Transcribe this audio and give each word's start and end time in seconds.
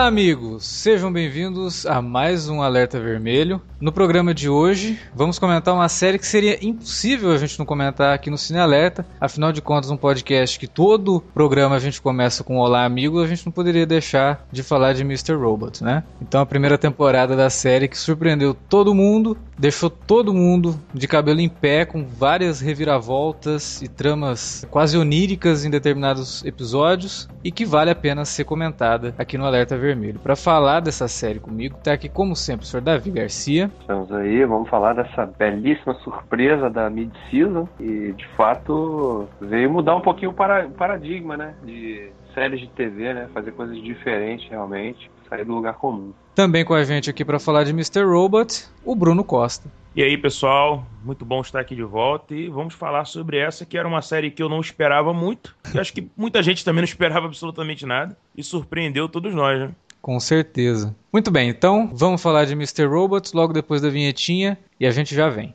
Olá, 0.00 0.08
amigos! 0.08 0.64
Sejam 0.64 1.12
bem-vindos 1.12 1.84
a 1.84 2.00
mais 2.00 2.48
um 2.48 2.62
Alerta 2.62 2.98
Vermelho. 2.98 3.60
No 3.80 3.90
programa 3.90 4.34
de 4.34 4.46
hoje, 4.46 5.00
vamos 5.14 5.38
comentar 5.38 5.72
uma 5.72 5.88
série 5.88 6.18
que 6.18 6.26
seria 6.26 6.62
impossível 6.62 7.32
a 7.32 7.38
gente 7.38 7.58
não 7.58 7.64
comentar 7.64 8.14
aqui 8.14 8.28
no 8.28 8.36
Cine 8.36 8.58
Alerta. 8.58 9.06
Afinal 9.18 9.52
de 9.52 9.62
contas, 9.62 9.90
um 9.90 9.96
podcast 9.96 10.58
que 10.58 10.66
todo 10.66 11.22
programa 11.32 11.76
a 11.76 11.78
gente 11.78 11.98
começa 11.98 12.44
com 12.44 12.58
Olá, 12.58 12.84
amigos, 12.84 13.22
a 13.22 13.26
gente 13.26 13.46
não 13.46 13.50
poderia 13.50 13.86
deixar 13.86 14.46
de 14.52 14.62
falar 14.62 14.92
de 14.92 15.00
Mr. 15.00 15.32
Robot, 15.32 15.82
né? 15.82 16.04
Então, 16.20 16.42
a 16.42 16.46
primeira 16.46 16.76
temporada 16.76 17.34
da 17.34 17.48
série 17.48 17.88
que 17.88 17.96
surpreendeu 17.96 18.52
todo 18.52 18.94
mundo, 18.94 19.34
deixou 19.58 19.88
todo 19.88 20.34
mundo 20.34 20.78
de 20.92 21.08
cabelo 21.08 21.40
em 21.40 21.48
pé, 21.48 21.86
com 21.86 22.04
várias 22.04 22.60
reviravoltas 22.60 23.80
e 23.80 23.88
tramas 23.88 24.66
quase 24.70 24.98
oníricas 24.98 25.64
em 25.64 25.70
determinados 25.70 26.44
episódios, 26.44 27.30
e 27.42 27.50
que 27.50 27.64
vale 27.64 27.90
a 27.90 27.94
pena 27.94 28.26
ser 28.26 28.44
comentada 28.44 29.14
aqui 29.16 29.38
no 29.38 29.46
Alerta 29.46 29.78
Vermelho. 29.78 30.20
Para 30.20 30.36
falar 30.36 30.80
dessa 30.80 31.08
série 31.08 31.40
comigo, 31.40 31.78
tá 31.82 31.94
aqui 31.94 32.10
como 32.10 32.36
sempre 32.36 32.66
o 32.66 32.68
Sr. 32.68 32.82
Davi 32.82 33.10
Garcia. 33.10 33.69
Estamos 33.80 34.10
aí, 34.12 34.44
vamos 34.44 34.68
falar 34.68 34.94
dessa 34.94 35.26
belíssima 35.26 35.94
surpresa 35.94 36.70
da 36.70 36.88
mid-season 36.88 37.68
e 37.78 38.12
de 38.12 38.26
fato 38.36 39.28
veio 39.40 39.70
mudar 39.70 39.96
um 39.96 40.00
pouquinho 40.00 40.30
o 40.30 40.70
paradigma, 40.72 41.36
né, 41.36 41.54
de 41.64 42.10
séries 42.34 42.60
de 42.60 42.68
TV, 42.68 43.14
né, 43.14 43.28
fazer 43.34 43.52
coisas 43.52 43.80
diferentes 43.82 44.48
realmente, 44.48 45.10
sair 45.28 45.44
do 45.44 45.54
lugar 45.54 45.74
comum. 45.74 46.12
Também 46.34 46.64
com 46.64 46.74
a 46.74 46.84
gente 46.84 47.10
aqui 47.10 47.24
para 47.24 47.38
falar 47.38 47.64
de 47.64 47.70
Mr. 47.70 48.02
Robot, 48.04 48.66
o 48.84 48.94
Bruno 48.94 49.24
Costa. 49.24 49.70
E 49.94 50.04
aí, 50.04 50.16
pessoal, 50.16 50.86
muito 51.04 51.24
bom 51.24 51.40
estar 51.40 51.58
aqui 51.58 51.74
de 51.74 51.82
volta 51.82 52.32
e 52.32 52.48
vamos 52.48 52.74
falar 52.74 53.04
sobre 53.04 53.38
essa 53.38 53.66
que 53.66 53.76
era 53.76 53.88
uma 53.88 54.00
série 54.00 54.30
que 54.30 54.40
eu 54.40 54.48
não 54.48 54.60
esperava 54.60 55.12
muito. 55.12 55.56
E 55.74 55.80
acho 55.80 55.92
que 55.92 56.08
muita 56.16 56.40
gente 56.44 56.64
também 56.64 56.82
não 56.82 56.84
esperava 56.86 57.26
absolutamente 57.26 57.84
nada 57.84 58.16
e 58.36 58.42
surpreendeu 58.44 59.08
todos 59.08 59.34
nós, 59.34 59.58
né? 59.58 59.70
Com 60.00 60.18
certeza. 60.18 60.94
Muito 61.12 61.30
bem, 61.30 61.48
então 61.48 61.90
vamos 61.92 62.22
falar 62.22 62.44
de 62.46 62.52
Mr. 62.52 62.84
Robot 62.86 63.34
logo 63.34 63.52
depois 63.52 63.82
da 63.82 63.90
vinhetinha 63.90 64.56
e 64.78 64.86
a 64.86 64.90
gente 64.90 65.14
já 65.14 65.28
vem. 65.28 65.54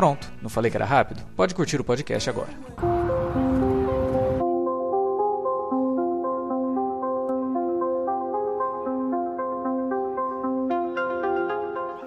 Pronto, 0.00 0.32
não 0.40 0.48
falei 0.48 0.70
que 0.70 0.78
era 0.78 0.86
rápido? 0.86 1.20
Pode 1.36 1.54
curtir 1.54 1.78
o 1.78 1.84
podcast 1.84 2.30
agora. 2.30 2.48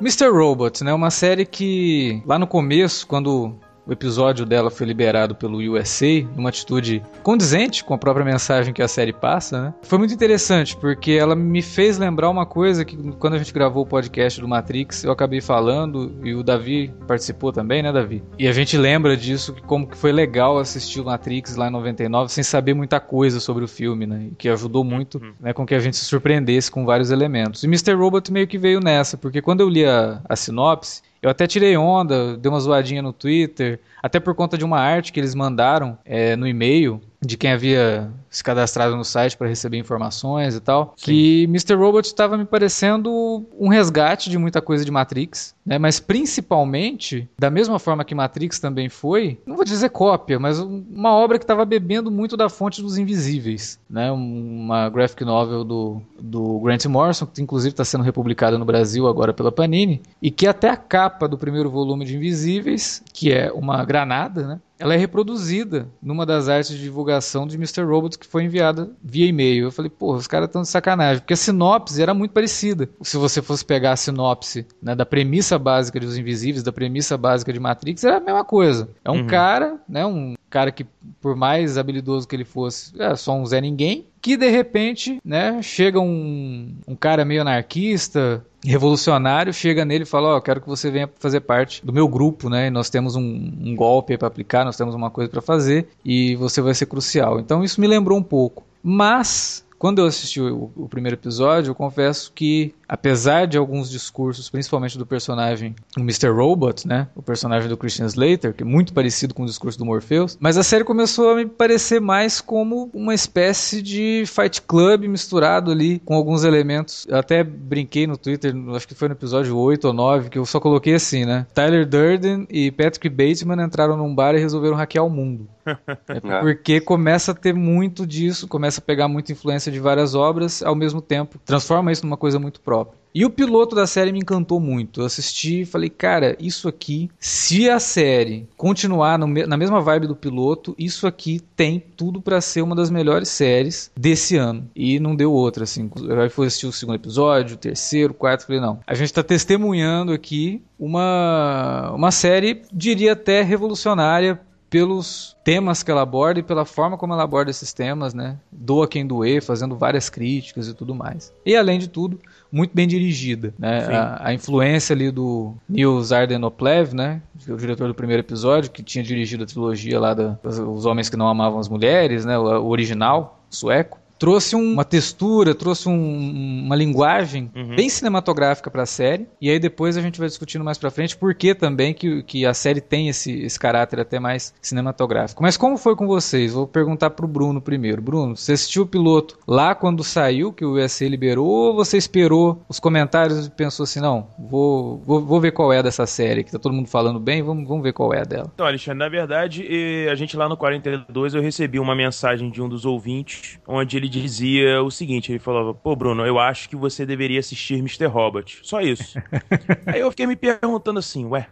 Mr. 0.01 0.27
Robot, 0.31 0.83
né? 0.83 0.91
Uma 0.91 1.11
série 1.11 1.45
que 1.45 2.23
lá 2.25 2.39
no 2.39 2.47
começo, 2.47 3.05
quando 3.05 3.53
o 3.85 3.91
episódio 3.91 4.45
dela 4.45 4.71
foi 4.71 4.87
liberado 4.87 5.35
pelo 5.35 5.57
USA, 5.57 6.25
numa 6.35 6.49
atitude 6.49 7.03
condizente 7.21 7.83
com 7.83 7.93
a 7.93 7.97
própria 7.97 8.25
mensagem 8.25 8.73
que 8.73 8.81
a 8.81 8.87
série 8.87 9.13
passa, 9.13 9.61
né? 9.61 9.73
Foi 9.83 9.97
muito 9.97 10.13
interessante, 10.13 10.75
porque 10.77 11.11
ela 11.11 11.35
me 11.35 11.61
fez 11.61 11.97
lembrar 11.97 12.29
uma 12.29 12.45
coisa 12.45 12.85
que 12.85 12.95
quando 13.13 13.33
a 13.33 13.37
gente 13.37 13.53
gravou 13.53 13.83
o 13.83 13.87
podcast 13.87 14.39
do 14.39 14.47
Matrix, 14.47 15.03
eu 15.03 15.11
acabei 15.11 15.41
falando, 15.41 16.15
e 16.23 16.33
o 16.33 16.43
Davi 16.43 16.93
participou 17.07 17.51
também, 17.51 17.83
né, 17.83 17.91
Davi? 17.91 18.23
E 18.39 18.47
a 18.47 18.53
gente 18.53 18.77
lembra 18.77 19.17
disso, 19.17 19.55
como 19.67 19.87
que 19.87 19.97
foi 19.97 20.11
legal 20.11 20.57
assistir 20.57 21.01
o 21.01 21.05
Matrix 21.05 21.55
lá 21.55 21.67
em 21.67 21.71
99, 21.71 22.31
sem 22.31 22.43
saber 22.43 22.73
muita 22.73 22.99
coisa 22.99 23.39
sobre 23.39 23.63
o 23.63 23.67
filme, 23.67 24.05
né? 24.05 24.27
E 24.31 24.35
que 24.35 24.49
ajudou 24.49 24.83
muito 24.83 25.17
uhum. 25.17 25.33
né, 25.39 25.53
com 25.53 25.65
que 25.65 25.75
a 25.75 25.79
gente 25.79 25.97
se 25.97 26.05
surpreendesse 26.05 26.71
com 26.71 26.85
vários 26.85 27.11
elementos. 27.11 27.63
E 27.63 27.67
Mr. 27.67 27.93
Robot 27.93 28.31
meio 28.31 28.47
que 28.47 28.57
veio 28.57 28.79
nessa, 28.79 29.17
porque 29.17 29.41
quando 29.41 29.61
eu 29.61 29.69
li 29.69 29.85
a, 29.85 30.21
a 30.27 30.35
sinopse, 30.35 31.01
eu 31.23 31.29
até 31.29 31.47
tirei 31.47 31.77
onda, 31.77 32.35
dei 32.35 32.49
uma 32.49 32.59
zoadinha 32.59 33.01
no 33.01 33.13
Twitter, 33.13 33.79
até 34.01 34.19
por 34.19 34.35
conta 34.35 34.57
de 34.57 34.65
uma 34.65 34.77
arte 34.77 35.13
que 35.13 35.19
eles 35.21 35.33
mandaram 35.33 35.97
é, 36.03 36.35
no 36.35 36.45
e-mail 36.45 37.01
de 37.25 37.37
quem 37.37 37.51
havia 37.51 38.11
se 38.29 38.43
cadastrado 38.43 38.95
no 38.95 39.05
site 39.05 39.37
para 39.37 39.47
receber 39.47 39.77
informações 39.77 40.55
e 40.55 40.59
tal, 40.59 40.93
Sim. 40.97 41.05
que 41.05 41.43
Mr. 41.43 41.75
Robot 41.75 42.07
estava 42.07 42.37
me 42.37 42.45
parecendo 42.45 43.45
um 43.59 43.69
resgate 43.69 44.29
de 44.29 44.37
muita 44.37 44.61
coisa 44.61 44.83
de 44.83 44.91
Matrix, 44.91 45.55
né? 45.65 45.77
Mas 45.77 45.99
principalmente, 45.99 47.29
da 47.37 47.49
mesma 47.49 47.79
forma 47.79 48.03
que 48.03 48.15
Matrix 48.15 48.59
também 48.59 48.89
foi, 48.89 49.39
não 49.45 49.55
vou 49.55 49.63
dizer 49.63 49.89
cópia, 49.89 50.39
mas 50.39 50.59
uma 50.59 51.13
obra 51.13 51.37
que 51.37 51.43
estava 51.43 51.63
bebendo 51.63 52.11
muito 52.11 52.35
da 52.35 52.49
fonte 52.49 52.81
dos 52.81 52.97
Invisíveis, 52.97 53.79
né? 53.89 54.11
Uma 54.11 54.89
graphic 54.89 55.23
novel 55.23 55.63
do, 55.63 56.01
do 56.19 56.59
Grant 56.59 56.85
Morrison, 56.85 57.25
que 57.25 57.41
inclusive 57.41 57.73
está 57.73 57.85
sendo 57.85 58.03
republicada 58.03 58.57
no 58.57 58.65
Brasil 58.65 59.07
agora 59.07 59.33
pela 59.33 59.51
Panini, 59.51 60.01
e 60.21 60.29
que 60.29 60.47
até 60.47 60.69
a 60.69 60.77
capa 60.77 61.27
do 61.27 61.37
primeiro 61.37 61.69
volume 61.69 62.03
de 62.03 62.15
Invisíveis, 62.15 63.03
que 63.13 63.31
é 63.31 63.51
uma 63.51 63.83
granada, 63.85 64.47
né? 64.47 64.59
Ela 64.83 64.95
é 64.95 64.97
reproduzida 64.97 65.87
numa 66.01 66.25
das 66.25 66.49
artes 66.49 66.71
de 66.71 66.81
divulgação 66.81 67.47
de 67.47 67.55
Mr. 67.55 67.83
Robot 67.83 68.19
que 68.19 68.27
foi 68.27 68.43
enviada 68.43 68.91
via 69.01 69.25
e-mail. 69.25 69.67
Eu 69.67 69.71
falei, 69.71 69.89
pô, 69.89 70.13
os 70.13 70.27
caras 70.27 70.47
estão 70.47 70.61
de 70.61 70.67
sacanagem, 70.67 71.21
porque 71.21 71.31
a 71.31 71.37
sinopse 71.37 72.01
era 72.01 72.13
muito 72.13 72.31
parecida. 72.31 72.89
Se 73.01 73.15
você 73.15 73.41
fosse 73.41 73.63
pegar 73.63 73.93
a 73.93 73.95
sinopse 73.95 74.67
né, 74.81 74.93
da 74.93 75.05
premissa 75.05 75.57
básica 75.57 76.01
de 76.01 76.05
Os 76.05 76.17
Invisíveis, 76.17 76.63
da 76.63 76.73
premissa 76.73 77.17
básica 77.17 77.53
de 77.53 77.61
Matrix, 77.61 78.03
era 78.03 78.17
a 78.17 78.19
mesma 78.19 78.43
coisa. 78.43 78.89
É 79.05 79.09
um 79.09 79.19
uhum. 79.21 79.27
cara, 79.27 79.79
né, 79.87 80.05
um 80.05 80.35
cara 80.49 80.69
que, 80.69 80.85
por 81.21 81.33
mais 81.33 81.77
habilidoso 81.77 82.27
que 82.27 82.35
ele 82.35 82.43
fosse, 82.43 82.91
é 83.01 83.15
só 83.15 83.33
um 83.33 83.45
Zé 83.45 83.61
Ninguém, 83.61 84.05
que 84.21 84.35
de 84.35 84.49
repente, 84.49 85.19
né, 85.23 85.61
chega 85.61 85.99
um, 86.01 86.75
um 86.85 86.95
cara 86.95 87.23
meio 87.23 87.41
anarquista, 87.41 88.45
revolucionário, 88.65 89.53
chega 89.53 89.83
nele 89.85 90.03
e 90.03 90.07
fala, 90.07 90.29
ó, 90.29 90.37
oh, 90.37 90.41
quero 90.41 90.61
que 90.61 90.67
você 90.67 90.89
venha 90.89 91.09
fazer 91.19 91.41
parte 91.41 91.85
do 91.85 91.91
meu 91.91 92.07
grupo, 92.07 92.49
né, 92.49 92.69
nós 92.69 92.89
temos 92.89 93.15
um, 93.15 93.21
um 93.21 93.75
golpe 93.75 94.17
para 94.17 94.27
aplicar, 94.27 94.63
nós 94.63 94.77
temos 94.77 94.95
uma 94.95 95.09
coisa 95.09 95.29
para 95.29 95.41
fazer, 95.41 95.87
e 96.03 96.35
você 96.35 96.61
vai 96.61 96.73
ser 96.73 96.85
crucial. 96.85 97.39
Então 97.39 97.63
isso 97.63 97.79
me 97.81 97.87
lembrou 97.87 98.17
um 98.17 98.23
pouco. 98.23 98.63
Mas, 98.85 99.62
quando 99.83 99.99
eu 99.99 100.05
assisti 100.05 100.39
o, 100.39 100.71
o 100.77 100.87
primeiro 100.87 101.17
episódio, 101.17 101.71
eu 101.71 101.75
confesso 101.75 102.31
que 102.33 102.73
apesar 102.87 103.45
de 103.45 103.57
alguns 103.57 103.91
discursos, 103.91 104.49
principalmente 104.49 104.97
do 104.97 105.05
personagem 105.05 105.75
o 105.97 105.99
Mr. 105.99 106.29
Robot, 106.29 106.87
né, 106.87 107.09
o 107.13 107.21
personagem 107.21 107.67
do 107.67 107.75
Christian 107.75 108.05
Slater, 108.05 108.53
que 108.53 108.63
é 108.63 108.65
muito 108.65 108.93
parecido 108.93 109.33
com 109.33 109.43
o 109.43 109.45
discurso 109.45 109.77
do 109.77 109.83
Morpheus, 109.83 110.37
mas 110.39 110.57
a 110.57 110.63
série 110.63 110.85
começou 110.85 111.31
a 111.31 111.35
me 111.35 111.45
parecer 111.45 111.99
mais 111.99 112.39
como 112.39 112.89
uma 112.93 113.13
espécie 113.13 113.81
de 113.81 114.23
Fight 114.25 114.61
Club 114.61 115.03
misturado 115.03 115.69
ali 115.69 115.99
com 115.99 116.15
alguns 116.15 116.45
elementos. 116.45 117.05
Eu 117.09 117.17
até 117.17 117.43
brinquei 117.43 118.07
no 118.07 118.15
Twitter, 118.15 118.55
acho 118.73 118.87
que 118.87 118.95
foi 118.95 119.09
no 119.09 119.15
episódio 119.15 119.57
8 119.57 119.85
ou 119.85 119.91
9, 119.91 120.29
que 120.29 120.39
eu 120.39 120.45
só 120.45 120.61
coloquei 120.61 120.93
assim, 120.93 121.25
né? 121.25 121.45
Tyler 121.53 121.85
Durden 121.85 122.47
e 122.49 122.71
Patrick 122.71 123.09
Bateman 123.09 123.61
entraram 123.61 123.97
num 123.97 124.15
bar 124.15 124.33
e 124.33 124.39
resolveram 124.39 124.77
hackear 124.77 125.05
o 125.05 125.09
mundo. 125.09 125.45
É 126.07 126.39
porque 126.41 126.79
começa 126.79 127.31
a 127.31 127.35
ter 127.35 127.53
muito 127.53 128.05
disso, 128.05 128.47
começa 128.47 128.79
a 128.79 128.83
pegar 128.83 129.07
muita 129.07 129.31
influência 129.31 129.71
de 129.71 129.79
várias 129.79 130.15
obras, 130.15 130.61
ao 130.61 130.75
mesmo 130.75 131.01
tempo 131.01 131.39
transforma 131.45 131.91
isso 131.91 132.05
numa 132.05 132.17
coisa 132.17 132.39
muito 132.39 132.61
própria. 132.61 133.03
E 133.15 133.23
o 133.25 133.29
piloto 133.29 133.75
da 133.75 133.85
série 133.85 134.11
me 134.11 134.19
encantou 134.19 134.59
muito. 134.59 135.01
Eu 135.01 135.05
assisti 135.05 135.61
e 135.61 135.65
falei, 135.65 135.87
cara, 135.87 136.35
isso 136.39 136.67
aqui, 136.67 137.11
se 137.19 137.69
a 137.69 137.79
série 137.79 138.47
continuar 138.57 139.19
na 139.19 139.55
mesma 139.55 139.79
vibe 139.79 140.07
do 140.07 140.15
piloto, 140.15 140.73
isso 140.79 141.05
aqui 141.05 141.39
tem 141.55 141.79
tudo 141.95 142.19
para 142.19 142.41
ser 142.41 142.63
uma 142.63 142.75
das 142.75 142.89
melhores 142.89 143.29
séries 143.29 143.91
desse 143.95 144.35
ano. 144.35 144.67
E 144.75 144.99
não 144.99 145.15
deu 145.15 145.31
outra, 145.31 145.63
assim. 145.63 145.91
Eu 145.95 146.29
fui 146.31 146.47
assistir 146.47 146.65
o 146.65 146.71
segundo 146.71 146.95
episódio, 146.95 147.55
o 147.55 147.59
terceiro, 147.59 148.13
o 148.13 148.15
quarto, 148.15 148.47
falei, 148.47 148.59
não. 148.59 148.79
A 148.87 148.95
gente 148.95 149.07
está 149.07 149.21
testemunhando 149.21 150.11
aqui 150.11 150.63
uma, 150.79 151.91
uma 151.93 152.09
série, 152.09 152.63
diria 152.73 153.13
até 153.13 153.43
revolucionária 153.43 154.39
pelos 154.73 155.37
temas 155.43 155.83
que 155.83 155.91
ela 155.91 156.01
aborda 156.01 156.39
e 156.39 156.43
pela 156.43 156.65
forma 156.65 156.97
como 156.97 157.13
ela 157.13 157.21
aborda 157.21 157.51
esses 157.51 157.71
temas, 157.71 158.11
né? 158.11 158.39
Doa 158.51 158.87
quem 158.87 159.05
doer, 159.05 159.39
fazendo 159.39 159.75
várias 159.75 160.09
críticas 160.09 160.67
e 160.67 160.73
tudo 160.73 160.95
mais. 160.95 161.31
E 161.45 161.55
além 161.55 161.77
de 161.77 161.87
tudo, 161.87 162.19
muito 162.51 162.71
bem 162.73 162.87
dirigida, 162.87 163.53
né? 163.59 163.85
A, 163.85 164.29
a, 164.29 164.33
influência 164.33 164.95
ali 164.95 165.11
do 165.11 165.53
Nils 165.69 166.11
Ardenoplev, 166.11 166.95
né? 166.95 167.21
O 167.47 167.55
diretor 167.55 167.87
do 167.87 167.93
primeiro 167.93 168.23
episódio, 168.23 168.71
que 168.71 168.81
tinha 168.81 169.03
dirigido 169.03 169.43
a 169.43 169.45
trilogia 169.45 169.99
lá 169.99 170.15
da, 170.15 170.39
Os 170.43 170.87
Homens 170.87 171.07
que 171.07 171.15
Não 171.15 171.27
Amavam 171.27 171.59
as 171.59 171.69
Mulheres, 171.69 172.25
né? 172.25 172.35
O, 172.35 172.63
o 172.63 172.69
original 172.69 173.45
sueco 173.51 173.99
trouxe 174.23 174.55
um, 174.55 174.71
uma 174.71 174.85
textura, 174.85 175.53
trouxe 175.53 175.89
um, 175.89 176.63
uma 176.63 176.77
linguagem 176.77 177.51
uhum. 177.53 177.75
bem 177.75 177.89
cinematográfica 177.89 178.71
para 178.71 178.83
a 178.83 178.85
série. 178.85 179.27
E 179.41 179.49
aí 179.49 179.59
depois 179.59 179.97
a 179.97 180.01
gente 180.01 180.17
vai 180.17 180.29
discutindo 180.29 180.63
mais 180.63 180.77
para 180.77 180.89
frente 180.89 181.17
por 181.17 181.35
que 181.35 181.53
também 181.53 181.93
que, 181.93 182.23
que 182.23 182.45
a 182.45 182.53
série 182.53 182.79
tem 182.79 183.09
esse, 183.09 183.41
esse 183.41 183.59
caráter 183.59 183.99
até 183.99 184.21
mais 184.21 184.53
cinematográfico. 184.61 185.43
Mas 185.43 185.57
como 185.57 185.75
foi 185.75 185.93
com 185.93 186.07
vocês? 186.07 186.53
Vou 186.53 186.65
perguntar 186.65 187.09
pro 187.09 187.27
Bruno 187.27 187.59
primeiro. 187.61 188.01
Bruno, 188.01 188.37
você 188.37 188.53
assistiu 188.53 188.83
o 188.83 188.87
piloto 188.87 189.37
lá 189.45 189.75
quando 189.75 190.05
saiu, 190.05 190.53
que 190.53 190.63
o 190.63 190.75
USA 190.75 191.05
liberou, 191.05 191.45
ou 191.45 191.75
você 191.75 191.97
esperou 191.97 192.63
os 192.69 192.79
comentários 192.79 193.47
e 193.47 193.49
pensou 193.49 193.83
assim, 193.83 193.99
não, 193.99 194.29
vou, 194.39 194.99
vou, 194.99 195.19
vou 195.19 195.41
ver 195.41 195.51
qual 195.51 195.73
é 195.73 195.83
dessa 195.83 196.05
série, 196.05 196.45
que 196.45 196.51
tá 196.53 196.57
todo 196.57 196.73
mundo 196.73 196.87
falando 196.87 197.19
bem, 197.19 197.43
vamos, 197.43 197.67
vamos 197.67 197.83
ver 197.83 197.91
qual 197.91 198.13
é 198.13 198.23
dela. 198.23 198.49
Então, 198.53 198.65
Alexandre, 198.65 198.99
na 198.99 199.09
verdade, 199.09 199.67
a 200.09 200.15
gente 200.15 200.37
lá 200.37 200.47
no 200.47 200.55
42 200.55 201.33
eu 201.33 201.41
recebi 201.41 201.77
uma 201.77 201.93
mensagem 201.93 202.49
de 202.49 202.61
um 202.61 202.69
dos 202.69 202.85
ouvintes, 202.85 203.59
onde 203.67 203.97
ele 203.97 204.12
dizia 204.21 204.81
o 204.81 204.91
seguinte, 204.91 205.31
ele 205.31 205.39
falava, 205.39 205.73
pô 205.73 205.95
Bruno, 205.95 206.25
eu 206.25 206.39
acho 206.39 206.69
que 206.69 206.75
você 206.75 207.05
deveria 207.05 207.39
assistir 207.39 207.75
Mr. 207.75 208.05
Robot. 208.05 208.59
Só 208.63 208.81
isso. 208.81 209.17
Aí 209.87 209.99
eu 209.99 210.09
fiquei 210.11 210.27
me 210.27 210.35
perguntando 210.35 210.99
assim, 210.99 211.25
ué, 211.25 211.47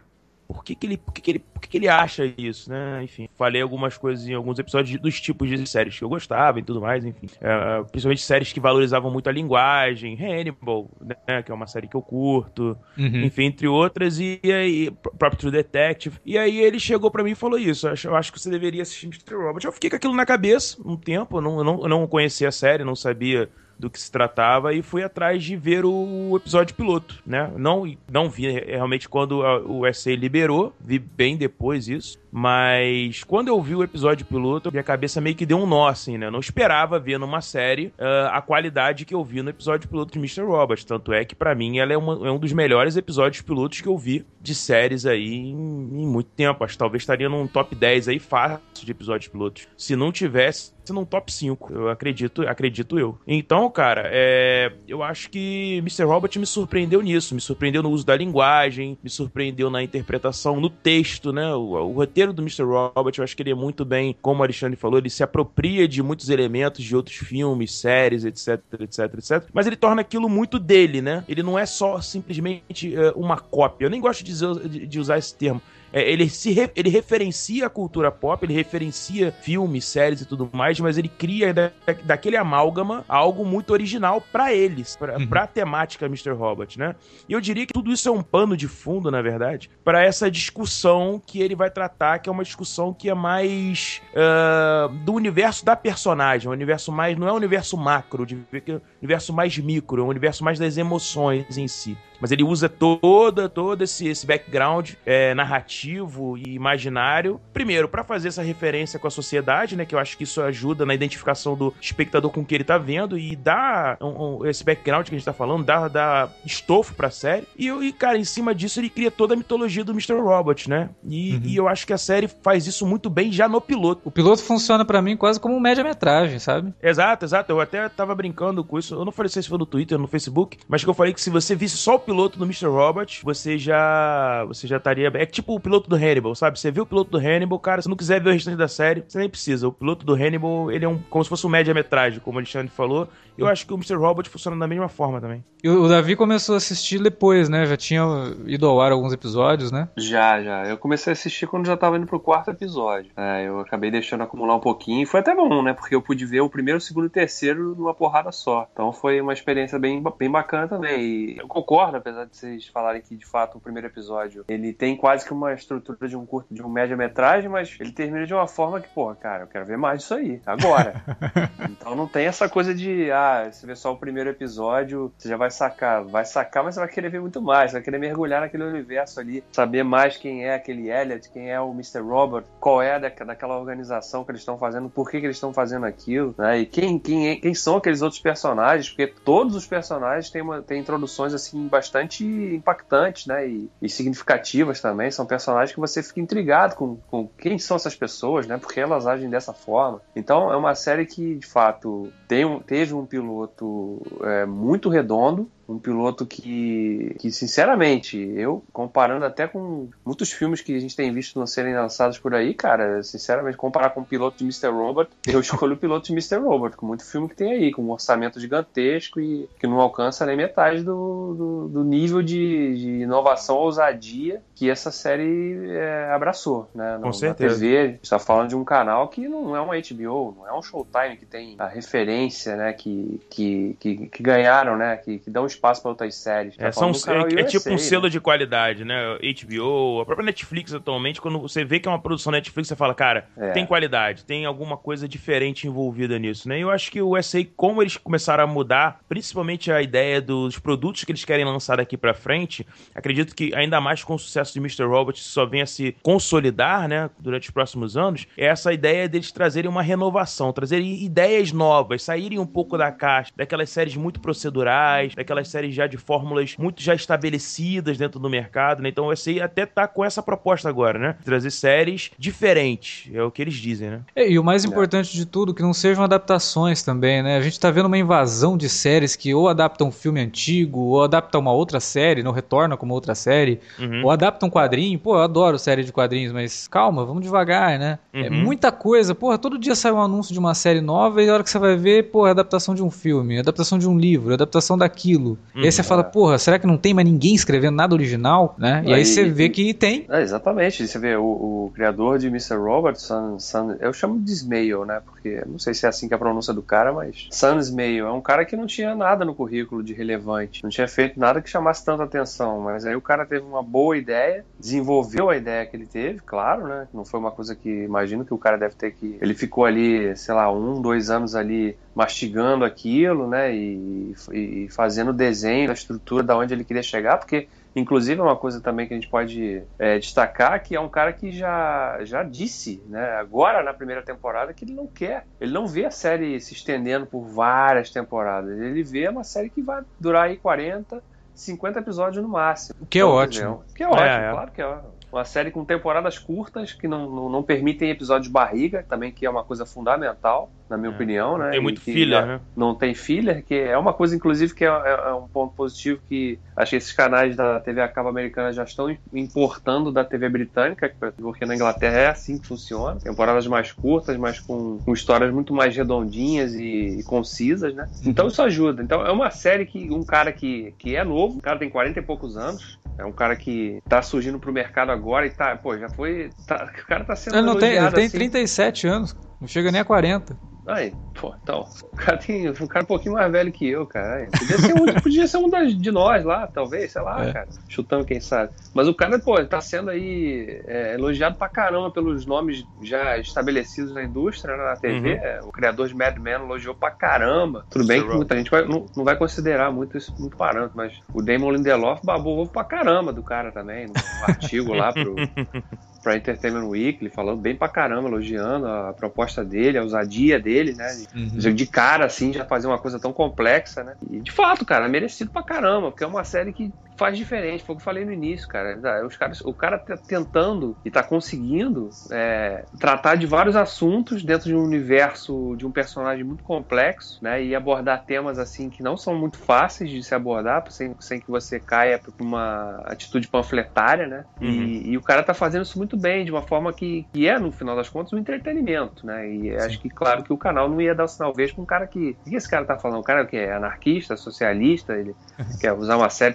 por 0.52 0.64
que, 0.64 0.74
que 0.74 0.86
ele, 0.86 0.96
por 0.96 1.12
que, 1.12 1.20
que 1.20 1.30
ele, 1.30 1.38
por 1.38 1.60
que, 1.60 1.68
que 1.68 1.76
ele 1.78 1.88
acha 1.88 2.24
isso, 2.36 2.70
né? 2.70 3.02
Enfim, 3.02 3.28
falei 3.36 3.62
algumas 3.62 3.96
coisas 3.96 4.26
em 4.26 4.34
alguns 4.34 4.58
episódios 4.58 5.00
dos 5.00 5.20
tipos 5.20 5.48
de 5.48 5.66
séries 5.66 5.98
que 5.98 6.04
eu 6.04 6.08
gostava 6.08 6.58
e 6.58 6.62
tudo 6.62 6.80
mais, 6.80 7.04
enfim. 7.04 7.26
É, 7.40 7.82
principalmente 7.84 8.22
séries 8.22 8.52
que 8.52 8.60
valorizavam 8.60 9.10
muito 9.10 9.28
a 9.28 9.32
linguagem, 9.32 10.16
Hannibal, 10.20 10.90
né? 11.00 11.42
Que 11.42 11.50
é 11.50 11.54
uma 11.54 11.66
série 11.66 11.88
que 11.88 11.96
eu 11.96 12.02
curto, 12.02 12.76
uhum. 12.96 13.24
enfim, 13.24 13.44
entre 13.44 13.66
outras, 13.66 14.18
e, 14.18 14.40
aí, 14.44 14.90
próprio 15.18 15.38
True 15.38 15.52
Detective. 15.52 16.18
E 16.24 16.36
aí 16.36 16.60
ele 16.60 16.78
chegou 16.78 17.10
para 17.10 17.22
mim 17.22 17.32
e 17.32 17.36
falou 17.36 17.58
isso: 17.58 17.86
eu 17.86 17.92
acho, 17.92 18.08
eu 18.08 18.16
acho 18.16 18.32
que 18.32 18.40
você 18.40 18.50
deveria 18.50 18.82
assistir 18.82 19.06
Mr. 19.06 19.34
Robot. 19.34 19.66
Eu 19.66 19.72
fiquei 19.72 19.90
com 19.90 19.96
aquilo 19.96 20.14
na 20.14 20.26
cabeça 20.26 20.76
um 20.84 20.96
tempo, 20.96 21.38
eu 21.38 21.40
não, 21.40 21.58
eu 21.58 21.64
não, 21.64 21.82
eu 21.82 21.88
não 21.88 22.06
conhecia 22.06 22.48
a 22.48 22.52
série, 22.52 22.84
não 22.84 22.96
sabia 22.96 23.48
do 23.82 23.90
que 23.90 24.00
se 24.00 24.10
tratava 24.10 24.72
e 24.72 24.80
fui 24.80 25.02
atrás 25.02 25.42
de 25.42 25.56
ver 25.56 25.84
o 25.84 26.36
episódio 26.36 26.72
piloto, 26.72 27.20
né? 27.26 27.52
Não, 27.56 27.84
não 28.10 28.30
vi 28.30 28.48
realmente 28.48 29.08
quando 29.08 29.42
a, 29.44 29.58
o 29.58 29.92
SA 29.92 30.12
liberou, 30.12 30.72
vi 30.80 31.00
bem 31.00 31.36
depois 31.36 31.88
isso. 31.88 32.21
Mas 32.34 33.22
quando 33.22 33.48
eu 33.48 33.60
vi 33.60 33.74
o 33.74 33.82
episódio 33.82 34.24
piloto, 34.24 34.72
minha 34.72 34.82
cabeça 34.82 35.20
meio 35.20 35.36
que 35.36 35.44
deu 35.44 35.58
um 35.58 35.66
nó, 35.66 35.86
assim, 35.86 36.16
né? 36.16 36.26
Eu 36.26 36.30
não 36.30 36.40
esperava 36.40 36.98
ver 36.98 37.18
numa 37.18 37.42
série 37.42 37.88
uh, 37.98 38.32
a 38.32 38.40
qualidade 38.40 39.04
que 39.04 39.14
eu 39.14 39.22
vi 39.22 39.42
no 39.42 39.50
episódio 39.50 39.86
piloto 39.86 40.12
de 40.12 40.18
Mr. 40.18 40.40
Robot. 40.40 40.86
Tanto 40.86 41.12
é 41.12 41.26
que, 41.26 41.34
para 41.34 41.54
mim, 41.54 41.78
ela 41.78 41.92
é, 41.92 41.96
uma, 41.96 42.26
é, 42.26 42.30
um 42.30 42.38
dos 42.38 42.54
melhores 42.54 42.96
episódios 42.96 43.42
pilotos 43.42 43.82
que 43.82 43.88
eu 43.88 43.98
vi 43.98 44.24
de 44.40 44.54
séries 44.54 45.04
aí 45.04 45.34
em, 45.34 45.52
em, 45.52 46.06
muito 46.06 46.30
tempo. 46.30 46.64
Acho 46.64 46.72
que 46.72 46.78
talvez 46.78 47.02
estaria 47.02 47.28
num 47.28 47.46
top 47.46 47.74
10 47.74 48.08
aí 48.08 48.18
fácil 48.18 48.60
de 48.72 48.90
episódios 48.90 49.28
pilotos. 49.28 49.68
Se 49.76 49.94
não 49.94 50.10
tivesse, 50.10 50.72
num 50.90 51.04
top 51.04 51.32
5, 51.32 51.72
eu 51.72 51.88
acredito, 51.90 52.42
acredito 52.48 52.98
eu. 52.98 53.18
Então, 53.26 53.70
cara, 53.70 54.04
é, 54.06 54.72
eu 54.88 55.02
acho 55.02 55.30
que 55.30 55.76
Mr. 55.78 56.04
Robot 56.04 56.38
me 56.38 56.46
surpreendeu 56.46 57.02
nisso, 57.02 57.34
me 57.34 57.40
surpreendeu 57.40 57.82
no 57.82 57.90
uso 57.90 58.06
da 58.06 58.16
linguagem, 58.16 58.96
me 59.02 59.10
surpreendeu 59.10 59.70
na 59.70 59.82
interpretação, 59.82 60.60
no 60.60 60.70
texto, 60.70 61.32
né? 61.32 61.54
O, 61.54 61.72
o 61.72 61.92
roteiro 61.92 62.21
roteiro 62.22 62.32
do 62.32 62.42
Mr. 62.42 62.62
Robot, 62.62 63.18
eu 63.18 63.24
acho 63.24 63.36
que 63.36 63.42
ele 63.42 63.50
é 63.50 63.54
muito 63.54 63.84
bem, 63.84 64.16
como 64.22 64.40
o 64.40 64.44
Alexandre 64.44 64.76
falou, 64.76 64.98
ele 64.98 65.10
se 65.10 65.22
apropria 65.22 65.88
de 65.88 66.02
muitos 66.02 66.28
elementos 66.28 66.84
de 66.84 66.94
outros 66.94 67.16
filmes, 67.16 67.72
séries, 67.74 68.24
etc, 68.24 68.60
etc, 68.80 68.98
etc. 69.18 69.48
Mas 69.52 69.66
ele 69.66 69.76
torna 69.76 70.00
aquilo 70.00 70.28
muito 70.28 70.58
dele, 70.58 71.02
né? 71.02 71.24
Ele 71.28 71.42
não 71.42 71.58
é 71.58 71.66
só 71.66 72.00
simplesmente 72.00 72.94
uh, 72.96 73.12
uma 73.16 73.38
cópia. 73.38 73.86
Eu 73.86 73.90
nem 73.90 74.00
gosto 74.00 74.22
de, 74.24 74.68
de, 74.68 74.86
de 74.86 75.00
usar 75.00 75.18
esse 75.18 75.34
termo 75.34 75.60
é, 75.92 76.10
ele 76.10 76.28
se 76.28 76.52
re, 76.52 76.70
ele 76.74 76.88
referencia 76.88 77.66
a 77.66 77.70
cultura 77.70 78.10
pop, 78.10 78.44
ele 78.44 78.54
referencia 78.54 79.30
filmes, 79.30 79.84
séries 79.84 80.22
e 80.22 80.26
tudo 80.26 80.48
mais, 80.52 80.80
mas 80.80 80.96
ele 80.96 81.08
cria 81.08 81.52
da, 81.52 81.70
daquele 82.04 82.36
amálgama 82.36 83.04
algo 83.08 83.44
muito 83.44 83.72
original 83.72 84.20
para 84.20 84.52
eles, 84.52 84.96
pra, 84.96 85.18
uhum. 85.18 85.26
pra 85.26 85.46
temática 85.46 86.06
Mr. 86.06 86.30
Robot, 86.30 86.78
né? 86.78 86.94
E 87.28 87.32
eu 87.32 87.40
diria 87.40 87.66
que 87.66 87.74
tudo 87.74 87.92
isso 87.92 88.08
é 88.08 88.12
um 88.12 88.22
pano 88.22 88.56
de 88.56 88.66
fundo, 88.66 89.10
na 89.10 89.20
verdade, 89.20 89.70
para 89.84 90.04
essa 90.04 90.30
discussão 90.30 91.20
que 91.24 91.40
ele 91.40 91.54
vai 91.54 91.70
tratar, 91.70 92.18
que 92.18 92.28
é 92.28 92.32
uma 92.32 92.44
discussão 92.44 92.94
que 92.94 93.10
é 93.10 93.14
mais 93.14 94.00
uh, 94.14 94.88
do 95.04 95.12
universo 95.12 95.64
da 95.64 95.76
personagem, 95.76 96.48
um 96.48 96.52
universo 96.52 96.90
mais, 96.90 97.16
não 97.18 97.28
é 97.28 97.32
um 97.32 97.36
universo 97.36 97.76
macro, 97.76 98.24
de, 98.24 98.38
é 98.52 98.72
um 98.72 98.80
universo 99.00 99.32
mais 99.32 99.58
micro, 99.58 100.00
é 100.00 100.04
um 100.04 100.08
universo 100.08 100.42
mais 100.42 100.58
das 100.58 100.76
emoções 100.76 101.58
em 101.58 101.68
si 101.68 101.96
mas 102.22 102.30
ele 102.30 102.44
usa 102.44 102.68
toda, 102.68 103.48
todo 103.48 103.82
esse, 103.82 104.06
esse 104.06 104.24
background 104.24 104.92
é, 105.04 105.34
narrativo 105.34 106.38
e 106.38 106.54
imaginário, 106.54 107.40
primeiro, 107.52 107.88
para 107.88 108.04
fazer 108.04 108.28
essa 108.28 108.42
referência 108.42 108.96
com 108.96 109.08
a 109.08 109.10
sociedade, 109.10 109.74
né, 109.74 109.84
que 109.84 109.92
eu 109.92 109.98
acho 109.98 110.16
que 110.16 110.22
isso 110.22 110.40
ajuda 110.40 110.86
na 110.86 110.94
identificação 110.94 111.56
do 111.56 111.74
espectador 111.80 112.30
com 112.30 112.42
o 112.42 112.44
que 112.44 112.54
ele 112.54 112.62
tá 112.62 112.78
vendo 112.78 113.18
e 113.18 113.34
dá 113.34 113.96
um, 114.00 114.06
um, 114.42 114.46
esse 114.46 114.62
background 114.62 115.04
que 115.08 115.12
a 115.12 115.18
gente 115.18 115.24
tá 115.24 115.32
falando, 115.32 115.64
dá, 115.64 115.88
dá 115.88 116.28
estofo 116.46 116.94
pra 116.94 117.10
série. 117.10 117.44
E, 117.58 117.68
e, 117.68 117.92
cara, 117.92 118.16
em 118.16 118.24
cima 118.24 118.54
disso 118.54 118.78
ele 118.78 118.88
cria 118.88 119.10
toda 119.10 119.34
a 119.34 119.36
mitologia 119.36 119.82
do 119.82 119.90
Mr. 119.90 120.14
Robot, 120.14 120.70
né? 120.70 120.90
E, 121.02 121.34
uhum. 121.34 121.40
e 121.44 121.56
eu 121.56 121.66
acho 121.66 121.84
que 121.84 121.92
a 121.92 121.98
série 121.98 122.28
faz 122.28 122.68
isso 122.68 122.86
muito 122.86 123.10
bem 123.10 123.32
já 123.32 123.48
no 123.48 123.60
piloto. 123.60 124.02
O 124.04 124.12
piloto 124.12 124.44
funciona 124.44 124.84
para 124.84 125.02
mim 125.02 125.16
quase 125.16 125.40
como 125.40 125.56
um 125.56 125.60
média-metragem, 125.60 126.38
sabe? 126.38 126.72
Exato, 126.80 127.24
exato. 127.24 127.50
Eu 127.50 127.60
até 127.60 127.88
tava 127.88 128.14
brincando 128.14 128.62
com 128.62 128.78
isso. 128.78 128.94
Eu 128.94 129.04
não 129.04 129.10
falei 129.10 129.28
se 129.28 129.42
foi 129.42 129.58
no 129.58 129.66
Twitter, 129.66 129.98
no 129.98 130.06
Facebook, 130.06 130.56
mas 130.68 130.84
que 130.84 130.88
eu 130.88 130.94
falei 130.94 131.12
que 131.12 131.20
se 131.20 131.28
você 131.28 131.56
visse 131.56 131.76
só 131.76 131.96
o 131.96 131.98
piloto 131.98 132.11
piloto 132.12 132.38
do 132.38 132.44
Mr. 132.44 132.66
Robot, 132.66 133.22
você 133.24 133.56
já 133.56 134.44
você 134.44 134.66
já 134.66 134.76
estaria. 134.76 135.10
É 135.14 135.24
tipo 135.24 135.54
o 135.54 135.60
piloto 135.60 135.88
do 135.88 135.96
Hannibal, 135.96 136.34
sabe? 136.34 136.60
Você 136.60 136.70
viu 136.70 136.82
o 136.82 136.86
piloto 136.86 137.10
do 137.10 137.16
Hannibal, 137.16 137.58
cara, 137.58 137.80
se 137.80 137.88
não 137.88 137.96
quiser 137.96 138.20
ver 138.20 138.28
o 138.28 138.32
restante 138.34 138.56
da 138.56 138.68
série, 138.68 139.02
você 139.08 139.18
nem 139.18 139.30
precisa. 139.30 139.66
O 139.66 139.72
piloto 139.72 140.04
do 140.04 140.12
Hannibal, 140.12 140.70
ele 140.70 140.84
é 140.84 140.88
um 140.88 140.98
como 140.98 141.24
se 141.24 141.30
fosse 141.30 141.46
um 141.46 141.50
média-metragem, 141.50 142.20
como 142.20 142.36
o 142.36 142.38
Alexandre 142.38 142.68
falou. 142.68 143.08
Eu 143.36 143.46
acho 143.46 143.66
que 143.66 143.72
o 143.72 143.76
Mr. 143.76 143.96
Robot 143.96 144.28
funciona 144.28 144.56
da 144.56 144.66
mesma 144.66 144.88
forma 144.88 145.20
também. 145.20 145.44
E 145.62 145.68
o 145.68 145.86
Davi 145.86 146.16
começou 146.16 146.54
a 146.54 146.58
assistir 146.58 147.00
depois, 147.00 147.48
né? 147.48 147.64
Já 147.66 147.76
tinha 147.76 148.02
ido 148.46 148.66
ao 148.66 148.80
ar 148.80 148.90
alguns 148.90 149.12
episódios, 149.12 149.70
né? 149.70 149.88
Já, 149.96 150.42
já. 150.42 150.64
Eu 150.66 150.76
comecei 150.76 151.12
a 151.12 151.14
assistir 151.14 151.46
quando 151.46 151.66
já 151.66 151.76
tava 151.76 151.96
indo 151.96 152.06
pro 152.06 152.18
quarto 152.18 152.50
episódio. 152.50 153.12
É, 153.16 153.46
eu 153.46 153.60
acabei 153.60 153.88
deixando 153.88 154.22
acumular 154.22 154.56
um 154.56 154.60
pouquinho. 154.60 155.02
E 155.02 155.06
foi 155.06 155.20
até 155.20 155.32
bom, 155.32 155.62
né? 155.62 155.72
Porque 155.72 155.94
eu 155.94 156.02
pude 156.02 156.26
ver 156.26 156.40
o 156.40 156.50
primeiro, 156.50 156.78
o 156.78 156.80
segundo 156.80 157.04
e 157.04 157.06
o 157.06 157.10
terceiro 157.10 157.76
numa 157.76 157.94
porrada 157.94 158.32
só. 158.32 158.68
Então 158.72 158.92
foi 158.92 159.20
uma 159.20 159.32
experiência 159.32 159.78
bem, 159.78 160.02
bem 160.18 160.30
bacana 160.30 160.66
também. 160.66 161.00
E 161.00 161.38
eu 161.38 161.46
concordo, 161.46 161.96
apesar 161.96 162.24
de 162.24 162.36
vocês 162.36 162.66
falarem 162.66 163.00
que 163.00 163.14
de 163.14 163.24
fato 163.24 163.56
o 163.56 163.60
primeiro 163.60 163.86
episódio 163.86 164.44
ele 164.48 164.72
tem 164.72 164.96
quase 164.96 165.24
que 165.24 165.32
uma 165.32 165.52
estrutura 165.54 166.08
de 166.08 166.16
um 166.16 166.26
curto, 166.26 166.52
de 166.52 166.60
um 166.60 166.68
média-metragem, 166.68 167.48
mas 167.48 167.76
ele 167.78 167.92
termina 167.92 168.26
de 168.26 168.34
uma 168.34 168.48
forma 168.48 168.80
que, 168.80 168.88
pô, 168.88 169.14
cara, 169.14 169.44
eu 169.44 169.46
quero 169.46 169.64
ver 169.64 169.78
mais 169.78 170.00
disso 170.00 170.14
aí, 170.14 170.40
agora. 170.44 171.00
então 171.70 171.94
não 171.94 172.08
tem 172.08 172.26
essa 172.26 172.48
coisa 172.48 172.74
de, 172.74 173.12
ah, 173.12 173.21
ah, 173.22 173.50
você 173.50 173.66
vê 173.66 173.76
só 173.76 173.92
o 173.92 173.96
primeiro 173.96 174.30
episódio, 174.30 175.12
você 175.16 175.28
já 175.28 175.36
vai 175.36 175.50
sacar. 175.50 176.04
Vai 176.04 176.24
sacar, 176.24 176.64
mas 176.64 176.74
você 176.74 176.80
vai 176.80 176.88
querer 176.88 177.08
ver 177.08 177.20
muito 177.20 177.40
mais. 177.40 177.72
Vai 177.72 177.82
querer 177.82 177.98
mergulhar 177.98 178.40
naquele 178.40 178.64
universo 178.64 179.20
ali, 179.20 179.44
saber 179.52 179.82
mais 179.82 180.16
quem 180.16 180.44
é 180.44 180.54
aquele 180.54 180.90
Elliot, 180.90 181.30
quem 181.30 181.50
é 181.50 181.60
o 181.60 181.70
Mr. 181.70 182.00
Robert, 182.00 182.44
qual 182.58 182.82
é 182.82 182.98
da, 182.98 183.08
daquela 183.08 183.58
organização 183.58 184.24
que 184.24 184.30
eles 184.30 184.40
estão 184.40 184.58
fazendo, 184.58 184.88
por 184.88 185.10
que, 185.10 185.20
que 185.20 185.26
eles 185.26 185.36
estão 185.36 185.52
fazendo 185.52 185.86
aquilo, 185.86 186.34
né? 186.36 186.60
E 186.60 186.66
quem, 186.66 186.98
quem, 186.98 187.28
é, 187.28 187.36
quem 187.36 187.54
são 187.54 187.76
aqueles 187.76 188.02
outros 188.02 188.20
personagens, 188.20 188.88
porque 188.88 189.06
todos 189.06 189.54
os 189.54 189.66
personagens 189.66 190.30
têm, 190.30 190.42
uma, 190.42 190.62
têm 190.62 190.80
introduções 190.80 191.34
assim 191.34 191.68
bastante 191.68 192.24
impactantes, 192.24 193.26
né? 193.26 193.46
E, 193.46 193.70
e 193.80 193.88
significativas 193.88 194.80
também. 194.80 195.10
São 195.10 195.26
personagens 195.26 195.72
que 195.72 195.80
você 195.80 196.02
fica 196.02 196.20
intrigado 196.20 196.74
com, 196.74 196.96
com 197.10 197.28
quem 197.38 197.58
são 197.58 197.76
essas 197.76 197.94
pessoas, 197.94 198.46
né? 198.46 198.58
Porque 198.58 198.80
elas 198.80 199.06
agem 199.06 199.30
dessa 199.30 199.52
forma. 199.52 200.00
Então 200.14 200.52
é 200.52 200.56
uma 200.56 200.74
série 200.74 201.06
que, 201.06 201.36
de 201.36 201.46
fato, 201.46 202.12
tem 202.28 202.44
um, 202.44 202.60
teve 202.60 202.94
um 202.94 203.04
piloto 203.12 204.00
é, 204.22 204.46
muito 204.46 204.88
redondo, 204.88 205.46
um 205.68 205.78
piloto 205.78 206.26
que, 206.26 207.14
que, 207.18 207.30
sinceramente, 207.30 208.18
eu, 208.18 208.62
comparando 208.72 209.24
até 209.24 209.46
com 209.46 209.88
muitos 210.04 210.32
filmes 210.32 210.60
que 210.60 210.74
a 210.76 210.80
gente 210.80 210.96
tem 210.96 211.12
visto 211.12 211.38
não 211.38 211.46
serem 211.46 211.74
lançados 211.74 212.18
por 212.18 212.34
aí, 212.34 212.54
cara, 212.54 213.02
sinceramente, 213.02 213.56
comparar 213.56 213.90
com 213.90 214.00
o 214.00 214.04
piloto 214.04 214.38
de 214.38 214.44
Mr. 214.44 214.68
Robot, 214.68 215.10
eu 215.26 215.40
escolho 215.40 215.74
o 215.74 215.76
piloto 215.76 216.06
de 216.06 216.12
Mr. 216.12 216.36
Robot, 216.36 216.76
com 216.76 216.86
muito 216.86 217.04
filme 217.04 217.28
que 217.28 217.36
tem 217.36 217.52
aí, 217.52 217.72
com 217.72 217.82
um 217.82 217.90
orçamento 217.90 218.40
gigantesco 218.40 219.20
e 219.20 219.48
que 219.58 219.66
não 219.66 219.80
alcança 219.80 220.26
nem 220.26 220.36
metade 220.36 220.82
do, 220.82 221.34
do, 221.34 221.68
do 221.68 221.84
nível 221.84 222.22
de, 222.22 222.76
de, 222.76 222.88
inovação, 223.02 223.56
ousadia 223.56 224.42
que 224.54 224.68
essa 224.70 224.90
série 224.90 225.68
é, 225.70 226.10
abraçou, 226.12 226.68
né? 226.74 226.98
Com 227.02 227.12
certeza. 227.12 227.54
Na 227.54 227.60
TV, 227.60 227.78
a 227.78 227.86
gente 227.86 228.04
está 228.04 228.18
falando 228.18 228.48
de 228.48 228.56
um 228.56 228.64
canal 228.64 229.08
que 229.08 229.28
não 229.28 229.56
é 229.56 229.60
uma 229.60 229.74
HBO, 229.74 230.34
não 230.38 230.48
é 230.48 230.52
um 230.52 230.62
Showtime 230.62 231.16
que 231.16 231.26
tem 231.26 231.56
a 231.58 231.66
referência, 231.66 232.56
né, 232.56 232.72
que, 232.72 233.20
que, 233.30 233.76
que, 233.78 234.06
que 234.08 234.22
ganharam, 234.22 234.76
né, 234.76 234.96
que, 234.96 235.18
que 235.18 235.30
dão 235.30 235.46
espaço 235.46 235.61
espaço 235.62 235.80
para 235.80 235.90
outras 235.90 236.14
séries. 236.16 236.56
Tá 236.56 236.66
é, 236.66 236.72
são, 236.72 236.90
é, 236.90 237.40
é, 237.40 237.44
tipo 237.44 237.70
um 237.70 237.78
selo 237.78 238.04
né? 238.04 238.08
de 238.08 238.20
qualidade, 238.20 238.84
né? 238.84 239.16
HBO, 239.16 240.00
a 240.00 240.04
própria 240.04 240.26
Netflix 240.26 240.74
atualmente, 240.74 241.20
quando 241.20 241.38
você 241.38 241.64
vê 241.64 241.78
que 241.78 241.88
é 241.88 241.90
uma 241.90 242.00
produção 242.00 242.32
Netflix, 242.32 242.68
você 242.68 242.76
fala, 242.76 242.94
cara, 242.94 243.28
é. 243.36 243.52
tem 243.52 243.64
qualidade, 243.64 244.24
tem 244.24 244.44
alguma 244.44 244.76
coisa 244.76 245.06
diferente 245.06 245.68
envolvida 245.68 246.18
nisso, 246.18 246.48
né? 246.48 246.58
E 246.58 246.62
eu 246.62 246.70
acho 246.70 246.90
que 246.90 247.00
o 247.00 247.16
USA, 247.16 247.44
como 247.56 247.80
eles 247.80 247.96
começaram 247.96 248.42
a 248.42 248.46
mudar, 248.46 249.00
principalmente 249.08 249.70
a 249.70 249.80
ideia 249.80 250.20
dos 250.20 250.58
produtos 250.58 251.04
que 251.04 251.12
eles 251.12 251.24
querem 251.24 251.44
lançar 251.44 251.76
daqui 251.76 251.96
para 251.96 252.12
frente, 252.12 252.66
acredito 252.94 253.34
que 253.34 253.54
ainda 253.54 253.80
mais 253.80 254.02
com 254.02 254.14
o 254.14 254.18
sucesso 254.18 254.52
de 254.52 254.58
Mr. 254.58 254.84
Robot 254.84 255.20
só 255.20 255.46
venha 255.46 255.66
se 255.66 255.94
consolidar, 256.02 256.88
né, 256.88 257.08
durante 257.20 257.48
os 257.48 257.50
próximos 257.50 257.96
anos, 257.96 258.26
é 258.36 258.46
essa 258.46 258.72
ideia 258.72 259.08
deles 259.08 259.30
trazerem 259.30 259.70
uma 259.70 259.82
renovação, 259.82 260.52
trazerem 260.52 261.02
ideias 261.04 261.52
novas, 261.52 262.02
saírem 262.02 262.38
um 262.38 262.46
pouco 262.46 262.76
da 262.76 262.90
caixa, 262.90 263.32
daquelas 263.36 263.70
séries 263.70 263.96
muito 263.96 264.20
procedurais, 264.20 265.14
daquelas 265.14 265.41
séries 265.48 265.74
já 265.74 265.86
de 265.86 265.96
fórmulas 265.96 266.56
muito 266.58 266.82
já 266.82 266.94
estabelecidas 266.94 267.98
dentro 267.98 268.18
do 268.18 268.28
mercado, 268.28 268.82
né? 268.82 268.88
Então 268.88 269.06
o 269.06 269.12
USA 269.12 269.44
até 269.44 269.66
tá 269.66 269.86
com 269.86 270.04
essa 270.04 270.22
proposta 270.22 270.68
agora, 270.68 270.98
né? 270.98 271.16
Trazer 271.24 271.50
séries 271.50 272.10
diferentes, 272.18 273.10
é 273.12 273.22
o 273.22 273.30
que 273.30 273.42
eles 273.42 273.54
dizem, 273.54 273.90
né? 273.90 274.00
É, 274.14 274.28
e 274.28 274.38
o 274.38 274.44
mais 274.44 274.64
importante 274.64 275.12
de 275.12 275.26
tudo, 275.26 275.54
que 275.54 275.62
não 275.62 275.72
sejam 275.72 276.04
adaptações 276.04 276.82
também, 276.82 277.22
né? 277.22 277.36
A 277.36 277.40
gente 277.40 277.58
tá 277.58 277.70
vendo 277.70 277.86
uma 277.86 277.98
invasão 277.98 278.56
de 278.56 278.68
séries 278.68 279.16
que 279.16 279.34
ou 279.34 279.48
adaptam 279.48 279.88
um 279.88 279.92
filme 279.92 280.20
antigo, 280.20 280.80
ou 280.80 281.02
adaptam 281.02 281.40
uma 281.40 281.52
outra 281.52 281.80
série, 281.80 282.22
não 282.22 282.32
retornam 282.32 282.76
como 282.76 282.94
outra 282.94 283.14
série, 283.14 283.60
uhum. 283.78 284.04
ou 284.04 284.10
adaptam 284.10 284.48
um 284.48 284.52
quadrinho. 284.52 284.98
Pô, 284.98 285.16
eu 285.16 285.22
adoro 285.22 285.58
série 285.58 285.84
de 285.84 285.92
quadrinhos, 285.92 286.32
mas 286.32 286.68
calma, 286.68 287.04
vamos 287.04 287.22
devagar, 287.22 287.78
né? 287.78 287.98
É 288.12 288.20
uhum. 288.20 288.26
É 288.26 288.30
muita 288.30 288.72
coisa. 288.72 289.14
Porra, 289.14 289.38
todo 289.38 289.58
dia 289.58 289.74
sai 289.74 289.92
um 289.92 290.00
anúncio 290.00 290.32
de 290.32 290.38
uma 290.38 290.54
série 290.54 290.80
nova 290.80 291.22
e 291.22 291.28
a 291.28 291.34
hora 291.34 291.42
que 291.42 291.50
você 291.50 291.58
vai 291.58 291.76
ver, 291.76 292.10
pô, 292.10 292.26
é 292.26 292.30
adaptação 292.30 292.74
de 292.74 292.82
um 292.82 292.90
filme, 292.90 293.38
adaptação 293.38 293.78
de 293.78 293.88
um 293.88 293.98
livro, 293.98 294.34
adaptação 294.34 294.76
daquilo. 294.76 295.31
Uhum. 295.54 295.62
E 295.62 295.64
aí 295.64 295.72
você 295.72 295.82
fala, 295.82 296.04
porra, 296.04 296.38
será 296.38 296.58
que 296.58 296.66
não 296.66 296.76
tem 296.76 296.94
mais 296.94 297.08
ninguém 297.08 297.34
escrevendo 297.34 297.76
nada 297.76 297.94
original, 297.94 298.54
né? 298.58 298.82
E 298.84 298.88
aí, 298.88 298.94
aí 298.94 299.04
você 299.04 299.24
vê 299.24 299.48
que 299.48 299.72
tem. 299.74 300.06
É, 300.08 300.22
exatamente. 300.22 300.86
Você 300.86 300.98
vê 300.98 301.16
o, 301.16 301.24
o 301.24 301.72
criador 301.74 302.18
de 302.18 302.28
Mr. 302.28 302.56
Robertson, 302.56 303.38
Sun, 303.38 303.76
eu 303.80 303.92
chamo 303.92 304.20
de 304.20 304.30
Ismail, 304.30 304.84
né? 304.84 305.00
Porque 305.04 305.42
não 305.46 305.58
sei 305.58 305.74
se 305.74 305.86
é 305.86 305.88
assim 305.88 306.08
que 306.08 306.14
é 306.14 306.16
a 306.16 306.18
pronúncia 306.18 306.52
do 306.52 306.62
cara, 306.62 306.92
mas 306.92 307.28
Sun 307.30 307.58
Ismail 307.58 308.06
é 308.06 308.12
um 308.12 308.20
cara 308.20 308.44
que 308.44 308.56
não 308.56 308.66
tinha 308.66 308.94
nada 308.94 309.24
no 309.24 309.34
currículo 309.34 309.82
de 309.82 309.92
relevante, 309.92 310.62
não 310.62 310.70
tinha 310.70 310.88
feito 310.88 311.18
nada 311.18 311.40
que 311.40 311.48
chamasse 311.48 311.84
tanta 311.84 312.04
atenção, 312.04 312.60
mas 312.60 312.84
aí 312.84 312.94
o 312.94 313.00
cara 313.00 313.24
teve 313.26 313.44
uma 313.44 313.62
boa 313.62 313.96
ideia, 313.96 314.44
desenvolveu 314.58 315.30
a 315.30 315.36
ideia 315.36 315.66
que 315.66 315.76
ele 315.76 315.86
teve, 315.86 316.20
claro, 316.20 316.66
né? 316.66 316.88
Não 316.92 317.04
foi 317.04 317.20
uma 317.20 317.30
coisa 317.30 317.54
que 317.54 317.68
imagino 317.68 318.24
que 318.24 318.34
o 318.34 318.38
cara 318.38 318.56
deve 318.56 318.74
ter 318.74 318.92
que. 318.92 319.18
Ele 319.20 319.34
ficou 319.34 319.64
ali, 319.64 320.16
sei 320.16 320.34
lá, 320.34 320.52
um, 320.52 320.80
dois 320.80 321.10
anos 321.10 321.34
ali 321.34 321.76
mastigando 321.94 322.64
aquilo, 322.64 323.28
né? 323.28 323.54
E, 323.54 324.14
e 324.32 324.68
fazendo 324.70 325.12
desenho, 325.22 325.70
a 325.70 325.74
estrutura 325.74 326.22
da 326.22 326.36
onde 326.36 326.52
ele 326.52 326.64
queria 326.64 326.82
chegar, 326.82 327.18
porque 327.18 327.48
Inclusive, 327.74 328.20
é 328.20 328.22
uma 328.22 328.36
coisa 328.36 328.60
também 328.60 328.86
que 328.86 328.92
a 328.92 328.96
gente 328.96 329.08
pode 329.08 329.62
é, 329.78 329.98
destacar 329.98 330.62
que 330.62 330.76
é 330.76 330.80
um 330.80 330.88
cara 330.88 331.12
que 331.12 331.30
já, 331.30 331.98
já 332.02 332.22
disse, 332.22 332.82
né, 332.86 333.12
agora 333.12 333.62
na 333.62 333.72
primeira 333.72 334.02
temporada, 334.02 334.52
que 334.52 334.64
ele 334.64 334.74
não 334.74 334.86
quer. 334.86 335.26
Ele 335.40 335.52
não 335.52 335.66
vê 335.66 335.86
a 335.86 335.90
série 335.90 336.38
se 336.40 336.52
estendendo 336.52 337.06
por 337.06 337.22
várias 337.22 337.90
temporadas. 337.90 338.58
Ele 338.60 338.82
vê 338.82 339.08
uma 339.08 339.24
série 339.24 339.48
que 339.48 339.62
vai 339.62 339.82
durar 339.98 340.24
aí 340.24 340.36
40, 340.36 341.02
50 341.34 341.78
episódios 341.78 342.22
no 342.22 342.28
máximo. 342.28 342.86
Que 342.90 342.98
é 342.98 343.02
então, 343.02 343.10
ótimo. 343.10 343.64
Que 343.74 343.82
é 343.82 343.88
ótimo, 343.88 344.02
é, 344.02 344.28
é. 344.28 344.30
claro 344.30 344.52
que 344.52 344.62
é. 344.62 344.78
Uma 345.10 345.24
série 345.24 345.50
com 345.50 345.62
temporadas 345.62 346.18
curtas, 346.18 346.72
que 346.72 346.88
não, 346.88 347.10
não, 347.10 347.28
não 347.28 347.42
permitem 347.42 347.90
episódios 347.90 348.28
barriga, 348.28 348.84
também 348.88 349.12
que 349.12 349.26
é 349.26 349.30
uma 349.30 349.44
coisa 349.44 349.66
fundamental 349.66 350.50
na 350.72 350.78
minha 350.78 350.90
é. 350.90 350.94
opinião, 350.94 351.36
né? 351.36 351.50
Tem 351.50 351.60
muito 351.60 351.80
filler, 351.80 352.26
né? 352.26 352.40
Não 352.56 352.74
tem 352.74 352.94
filler, 352.94 353.44
que 353.44 353.54
é 353.54 353.76
uma 353.76 353.92
coisa, 353.92 354.16
inclusive, 354.16 354.54
que 354.54 354.64
é, 354.64 354.68
é, 354.68 355.10
é, 355.10 355.12
um 355.12 355.28
ponto 355.28 355.54
positivo 355.54 356.00
que 356.08 356.38
acho 356.56 356.70
que 356.70 356.76
esses 356.76 356.92
canais 356.92 357.36
da 357.36 357.60
TV 357.60 357.82
a 357.82 357.88
cabo 357.88 358.08
americana 358.08 358.52
já 358.52 358.64
estão 358.64 358.94
importando 359.12 359.92
da 359.92 360.04
TV 360.04 360.28
britânica, 360.28 360.92
porque 361.18 361.44
na 361.44 361.54
Inglaterra 361.54 361.98
é 361.98 362.06
assim 362.08 362.38
que 362.38 362.46
funciona. 362.46 362.98
Temporadas 363.00 363.46
mais 363.46 363.70
curtas, 363.70 364.16
mas 364.16 364.40
com, 364.40 364.78
com 364.78 364.92
histórias 364.92 365.30
muito 365.30 365.52
mais 365.52 365.76
redondinhas 365.76 366.54
e, 366.54 366.98
e, 367.00 367.02
concisas, 367.02 367.74
né? 367.74 367.86
Uhum. 368.02 368.10
Então 368.10 368.26
isso 368.28 368.42
ajuda. 368.42 368.82
Então 368.82 369.06
é 369.06 369.12
uma 369.12 369.30
série 369.30 369.66
que 369.66 369.90
um 369.90 370.02
cara 370.02 370.32
que, 370.32 370.74
que 370.78 370.96
é 370.96 371.04
novo, 371.04 371.38
o 371.38 371.42
cara 371.42 371.58
tem 371.58 371.68
40 371.68 371.98
e 371.98 372.02
poucos 372.02 372.36
anos, 372.36 372.78
é 372.98 373.04
um 373.04 373.12
cara 373.12 373.36
que 373.36 373.82
tá 373.88 374.00
surgindo 374.00 374.38
pro 374.38 374.52
mercado 374.52 374.90
agora 374.90 375.26
e 375.26 375.30
tá, 375.30 375.56
pô, 375.56 375.76
já 375.76 375.88
foi. 375.88 376.30
Tá, 376.46 376.70
o 376.82 376.86
cara 376.86 377.04
tá 377.04 377.16
sendo. 377.16 377.36
Ele 377.36 377.46
não 377.46 377.58
tem, 377.58 377.76
ele 377.76 377.90
tem 377.90 378.04
assim. 378.04 378.16
37 378.16 378.86
anos, 378.86 379.16
não 379.42 379.48
chega 379.48 379.72
nem 379.72 379.80
a 379.80 379.84
40. 379.84 380.36
Aí, 380.64 380.94
pô, 381.20 381.34
então, 381.42 381.66
o 381.82 381.96
cara 381.96 382.16
tem 382.16 382.48
um 382.48 382.66
cara 382.68 382.84
um 382.84 382.86
pouquinho 382.86 383.14
mais 383.14 383.32
velho 383.32 383.50
que 383.50 383.68
eu, 383.68 383.84
cara. 383.84 384.28
Podia 384.30 384.58
ser 384.58 384.74
um, 384.74 384.86
podia 385.02 385.26
ser 385.26 385.36
um 385.38 385.50
das, 385.50 385.76
de 385.76 385.90
nós 385.90 386.24
lá, 386.24 386.46
talvez, 386.46 386.92
sei 386.92 387.02
lá, 387.02 387.26
é. 387.26 387.32
cara. 387.32 387.48
Chutando, 387.68 388.04
quem 388.04 388.20
sabe. 388.20 388.52
Mas 388.72 388.86
o 388.86 388.94
cara, 388.94 389.18
pô, 389.18 389.36
ele 389.36 389.48
tá 389.48 389.60
sendo 389.60 389.90
aí 389.90 390.62
é, 390.64 390.94
elogiado 390.94 391.34
pra 391.34 391.48
caramba 391.48 391.90
pelos 391.90 392.24
nomes 392.24 392.64
já 392.80 393.18
estabelecidos 393.18 393.92
na 393.92 394.04
indústria, 394.04 394.56
né, 394.56 394.62
na 394.62 394.76
TV. 394.76 395.14
Uhum. 395.14 395.18
É, 395.18 395.40
o 395.42 395.50
criador 395.50 395.88
de 395.88 395.96
Mad 395.96 396.16
Men 396.18 396.34
elogiou 396.34 396.76
pra 396.76 396.92
caramba. 396.92 397.66
Tudo 397.68 397.84
bem 397.84 398.00
que 398.00 398.14
muita 398.14 398.36
gente 398.36 398.50
vai, 398.50 398.64
não, 398.64 398.86
não, 398.96 399.04
vai 399.04 399.16
considerar 399.16 399.72
muito 399.72 399.98
isso 399.98 400.14
muito 400.16 400.36
parâmetro, 400.36 400.76
mas 400.76 400.92
o 401.12 401.20
Damon 401.20 401.50
Lindelof 401.50 402.00
babou 402.04 402.38
ovo 402.38 402.52
pra 402.52 402.62
caramba 402.62 403.12
do 403.12 403.24
cara 403.24 403.50
também, 403.50 403.88
no 403.88 403.94
artigo 404.24 404.72
lá 404.72 404.92
pro, 404.92 405.16
pra 406.02 406.16
Entertainment 406.16 406.66
Weekly, 406.66 407.08
falando 407.08 407.40
bem 407.40 407.54
pra 407.54 407.68
caramba, 407.68 408.08
elogiando 408.08 408.66
a 408.66 408.92
proposta 408.92 409.44
dele, 409.44 409.78
a 409.78 409.82
ousadia 409.82 410.40
dele, 410.40 410.74
né? 410.74 410.86
Uhum. 411.14 411.54
De 411.54 411.66
cara, 411.66 412.06
assim, 412.06 412.32
já 412.32 412.44
fazer 412.44 412.66
uma 412.66 412.78
coisa 412.78 412.98
tão 412.98 413.12
complexa, 413.12 413.84
né? 413.84 413.94
E 414.10 414.20
de 414.20 414.32
fato, 414.32 414.64
cara, 414.64 414.86
é 414.86 414.88
merecido 414.88 415.30
pra 415.30 415.42
caramba, 415.42 415.90
porque 415.90 416.04
é 416.04 416.06
uma 416.06 416.24
série 416.24 416.52
que 416.52 416.72
faz 416.96 417.16
diferente. 417.16 417.64
Foi 417.64 417.74
o 417.74 417.76
que 417.76 417.82
eu 417.82 417.84
falei 417.84 418.04
no 418.04 418.12
início, 418.12 418.48
cara. 418.48 418.78
Os 419.06 419.16
caras, 419.16 419.40
o 419.40 419.54
cara 419.54 419.78
tá 419.78 419.96
tentando 419.96 420.76
e 420.84 420.90
tá 420.90 421.02
conseguindo 421.02 421.88
é, 422.10 422.64
tratar 422.78 423.16
de 423.16 423.26
vários 423.26 423.56
assuntos 423.56 424.22
dentro 424.22 424.48
de 424.48 424.54
um 424.54 424.62
universo 424.62 425.54
de 425.56 425.66
um 425.66 425.70
personagem 425.70 426.24
muito 426.24 426.42
complexo, 426.42 427.18
né? 427.22 427.42
E 427.42 427.54
abordar 427.54 428.04
temas 428.04 428.38
assim 428.38 428.68
que 428.70 428.82
não 428.82 428.96
são 428.96 429.14
muito 429.14 429.38
fáceis 429.38 429.90
de 429.90 430.02
se 430.02 430.14
abordar, 430.14 430.64
sem, 430.70 430.94
sem 431.00 431.20
que 431.20 431.30
você 431.30 431.58
caia 431.58 431.98
para 431.98 432.12
uma 432.20 432.82
atitude 432.84 433.28
panfletária, 433.28 434.06
né? 434.06 434.24
Uhum. 434.40 434.48
E, 434.48 434.90
e, 434.90 434.96
o 434.96 435.02
cara 435.02 435.22
tá 435.22 435.34
fazendo 435.34 435.62
isso 435.62 435.78
muito 435.78 435.96
bem, 435.96 436.24
de 436.24 436.30
uma 436.30 436.42
forma 436.42 436.72
que, 436.72 437.06
que 437.12 437.26
é, 437.26 437.38
no 437.38 437.50
final 437.50 437.76
das 437.76 437.88
contas, 437.88 438.12
um 438.12 438.18
entretenimento, 438.18 439.06
né? 439.06 439.28
E 439.28 439.42
Sim. 439.42 439.56
acho 439.56 439.80
que, 439.80 439.88
claro, 439.88 440.22
que 440.22 440.32
o 440.32 440.38
canal 440.38 440.68
não 440.68 440.80
ia 440.80 440.94
dar 440.94 441.04
o 441.04 441.08
sinal 441.08 441.32
verde 441.32 441.54
pra 441.54 441.62
um 441.62 441.66
cara 441.66 441.86
que. 441.86 442.16
O 442.26 442.30
que 442.30 442.36
esse 442.36 442.48
cara 442.48 442.64
tá 442.64 442.78
falando? 442.78 443.00
O 443.00 443.04
cara 443.04 443.26
que 443.26 443.36
é 443.36 443.52
anarquista, 443.52 444.16
socialista, 444.16 444.94
ele 444.94 445.14
quer 445.60 445.72
usar 445.72 445.96
uma 445.96 446.10
série 446.10 446.34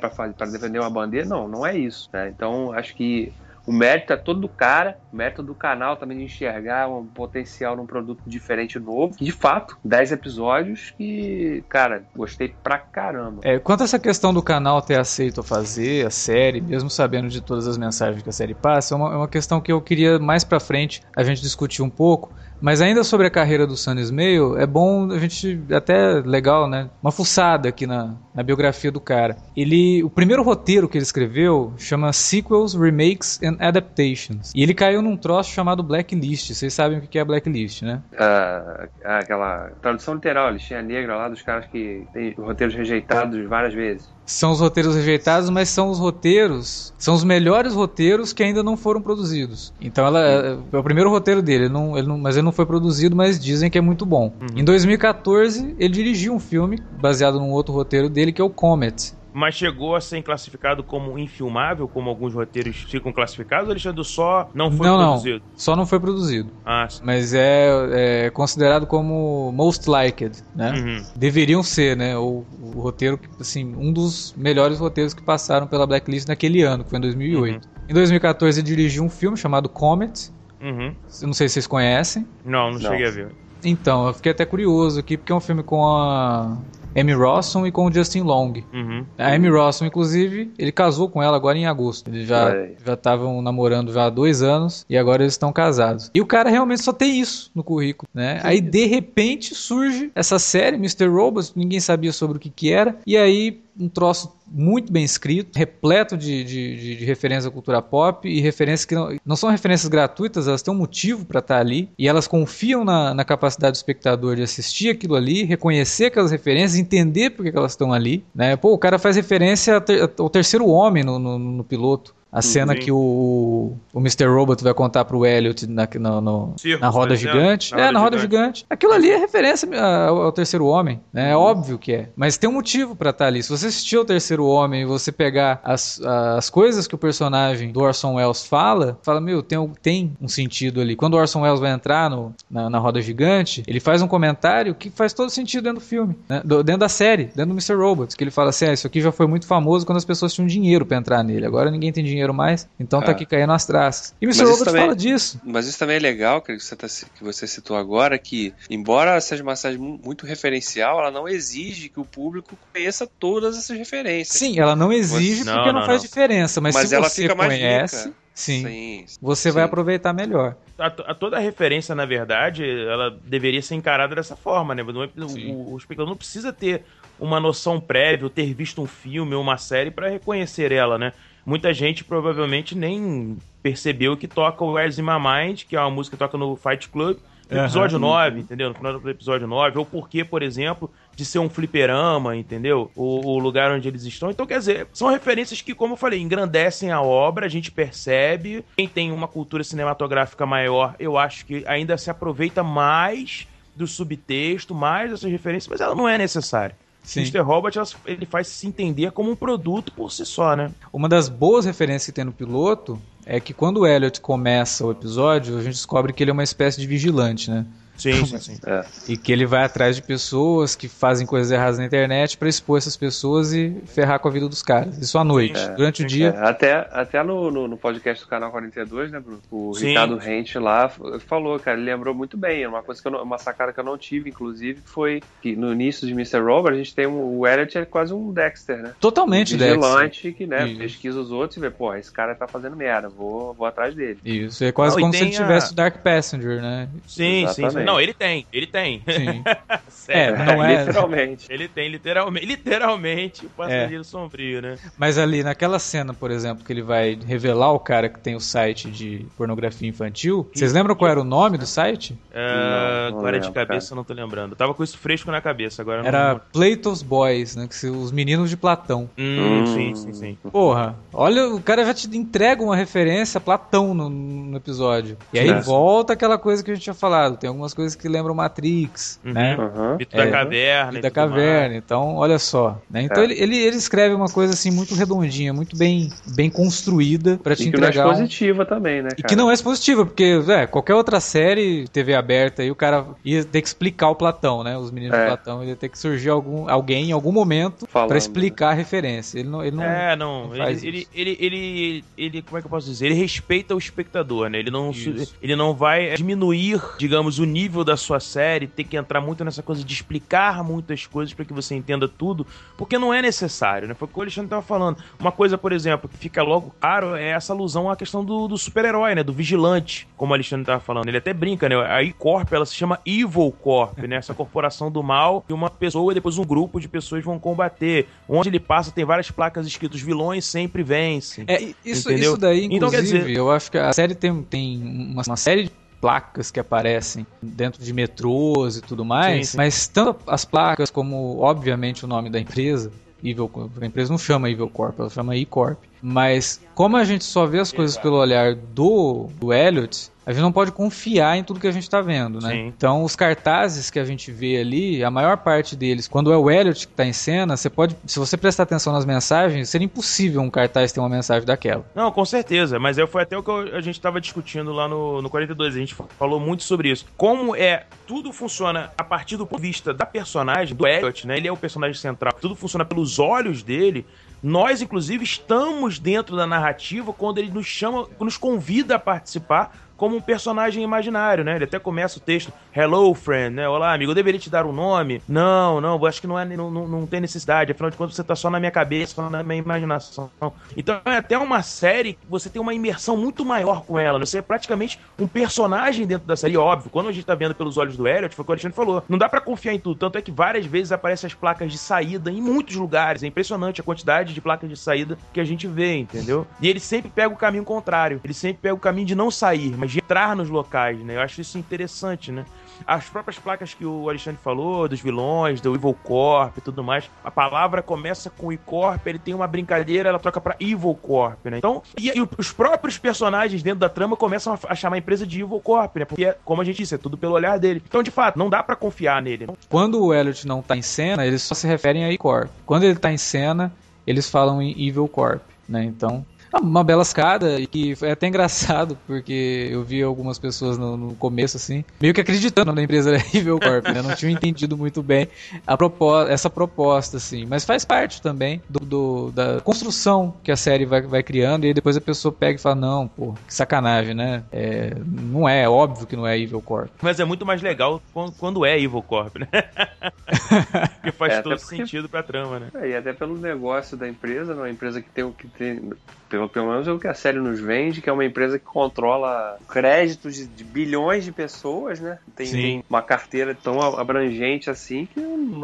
defender 0.51 0.79
uma 0.79 0.89
bandeira. 0.89 1.27
Não, 1.27 1.47
não 1.47 1.65
é 1.65 1.77
isso. 1.77 2.09
Né? 2.11 2.29
Então, 2.29 2.71
acho 2.71 2.95
que 2.95 3.33
o 3.67 3.73
mérito 3.73 4.13
é 4.13 4.15
todo 4.15 4.39
do 4.39 4.47
cara, 4.47 4.97
o 5.11 5.15
mérito 5.17 5.43
do 5.43 5.53
canal 5.53 5.97
também 5.97 6.19
de 6.19 6.23
enxergar 6.23 6.87
um 6.87 7.05
potencial 7.05 7.75
num 7.75 7.85
produto 7.85 8.21
diferente 8.25 8.79
novo. 8.79 9.17
De 9.19 9.31
fato, 9.31 9.77
10 9.83 10.13
episódios 10.13 10.93
que, 10.97 11.61
cara, 11.67 12.05
gostei 12.15 12.55
pra 12.63 12.77
caramba. 12.77 13.41
É, 13.43 13.59
quanto 13.59 13.81
a 13.81 13.83
essa 13.83 13.99
questão 13.99 14.33
do 14.33 14.41
canal 14.41 14.81
ter 14.81 14.97
aceito 14.97 15.43
fazer 15.43 16.07
a 16.07 16.09
série, 16.09 16.61
mesmo 16.61 16.89
sabendo 16.89 17.27
de 17.27 17.41
todas 17.41 17.67
as 17.67 17.77
mensagens 17.77 18.23
que 18.23 18.29
a 18.29 18.33
série 18.33 18.53
passa, 18.53 18.93
é 18.93 18.97
uma, 18.97 19.13
é 19.13 19.17
uma 19.17 19.27
questão 19.27 19.59
que 19.59 19.69
eu 19.71 19.81
queria 19.81 20.17
mais 20.17 20.45
pra 20.45 20.61
frente 20.61 21.01
a 21.13 21.21
gente 21.21 21.41
discutir 21.41 21.81
um 21.81 21.89
pouco 21.89 22.31
mas 22.61 22.81
ainda 22.81 23.03
sobre 23.03 23.27
a 23.27 23.29
carreira 23.29 23.65
do 23.65 23.77
Sam 23.77 23.99
Ismail, 23.99 24.57
é 24.57 24.65
bom 24.65 25.11
a 25.11 25.17
gente, 25.19 25.61
até 25.71 26.21
legal, 26.21 26.69
né? 26.69 26.89
Uma 27.01 27.11
fuçada 27.11 27.69
aqui 27.69 27.85
na, 27.85 28.15
na 28.33 28.43
biografia 28.43 28.91
do 28.91 28.99
cara. 28.99 29.37
Ele, 29.55 30.03
o 30.03 30.09
primeiro 30.09 30.43
roteiro 30.43 30.87
que 30.87 30.97
ele 30.97 31.03
escreveu 31.03 31.73
chama 31.77 32.11
Sequels, 32.13 32.73
Remakes 32.73 33.39
and 33.43 33.57
Adaptations. 33.59 34.51
E 34.55 34.63
ele 34.63 34.73
caiu 34.73 35.01
num 35.01 35.17
troço 35.17 35.51
chamado 35.51 35.83
Blacklist. 35.83 36.53
Vocês 36.53 36.73
sabem 36.73 36.99
o 36.99 37.01
que 37.01 37.19
é 37.19 37.25
Blacklist, 37.25 37.83
né? 37.83 38.01
Uh, 38.13 38.87
aquela 39.03 39.71
tradução 39.81 40.15
literal, 40.15 40.51
listinha 40.51 40.81
negra 40.81 41.15
lá 41.15 41.29
dos 41.29 41.41
caras 41.41 41.65
que 41.67 42.07
tem 42.13 42.33
roteiros 42.33 42.75
rejeitados 42.75 43.47
várias 43.47 43.73
vezes 43.73 44.16
são 44.27 44.51
os 44.51 44.59
roteiros 44.59 44.93
rejeitados, 44.93 45.49
mas 45.49 45.69
são 45.69 45.89
os 45.89 45.97
roteiros, 45.97 46.93
são 46.97 47.15
os 47.15 47.23
melhores 47.23 47.73
roteiros 47.73 48.33
que 48.33 48.43
ainda 48.43 48.61
não 48.61 48.75
foram 48.75 49.01
produzidos. 49.01 49.73
Então 49.81 50.05
ela 50.05 50.21
é, 50.21 50.57
é 50.71 50.77
o 50.77 50.83
primeiro 50.83 51.09
roteiro 51.09 51.41
dele, 51.41 51.65
ele 51.65 51.73
não, 51.73 51.97
ele 51.97 52.07
não, 52.07 52.17
mas 52.17 52.35
ele 52.35 52.43
não 52.43 52.51
foi 52.51 52.65
produzido, 52.65 53.15
mas 53.15 53.39
dizem 53.39 53.69
que 53.69 53.77
é 53.77 53.81
muito 53.81 54.05
bom. 54.05 54.33
Uhum. 54.41 54.59
Em 54.59 54.63
2014, 54.63 55.75
ele 55.79 55.93
dirigiu 55.93 56.33
um 56.33 56.39
filme 56.39 56.79
baseado 57.01 57.39
num 57.39 57.51
outro 57.51 57.73
roteiro 57.73 58.09
dele 58.09 58.33
que 58.33 58.41
é 58.41 58.43
o 58.43 58.49
Comet 58.49 59.15
mas 59.33 59.55
chegou 59.55 59.95
a 59.95 60.01
ser 60.01 60.21
classificado 60.21 60.83
como 60.83 61.17
infilmável, 61.17 61.87
como 61.87 62.09
alguns 62.09 62.33
roteiros 62.33 62.75
ficam 62.89 63.11
classificados, 63.11 63.65
ou 63.65 63.71
Alexandre 63.71 64.03
só 64.03 64.49
não 64.53 64.71
foi 64.71 64.87
não, 64.87 64.97
produzido? 64.97 65.39
Não, 65.39 65.57
só 65.57 65.75
não 65.75 65.85
foi 65.85 65.99
produzido. 65.99 66.49
Ah, 66.65 66.87
sim. 66.89 67.01
Mas 67.03 67.33
é, 67.33 68.25
é, 68.25 68.29
considerado 68.29 68.87
como 68.87 69.51
most 69.51 69.89
liked, 69.89 70.43
né? 70.55 70.71
Uhum. 70.71 71.05
Deveriam 71.15 71.61
ser, 71.63 71.95
né? 71.95 72.17
O, 72.17 72.45
o, 72.61 72.79
roteiro, 72.79 73.19
assim, 73.39 73.75
um 73.77 73.91
dos 73.91 74.33
melhores 74.37 74.79
roteiros 74.79 75.13
que 75.13 75.21
passaram 75.21 75.67
pela 75.67 75.85
Blacklist 75.85 76.27
naquele 76.27 76.63
ano, 76.63 76.83
que 76.83 76.89
foi 76.89 76.99
em 76.99 77.01
2008. 77.01 77.63
Uhum. 77.63 77.71
Em 77.89 77.93
2014 77.93 78.59
ele 78.59 78.67
dirigiu 78.67 79.03
um 79.03 79.09
filme 79.09 79.37
chamado 79.37 79.69
Comet. 79.69 80.31
Uhum. 80.61 80.95
Eu 81.21 81.27
não 81.27 81.33
sei 81.33 81.47
se 81.47 81.53
vocês 81.53 81.67
conhecem. 81.67 82.27
Não, 82.43 82.71
não, 82.71 82.79
não 82.79 82.79
cheguei 82.79 83.07
a 83.07 83.11
ver. 83.11 83.29
Então, 83.63 84.07
eu 84.07 84.13
fiquei 84.13 84.31
até 84.31 84.45
curioso 84.45 84.99
aqui, 84.99 85.17
porque 85.17 85.31
é 85.31 85.35
um 85.35 85.39
filme 85.39 85.63
com 85.63 85.85
a 85.85 86.57
Amy 86.97 87.13
Rawson 87.13 87.65
e 87.65 87.71
com 87.71 87.85
o 87.85 87.93
Justin 87.93 88.21
Long. 88.21 88.53
Uhum. 88.73 89.05
A 89.17 89.33
Amy 89.33 89.49
Rawson, 89.49 89.85
inclusive, 89.85 90.51
ele 90.57 90.71
casou 90.71 91.09
com 91.09 91.21
ela 91.21 91.37
agora 91.37 91.57
em 91.57 91.65
agosto. 91.65 92.09
Eles 92.09 92.27
já 92.27 92.55
já 92.85 92.93
estavam 92.93 93.41
namorando 93.41 93.93
já 93.93 94.05
há 94.05 94.09
dois 94.09 94.41
anos 94.41 94.85
e 94.89 94.97
agora 94.97 95.23
eles 95.23 95.33
estão 95.33 95.51
casados. 95.51 96.09
E 96.13 96.21
o 96.21 96.25
cara 96.25 96.49
realmente 96.49 96.81
só 96.81 96.93
tem 96.93 97.19
isso 97.19 97.51
no 97.53 97.63
currículo, 97.63 98.09
né? 98.13 98.39
Aí 98.43 98.59
de 98.59 98.85
repente 98.85 99.53
surge 99.53 100.11
essa 100.15 100.39
série, 100.39 100.75
Mr. 100.77 101.07
Robots, 101.07 101.53
ninguém 101.55 101.79
sabia 101.79 102.11
sobre 102.11 102.37
o 102.37 102.39
que 102.39 102.49
que 102.49 102.71
era, 102.71 102.97
e 103.05 103.15
aí 103.17 103.61
um 103.79 103.87
troço 103.89 104.35
muito 104.47 104.91
bem 104.91 105.03
escrito, 105.03 105.57
repleto 105.57 106.17
de, 106.17 106.43
de, 106.43 106.97
de, 106.97 107.05
referência 107.05 107.49
à 107.49 107.51
cultura 107.51 107.81
pop 107.81 108.27
e 108.27 108.39
referências 108.39 108.85
que 108.85 108.95
não, 108.95 109.15
não 109.25 109.35
são 109.35 109.49
referências 109.49 109.89
gratuitas, 109.89 110.47
elas 110.47 110.61
têm 110.61 110.73
um 110.73 110.77
motivo 110.77 111.25
para 111.25 111.39
estar 111.39 111.59
ali 111.59 111.89
e 111.97 112.07
elas 112.07 112.27
confiam 112.27 112.83
na, 112.83 113.13
na 113.13 113.25
capacidade 113.25 113.73
do 113.73 113.75
espectador 113.75 114.35
de 114.35 114.43
assistir 114.43 114.89
aquilo 114.89 115.15
ali, 115.15 115.43
reconhecer 115.43 116.05
aquelas 116.05 116.31
referências, 116.31 116.79
entender 116.79 117.31
por 117.31 117.43
que 117.43 117.55
elas 117.55 117.73
estão 117.73 117.91
ali, 117.91 118.23
né? 118.33 118.55
Pô, 118.55 118.73
o 118.73 118.77
cara 118.77 118.97
faz 118.97 119.15
referência 119.15 119.83
ao 120.17 120.29
terceiro 120.29 120.67
homem 120.67 121.03
no, 121.03 121.19
no, 121.19 121.37
no 121.37 121.63
piloto. 121.63 122.16
A 122.31 122.41
cena 122.41 122.73
sim. 122.73 122.79
que 122.79 122.91
o, 122.91 123.73
o 123.93 123.99
Mr. 123.99 124.25
Robot 124.27 124.63
vai 124.63 124.73
contar 124.73 125.05
pro 125.05 125.25
Elliot 125.25 125.65
na, 125.67 125.87
no- 125.99 126.21
no- 126.21 126.55
na 126.79 126.89
roda 126.89 127.09
tá 127.09 127.15
dizendo? 127.15 127.33
gigante. 127.33 127.71
Na 127.73 127.77
é, 127.79 127.81
roda 127.85 127.93
na 127.93 127.99
roda 127.99 128.17
gigante. 128.17 128.37
gigante. 128.59 128.65
Aquilo 128.69 128.93
ali 128.93 129.09
é 129.09 129.17
referência 129.17 129.67
ao, 129.81 130.21
ao 130.23 130.31
terceiro 130.31 130.65
homem. 130.65 130.99
né? 131.13 131.31
É 131.31 131.35
óbvio 131.35 131.77
que 131.79 131.93
é. 131.93 132.09
Mas 132.15 132.37
tem 132.37 132.49
um 132.49 132.53
motivo 132.53 132.95
pra 132.95 133.11
estar 133.11 133.27
ali. 133.27 133.41
Se 133.41 133.49
você 133.49 133.67
assistir 133.67 133.95
ao 133.95 134.05
terceiro 134.05 134.45
homem 134.45 134.81
e 134.81 134.85
você 134.85 135.11
pegar 135.11 135.59
as, 135.63 136.01
as 136.01 136.49
coisas 136.49 136.85
que 136.85 136.95
o 136.95 136.97
personagem 136.97 137.71
do 137.71 137.79
Orson 137.81 138.15
Welles 138.15 138.45
fala, 138.45 138.99
fala, 139.01 139.21
meu, 139.21 139.41
tem, 139.41 139.57
um- 139.57 139.69
tem 139.81 140.11
um 140.21 140.27
sentido 140.27 140.81
ali. 140.81 140.95
Quando 140.95 141.13
o 141.13 141.17
Orson 141.17 141.41
Welles 141.41 141.59
vai 141.59 141.71
entrar 141.71 142.09
no, 142.09 142.33
na, 142.51 142.69
na 142.69 142.77
roda 142.77 143.01
gigante, 143.01 143.63
ele 143.65 143.79
faz 143.79 144.01
um 144.01 144.07
comentário 144.07 144.75
que 144.75 144.89
faz 144.89 145.13
todo 145.13 145.29
sentido 145.29 145.63
dentro 145.63 145.79
do 145.79 145.85
filme. 145.85 146.15
né? 146.27 146.41
Do- 146.43 146.63
dentro 146.63 146.81
da 146.81 146.89
série, 146.89 147.25
dentro 147.25 147.47
do 147.47 147.53
Mr. 147.53 147.73
Robots. 147.75 148.15
Que 148.15 148.23
ele 148.23 148.31
fala 148.31 148.49
assim: 148.49 148.65
ah, 148.65 148.73
isso 148.73 148.85
aqui 148.85 148.99
já 149.01 149.11
foi 149.11 149.27
muito 149.27 149.47
famoso 149.47 149.85
quando 149.85 149.97
as 149.97 150.05
pessoas 150.05 150.33
tinham 150.33 150.45
dinheiro 150.47 150.85
pra 150.85 150.97
entrar 150.97 151.23
nele. 151.23 151.45
Agora 151.45 151.71
ninguém 151.71 151.91
tem 151.91 152.03
dinheiro 152.03 152.16
mais, 152.33 152.67
então 152.79 153.01
tá 153.01 153.07
Ah. 153.07 153.11
aqui 153.11 153.25
caindo 153.25 153.51
as 153.53 153.65
traças. 153.65 154.13
E 154.21 154.25
o 154.25 154.27
Mr. 154.27 154.27
Mas 154.27 154.35
isso 154.37 154.43
Robots 154.45 154.65
também- 154.65 154.81
fala 154.81 154.95
disso. 154.95 155.41
Mas 155.43 155.67
isso 155.67 155.79
também 155.79 155.95
é 155.95 155.99
legal, 155.99 156.41
que 156.41 156.57
você, 156.59 156.75
tá, 156.75 156.87
que 156.87 157.23
você 157.23 157.47
citou 157.47 157.77
agora, 157.77 158.17
que 158.17 158.53
embora 158.69 159.19
seja 159.21 159.43
uma 159.43 159.55
série 159.55 159.77
mu- 159.77 159.99
muito 160.03 160.25
referencial, 160.25 160.99
ela 160.99 161.11
não 161.11 161.27
exige 161.27 161.89
que 161.89 161.99
o 161.99 162.05
público 162.05 162.57
conheça 162.73 163.07
todas 163.19 163.57
essas 163.57 163.77
referências. 163.77 164.37
Sim, 164.37 164.59
ela 164.59 164.75
não 164.75 164.91
exige 164.91 165.43
Não, 165.43 165.53
porque 165.53 165.71
não, 165.71 165.79
não, 165.81 165.85
faz 165.85 166.01
não. 166.01 166.07
diferença, 166.07 166.61
mas, 166.61 166.73
Mas 166.75 166.89
se 166.89 166.95
ela 166.95 167.09
você 167.09 167.21
fica 167.23 167.35
mais 167.35 167.53
conhece, 167.53 168.05
rica. 168.07 168.15
sim, 168.33 168.63
Sim. 168.63 169.05
você 169.21 169.51
vai 169.51 169.63
sim. 169.63 169.67
aproveitar 169.67 170.13
melhor. 170.13 170.55
A, 170.77 170.87
a 170.87 171.15
toda 171.15 171.39
referência, 171.39 171.93
na 171.95 172.05
verdade, 172.05 172.63
ela 172.63 173.09
deveria 173.25 173.61
ser 173.61 173.75
encarada 173.75 174.13
dessa 174.15 174.35
forma, 174.35 174.75
né? 174.75 174.83
Não 174.83 175.03
é- 175.03 175.09
Sim. 175.27 175.51
o, 175.51 175.73
o 175.73 175.77
espectador 175.77 176.09
não 176.09 176.17
precisa 176.17 176.53
ter 176.53 176.83
uma 177.19 177.39
noção 177.39 177.79
prévia, 177.79 178.25
ou 178.25 178.29
ter 178.29 178.53
visto 178.53 178.79
um 178.79 178.85
filme 178.85 179.33
ou 179.33 179.41
uma 179.41 179.57
série 179.57 179.89
pra 179.89 180.07
reconhecer 180.07 180.71
ela, 180.71 180.99
né? 180.99 181.13
Muita 181.47 181.73
gente 181.73 182.03
provavelmente 182.03 182.77
nem 182.77 183.37
percebeu 183.63 184.17
que 184.17 184.27
toca 184.27 184.65
o 184.65 184.73
Where's 184.73 184.99
in 184.99 185.03
My 185.03 185.11
Mind, 185.17 185.63
que 185.63 185.77
é 185.77 185.79
uma 185.79 185.89
música 185.89 186.17
que 186.17 186.19
toca 186.19 186.37
no 186.37 186.57
Fight 186.57 186.89
Club, 186.89 187.15
no 187.49 187.55
Aham. 187.55 187.65
episódio 187.65 187.97
9, 187.97 188.39
entendeu? 188.41 188.67
No 188.67 188.75
final 188.75 188.99
do 188.99 189.09
episódio 189.09 189.47
9, 189.47 189.77
ou 189.77 189.85
porque, 189.85 190.25
por 190.25 190.43
exemplo, 190.43 190.91
de 191.15 191.23
ser 191.23 191.39
um 191.39 191.49
fliperama, 191.49 192.35
entendeu? 192.35 192.91
O, 192.93 193.29
o 193.29 193.39
lugar 193.39 193.71
onde 193.71 193.87
eles 193.87 194.03
estão. 194.03 194.29
Então, 194.29 194.45
quer 194.45 194.59
dizer, 194.59 194.87
são 194.91 195.07
referências 195.07 195.61
que, 195.61 195.73
como 195.73 195.93
eu 195.93 195.97
falei, 195.97 196.19
engrandecem 196.19 196.91
a 196.91 197.01
obra, 197.01 197.45
a 197.45 197.49
gente 197.49 197.71
percebe. 197.71 198.65
Quem 198.75 198.89
tem 198.89 199.13
uma 199.13 199.29
cultura 199.29 199.63
cinematográfica 199.63 200.45
maior, 200.45 200.95
eu 200.99 201.17
acho 201.17 201.45
que 201.45 201.63
ainda 201.65 201.97
se 201.97 202.09
aproveita 202.09 202.61
mais 202.61 203.47
do 203.73 203.87
subtexto, 203.87 204.75
mais 204.75 205.11
dessas 205.11 205.31
referências, 205.31 205.69
mas 205.69 205.79
ela 205.79 205.95
não 205.95 206.09
é 206.09 206.17
necessária. 206.17 206.75
Sim. 207.07 207.21
Mr. 207.21 207.39
Robot, 207.39 207.79
ele 208.05 208.25
faz 208.25 208.47
se 208.47 208.67
entender 208.67 209.11
como 209.11 209.31
um 209.31 209.35
produto 209.35 209.93
por 209.93 210.11
si 210.11 210.25
só, 210.25 210.57
né? 210.57 210.71
Uma 210.91 211.07
das 211.07 211.29
boas 211.29 211.63
referências 211.63 212.05
que 212.07 212.11
tem 212.11 212.25
no 212.25 212.33
piloto 212.33 212.99
é 213.25 213.39
que 213.39 213.53
quando 213.53 213.77
o 213.77 213.87
Elliot 213.87 214.19
começa 214.19 214.85
o 214.85 214.91
episódio, 214.91 215.57
a 215.57 215.63
gente 215.63 215.75
descobre 215.75 216.11
que 216.11 216.21
ele 216.21 216.31
é 216.31 216.33
uma 216.33 216.43
espécie 216.43 216.77
de 216.77 216.85
vigilante, 216.85 217.49
né? 217.49 217.65
Sim, 217.97 218.25
sim, 218.25 218.37
sim. 218.39 218.57
É. 218.65 218.85
E 219.07 219.17
que 219.17 219.31
ele 219.31 219.45
vai 219.45 219.63
atrás 219.63 219.95
de 219.95 220.01
pessoas 220.01 220.75
que 220.75 220.87
fazem 220.87 221.25
coisas 221.25 221.51
erradas 221.51 221.77
na 221.79 221.85
internet 221.85 222.37
pra 222.37 222.47
expor 222.47 222.77
essas 222.77 222.95
pessoas 222.95 223.53
e 223.53 223.75
ferrar 223.87 224.19
com 224.19 224.27
a 224.27 224.31
vida 224.31 224.47
dos 224.47 224.61
caras. 224.63 224.97
Isso 224.97 225.17
à 225.17 225.23
noite. 225.23 225.59
É. 225.59 225.69
Durante 225.75 226.03
o 226.03 226.05
É, 226.05 226.07
dia. 226.07 226.29
até 226.41 226.87
até 226.91 227.23
no, 227.23 227.49
no, 227.51 227.67
no 227.67 227.77
podcast 227.77 228.23
do 228.23 228.29
Canal 228.29 228.51
42, 228.51 229.11
né, 229.11 229.19
Bruno? 229.19 229.39
O 229.51 229.73
Sim. 229.73 229.87
Ricardo 229.87 230.17
Rente 230.17 230.57
lá 230.59 230.89
falou, 231.27 231.59
cara, 231.59 231.77
ele 231.77 231.85
lembrou 231.89 232.13
muito 232.13 232.37
bem. 232.37 232.65
Uma 232.67 232.83
coisa 232.83 233.01
que 233.01 233.07
eu 233.07 233.11
não- 233.11 233.23
uma 233.23 233.37
sacada 233.37 233.73
que 233.73 233.79
eu 233.79 233.83
não 233.83 233.97
tive, 233.97 234.29
inclusive, 234.29 234.79
foi 234.85 235.21
que 235.41 235.55
no 235.55 235.71
início 235.73 236.05
de 236.07 236.13
Mr. 236.13 236.39
Robert, 236.39 236.73
a 236.73 236.77
gente 236.77 236.93
tem 236.93 237.07
um, 237.07 237.37
o 237.39 237.47
Elliot 237.47 237.77
é 237.77 237.85
quase 237.85 238.13
um 238.13 238.31
Dexter, 238.31 238.77
né? 238.77 238.91
Totalmente, 238.99 239.55
um 239.55 239.57
Dexter. 239.57 239.79
vigilante 239.79 240.31
que, 240.33 240.45
né, 240.45 240.67
Isso. 240.67 240.77
pesquisa 240.79 241.19
os 241.19 241.31
outros 241.31 241.57
e 241.57 241.59
vê, 241.59 241.69
pô, 241.69 241.93
esse 241.95 242.11
cara 242.11 242.35
tá 242.35 242.47
fazendo 242.47 242.75
merda, 242.75 243.09
vou, 243.09 243.53
vou 243.53 243.65
atrás 243.67 243.95
dele. 243.95 244.19
Isso, 244.23 244.63
é 244.63 244.71
quase 244.71 244.95
Não, 244.95 245.01
como 245.01 245.13
se 245.13 245.21
ele 245.23 245.35
a- 245.35 245.39
tivesse 245.39 245.71
o 245.71 245.75
Dark 245.75 245.97
Passenger, 246.03 246.61
né? 246.61 246.87
Sim, 247.07 247.47
sim, 247.47 247.69
sim. 247.69 247.83
Não, 247.87 247.99
ele 247.99 248.13
tem, 248.13 248.45
ele 248.53 248.67
tem. 248.67 249.01
Sim. 249.09 249.43
Sério. 249.89 250.35
É, 250.35 250.45
não 250.45 250.63
é- 250.63 250.79
Literalmente. 250.85 251.45
Ele 251.49 251.67
tem 251.67 251.89
literalmente, 251.89 252.45
literalmente 252.45 253.45
o 253.45 253.49
passageiro 253.49 254.03
sombrio, 254.03 254.61
né? 254.61 254.77
Mas 254.97 255.17
ali 255.17 255.43
naquela 255.43 255.79
cena, 255.79 256.13
por 256.13 256.31
exemplo, 256.31 256.63
que 256.63 256.71
ele 256.71 256.81
vai 256.81 257.17
revelar 257.25 257.71
o 257.71 257.79
cara 257.79 258.09
que 258.09 258.19
tem 258.19 258.35
o 258.35 258.39
site 258.39 258.89
de 258.89 259.25
pornografia 259.37 259.87
infantil. 259.89 260.49
Vocês 260.53 260.71
lembram 260.73 260.95
qual 260.95 261.09
era 261.11 261.19
o 261.19 261.23
nome 261.23 261.57
do 261.57 261.65
site? 261.65 262.17
É, 262.31 262.47
Não, 262.47 263.11
não 263.11 263.17
agora 263.19 263.39
de 263.39 263.47
lembro, 263.47 263.65
cabeça 263.65 263.93
eu 263.93 263.95
não 263.95 264.03
tô 264.03 264.13
lembrando. 264.13 264.51
Eu 264.51 264.55
tava 264.57 264.73
com 264.73 264.83
isso 264.83 264.97
fresco 264.97 265.31
na 265.31 265.41
cabeça, 265.41 265.81
agora 265.81 266.01
não 266.01 266.07
Era 266.07 266.29
lembro. 266.33 266.43
Plato's 266.53 267.01
Boys, 267.01 267.55
né? 267.55 267.67
Que 267.67 267.87
os 267.87 268.11
meninos 268.11 268.49
de 268.49 268.57
Platão. 268.57 269.09
Hum, 269.17 269.37
Hum. 269.61 269.65
sim, 269.65 269.95
sim, 269.95 270.13
sim. 270.13 270.37
Porra, 270.51 270.95
olha, 271.13 271.47
o 271.47 271.61
cara 271.61 271.83
já 271.85 271.93
te 271.93 272.07
entrega 272.17 272.61
uma 272.63 272.75
referência 272.75 273.37
a 273.37 273.41
Platão 273.41 273.93
no, 273.93 274.09
no 274.09 274.57
episódio. 274.57 275.17
E 275.33 275.39
aí 275.39 275.47
Sim. 275.47 275.59
volta 275.61 276.13
aquela 276.13 276.37
coisa 276.37 276.63
que 276.63 276.71
a 276.71 276.73
gente 276.73 276.83
tinha 276.83 276.93
falado. 276.93 277.37
Tem 277.37 277.47
algumas 277.47 277.73
coisas 277.77 277.95
que 277.95 278.07
lembram 278.09 278.33
Matrix, 278.35 279.19
Uhum. 279.23 279.33
né? 279.33 279.55
Aham. 279.57 279.95
Mito 279.97 280.15
da 280.17 280.23
É. 280.23 280.31
caverna. 280.31 280.93
E 280.93 280.97
e 280.97 281.01
da 281.01 281.11
caverna, 281.11 281.75
então 281.75 282.15
olha 282.15 282.39
só. 282.39 282.81
Né? 282.89 283.03
Então 283.03 283.21
É. 283.21 283.25
ele, 283.25 283.33
ele, 283.39 283.55
ele 283.57 283.77
escreve 283.77 284.13
uma 284.15 284.27
coisa 284.27 284.53
assim 284.53 284.71
muito 284.71 284.95
redondinha, 284.95 285.53
muito 285.53 285.77
bem, 285.77 286.09
bem 286.35 286.49
construída 286.49 287.37
pra 287.41 287.55
te 287.55 287.67
E 287.67 287.71
que 287.71 287.77
não 287.77 287.85
é 287.85 287.89
entregar. 287.89 288.07
um- 288.07 288.11
expositiva 288.13 288.65
também, 288.65 289.01
né, 289.01 289.09
E 289.13 289.21
cara? 289.21 289.27
que 289.29 289.35
não 289.35 289.49
é 289.49 289.53
expositiva, 289.53 290.05
porque 290.05 290.41
é, 290.49 290.65
qualquer 290.67 290.95
outra 290.95 291.19
série, 291.19 291.87
TV 291.89 292.13
aberta, 292.15 292.61
aí 292.63 292.71
o 292.71 292.75
cara 292.75 293.05
ia 293.23 293.43
ter 293.45 293.61
que 293.61 293.67
explicar 293.67 294.09
o 294.09 294.15
Platão, 294.15 294.63
né? 294.63 294.77
Os 294.77 294.89
meninos 294.91 295.15
É. 295.17 295.21
de 295.21 295.27
Platão, 295.27 295.63
ia 295.63 295.75
ter 295.75 295.89
que 295.89 295.99
surgir 295.99 296.29
algum, 296.29 296.69
alguém 296.69 297.09
em 297.09 297.11
algum 297.11 297.31
momento 297.31 297.85
Falando, 297.87 298.09
pra 298.09 298.17
explicar 298.17 298.69
a 298.69 298.73
referência. 298.73 299.39
Ele 299.39 299.49
não, 299.49 299.63
ele 299.63 299.75
não, 299.75 299.83
É, 299.83 300.15
não, 300.15 300.45
não 300.47 300.55
ele, 300.55 300.63
faz 300.63 300.83
ele, 300.83 300.97
isso. 300.99 301.09
ele, 301.13 301.37
ele, 301.39 302.03
ele, 302.17 302.41
como 302.41 302.57
é 302.57 302.61
que 302.61 302.67
eu 302.67 302.71
posso 302.71 302.87
dizer? 302.87 303.05
Ele 303.07 303.15
respeita 303.15 303.75
o 303.75 303.77
espectador, 303.77 304.49
né? 304.49 304.57
Ele 304.59 304.71
não, 304.71 304.89
Isso. 304.91 305.35
ele 305.41 305.55
não 305.55 305.73
vai 305.75 306.15
diminuir, 306.15 306.81
digamos, 306.97 307.37
o 307.39 307.45
nível 307.45 307.66
da 307.83 307.97
sua 307.97 308.19
série, 308.19 308.67
ter 308.67 308.83
que 308.83 308.97
entrar 308.97 309.21
muito 309.21 309.43
nessa 309.43 309.61
coisa 309.61 309.83
de 309.83 309.93
explicar 309.93 310.63
muitas 310.63 311.05
coisas 311.05 311.33
para 311.33 311.45
que 311.45 311.53
você 311.53 311.75
entenda 311.75 312.07
tudo, 312.07 312.45
porque 312.77 312.97
não 312.97 313.13
é 313.13 313.21
necessário, 313.21 313.87
né? 313.87 313.93
Foi 313.93 314.07
o 314.07 314.11
que 314.11 314.17
o 314.17 314.21
Alexandre 314.21 314.49
tava 314.49 314.61
falando. 314.61 314.97
Uma 315.19 315.31
coisa, 315.31 315.57
por 315.57 315.71
exemplo, 315.71 316.09
que 316.09 316.17
fica 316.17 316.41
logo 316.43 316.73
claro 316.79 317.15
é 317.15 317.29
essa 317.29 317.53
alusão 317.53 317.89
à 317.89 317.95
questão 317.95 318.23
do, 318.23 318.47
do 318.47 318.57
super-herói, 318.57 319.15
né? 319.15 319.23
Do 319.23 319.33
vigilante, 319.33 320.07
como 320.15 320.31
o 320.31 320.33
Alexandre 320.35 320.65
tava 320.65 320.79
falando. 320.79 321.07
Ele 321.07 321.17
até 321.17 321.33
brinca, 321.33 321.67
né? 321.69 321.75
A 321.75 322.01
E-Corp, 322.03 322.51
ela 322.53 322.65
se 322.65 322.75
chama 322.75 322.99
Evil 323.05 323.51
Corp, 323.51 323.97
né? 323.99 324.15
Essa 324.17 324.33
corporação 324.33 324.91
do 324.91 325.03
mal 325.03 325.41
que 325.41 325.53
uma 325.53 325.69
pessoa 325.69 326.11
e 326.11 326.15
depois 326.15 326.37
um 326.37 326.43
grupo 326.45 326.79
de 326.79 326.87
pessoas 326.87 327.23
vão 327.23 327.37
combater. 327.39 328.07
Onde 328.27 328.49
ele 328.49 328.59
passa 328.59 328.91
tem 328.91 329.05
várias 329.05 329.29
placas 329.31 329.65
escritas 329.67 330.01
vilões 330.01 330.45
sempre 330.45 330.83
vencem. 330.83 331.45
É, 331.47 331.61
isso, 331.85 332.09
Entendeu? 332.09 332.31
isso 332.33 332.37
daí, 332.37 332.65
Então, 332.71 332.89
quer 332.89 332.97
inclusive, 332.97 333.19
dizer- 333.25 333.37
eu 333.37 333.51
acho 333.51 333.71
que 333.71 333.77
a 333.77 333.91
série 333.93 334.15
tem, 334.15 334.41
tem 334.43 334.77
uma, 335.11 335.23
uma 335.25 335.37
série 335.37 335.63
de 335.65 335.71
placas 335.99 336.51
que 336.51 336.59
aparecem 336.59 337.25
dentro 337.41 337.83
de 337.83 337.91
metrôs 337.93 338.77
e 338.77 338.81
tudo 338.81 339.03
mais, 339.03 339.47
Sim, 339.47 339.51
sim. 339.51 339.57
mas 339.57 339.87
tanto 339.87 340.19
as 340.27 340.45
placas 340.45 340.91
como, 340.91 341.39
obviamente, 341.39 342.05
o 342.05 342.07
nome 342.07 342.29
da 342.29 342.39
empresa, 342.39 342.91
Evil, 343.23 343.47
Corp, 343.49 343.71
a 343.81 343.85
empresa 343.85 344.11
não 344.11 344.17
chama 344.17 344.49
Evil 344.49 344.69
Corp, 344.69 344.99
ela 344.99 345.09
chama 345.09 345.35
E-Corp, 345.35 345.79
mas 346.01 346.61
como 346.75 346.97
a 346.97 347.03
gente 347.03 347.23
só 347.23 347.45
vê 347.45 347.59
as 347.59 347.71
coisas 347.71 347.97
pelo 347.97 348.17
olhar 348.17 348.55
do, 348.55 349.27
do 349.39 349.51
Elliot, 349.51 350.11
a 350.27 350.33
gente 350.33 350.41
não 350.41 350.51
pode 350.51 350.73
confiar 350.73 351.37
em 351.37 351.43
tudo 351.43 351.57
que 351.57 351.67
a 351.67 351.71
gente 351.71 351.83
está 351.83 352.01
vendo, 352.01 352.41
né? 352.41 352.51
Sim. 352.51 352.67
Então, 352.67 353.03
os 353.05 353.15
cartazes 353.15 353.89
que 353.89 353.97
a 353.97 354.03
gente 354.03 354.29
vê 354.29 354.57
ali, 354.57 355.01
a 355.01 355.09
maior 355.09 355.37
parte 355.37 355.73
deles, 355.73 356.05
quando 356.05 356.33
é 356.33 356.37
o 356.37 356.51
Elliot 356.51 356.85
que 356.85 356.91
está 356.93 357.05
em 357.05 357.13
cena, 357.13 357.55
você 357.55 357.69
pode, 357.69 357.95
se 358.05 358.19
você 358.19 358.35
prestar 358.35 358.63
atenção 358.63 358.91
nas 358.91 359.05
mensagens, 359.05 359.69
seria 359.69 359.85
impossível 359.85 360.41
um 360.41 360.49
cartaz 360.49 360.91
ter 360.91 360.99
uma 360.99 361.07
mensagem 361.07 361.45
daquela. 361.45 361.85
Não, 361.95 362.11
com 362.11 362.25
certeza, 362.25 362.77
mas 362.77 362.97
é- 362.97 363.07
foi 363.07 363.21
até 363.23 363.37
o 363.37 363.41
que 363.41 363.49
eu- 363.49 363.73
a 363.73 363.79
gente 363.79 363.95
estava 363.95 364.19
discutindo 364.19 364.73
lá 364.73 364.85
no, 364.87 365.21
no 365.21 365.29
42, 365.29 365.73
a 365.73 365.79
gente 365.79 365.95
falou 366.19 366.39
muito 366.41 366.63
sobre 366.63 366.91
isso. 366.91 367.05
Como 367.15 367.55
é, 367.55 367.85
tudo 368.05 368.33
funciona 368.33 368.91
a 368.97 369.05
partir 369.05 369.37
do 369.37 369.47
ponto 369.47 369.61
de 369.61 369.67
vista 369.67 369.93
da 369.93 370.05
personagem, 370.05 370.75
do 370.75 370.85
Elliot, 370.85 371.25
né? 371.25 371.37
Ele 371.37 371.47
é 371.47 371.51
o 371.53 371.55
personagem 371.57 371.95
central, 371.99 372.33
tudo 372.33 372.53
funciona 372.53 372.83
pelos 372.83 373.17
olhos 373.17 373.63
dele. 373.63 374.05
Nós, 374.43 374.81
inclusive, 374.81 375.23
estamos 375.23 375.97
dentro 375.97 376.35
da 376.35 376.45
narrativa 376.45 377.11
quando 377.13 377.37
ele 377.39 377.49
nos 377.49 377.65
chama, 377.65 378.05
nos 378.19 378.37
convida 378.37 378.95
a 378.95 378.99
participar 378.99 379.86
como 379.97 380.15
um 380.15 380.21
personagem 380.21 380.83
imaginário, 380.83 381.43
né? 381.43 381.55
Ele 381.55 381.65
até 381.65 381.79
começa 381.79 382.19
o 382.19 382.21
texto, 382.21 382.53
hello 382.73 383.13
friend, 383.13 383.55
né? 383.55 383.67
Olá 383.67 383.93
amigo, 383.93 384.11
eu 384.11 384.15
deveria 384.15 384.39
te 384.39 384.49
dar 384.49 384.65
um 384.65 384.71
nome? 384.71 385.21
Não, 385.27 385.81
não, 385.81 386.05
acho 386.05 386.21
que 386.21 386.27
não, 386.27 386.39
é, 386.39 386.45
não, 386.45 386.69
não, 386.69 386.87
não 386.87 387.07
tem 387.07 387.19
necessidade, 387.19 387.71
afinal 387.71 387.89
de 387.89 387.97
contas 387.97 388.15
você 388.15 388.23
tá 388.23 388.35
só 388.35 388.49
na 388.49 388.59
minha 388.59 388.71
cabeça, 388.71 389.15
só 389.15 389.29
na 389.29 389.43
minha 389.43 389.59
imaginação. 389.59 390.29
Então 390.75 391.01
é 391.03 391.17
até 391.17 391.37
uma 391.37 391.63
série 391.63 392.13
que 392.13 392.27
você 392.29 392.49
tem 392.49 392.61
uma 392.61 392.73
imersão 392.73 393.17
muito 393.17 393.43
maior 393.43 393.83
com 393.83 393.97
ela, 393.97 394.19
né? 394.19 394.25
Você 394.25 394.37
é 394.37 394.41
praticamente 394.41 394.99
um 395.17 395.27
personagem 395.27 396.05
dentro 396.05 396.27
da 396.27 396.35
série, 396.35 396.55
óbvio, 396.55 396.91
quando 396.91 397.09
a 397.09 397.11
gente 397.11 397.25
tá 397.25 397.33
vendo 397.33 397.55
pelos 397.55 397.77
olhos 397.77 397.97
do 397.97 398.07
Elliot, 398.07 398.35
foi 398.35 398.43
o 398.43 398.45
que 398.45 398.51
o 398.51 398.53
Alexandre 398.53 398.75
falou, 398.75 399.03
não 399.09 399.17
dá 399.17 399.27
para 399.27 399.41
confiar 399.41 399.73
em 399.73 399.79
tudo, 399.79 399.97
tanto 399.97 400.17
é 400.17 400.21
que 400.21 400.31
várias 400.31 400.65
vezes 400.65 400.91
aparecem 400.91 401.27
as 401.27 401.33
placas 401.33 401.71
de 401.71 401.77
saída 401.77 402.31
em 402.31 402.41
muitos 402.41 402.75
lugares, 402.75 403.23
é 403.23 403.27
impressionante 403.27 403.81
a 403.81 403.83
quantidade 403.83 404.33
de 404.33 404.41
placas 404.41 404.69
de 404.69 404.77
saída 404.77 405.17
que 405.33 405.39
a 405.39 405.43
gente 405.43 405.65
vê, 405.65 405.97
entendeu? 405.97 406.45
E 406.61 406.67
ele 406.67 406.79
sempre 406.79 407.09
pega 407.09 407.33
o 407.33 407.37
caminho 407.37 407.63
contrário, 407.63 408.21
ele 408.23 408.33
sempre 408.33 408.59
pega 408.61 408.75
o 408.75 408.79
caminho 408.79 409.07
de 409.07 409.15
não 409.15 409.31
sair, 409.31 409.75
mas 409.75 409.86
de 409.91 409.99
entrar 409.99 410.35
nos 410.35 410.49
locais, 410.49 410.99
né? 410.99 411.15
Eu 411.15 411.21
acho 411.21 411.41
isso 411.41 411.57
interessante, 411.57 412.31
né? 412.31 412.45
As 412.85 413.05
próprias 413.05 413.39
placas 413.39 413.73
que 413.73 413.85
o 413.85 414.09
Alexandre 414.09 414.39
falou, 414.43 414.87
dos 414.87 415.01
vilões, 415.01 415.59
do 415.61 415.73
Evil 415.73 415.95
Corp 416.03 416.57
e 416.57 416.61
tudo 416.61 416.83
mais, 416.83 417.09
a 417.23 417.31
palavra 417.31 417.81
começa 417.81 418.29
com 418.29 418.51
I 418.51 418.57
Corp, 418.57 419.05
ele 419.07 419.19
tem 419.19 419.33
uma 419.33 419.47
brincadeira, 419.47 420.09
ela 420.09 420.19
troca 420.19 420.39
para 420.39 420.55
Evil 420.59 420.93
Corp, 420.93 421.45
né? 421.45 421.57
Então, 421.57 421.81
e, 421.97 422.09
e, 422.09 422.29
os 422.37 422.51
próprios 422.51 422.97
personagens 422.97 423.63
dentro 423.63 423.79
da 423.79 423.89
trama 423.89 424.15
começam 424.15 424.53
a, 424.53 424.59
a, 424.71 424.75
chamar 424.75 424.97
a 424.97 424.99
empresa 424.99 425.25
de 425.25 425.41
Evil 425.41 425.59
Corp, 425.59 425.97
né? 425.97 426.05
Porque, 426.05 426.35
como 426.45 426.61
a 426.61 426.65
gente 426.65 426.77
disse, 426.77 426.95
é 426.95 426.97
tudo 426.97 427.17
pelo 427.17 427.33
olhar 427.33 427.57
dele. 427.57 427.81
Então, 427.87 428.03
de 428.03 428.11
fato, 428.11 428.37
não 428.37 428.49
dá 428.49 428.61
para 428.61 428.75
confiar 428.75 429.21
nele. 429.21 429.47
Quando 429.69 430.03
o 430.03 430.13
Elliot 430.13 430.47
não 430.47 430.61
tá 430.61 430.75
em 430.75 430.81
cena, 430.81 431.25
eles 431.25 431.41
só 431.41 431.55
se 431.55 431.67
referem 431.67 432.05
a 432.05 432.17
Corp. 432.17 432.49
Quando 432.65 432.83
ele 432.83 432.95
tá 432.95 433.11
em 433.11 433.17
cena, 433.17 433.71
eles 434.05 434.29
falam 434.29 434.61
em 434.61 434.87
Evil 434.87 435.07
Corp, 435.07 435.41
né? 435.67 435.83
Então, 435.83 436.25
uma 436.61 436.83
bela 436.83 437.01
escada 437.01 437.59
e 437.59 437.67
que 437.67 437.95
foi 437.95 438.11
até 438.11 438.27
engraçado, 438.27 438.97
porque 439.05 439.69
eu 439.71 439.83
vi 439.83 440.01
algumas 440.01 440.39
pessoas 440.39 440.77
no, 440.77 440.95
no 440.97 441.15
começo, 441.15 441.57
assim, 441.57 441.83
meio 441.99 442.13
que 442.13 442.21
acreditando 442.21 442.73
na 442.73 442.81
empresa 442.81 443.11
da 443.11 443.17
Evil 443.33 443.59
Corp, 443.59 443.85
né? 443.87 444.01
Não 444.01 444.15
tinham 444.15 444.31
entendido 444.31 444.77
muito 444.77 445.03
bem 445.03 445.27
a 445.65 445.77
proposta, 445.77 446.31
essa 446.31 446.49
proposta, 446.49 447.17
assim. 447.17 447.45
Mas 447.45 447.65
faz 447.65 447.83
parte 447.83 448.21
também 448.21 448.61
do, 448.69 448.79
do, 448.79 449.31
da 449.31 449.61
construção 449.61 450.33
que 450.43 450.51
a 450.51 450.57
série 450.57 450.85
vai, 450.85 451.01
vai 451.01 451.23
criando, 451.23 451.65
e 451.65 451.67
aí 451.67 451.73
depois 451.73 451.97
a 451.97 452.01
pessoa 452.01 452.31
pega 452.31 452.57
e 452.57 452.61
fala, 452.61 452.75
não, 452.75 453.07
pô, 453.07 453.33
que 453.45 453.53
sacanagem, 453.53 454.13
né? 454.13 454.43
É, 454.51 454.93
não 455.05 455.47
é, 455.47 455.63
é 455.63 455.69
óbvio 455.69 456.07
que 456.07 456.15
não 456.15 456.25
é 456.25 456.39
Evil 456.39 456.61
Corp. 456.61 456.89
Mas 457.01 457.19
é 457.19 457.25
muito 457.25 457.45
mais 457.45 457.61
legal 457.61 458.01
quando 458.39 458.65
é 458.65 458.79
Evil 458.79 459.01
Corp, 459.01 459.37
né? 459.37 459.47
que 461.03 461.11
faz 461.11 461.33
é, 461.33 461.41
todo 461.41 461.57
porque... 461.57 461.75
sentido 461.75 462.07
pra 462.09 462.23
trama, 462.23 462.59
né? 462.59 462.67
É, 462.75 462.89
e 462.89 462.95
até 462.95 463.13
pelo 463.13 463.37
negócio 463.37 463.97
da 463.97 464.07
empresa, 464.07 464.53
uma 464.53 464.69
empresa 464.69 465.01
que 465.01 465.09
tem, 465.09 465.31
que 465.31 465.47
tem 465.47 465.91
pelo, 466.29 466.47
pelo 466.49 466.69
menos 466.69 466.87
é 466.87 466.91
o 466.91 466.99
que 466.99 467.07
a 467.07 467.13
série 467.13 467.39
nos 467.39 467.59
vende, 467.59 468.01
que 468.01 468.09
é 468.09 468.13
uma 468.13 468.25
empresa 468.25 468.59
que 468.59 468.65
controla 468.65 469.57
créditos 469.67 470.35
de, 470.35 470.47
de 470.47 470.63
bilhões 470.63 471.23
de 471.23 471.31
pessoas, 471.31 471.99
né? 471.99 472.19
Tem, 472.35 472.51
tem, 472.51 472.83
uma 472.89 473.01
carteira 473.01 473.55
tão 473.55 473.81
abrangente 473.81 474.69
assim 474.69 475.07
que 475.13 475.19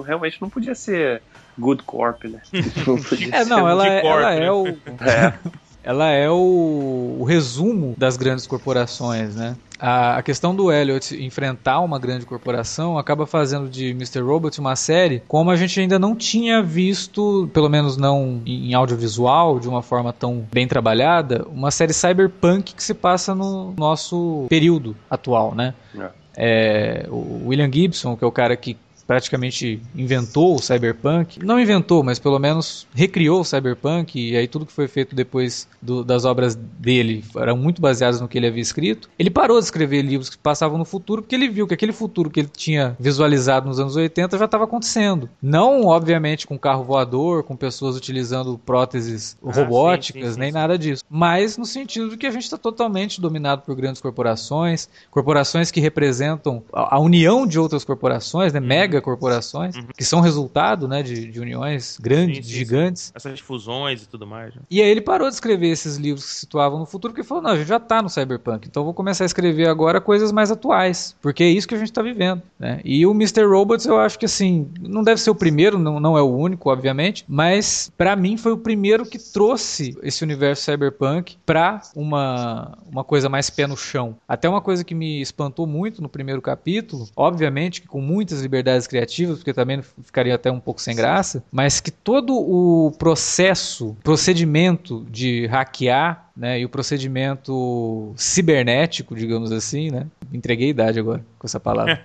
realmente 0.06 0.42
não 0.42 0.50
podia 0.50 0.76
ser 0.76 1.22
Good 1.58 1.84
Corp, 1.84 2.24
né? 2.26 2.42
Não 2.86 2.98
é, 3.32 3.46
não, 3.46 3.68
ela, 3.68 3.88
é, 3.88 4.06
ela 4.06 4.34
é 4.34 4.40
né? 4.40 4.52
o. 4.52 4.68
É. 4.68 5.34
ela 5.84 6.10
é 6.10 6.30
o, 6.30 7.18
o, 7.20 7.24
resumo 7.24 7.94
das 7.98 8.18
grandes 8.18 8.48
corporações, 8.48 9.36
né? 9.36 9.56
A, 9.86 10.22
questão 10.22 10.56
do 10.56 10.72
Elliot 10.72 11.14
enfrentar 11.22 11.82
uma 11.82 12.00
grande 12.00 12.26
corporação 12.26 12.98
acaba 12.98 13.28
fazendo 13.28 13.68
de 13.68 13.90
Mr. 13.90 14.22
Robot 14.22 14.58
uma 14.62 14.78
série 14.78 15.22
como 15.28 15.52
a 15.52 15.58
gente 15.58 15.78
ainda 15.78 16.00
não 16.00 16.16
tinha 16.16 16.64
visto, 16.64 17.50
pelo 17.54 17.68
menos 17.68 17.98
não 17.98 18.42
em, 18.46 18.70
em 18.70 18.74
audiovisual, 18.74 19.60
de 19.60 19.68
uma 19.68 19.82
forma 19.82 20.14
tão 20.14 20.48
bem 20.54 20.66
trabalhada, 20.70 21.46
uma 21.50 21.70
série 21.70 21.92
cyberpunk 21.92 22.74
que 22.74 22.82
se 22.82 22.94
passa 22.94 23.36
no 23.36 23.74
nosso 23.78 24.46
período 24.48 24.96
atual, 25.10 25.54
né? 25.54 25.74
É. 26.00 26.10
É, 26.36 27.06
o 27.10 27.50
William 27.50 27.70
Gibson, 27.72 28.16
que 28.16 28.24
é 28.24 28.28
o 28.28 28.32
cara 28.32 28.56
que 28.56 28.78
praticamente 29.08 29.82
inventou 29.96 30.56
o 30.56 30.60
cyberpunk. 30.60 31.44
Não 31.44 31.60
inventou, 31.60 32.04
mas 32.04 32.20
pelo 32.20 32.40
menos 32.40 32.88
recriou 32.94 33.42
o 33.42 33.46
cyberpunk. 33.46 34.20
E 34.20 34.36
aí 34.36 34.48
tudo 34.48 34.66
que 34.66 34.74
foi 34.74 34.88
feito 34.88 35.16
depois 35.16 35.68
do, 35.82 36.04
das 36.04 36.26
obras 36.26 36.56
dele 36.56 37.24
eram 37.36 37.58
muito 37.58 37.82
baseadas 37.82 38.22
no 38.22 38.28
que 38.28 38.38
ele 38.38 38.48
havia 38.48 38.62
escrito. 38.62 39.10
Ele 39.18 39.30
parou 39.30 39.58
de 39.60 39.66
escrever 39.66 40.02
livros 40.02 40.30
que 40.30 40.38
passavam 40.38 40.78
no 40.78 40.86
futuro 40.86 41.22
porque 41.22 41.36
ele 41.36 41.50
viu 41.50 41.68
que 41.68 41.74
aquele 41.74 41.92
futuro 41.92 42.30
que 42.30 42.40
ele 42.40 42.50
tinha 42.50 42.96
visualizado 43.00 43.68
nos 43.68 43.80
anos 43.80 43.96
80 43.96 44.38
já 44.38 44.46
estava 44.46 44.64
acontecendo. 44.64 45.30
Não, 45.42 45.86
obviamente, 45.86 46.48
com 46.48 46.58
carro 46.58 46.84
voador, 46.84 47.44
com 47.44 47.56
pessoas 47.56 47.96
utilizando 47.96 48.58
próteses 48.58 49.38
ah, 49.44 49.52
robóticas, 49.52 50.22
sim, 50.22 50.28
sim, 50.30 50.34
sim, 50.34 50.40
nem 50.40 50.52
nada 50.52 50.78
disso. 50.78 51.04
Mas 51.10 51.58
no 51.58 51.66
sentido 51.66 52.10
de 52.10 52.18
que 52.18 52.28
a 52.28 52.32
gente 52.32 52.44
está 52.44 52.58
totalmente 52.58 53.20
dominado 53.20 53.62
por 53.62 53.76
grandes 53.76 54.02
corporações, 54.02 54.90
corporações 55.12 55.72
que 55.72 55.80
representam 55.80 56.64
a, 56.72 56.96
a 56.96 57.00
união 57.00 57.46
de 57.46 57.60
outras 57.60 57.84
corporações, 57.84 58.54
né? 58.54 58.60
Uhum. 58.60 58.68
Mega 58.94 59.04
megacorporações, 59.04 59.76
uhum. 59.76 59.88
que 59.96 60.04
são 60.04 60.22
resultado 60.22 60.88
né, 60.88 61.02
de, 61.02 61.32
de 61.32 61.40
uniões 61.40 61.98
grandes, 62.00 62.38
sim, 62.38 62.44
sim, 62.44 62.60
gigantes. 62.60 63.12
Essas 63.16 63.40
fusões 63.40 64.04
e 64.04 64.08
tudo 64.08 64.28
mais. 64.28 64.54
Né? 64.54 64.62
E 64.70 64.82
aí 64.82 64.90
ele 64.90 65.02
parou 65.02 65.28
de 65.28 65.34
escrever 65.34 65.70
esses 65.70 65.98
livros 65.98 66.26
que 66.26 66.32
se 66.32 66.40
situavam 66.40 66.80
no 66.80 66.86
futuro, 66.86 67.14
porque 67.14 67.28
falou, 67.28 67.44
não, 67.44 67.52
a 67.52 67.58
gente 67.58 67.68
já 67.68 67.78
está 67.78 68.02
no 68.02 68.10
cyberpunk, 68.10 68.68
então 68.68 68.84
vou 68.84 68.94
começar 68.94 69.24
a 69.24 69.26
escrever 69.26 69.68
agora 69.68 70.00
coisas 70.00 70.32
mais 70.32 70.52
atuais, 70.52 71.16
porque 71.22 71.44
é 71.44 71.50
isso 71.50 71.68
que 71.68 71.76
a 71.76 71.78
gente 71.78 71.90
está 71.90 72.02
vivendo. 72.02 72.42
Né? 72.60 72.82
E 72.84 73.06
o 73.06 73.12
Mr. 73.12 73.46
Robots, 73.46 73.86
eu 73.86 74.00
acho 74.00 74.18
que 74.20 74.26
assim, 74.26 74.70
não 74.80 75.04
deve 75.04 75.20
ser 75.20 75.30
o 75.30 75.36
primeiro, 75.36 75.80
não, 75.80 76.00
não 76.00 76.18
é 76.18 76.22
o 76.22 76.30
único, 76.30 76.70
obviamente, 76.70 77.26
mas 77.28 77.92
para 77.98 78.16
mim 78.16 78.38
foi 78.38 78.52
o 78.52 78.58
primeiro 78.58 79.06
que 79.06 79.18
trouxe 79.18 79.98
esse 80.04 80.24
universo 80.24 80.64
cyberpunk 80.64 81.38
para 81.46 81.82
uma, 81.96 82.78
uma 82.92 83.04
coisa 83.04 83.28
mais 83.30 83.50
pé 83.50 83.68
no 83.68 83.78
chão. 83.78 84.16
Até 84.28 84.48
uma 84.48 84.62
coisa 84.62 84.84
que 84.84 84.96
me 84.96 85.22
espantou 85.22 85.66
muito 85.66 86.02
no 86.02 86.10
primeiro 86.10 86.42
capítulo, 86.42 87.08
obviamente 87.16 87.82
que 87.82 87.88
com 87.88 88.02
muitas 88.02 88.42
liberdades 88.42 88.83
criativas, 88.88 89.38
porque 89.38 89.54
também 89.54 89.82
ficaria 89.82 90.36
até 90.36 90.52
um 90.52 90.60
pouco 90.60 90.82
sem 90.82 90.96
graça, 90.96 91.44
mas 91.52 91.80
que 91.80 91.92
todo 91.92 92.34
o 92.36 92.92
processo, 92.98 93.96
procedimento 94.04 95.06
de 95.10 95.46
hackear 95.48 96.32
né, 96.36 96.60
e 96.60 96.66
o 96.66 96.70
procedimento 96.70 98.14
cibernético, 98.16 99.16
digamos 99.16 99.52
assim, 99.52 99.92
né? 99.92 100.08
Entreguei 100.32 100.68
a 100.68 100.72
idade 100.72 101.00
agora 101.00 101.24
com 101.38 101.46
essa 101.46 101.60
palavra. 101.60 102.02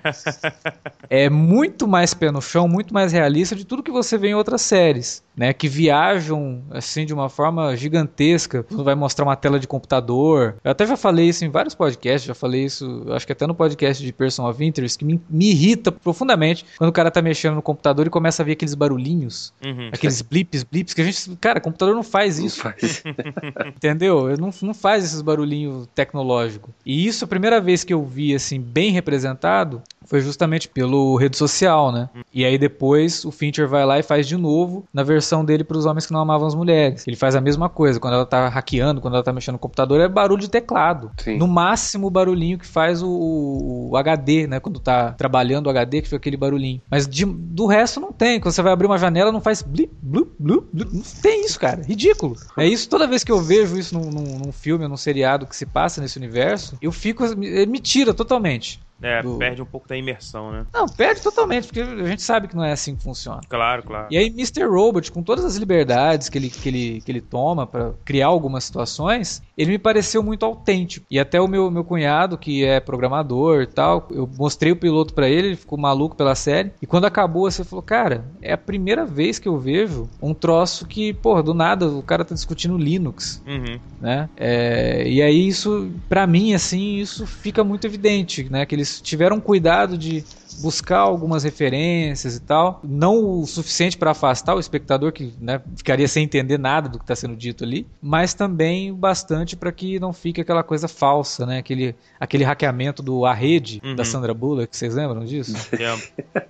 é 1.08 1.30
muito 1.30 1.88
mais 1.88 2.12
pé 2.12 2.30
no 2.30 2.42
chão, 2.42 2.68
muito 2.68 2.92
mais 2.92 3.10
realista 3.10 3.56
de 3.56 3.64
tudo 3.64 3.82
que 3.82 3.90
você 3.90 4.18
vê 4.18 4.28
em 4.28 4.34
outras 4.34 4.60
séries, 4.60 5.22
né? 5.34 5.54
Que 5.54 5.66
viajam 5.66 6.62
assim 6.70 7.06
de 7.06 7.14
uma 7.14 7.30
forma 7.30 7.74
gigantesca. 7.74 8.66
Vai 8.70 8.94
mostrar 8.94 9.24
uma 9.24 9.36
tela 9.36 9.58
de 9.58 9.66
computador. 9.66 10.56
Eu 10.62 10.72
até 10.72 10.86
já 10.86 10.96
falei 10.96 11.28
isso 11.28 11.44
em 11.44 11.48
vários 11.48 11.74
podcasts, 11.74 12.26
já 12.26 12.34
falei 12.34 12.64
isso, 12.64 13.06
acho 13.10 13.24
que 13.24 13.32
até 13.32 13.46
no 13.46 13.54
podcast 13.54 14.04
de 14.04 14.12
Person 14.12 14.46
of 14.46 14.62
Interest, 14.62 14.98
que 14.98 15.04
me, 15.06 15.18
me 15.30 15.50
irrita 15.52 15.90
profundamente 15.90 16.66
quando 16.76 16.90
o 16.90 16.92
cara 16.92 17.10
tá 17.10 17.22
mexendo 17.22 17.54
no 17.54 17.62
computador 17.62 18.06
e 18.06 18.10
começa 18.10 18.42
a 18.42 18.44
ver 18.44 18.52
aqueles 18.52 18.74
barulhinhos, 18.74 19.54
uhum. 19.64 19.88
aqueles 19.90 20.20
blips, 20.20 20.64
blips, 20.64 20.92
que 20.92 21.00
a 21.00 21.04
gente, 21.04 21.34
cara, 21.36 21.60
computador 21.60 21.94
não 21.94 22.02
faz 22.02 22.38
isso. 22.38 22.58
Não 22.58 22.72
faz. 22.72 23.02
Entendeu? 23.76 24.17
Não, 24.38 24.50
não 24.62 24.74
faz 24.74 25.04
esses 25.04 25.22
barulhinhos 25.22 25.86
tecnológicos. 25.94 26.74
E 26.84 27.06
isso, 27.06 27.24
a 27.24 27.28
primeira 27.28 27.60
vez 27.60 27.84
que 27.84 27.94
eu 27.94 28.04
vi, 28.04 28.34
assim, 28.34 28.60
bem 28.60 28.90
representado, 28.90 29.82
foi 30.08 30.20
justamente 30.20 30.68
pelo 30.68 31.16
rede 31.16 31.36
social, 31.36 31.92
né? 31.92 32.08
E 32.32 32.44
aí 32.44 32.56
depois 32.56 33.24
o 33.24 33.30
Fincher 33.30 33.68
vai 33.68 33.84
lá 33.84 33.98
e 33.98 34.02
faz 34.02 34.26
de 34.26 34.36
novo 34.36 34.86
na 34.92 35.02
versão 35.02 35.44
dele 35.44 35.62
para 35.62 35.76
os 35.76 35.84
homens 35.84 36.06
que 36.06 36.12
não 36.12 36.20
amavam 36.20 36.46
as 36.46 36.54
mulheres. 36.54 37.06
Ele 37.06 37.16
faz 37.16 37.36
a 37.36 37.40
mesma 37.40 37.68
coisa 37.68 38.00
quando 38.00 38.14
ela 38.14 38.24
tá 38.26 38.48
hackeando, 38.48 39.00
quando 39.00 39.14
ela 39.14 39.22
tá 39.22 39.32
mexendo 39.32 39.54
no 39.54 39.58
computador, 39.58 40.00
é 40.00 40.08
barulho 40.08 40.40
de 40.40 40.48
teclado. 40.48 41.10
Sim. 41.18 41.36
No 41.36 41.46
máximo 41.46 42.06
o 42.06 42.10
barulhinho 42.10 42.58
que 42.58 42.66
faz 42.66 43.02
o, 43.02 43.90
o, 43.90 43.96
HD, 43.96 44.46
né? 44.46 44.60
Quando 44.60 44.80
tá 44.80 45.12
trabalhando 45.12 45.66
o 45.66 45.70
HD, 45.70 46.00
que 46.00 46.08
foi 46.08 46.16
aquele 46.16 46.36
barulhinho. 46.36 46.80
Mas 46.90 47.06
de, 47.06 47.26
do 47.26 47.66
resto 47.66 48.00
não 48.00 48.12
tem. 48.12 48.40
Quando 48.40 48.54
você 48.54 48.62
vai 48.62 48.72
abrir 48.72 48.86
uma 48.86 48.98
janela, 48.98 49.30
não 49.30 49.42
faz 49.42 49.60
blip, 49.60 49.92
blup, 50.00 50.30
blup, 50.38 50.68
blup. 50.72 50.94
Não 50.94 51.02
tem 51.20 51.44
isso, 51.44 51.60
cara. 51.60 51.82
Ridículo. 51.82 52.34
É 52.56 52.66
isso 52.66 52.88
toda 52.88 53.06
vez 53.06 53.22
que 53.22 53.30
eu 53.32 53.42
vejo 53.42 53.78
isso 53.78 53.94
num, 53.94 54.10
num, 54.10 54.38
num 54.38 54.52
filme 54.52 54.84
ou 54.84 54.90
num 54.90 54.96
seriado 54.96 55.46
que 55.46 55.54
se 55.54 55.66
passa 55.66 56.00
nesse 56.00 56.16
universo, 56.16 56.78
eu 56.80 56.90
fico. 56.90 57.24
Me 57.36 57.78
tira 57.78 58.14
totalmente. 58.14 58.80
É, 59.00 59.22
do... 59.22 59.38
perde 59.38 59.62
um 59.62 59.66
pouco 59.66 59.86
da 59.86 59.96
imersão, 59.96 60.50
né? 60.50 60.66
Não, 60.72 60.86
perde 60.88 61.22
totalmente, 61.22 61.66
porque 61.66 61.80
a 61.80 62.06
gente 62.06 62.22
sabe 62.22 62.48
que 62.48 62.56
não 62.56 62.64
é 62.64 62.72
assim 62.72 62.96
que 62.96 63.02
funciona. 63.02 63.40
Claro, 63.48 63.82
claro. 63.84 64.08
E 64.10 64.18
aí, 64.18 64.26
Mr. 64.26 64.64
Robot, 64.64 65.12
com 65.12 65.22
todas 65.22 65.44
as 65.44 65.56
liberdades 65.56 66.28
que 66.28 66.38
ele, 66.38 66.50
que 66.50 66.68
ele, 66.68 67.00
que 67.00 67.12
ele 67.12 67.20
toma 67.20 67.66
para 67.66 67.92
criar 68.04 68.26
algumas 68.26 68.64
situações, 68.64 69.42
ele 69.58 69.72
me 69.72 69.78
pareceu 69.78 70.22
muito 70.22 70.46
autêntico. 70.46 71.04
E 71.10 71.18
até 71.18 71.40
o 71.40 71.48
meu, 71.48 71.68
meu 71.68 71.82
cunhado, 71.82 72.38
que 72.38 72.64
é 72.64 72.78
programador 72.78 73.62
e 73.62 73.66
tal, 73.66 74.06
eu 74.12 74.30
mostrei 74.38 74.70
o 74.70 74.76
piloto 74.76 75.12
para 75.12 75.28
ele, 75.28 75.48
ele 75.48 75.56
ficou 75.56 75.76
maluco 75.76 76.14
pela 76.14 76.36
série. 76.36 76.70
E 76.80 76.86
quando 76.86 77.06
acabou, 77.06 77.50
você 77.50 77.64
falou, 77.64 77.82
cara, 77.82 78.24
é 78.40 78.52
a 78.52 78.58
primeira 78.58 79.04
vez 79.04 79.40
que 79.40 79.48
eu 79.48 79.58
vejo 79.58 80.08
um 80.22 80.32
troço 80.32 80.86
que, 80.86 81.12
porra, 81.12 81.42
do 81.42 81.52
nada 81.52 81.88
o 81.88 82.02
cara 82.02 82.24
tá 82.24 82.34
discutindo 82.34 82.78
Linux, 82.78 83.42
uhum. 83.44 83.80
né? 84.00 84.28
É, 84.36 85.08
e 85.08 85.20
aí 85.20 85.48
isso, 85.48 85.90
para 86.08 86.24
mim, 86.24 86.54
assim, 86.54 86.96
isso 86.96 87.26
fica 87.26 87.64
muito 87.64 87.84
evidente, 87.84 88.46
né? 88.48 88.64
Que 88.64 88.76
eles 88.76 89.00
tiveram 89.00 89.40
cuidado 89.40 89.98
de 89.98 90.24
buscar 90.60 90.98
algumas 90.98 91.44
referências 91.44 92.36
e 92.36 92.40
tal, 92.40 92.80
não 92.82 93.40
o 93.40 93.46
suficiente 93.46 93.96
para 93.96 94.10
afastar 94.10 94.54
o 94.54 94.60
espectador 94.60 95.12
que 95.12 95.32
né, 95.40 95.60
ficaria 95.76 96.08
sem 96.08 96.24
entender 96.24 96.58
nada 96.58 96.88
do 96.88 96.98
que 96.98 97.04
está 97.04 97.14
sendo 97.14 97.36
dito 97.36 97.64
ali, 97.64 97.86
mas 98.00 98.34
também 98.34 98.94
bastante 98.94 99.56
para 99.56 99.72
que 99.72 99.98
não 99.98 100.12
fique 100.12 100.40
aquela 100.40 100.62
coisa 100.62 100.88
falsa, 100.88 101.46
né? 101.46 101.58
Aquele, 101.58 101.94
aquele 102.18 102.44
hackeamento 102.44 103.02
do 103.02 103.24
A 103.24 103.32
Rede 103.32 103.80
uhum. 103.84 103.94
da 103.94 104.04
Sandra 104.04 104.34
Bullock, 104.34 104.76
vocês 104.76 104.94
lembram 104.94 105.24
disso? 105.24 105.54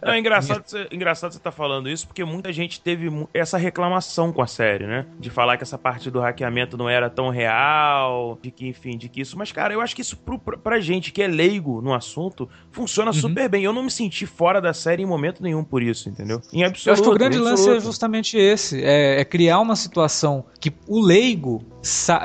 Não, 0.02 0.12
é 0.12 0.18
engraçado, 0.18 0.64
engraçado 0.90 1.32
você 1.32 1.38
estar 1.38 1.50
tá 1.50 1.56
falando 1.56 1.88
isso 1.88 2.06
porque 2.06 2.24
muita 2.24 2.52
gente 2.52 2.80
teve 2.80 3.10
essa 3.34 3.58
reclamação 3.58 4.32
com 4.32 4.42
a 4.42 4.46
série, 4.46 4.86
né? 4.86 5.06
De 5.18 5.28
falar 5.30 5.56
que 5.56 5.62
essa 5.62 5.76
parte 5.76 6.10
do 6.10 6.20
hackeamento 6.20 6.76
não 6.76 6.88
era 6.88 7.10
tão 7.10 7.28
real, 7.28 8.38
de 8.40 8.50
que 8.50 8.66
enfim, 8.66 8.96
de 8.96 9.08
que 9.08 9.20
isso, 9.20 9.36
mas 9.36 9.52
cara, 9.52 9.74
eu 9.74 9.80
acho 9.80 9.94
que 9.94 10.02
isso 10.02 10.16
pro, 10.16 10.38
pra 10.38 10.80
gente 10.80 11.12
que 11.12 11.22
é 11.22 11.26
leigo 11.26 11.80
no 11.80 11.92
assunto 11.92 12.48
funciona 12.70 13.10
uhum. 13.10 13.16
super 13.16 13.48
bem. 13.48 13.62
Eu 13.62 13.72
não 13.72 13.82
me 13.82 13.90
senti 13.98 14.26
fora 14.26 14.60
da 14.60 14.72
série 14.72 15.02
em 15.02 15.06
momento 15.06 15.42
nenhum 15.42 15.64
por 15.64 15.82
isso, 15.82 16.08
entendeu? 16.08 16.40
Em 16.52 16.64
absoluto. 16.64 16.88
Eu 16.88 16.92
acho 16.92 17.02
que 17.02 17.08
o 17.08 17.14
grande 17.14 17.38
lance 17.38 17.68
é 17.68 17.80
justamente 17.80 18.36
esse: 18.36 18.82
é, 18.82 19.20
é, 19.20 19.24
criar 19.24 19.58
uma 19.60 19.76
situação 19.76 20.44
que 20.60 20.72
o 20.86 21.00
leigo 21.00 21.62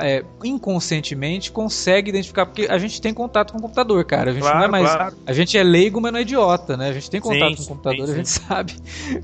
é, 0.00 0.24
inconscientemente 0.42 1.50
consegue 1.50 2.10
identificar, 2.10 2.46
porque 2.46 2.66
a 2.68 2.78
gente 2.78 3.00
tem 3.00 3.14
contato 3.14 3.52
com 3.52 3.58
o 3.58 3.62
computador, 3.62 4.04
cara. 4.04 4.30
A 4.30 4.34
gente 4.34 4.42
claro, 4.42 4.58
não 4.58 4.64
é 4.64 4.68
mais. 4.68 4.90
Claro. 4.90 5.16
A 5.26 5.32
gente 5.32 5.56
é 5.56 5.62
leigo, 5.62 6.00
mas 6.00 6.12
não 6.12 6.18
é 6.18 6.22
idiota, 6.22 6.76
né? 6.76 6.88
A 6.88 6.92
gente 6.92 7.10
tem 7.10 7.20
contato 7.20 7.50
sim, 7.50 7.56
com 7.56 7.62
o 7.62 7.66
computador, 7.66 8.06
sim, 8.06 8.12
a 8.12 8.16
gente 8.16 8.28
sabe 8.30 8.76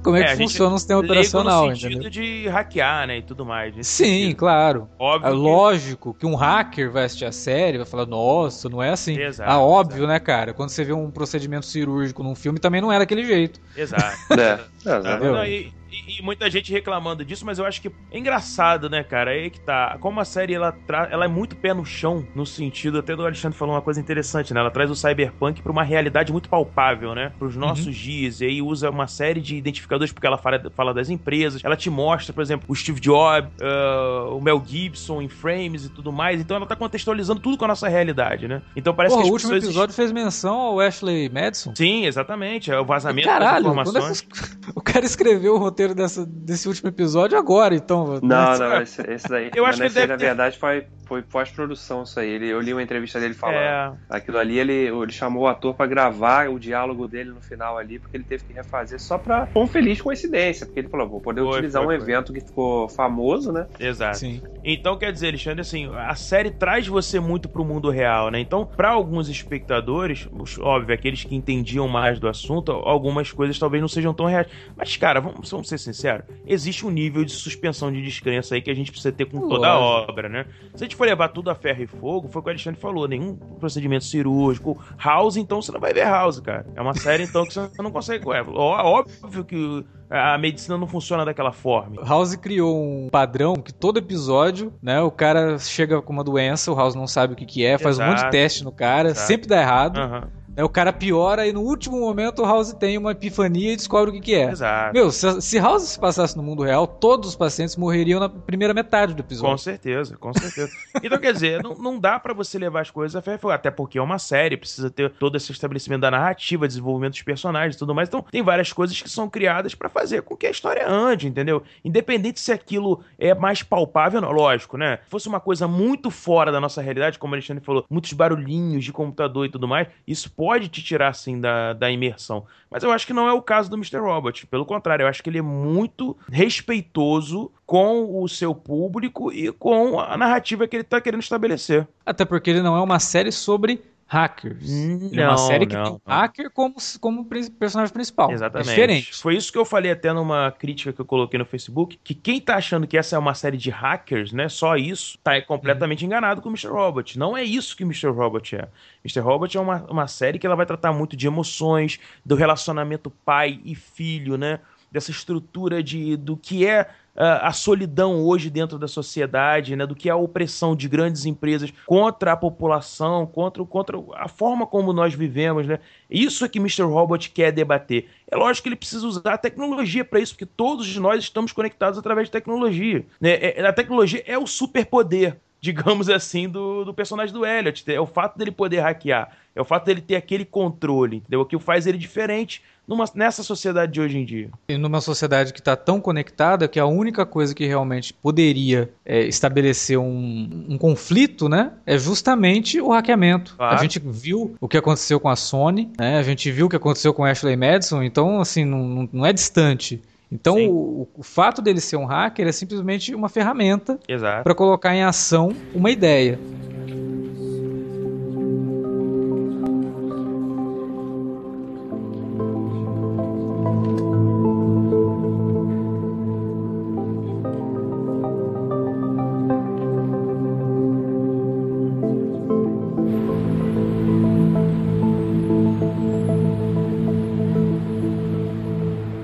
como 0.02 0.16
é, 0.16 0.20
é 0.20 0.24
que 0.28 0.36
funciona 0.36 0.74
um 0.74 0.78
sistema 0.78 1.00
operacional. 1.00 1.68
No 1.68 1.76
sentido 1.76 2.06
entendeu? 2.06 2.10
de 2.10 2.48
hackear, 2.48 3.06
né? 3.06 3.18
E 3.18 3.22
tudo 3.22 3.44
mais. 3.44 3.74
Sim, 3.86 4.04
sentido. 4.04 4.36
claro. 4.36 4.88
Óbvio 4.98 5.28
é 5.28 5.32
lógico 5.32 6.14
que 6.14 6.26
um 6.26 6.34
hacker 6.34 6.90
vai 6.90 7.04
assistir 7.04 7.24
a 7.24 7.32
série, 7.32 7.78
vai 7.78 7.86
falar, 7.86 8.06
nossa, 8.06 8.68
não 8.68 8.82
é 8.82 8.90
assim. 8.90 9.18
Exato, 9.18 9.50
ah, 9.50 9.60
óbvio, 9.60 9.98
exato. 9.98 10.12
né, 10.12 10.20
cara? 10.20 10.54
Quando 10.54 10.70
você 10.70 10.84
vê 10.84 10.92
um 10.92 11.10
procedimento 11.10 11.66
cirúrgico 11.66 12.22
num 12.22 12.34
filme, 12.34 12.58
também 12.58 12.80
não 12.80 12.92
é 12.92 12.98
daquele 12.98 13.24
jeito. 13.24 13.60
Exato. 13.76 14.16
é. 14.38 14.60
é, 14.86 15.46
é. 15.46 15.50
E, 15.50 15.79
e, 15.90 16.22
muita 16.22 16.50
gente 16.50 16.72
reclamando 16.72 17.24
disso, 17.24 17.44
mas 17.44 17.58
eu 17.58 17.64
acho 17.64 17.80
que 17.80 17.88
é 18.10 18.18
engraçado, 18.18 18.88
né, 18.88 19.02
cara? 19.02 19.34
É 19.34 19.40
aí 19.40 19.50
que 19.50 19.60
tá. 19.60 19.96
Como 20.00 20.20
a 20.20 20.24
série 20.24 20.54
ela, 20.54 20.72
tra... 20.72 21.08
ela 21.10 21.24
é 21.24 21.28
muito 21.28 21.56
pé 21.56 21.74
no 21.74 21.84
chão, 21.84 22.26
no 22.34 22.46
sentido, 22.46 22.98
até 22.98 23.16
do 23.16 23.24
Alexandre 23.24 23.58
falou 23.58 23.74
uma 23.74 23.82
coisa 23.82 24.00
interessante, 24.00 24.54
né? 24.54 24.60
Ela 24.60 24.70
traz 24.70 24.90
o 24.90 24.94
cyberpunk 24.94 25.62
pra 25.62 25.72
uma 25.72 25.82
realidade 25.82 26.32
muito 26.32 26.48
palpável, 26.48 27.14
né? 27.14 27.32
Pros 27.38 27.54
uhum. 27.54 27.60
nossos 27.60 27.86
uhum. 27.86 27.92
dias. 27.92 28.40
E 28.40 28.46
aí 28.46 28.62
usa 28.62 28.90
uma 28.90 29.06
série 29.06 29.40
de 29.40 29.56
identificadores 29.56 30.12
porque 30.12 30.26
ela 30.26 30.38
fala, 30.38 30.70
fala 30.74 30.94
das 30.94 31.10
empresas. 31.10 31.62
Ela 31.64 31.76
te 31.76 31.90
mostra, 31.90 32.32
por 32.32 32.42
exemplo, 32.42 32.66
o 32.68 32.74
Steve 32.74 33.00
Jobs, 33.00 33.50
uh, 33.60 34.36
o 34.36 34.40
Mel 34.40 34.62
Gibson 34.64 35.20
em 35.20 35.28
frames 35.28 35.84
e 35.84 35.88
tudo 35.88 36.12
mais. 36.12 36.40
Então 36.40 36.56
ela 36.56 36.66
tá 36.66 36.76
contextualizando 36.76 37.40
tudo 37.40 37.56
com 37.56 37.64
a 37.64 37.68
nossa 37.68 37.88
realidade, 37.88 38.46
né? 38.46 38.62
Então 38.76 38.94
parece 38.94 39.14
Porra, 39.14 39.24
que 39.24 39.30
o 39.30 39.32
último 39.32 39.54
episódio 39.54 39.94
fez 39.94 40.12
menção 40.12 40.54
ao 40.54 40.80
Ashley 40.80 41.28
Madison. 41.28 41.74
Sim, 41.74 42.06
exatamente. 42.06 42.70
É 42.70 42.78
o 42.78 42.84
vazamento 42.84 43.28
Caralho, 43.28 43.64
das 43.64 43.72
informações. 43.72 44.20
Que... 44.20 44.28
o 44.74 44.80
cara 44.80 45.04
escreveu 45.04 45.54
o 45.54 45.58
roteiro 45.58 45.79
roteiro 45.80 45.94
dessa, 45.94 46.26
desse 46.26 46.68
último 46.68 46.88
episódio 46.88 47.38
agora, 47.38 47.74
então. 47.74 48.20
Não, 48.22 48.58
não, 48.58 48.82
esse, 48.82 49.00
esse 49.10 49.28
daí. 49.28 49.50
Eu 49.54 49.64
acho 49.64 49.80
que 49.80 49.88
deve 49.88 50.06
na 50.06 50.18
ter... 50.18 50.26
verdade 50.26 50.58
foi, 50.58 50.86
foi 51.06 51.22
pós-produção 51.22 52.02
isso 52.02 52.20
aí. 52.20 52.28
Ele, 52.28 52.48
eu 52.48 52.60
li 52.60 52.72
uma 52.72 52.82
entrevista 52.82 53.18
dele 53.18 53.34
falando. 53.34 53.56
É... 53.56 53.92
Aquilo 54.08 54.38
ali, 54.38 54.58
ele, 54.58 54.72
ele 54.72 55.12
chamou 55.12 55.44
o 55.44 55.48
ator 55.48 55.74
para 55.74 55.86
gravar 55.86 56.50
o 56.50 56.58
diálogo 56.58 57.08
dele 57.08 57.30
no 57.30 57.40
final 57.40 57.78
ali, 57.78 57.98
porque 57.98 58.16
ele 58.16 58.24
teve 58.24 58.44
que 58.44 58.52
refazer 58.52 59.00
só 59.00 59.16
pra. 59.16 59.46
Foi 59.46 59.62
uma 59.62 59.68
feliz 59.68 60.00
coincidência, 60.00 60.66
porque 60.66 60.80
ele 60.80 60.88
falou: 60.88 61.08
vou 61.08 61.20
poder 61.20 61.40
foi, 61.40 61.50
utilizar 61.50 61.82
foi, 61.82 61.96
um 61.96 61.98
foi. 61.98 62.10
evento 62.10 62.32
que 62.32 62.40
ficou 62.40 62.88
famoso, 62.88 63.52
né? 63.52 63.66
Exato. 63.78 64.18
Sim. 64.18 64.42
Então, 64.62 64.98
quer 64.98 65.12
dizer, 65.12 65.28
Alexandre, 65.28 65.62
assim, 65.62 65.90
a 65.94 66.14
série 66.14 66.50
traz 66.50 66.86
você 66.86 67.18
muito 67.18 67.48
pro 67.48 67.64
mundo 67.64 67.88
real, 67.88 68.30
né? 68.30 68.38
Então, 68.38 68.66
para 68.66 68.90
alguns 68.90 69.28
espectadores, 69.28 70.28
óbvio, 70.60 70.94
aqueles 70.94 71.24
que 71.24 71.34
entendiam 71.34 71.88
mais 71.88 72.18
do 72.18 72.28
assunto, 72.28 72.72
algumas 72.72 73.32
coisas 73.32 73.58
talvez 73.58 73.80
não 73.80 73.88
sejam 73.88 74.12
tão 74.12 74.26
reais. 74.26 74.46
Mas, 74.76 74.96
cara, 74.96 75.20
vamos, 75.20 75.50
vamos 75.50 75.69
ser 75.70 75.78
sincero, 75.78 76.24
existe 76.46 76.86
um 76.86 76.90
nível 76.90 77.24
de 77.24 77.32
suspensão 77.32 77.92
de 77.92 78.02
descrença 78.02 78.54
aí 78.54 78.62
que 78.62 78.70
a 78.70 78.74
gente 78.74 78.90
precisa 78.90 79.12
ter 79.12 79.26
com 79.26 79.48
toda 79.48 79.68
a 79.68 79.78
obra, 79.78 80.28
né? 80.28 80.46
Se 80.74 80.84
a 80.84 80.86
gente 80.86 80.96
for 80.96 81.06
levar 81.06 81.28
tudo 81.28 81.50
a 81.50 81.54
ferro 81.54 81.82
e 81.82 81.86
fogo, 81.86 82.28
foi 82.28 82.40
o 82.40 82.42
que 82.42 82.48
o 82.48 82.52
Alexandre 82.52 82.80
falou, 82.80 83.06
nenhum 83.08 83.36
procedimento 83.36 84.04
cirúrgico. 84.04 84.78
House, 85.02 85.36
então 85.36 85.60
você 85.62 85.72
não 85.72 85.80
vai 85.80 85.92
ver 85.92 86.04
House, 86.04 86.40
cara. 86.40 86.66
É 86.74 86.80
uma 86.80 86.94
série, 86.94 87.24
então, 87.24 87.44
que 87.46 87.54
você 87.54 87.70
não 87.82 87.90
consegue. 87.90 88.24
É, 88.32 88.42
óbvio 88.42 89.44
que 89.44 89.84
a 90.10 90.36
medicina 90.36 90.76
não 90.76 90.88
funciona 90.88 91.24
daquela 91.24 91.52
forma. 91.52 92.02
House 92.04 92.34
criou 92.34 92.76
um 92.76 93.08
padrão 93.08 93.54
que 93.54 93.72
todo 93.72 93.98
episódio, 93.98 94.72
né, 94.82 95.00
o 95.00 95.10
cara 95.10 95.56
chega 95.58 96.02
com 96.02 96.12
uma 96.12 96.24
doença, 96.24 96.72
o 96.72 96.74
House 96.74 96.96
não 96.96 97.06
sabe 97.06 97.34
o 97.34 97.36
que, 97.36 97.46
que 97.46 97.64
é, 97.64 97.78
faz 97.78 97.96
Exato. 97.96 98.10
um 98.10 98.12
monte 98.12 98.24
de 98.24 98.30
teste 98.30 98.64
no 98.64 98.72
cara, 98.72 99.10
Exato. 99.10 99.26
sempre 99.26 99.48
dá 99.48 99.60
errado. 99.60 99.98
Uhum. 99.98 100.39
Aí 100.56 100.64
o 100.64 100.68
cara 100.68 100.92
piora 100.92 101.46
e 101.46 101.52
no 101.52 101.62
último 101.62 101.98
momento 102.00 102.42
o 102.42 102.44
House 102.44 102.72
tem 102.72 102.98
uma 102.98 103.12
epifania 103.12 103.72
e 103.72 103.76
descobre 103.76 104.10
o 104.10 104.12
que, 104.12 104.20
que 104.20 104.34
é. 104.34 104.50
Exato. 104.50 104.92
Meu, 104.92 105.10
se, 105.10 105.40
se 105.40 105.58
House 105.58 105.82
se 105.84 105.98
passasse 105.98 106.36
no 106.36 106.42
mundo 106.42 106.62
real, 106.62 106.86
todos 106.86 107.30
os 107.30 107.36
pacientes 107.36 107.76
morreriam 107.76 108.20
na 108.20 108.28
primeira 108.28 108.74
metade 108.74 109.14
do 109.14 109.20
episódio. 109.20 109.52
Com 109.52 109.58
certeza, 109.58 110.16
com 110.16 110.32
certeza. 110.32 110.72
então, 111.02 111.18
quer 111.18 111.32
dizer, 111.32 111.62
não, 111.62 111.74
não 111.74 111.98
dá 111.98 112.18
para 112.18 112.34
você 112.34 112.58
levar 112.58 112.80
as 112.80 112.90
coisas 112.90 113.16
a 113.16 113.30
até 113.54 113.70
porque 113.70 113.98
é 113.98 114.02
uma 114.02 114.18
série, 114.18 114.56
precisa 114.56 114.90
ter 114.90 115.10
todo 115.10 115.36
esse 115.36 115.50
estabelecimento 115.52 116.00
da 116.00 116.10
narrativa, 116.10 116.66
desenvolvimento 116.66 117.12
dos 117.12 117.22
personagens 117.22 117.76
e 117.76 117.78
tudo 117.78 117.94
mais. 117.94 118.08
Então, 118.08 118.22
tem 118.30 118.42
várias 118.42 118.72
coisas 118.72 119.00
que 119.00 119.08
são 119.08 119.28
criadas 119.28 119.74
para 119.74 119.88
fazer 119.88 120.22
com 120.22 120.36
que 120.36 120.46
a 120.46 120.50
história 120.50 120.88
ande, 120.88 121.28
entendeu? 121.28 121.62
Independente 121.84 122.40
se 122.40 122.52
aquilo 122.52 123.00
é 123.18 123.34
mais 123.34 123.62
palpável, 123.62 124.20
não, 124.20 124.30
lógico, 124.30 124.76
né? 124.76 124.98
Se 125.04 125.10
fosse 125.10 125.28
uma 125.28 125.40
coisa 125.40 125.68
muito 125.68 126.10
fora 126.10 126.50
da 126.50 126.60
nossa 126.60 126.82
realidade, 126.82 127.18
como 127.18 127.32
o 127.32 127.36
Alexandre 127.36 127.64
falou, 127.64 127.84
muitos 127.88 128.12
barulhinhos 128.12 128.84
de 128.84 128.92
computador 128.92 129.46
e 129.46 129.50
tudo 129.50 129.68
mais, 129.68 129.88
isso 130.06 130.30
pode 130.40 130.68
te 130.68 130.82
tirar 130.82 131.08
assim 131.08 131.38
da, 131.38 131.74
da 131.74 131.90
imersão. 131.90 132.46
Mas 132.70 132.82
eu 132.82 132.90
acho 132.90 133.06
que 133.06 133.12
não 133.12 133.28
é 133.28 133.32
o 133.34 133.42
caso 133.42 133.68
do 133.68 133.76
Mr. 133.76 133.98
Robot. 133.98 134.46
Pelo 134.46 134.64
contrário, 134.64 135.02
eu 135.02 135.06
acho 135.06 135.22
que 135.22 135.28
ele 135.28 135.36
é 135.36 135.42
muito 135.42 136.16
respeitoso 136.32 137.52
com 137.66 138.22
o 138.22 138.26
seu 138.26 138.54
público 138.54 139.30
e 139.30 139.52
com 139.52 140.00
a 140.00 140.16
narrativa 140.16 140.66
que 140.66 140.76
ele 140.76 140.82
está 140.82 140.98
querendo 140.98 141.20
estabelecer. 141.22 141.86
Até 142.06 142.24
porque 142.24 142.48
ele 142.48 142.62
não 142.62 142.74
é 142.74 142.80
uma 142.80 142.98
série 142.98 143.30
sobre 143.30 143.82
hackers. 144.10 144.68
Não, 145.12 145.22
é 145.22 145.28
uma 145.28 145.38
série 145.38 145.66
que 145.66 145.74
não, 145.76 145.84
tem 145.84 145.92
um 145.92 146.00
hacker 146.04 146.50
como, 146.50 146.74
como 147.00 147.24
personagem 147.24 147.92
principal. 147.92 148.32
Exatamente. 148.32 148.68
É 148.68 148.70
diferente. 148.72 149.14
Foi 149.14 149.36
isso 149.36 149.52
que 149.52 149.58
eu 149.58 149.64
falei 149.64 149.92
até 149.92 150.12
numa 150.12 150.50
crítica 150.50 150.92
que 150.92 151.00
eu 151.00 151.04
coloquei 151.04 151.38
no 151.38 151.44
Facebook, 151.44 151.96
que 152.02 152.12
quem 152.12 152.40
tá 152.40 152.56
achando 152.56 152.88
que 152.88 152.98
essa 152.98 153.14
é 153.14 153.18
uma 153.18 153.34
série 153.34 153.56
de 153.56 153.70
hackers, 153.70 154.32
né, 154.32 154.48
só 154.48 154.76
isso, 154.76 155.16
tá 155.22 155.40
completamente 155.42 156.00
uhum. 156.00 156.08
enganado 156.08 156.42
com 156.42 156.48
o 156.48 156.52
Mr. 156.52 156.68
Robot. 156.68 157.16
Não 157.16 157.36
é 157.36 157.44
isso 157.44 157.76
que 157.76 157.84
o 157.84 157.86
Mr. 157.86 158.08
Robot 158.08 158.56
é. 158.56 158.68
Mr. 159.04 159.20
Robot 159.20 159.56
é 159.56 159.60
uma, 159.60 159.84
uma 159.88 160.08
série 160.08 160.40
que 160.40 160.46
ela 160.46 160.56
vai 160.56 160.66
tratar 160.66 160.92
muito 160.92 161.16
de 161.16 161.28
emoções, 161.28 162.00
do 162.26 162.34
relacionamento 162.34 163.10
pai 163.24 163.60
e 163.64 163.76
filho, 163.76 164.36
né, 164.36 164.58
dessa 164.90 165.12
estrutura 165.12 165.84
de 165.84 166.16
do 166.16 166.36
que 166.36 166.66
é 166.66 166.88
a 167.16 167.52
solidão 167.52 168.22
hoje 168.24 168.48
dentro 168.48 168.78
da 168.78 168.88
sociedade, 168.88 169.76
né, 169.76 169.86
do 169.86 169.94
que 169.94 170.08
é 170.08 170.12
a 170.12 170.16
opressão 170.16 170.74
de 170.74 170.88
grandes 170.88 171.26
empresas 171.26 171.72
contra 171.86 172.32
a 172.32 172.36
população, 172.36 173.26
contra, 173.26 173.64
contra 173.64 173.98
a 174.14 174.28
forma 174.28 174.66
como 174.66 174.92
nós 174.92 175.14
vivemos, 175.14 175.66
né? 175.66 175.78
Isso 176.08 176.44
é 176.44 176.48
que 176.48 176.58
Mr. 176.58 176.82
Robot 176.82 177.30
quer 177.30 177.52
debater. 177.52 178.08
É 178.30 178.36
lógico 178.36 178.64
que 178.64 178.68
ele 178.68 178.76
precisa 178.76 179.06
usar 179.06 179.34
a 179.34 179.38
tecnologia 179.38 180.04
para 180.04 180.20
isso, 180.20 180.34
porque 180.34 180.46
todos 180.46 180.96
nós 180.96 181.22
estamos 181.22 181.52
conectados 181.52 181.98
através 181.98 182.28
de 182.28 182.32
tecnologia. 182.32 183.04
Né? 183.20 183.32
É, 183.40 183.66
a 183.66 183.72
tecnologia 183.72 184.22
é 184.26 184.38
o 184.38 184.46
superpoder 184.46 185.36
digamos 185.60 186.08
assim, 186.08 186.48
do, 186.48 186.84
do 186.84 186.94
personagem 186.94 187.34
do 187.34 187.44
Elliot. 187.44 187.84
É 187.92 188.00
o 188.00 188.06
fato 188.06 188.38
dele 188.38 188.50
poder 188.50 188.80
hackear, 188.80 189.30
é 189.54 189.60
o 189.60 189.64
fato 189.64 189.84
dele 189.84 190.00
ter 190.00 190.16
aquele 190.16 190.44
controle, 190.44 191.18
entendeu? 191.18 191.42
O 191.42 191.44
que 191.44 191.58
faz 191.58 191.86
ele 191.86 191.98
diferente 191.98 192.62
numa, 192.90 193.04
nessa 193.14 193.44
sociedade 193.44 193.92
de 193.92 194.00
hoje 194.00 194.18
em 194.18 194.24
dia. 194.24 194.50
E 194.68 194.76
numa 194.76 195.00
sociedade 195.00 195.52
que 195.52 195.60
está 195.60 195.76
tão 195.76 196.00
conectada 196.00 196.66
que 196.66 196.80
a 196.80 196.86
única 196.86 197.24
coisa 197.24 197.54
que 197.54 197.64
realmente 197.64 198.12
poderia 198.12 198.90
é, 199.06 199.20
estabelecer 199.20 199.96
um, 199.96 200.66
um, 200.68 200.76
conflito, 200.76 201.48
né, 201.48 201.70
é 201.86 201.96
justamente 201.96 202.80
o 202.80 202.88
hackeamento. 202.88 203.54
Claro. 203.56 203.76
A 203.76 203.78
gente 203.80 204.00
viu 204.04 204.56
o 204.60 204.66
que 204.66 204.76
aconteceu 204.76 205.20
com 205.20 205.28
a 205.28 205.36
Sony, 205.36 205.88
né, 205.96 206.18
a 206.18 206.22
gente 206.24 206.50
viu 206.50 206.66
o 206.66 206.68
que 206.68 206.74
aconteceu 206.74 207.14
com 207.14 207.24
Ashley 207.24 207.56
Madison, 207.56 208.02
então, 208.02 208.40
assim, 208.40 208.64
não, 208.64 209.08
não 209.12 209.24
é 209.24 209.32
distante. 209.32 210.02
Então, 210.32 210.56
o, 210.68 211.08
o, 211.16 211.22
fato 211.22 211.62
dele 211.62 211.80
ser 211.80 211.96
um 211.96 212.04
hacker 212.04 212.46
é 212.46 212.52
simplesmente 212.52 213.14
uma 213.14 213.28
ferramenta 213.28 213.98
para 214.44 214.54
colocar 214.54 214.94
em 214.94 215.02
ação 215.02 215.52
uma 215.74 215.90
ideia. 215.90 216.38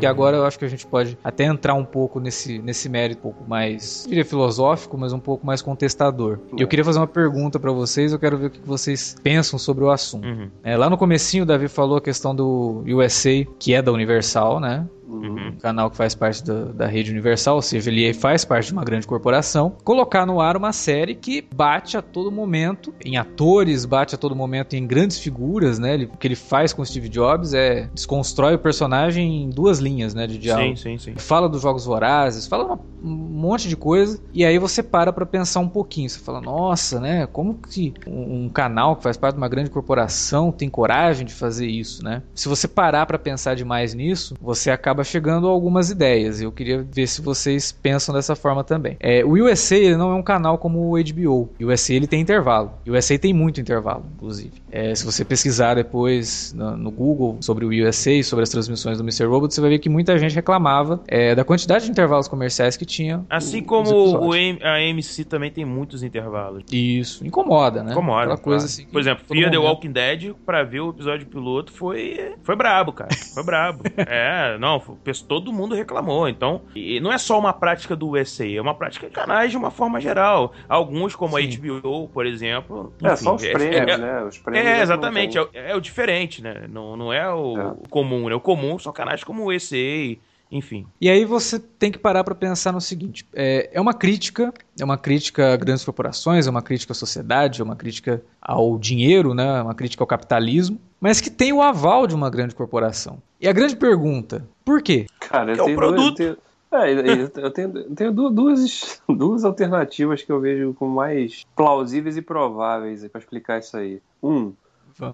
Porque 0.07 0.23
agora 0.23 0.37
eu 0.37 0.45
acho 0.45 0.59
que 0.59 0.65
a 0.65 0.69
gente 0.69 0.87
pode 0.87 1.19
até 1.23 1.45
entrar 1.45 1.75
um 1.75 1.85
pouco 1.85 2.21
nesse, 2.21 2.59
nesse 2.59 2.89
mérito 2.89 3.19
um 3.19 3.23
pouco 3.23 3.45
mais, 3.49 4.05
diria 4.09 4.25
filosófico, 4.25 4.97
mas 4.97 5.13
um 5.13 5.19
pouco 5.19 5.47
mais 5.47 5.61
contestador. 5.61 6.39
E 6.57 6.61
eu 6.63 6.69
queria 6.69 6.85
fazer 6.85 6.99
uma 6.99 7.07
pergunta 7.07 7.59
para 7.59 7.73
vocês, 7.73 8.13
eu 8.13 8.19
quero 8.19 8.39
ver 8.39 8.47
o 8.47 8.51
que 8.51 8.61
vocês 8.65 9.17
pensam 9.23 9.59
sobre 9.59 9.85
o 9.85 9.91
assunto. 9.91 10.27
Uhum. 10.27 10.51
É, 10.63 10.77
lá 10.77 10.89
no 10.89 10.97
comecinho 10.97 11.43
o 11.43 11.47
Davi 11.47 11.69
falou 11.69 11.99
a 11.99 12.01
questão 12.01 12.35
do 12.35 12.85
USA, 12.87 13.45
que 13.59 13.75
é 13.75 13.83
da 13.83 13.93
Universal, 13.93 14.61
né? 14.61 14.87
Uhum. 15.09 15.49
um 15.49 15.59
canal 15.59 15.91
que 15.91 15.97
faz 15.97 16.15
parte 16.15 16.45
da, 16.45 16.65
da 16.73 16.87
rede 16.87 17.11
Universal, 17.11 17.57
ou 17.57 17.63
seja, 17.63 17.91
ele 17.91 18.13
faz 18.13 18.45
parte 18.45 18.67
de 18.67 18.73
uma 18.73 18.85
grande 18.85 19.07
corporação, 19.07 19.77
colocar 19.85 20.27
no 20.27 20.41
ar 20.41 20.57
uma 20.57 20.73
série 20.73 21.15
que 21.15 21.45
bate 21.55 21.97
a 21.97 22.03
todo 22.03 22.31
momento 22.33 22.93
em 23.05 23.17
atores, 23.17 23.85
bate 23.85 24.15
a 24.15 24.19
todo 24.19 24.35
momento 24.35 24.75
em 24.75 24.87
grandes 24.87 25.19
figuras, 25.19 25.79
né? 25.79 25.95
Ele- 25.95 26.05
o 26.07 26.17
que 26.17 26.27
ele 26.27 26.35
faz 26.35 26.73
com 26.73 26.83
o 26.83 26.87
Steve 26.87 27.09
Jobs 27.09 27.55
é 27.55 27.89
desconstrói 27.95 28.55
o 28.55 28.59
personagem 28.59 29.45
em 29.45 29.51
duas 29.51 29.79
linhas, 29.79 30.13
né, 30.15 30.27
de 30.27 30.39
diálogo. 30.39 30.77
Sim, 30.77 30.99
sim, 30.99 31.13
sim. 31.13 31.15
Fala 31.17 31.49
dos 31.49 31.63
jogos 31.63 31.85
vorazes, 31.85 32.47
fala 32.47 32.65
uma- 32.65 32.81
um 33.03 33.09
monte 33.09 33.69
de 33.69 33.77
coisa, 33.77 34.21
e 34.33 34.45
aí 34.45 34.59
você 34.59 34.83
para 34.83 35.13
pra 35.13 35.25
pensar 35.27 35.61
um 35.61 35.69
pouquinho. 35.69 36.09
Você 36.11 36.19
fala, 36.19 36.41
nossa, 36.41 36.99
né? 37.01 37.27
Como 37.27 37.55
que 37.55 37.95
um, 38.07 38.47
um 38.47 38.49
canal 38.49 38.97
que 38.97 39.03
faz 39.03 39.17
parte 39.17 39.35
de 39.35 39.41
uma 39.41 39.49
grande 39.49 39.71
corporação 39.71 40.51
tem 40.51 40.69
coragem 40.69 41.25
de 41.27 41.33
fazer 41.35 41.67
isso, 41.67 42.03
né? 42.03 42.23
Se 42.35 42.49
você 42.49 42.67
parar 42.67 43.07
pra 43.07 43.19
pensar 43.19 43.55
demais 43.55 43.95
nisso, 43.95 44.35
você 44.41 44.71
acaba 44.71 44.96
chegando 45.05 45.47
a 45.47 45.51
algumas 45.51 45.91
ideias. 45.91 46.41
Eu 46.41 46.53
queria 46.53 46.83
ver 46.83 47.07
se 47.07 47.21
vocês 47.21 47.73
pensam 47.73 48.15
dessa 48.15 48.35
forma 48.35 48.65
também. 48.65 48.97
É, 49.01 49.25
o 49.25 49.33
USA 49.33 49.77
ele 49.77 49.97
não 49.97 50.11
é 50.11 50.15
um 50.15 50.23
canal 50.23 50.59
como 50.59 50.91
o 50.91 51.03
HBO. 51.03 51.49
O 51.61 51.67
USA 51.67 51.95
ele 51.95 52.07
tem 52.07 52.21
intervalo. 52.21 52.73
O 52.87 52.93
USA 52.93 53.19
tem 53.19 53.33
muito 53.33 53.61
intervalo, 53.61 54.05
inclusive. 54.15 54.53
É, 54.71 54.95
se 54.95 55.05
você 55.05 55.25
pesquisar 55.25 55.75
depois 55.75 56.53
no, 56.53 56.77
no 56.77 56.91
Google 56.91 57.39
sobre 57.41 57.65
o 57.65 57.69
USA, 57.69 58.23
sobre 58.23 58.43
as 58.43 58.51
transmissões 58.51 58.99
do 58.99 59.05
Mr. 59.05 59.25
Robot, 59.25 59.55
você 59.55 59.61
vai 59.61 59.71
ver 59.71 59.79
que 59.79 59.89
muita 59.89 60.19
gente 60.19 60.35
reclamava 60.35 61.01
é, 61.07 61.35
da 61.35 61.45
quantidade 61.45 61.85
de 61.85 61.91
intervalos 61.91 62.29
comerciais 62.29 62.77
que 62.77 62.85
tinha. 62.85 63.25
Assim 63.29 63.61
os 63.61 63.67
como 63.67 64.29
o 64.29 64.33
a 64.63 64.77
AMC 64.77 65.25
também 65.25 65.51
tem 65.51 65.65
muitos 65.65 66.03
intervalos. 66.03 66.65
Isso, 66.71 67.27
incomoda, 67.27 67.83
né? 67.83 67.93
Incomoda. 67.93 68.23
Aquela 68.23 68.39
coisa 68.39 68.67
claro. 68.67 68.73
assim. 68.73 68.85
que 68.87 68.93
Por 68.93 69.01
exemplo, 69.01 69.25
Fear 69.27 69.51
the 69.51 69.59
Walking 69.59 69.93
Dead, 69.93 70.35
pra 70.45 70.63
ver 70.63 70.81
o 70.81 70.91
episódio 70.91 71.27
piloto, 71.27 71.73
foi, 71.73 72.35
foi 72.43 72.57
brabo, 72.57 72.93
cara. 72.93 73.15
Foi 73.35 73.45
brabo. 73.45 73.83
é, 73.97 74.57
não, 74.59 74.81
todo 75.29 75.53
mundo 75.53 75.75
reclamou. 75.75 76.29
Então, 76.29 76.63
e 76.75 77.01
não 77.01 77.13
é 77.13 77.19
só 77.19 77.39
uma 77.39 77.53
prática 77.53 77.97
do 77.97 78.11
USA, 78.11 78.47
é 78.47 78.61
uma 78.61 78.75
prática 78.75 79.07
de 79.07 79.13
canais 79.13 79.51
de 79.51 79.57
uma 79.57 79.71
forma 79.71 80.01
geral. 80.01 80.53
Alguns, 80.69 81.15
como 81.17 81.39
Sim. 81.39 81.45
a 81.45 81.57
HBO, 81.81 82.09
por 82.09 82.27
exemplo. 82.27 82.93
É, 83.03 83.13
enfim, 83.13 83.25
só 83.25 83.35
os 83.35 83.43
prêmios, 83.47 83.75
é- 83.89 83.99
né? 83.99 84.23
Os 84.25 84.39
prêmios 84.39 84.67
É, 84.67 84.83
exatamente. 84.83 85.37
É, 85.39 85.43
o- 85.43 85.49
é 85.53 85.75
o 85.77 85.81
diferente, 85.81 86.43
né? 86.43 86.67
Não, 86.69 86.97
não 86.97 87.13
é 87.13 87.33
o 87.33 87.57
É. 87.59 87.89
comum, 87.89 88.29
né? 88.29 88.35
O 88.35 88.41
comum 88.41 88.79
são 88.79 88.93
canais 88.93 89.25
como 89.25 89.45
o 89.45 89.53
ECA, 89.53 90.21
enfim. 90.51 90.87
E 91.01 91.09
aí 91.11 91.25
você 91.25 91.59
tem 91.59 91.91
que 91.91 91.99
parar 91.99 92.23
para 92.25 92.35
pensar 92.35 92.73
no 92.73 92.81
seguinte: 92.81 93.27
é, 93.35 93.71
é 93.73 93.81
uma 93.81 93.93
crítica, 93.95 94.53
é 94.79 94.85
uma 94.85 94.97
crítica 94.99 95.53
a 95.53 95.57
grandes 95.57 95.85
corporações, 95.85 96.47
é 96.47 96.51
uma 96.51 96.63
crítica 96.63 96.93
à 96.93 96.95
sociedade, 96.95 97.61
é 97.61 97.65
uma 97.65 97.77
crítica 97.77 98.23
ao 98.41 98.79
dinheiro, 98.79 99.35
né? 99.35 99.59
é 99.59 99.63
uma 99.63 99.75
crítica 99.75 100.03
ao 100.03 100.07
capitalismo, 100.07 100.81
mas 101.01 101.21
que 101.21 101.31
tem 101.31 101.53
o 101.53 101.61
aval 101.63 102.07
de 102.07 102.15
uma 102.15 102.31
grande 102.31 102.55
corporação. 102.55 103.21
E 103.41 103.49
a 103.49 103.53
grande 103.53 103.77
pergunta: 103.77 104.47
por 104.65 104.83
quê? 104.83 105.07
Cara, 105.21 105.53
eu 105.53 105.59
é 105.59 105.63
o 105.63 105.65
tenho 105.67 105.77
produto. 105.77 106.17
Duas, 106.17 106.29
eu 106.29 106.37
tenho, 106.37 106.39
é, 106.73 107.23
eu- 107.45 107.51
tenho, 107.51 107.79
eu 107.79 107.95
tenho 107.95 108.13
du- 108.13 108.31
duas, 108.31 109.01
duas 109.09 109.45
alternativas 109.45 110.23
que 110.23 110.31
eu 110.31 110.41
vejo 110.41 110.75
como 110.75 110.95
mais 110.95 111.43
plausíveis 111.55 112.17
e 112.17 112.23
prováveis 112.23 113.07
para 113.09 113.21
explicar 113.21 113.59
isso 113.59 113.77
aí. 113.77 114.01
Um, 114.23 114.53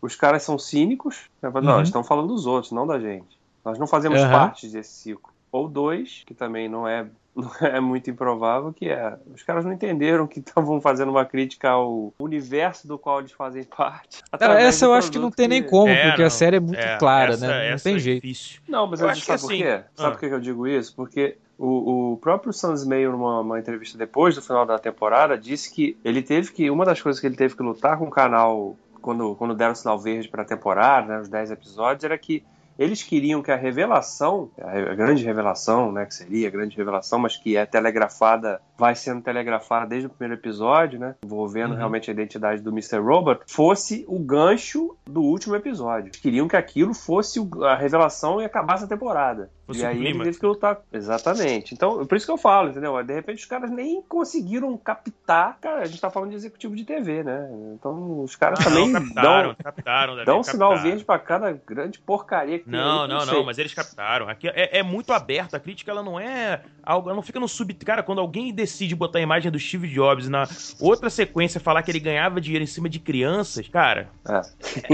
os 0.01 0.15
caras 0.17 0.43
são 0.43 0.59
cínicos. 0.59 1.23
né? 1.43 1.51
Não, 1.55 1.61
Uhum. 1.73 1.77
eles 1.79 1.89
estão 1.89 2.05
falando 2.05 2.29
dos 2.29 2.47
outros, 2.47 2.73
não 2.73 2.87
da 2.87 2.99
gente. 2.99 3.41
Nós 3.65 3.79
não 3.79 3.87
fazemos 3.87 4.21
Aham. 4.21 4.31
parte 4.33 4.69
desse 4.69 4.91
ciclo. 4.93 5.33
Ou 5.51 5.69
dois, 5.69 6.23
que 6.27 6.33
também 6.35 6.69
não 6.69 6.89
é, 6.89 7.07
não 7.37 7.51
é 7.61 7.79
muito 7.81 8.11
improvável, 8.11 8.73
que 8.73 8.89
é 8.89 9.17
os 9.35 9.43
caras 9.43 9.65
não 9.65 9.73
entenderam 9.73 10.27
que 10.27 10.41
estavam 10.41 10.81
fazendo 10.81 11.11
uma 11.11 11.25
crítica 11.25 11.71
ao 11.71 12.13
universo 12.19 12.89
do 12.89 12.99
qual 12.99 13.21
eles 13.21 13.33
fazem 13.33 13.63
parte. 13.65 14.23
Essa 14.41 14.87
eu 14.87 14.93
acho 14.95 15.11
que 15.11 15.19
não 15.19 15.31
tem 15.31 15.47
nem 15.49 15.63
como, 15.63 15.89
É, 15.93 16.07
porque 16.09 16.23
não. 16.23 16.27
a 16.27 16.31
série 16.31 16.57
é 16.57 16.61
muito 16.61 16.79
É, 16.81 16.97
clara, 16.99 17.35
essa- 17.35 17.47
né? 17.47 17.53
Não 17.69 17.75
essa 17.75 17.85
tem 17.85 17.97
é 17.97 17.99
jeito. 17.99 18.23
difícil. 18.23 18.61
Não, 18.69 18.87
mas 18.87 19.01
Eu 19.01 19.07
eu 19.07 19.11
acho 19.13 19.21
que 19.21 19.27
sabe 19.27 19.41
por 19.43 19.47
assim- 19.53 19.59
quê? 19.63 19.85
Sabe 19.95 20.09
Ah. 20.09 20.11
por 20.13 20.21
que 20.21 20.27
eu 20.27 20.41
digo 20.41 20.67
isso? 20.67 20.95
Porque 20.97 21.37
o, 21.59 22.13
o 22.13 22.17
próprio 22.17 22.53
Sans 22.53 22.85
Meio, 22.87 23.13
numa 23.13 23.41
uma 23.41 23.59
entrevista 23.59 23.97
depois 23.99 24.35
do 24.35 24.43
final 24.43 24.65
da 24.67 24.79
temporada, 24.79 25.37
disse 25.39 25.73
que 25.73 25.97
ele 26.05 26.23
teve 26.23 26.51
que. 26.51 26.71
Uma 26.71 26.85
das 26.87 27.01
coisas 27.01 27.21
que 27.21 27.27
ele 27.27 27.37
teve 27.37 27.55
que 27.55 27.63
lutar 27.63 27.99
com 27.99 28.07
o 28.07 28.11
canal 28.11 28.75
quando, 29.03 29.35
quando 29.37 29.55
deram 29.55 29.73
o 29.73 29.77
sinal 29.77 29.99
verde 29.99 30.29
para 30.29 30.43
a 30.43 30.47
temporada, 30.47 31.07
né, 31.15 31.21
os 31.21 31.29
10 31.29 31.51
episódios, 31.51 32.05
era 32.05 32.17
que 32.17 32.43
eles 32.79 33.03
queriam 33.03 33.43
que 33.43 33.51
a 33.51 33.57
revelação, 33.57 34.51
a 34.61 34.95
grande 34.95 35.25
revelação, 35.25 35.93
né, 35.93 36.07
que 36.07 36.15
seria 36.15 36.49
a 36.49 36.51
grande 36.51 36.77
revelação, 36.77 37.19
mas 37.19 37.37
que 37.37 37.57
é 37.57 37.67
telegrafada, 37.67 38.61
vai 38.83 38.97
sendo 38.97 39.23
telegrafada 39.23 39.87
desde 39.87 40.09
o 40.09 40.11
primeiro 40.11 40.41
episódio, 40.41 40.99
né, 40.99 41.15
envolvendo 41.25 41.71
Uhum. 41.71 41.77
realmente 41.77 42.11
a 42.11 42.13
identidade 42.13 42.61
do 42.61 42.71
Mr. 42.71 42.99
Robot, 42.99 43.43
fosse 43.47 44.05
o 44.09 44.19
gancho 44.19 44.97
do 45.07 45.23
último 45.23 45.55
episódio. 45.55 46.11
Queriam 46.11 46.49
que 46.49 46.57
aquilo 46.57 46.93
fosse 46.93 47.39
a 47.63 47.77
revelação 47.77 48.41
e 48.43 48.45
acabasse 48.45 48.83
a 48.85 48.89
temporada. 48.89 49.51
Fosse 49.65 49.81
e 49.83 49.85
o 49.85 49.87
aí 49.87 50.05
ele 50.05 50.25
teve 50.25 50.39
que 50.41 50.45
lutar. 50.47 50.79
Exatamente. 50.93 51.73
Então, 51.73 52.05
por 52.05 52.17
isso 52.17 52.27
que 52.27 52.33
eu 52.33 52.37
falo, 52.37 52.71
entendeu? 52.71 53.01
De 53.05 53.15
repente 53.15 53.39
os 53.39 53.45
caras 53.45 53.71
nem 53.71 54.03
conseguiram 54.03 54.77
captar. 54.77 55.59
Cara, 55.61 55.83
a 55.83 55.85
gente 55.85 56.01
tá 56.01 56.11
falando 56.11 56.31
de 56.31 56.37
executivo 56.37 56.75
de 56.75 56.85
TV, 56.85 57.23
né? 57.23 57.49
Então 57.75 58.21
os 58.23 58.35
caras 58.35 58.59
Ah, 58.61 58.65
também 58.65 58.89
não, 58.91 59.01
captaram, 59.01 59.49
dão, 59.49 59.57
captaram, 59.63 60.25
dão 60.25 60.41
um 60.41 60.43
sinal 60.43 60.77
verde 60.79 61.05
pra 61.05 61.19
cada 61.21 61.53
grande 61.53 62.01
porcaria 62.01 62.59
que 62.59 62.65
tem. 62.65 62.73
Não, 62.73 63.03
aí, 63.05 63.09
não, 63.09 63.21
sei. 63.21 63.35
não, 63.35 63.45
mas 63.45 63.59
eles 63.59 63.73
captaram. 63.73 64.29
Aqui 64.29 64.49
é, 64.49 64.79
é 64.81 64.83
muito 64.83 65.13
aberto. 65.13 65.55
A 65.55 65.61
crítica 65.61 65.91
ela 65.93 66.03
não 66.03 66.19
é 66.19 66.63
algo, 66.83 67.09
ela 67.09 67.15
não 67.17 67.23
fica 67.23 67.39
no 67.39 67.47
sub. 67.49 67.73
Cara, 67.75 68.03
quando 68.03 68.21
alguém 68.21 68.53
decide 68.53 68.72
botar 68.97 69.19
a 69.19 69.23
imagem 69.23 69.51
do 69.51 69.59
Steve 69.59 69.89
Jobs 69.89 70.29
na 70.29 70.47
outra 70.81 71.09
sequência 71.11 71.61
falar 71.61 71.83
que 71.83 71.91
ele 71.91 72.01
ganhava 72.01 72.41
dinheiro 72.41 72.63
em 72.65 72.67
cima 72.67 72.89
de 72.89 72.99
crianças, 72.99 73.69
cara, 73.69 74.09
É. 74.29 74.41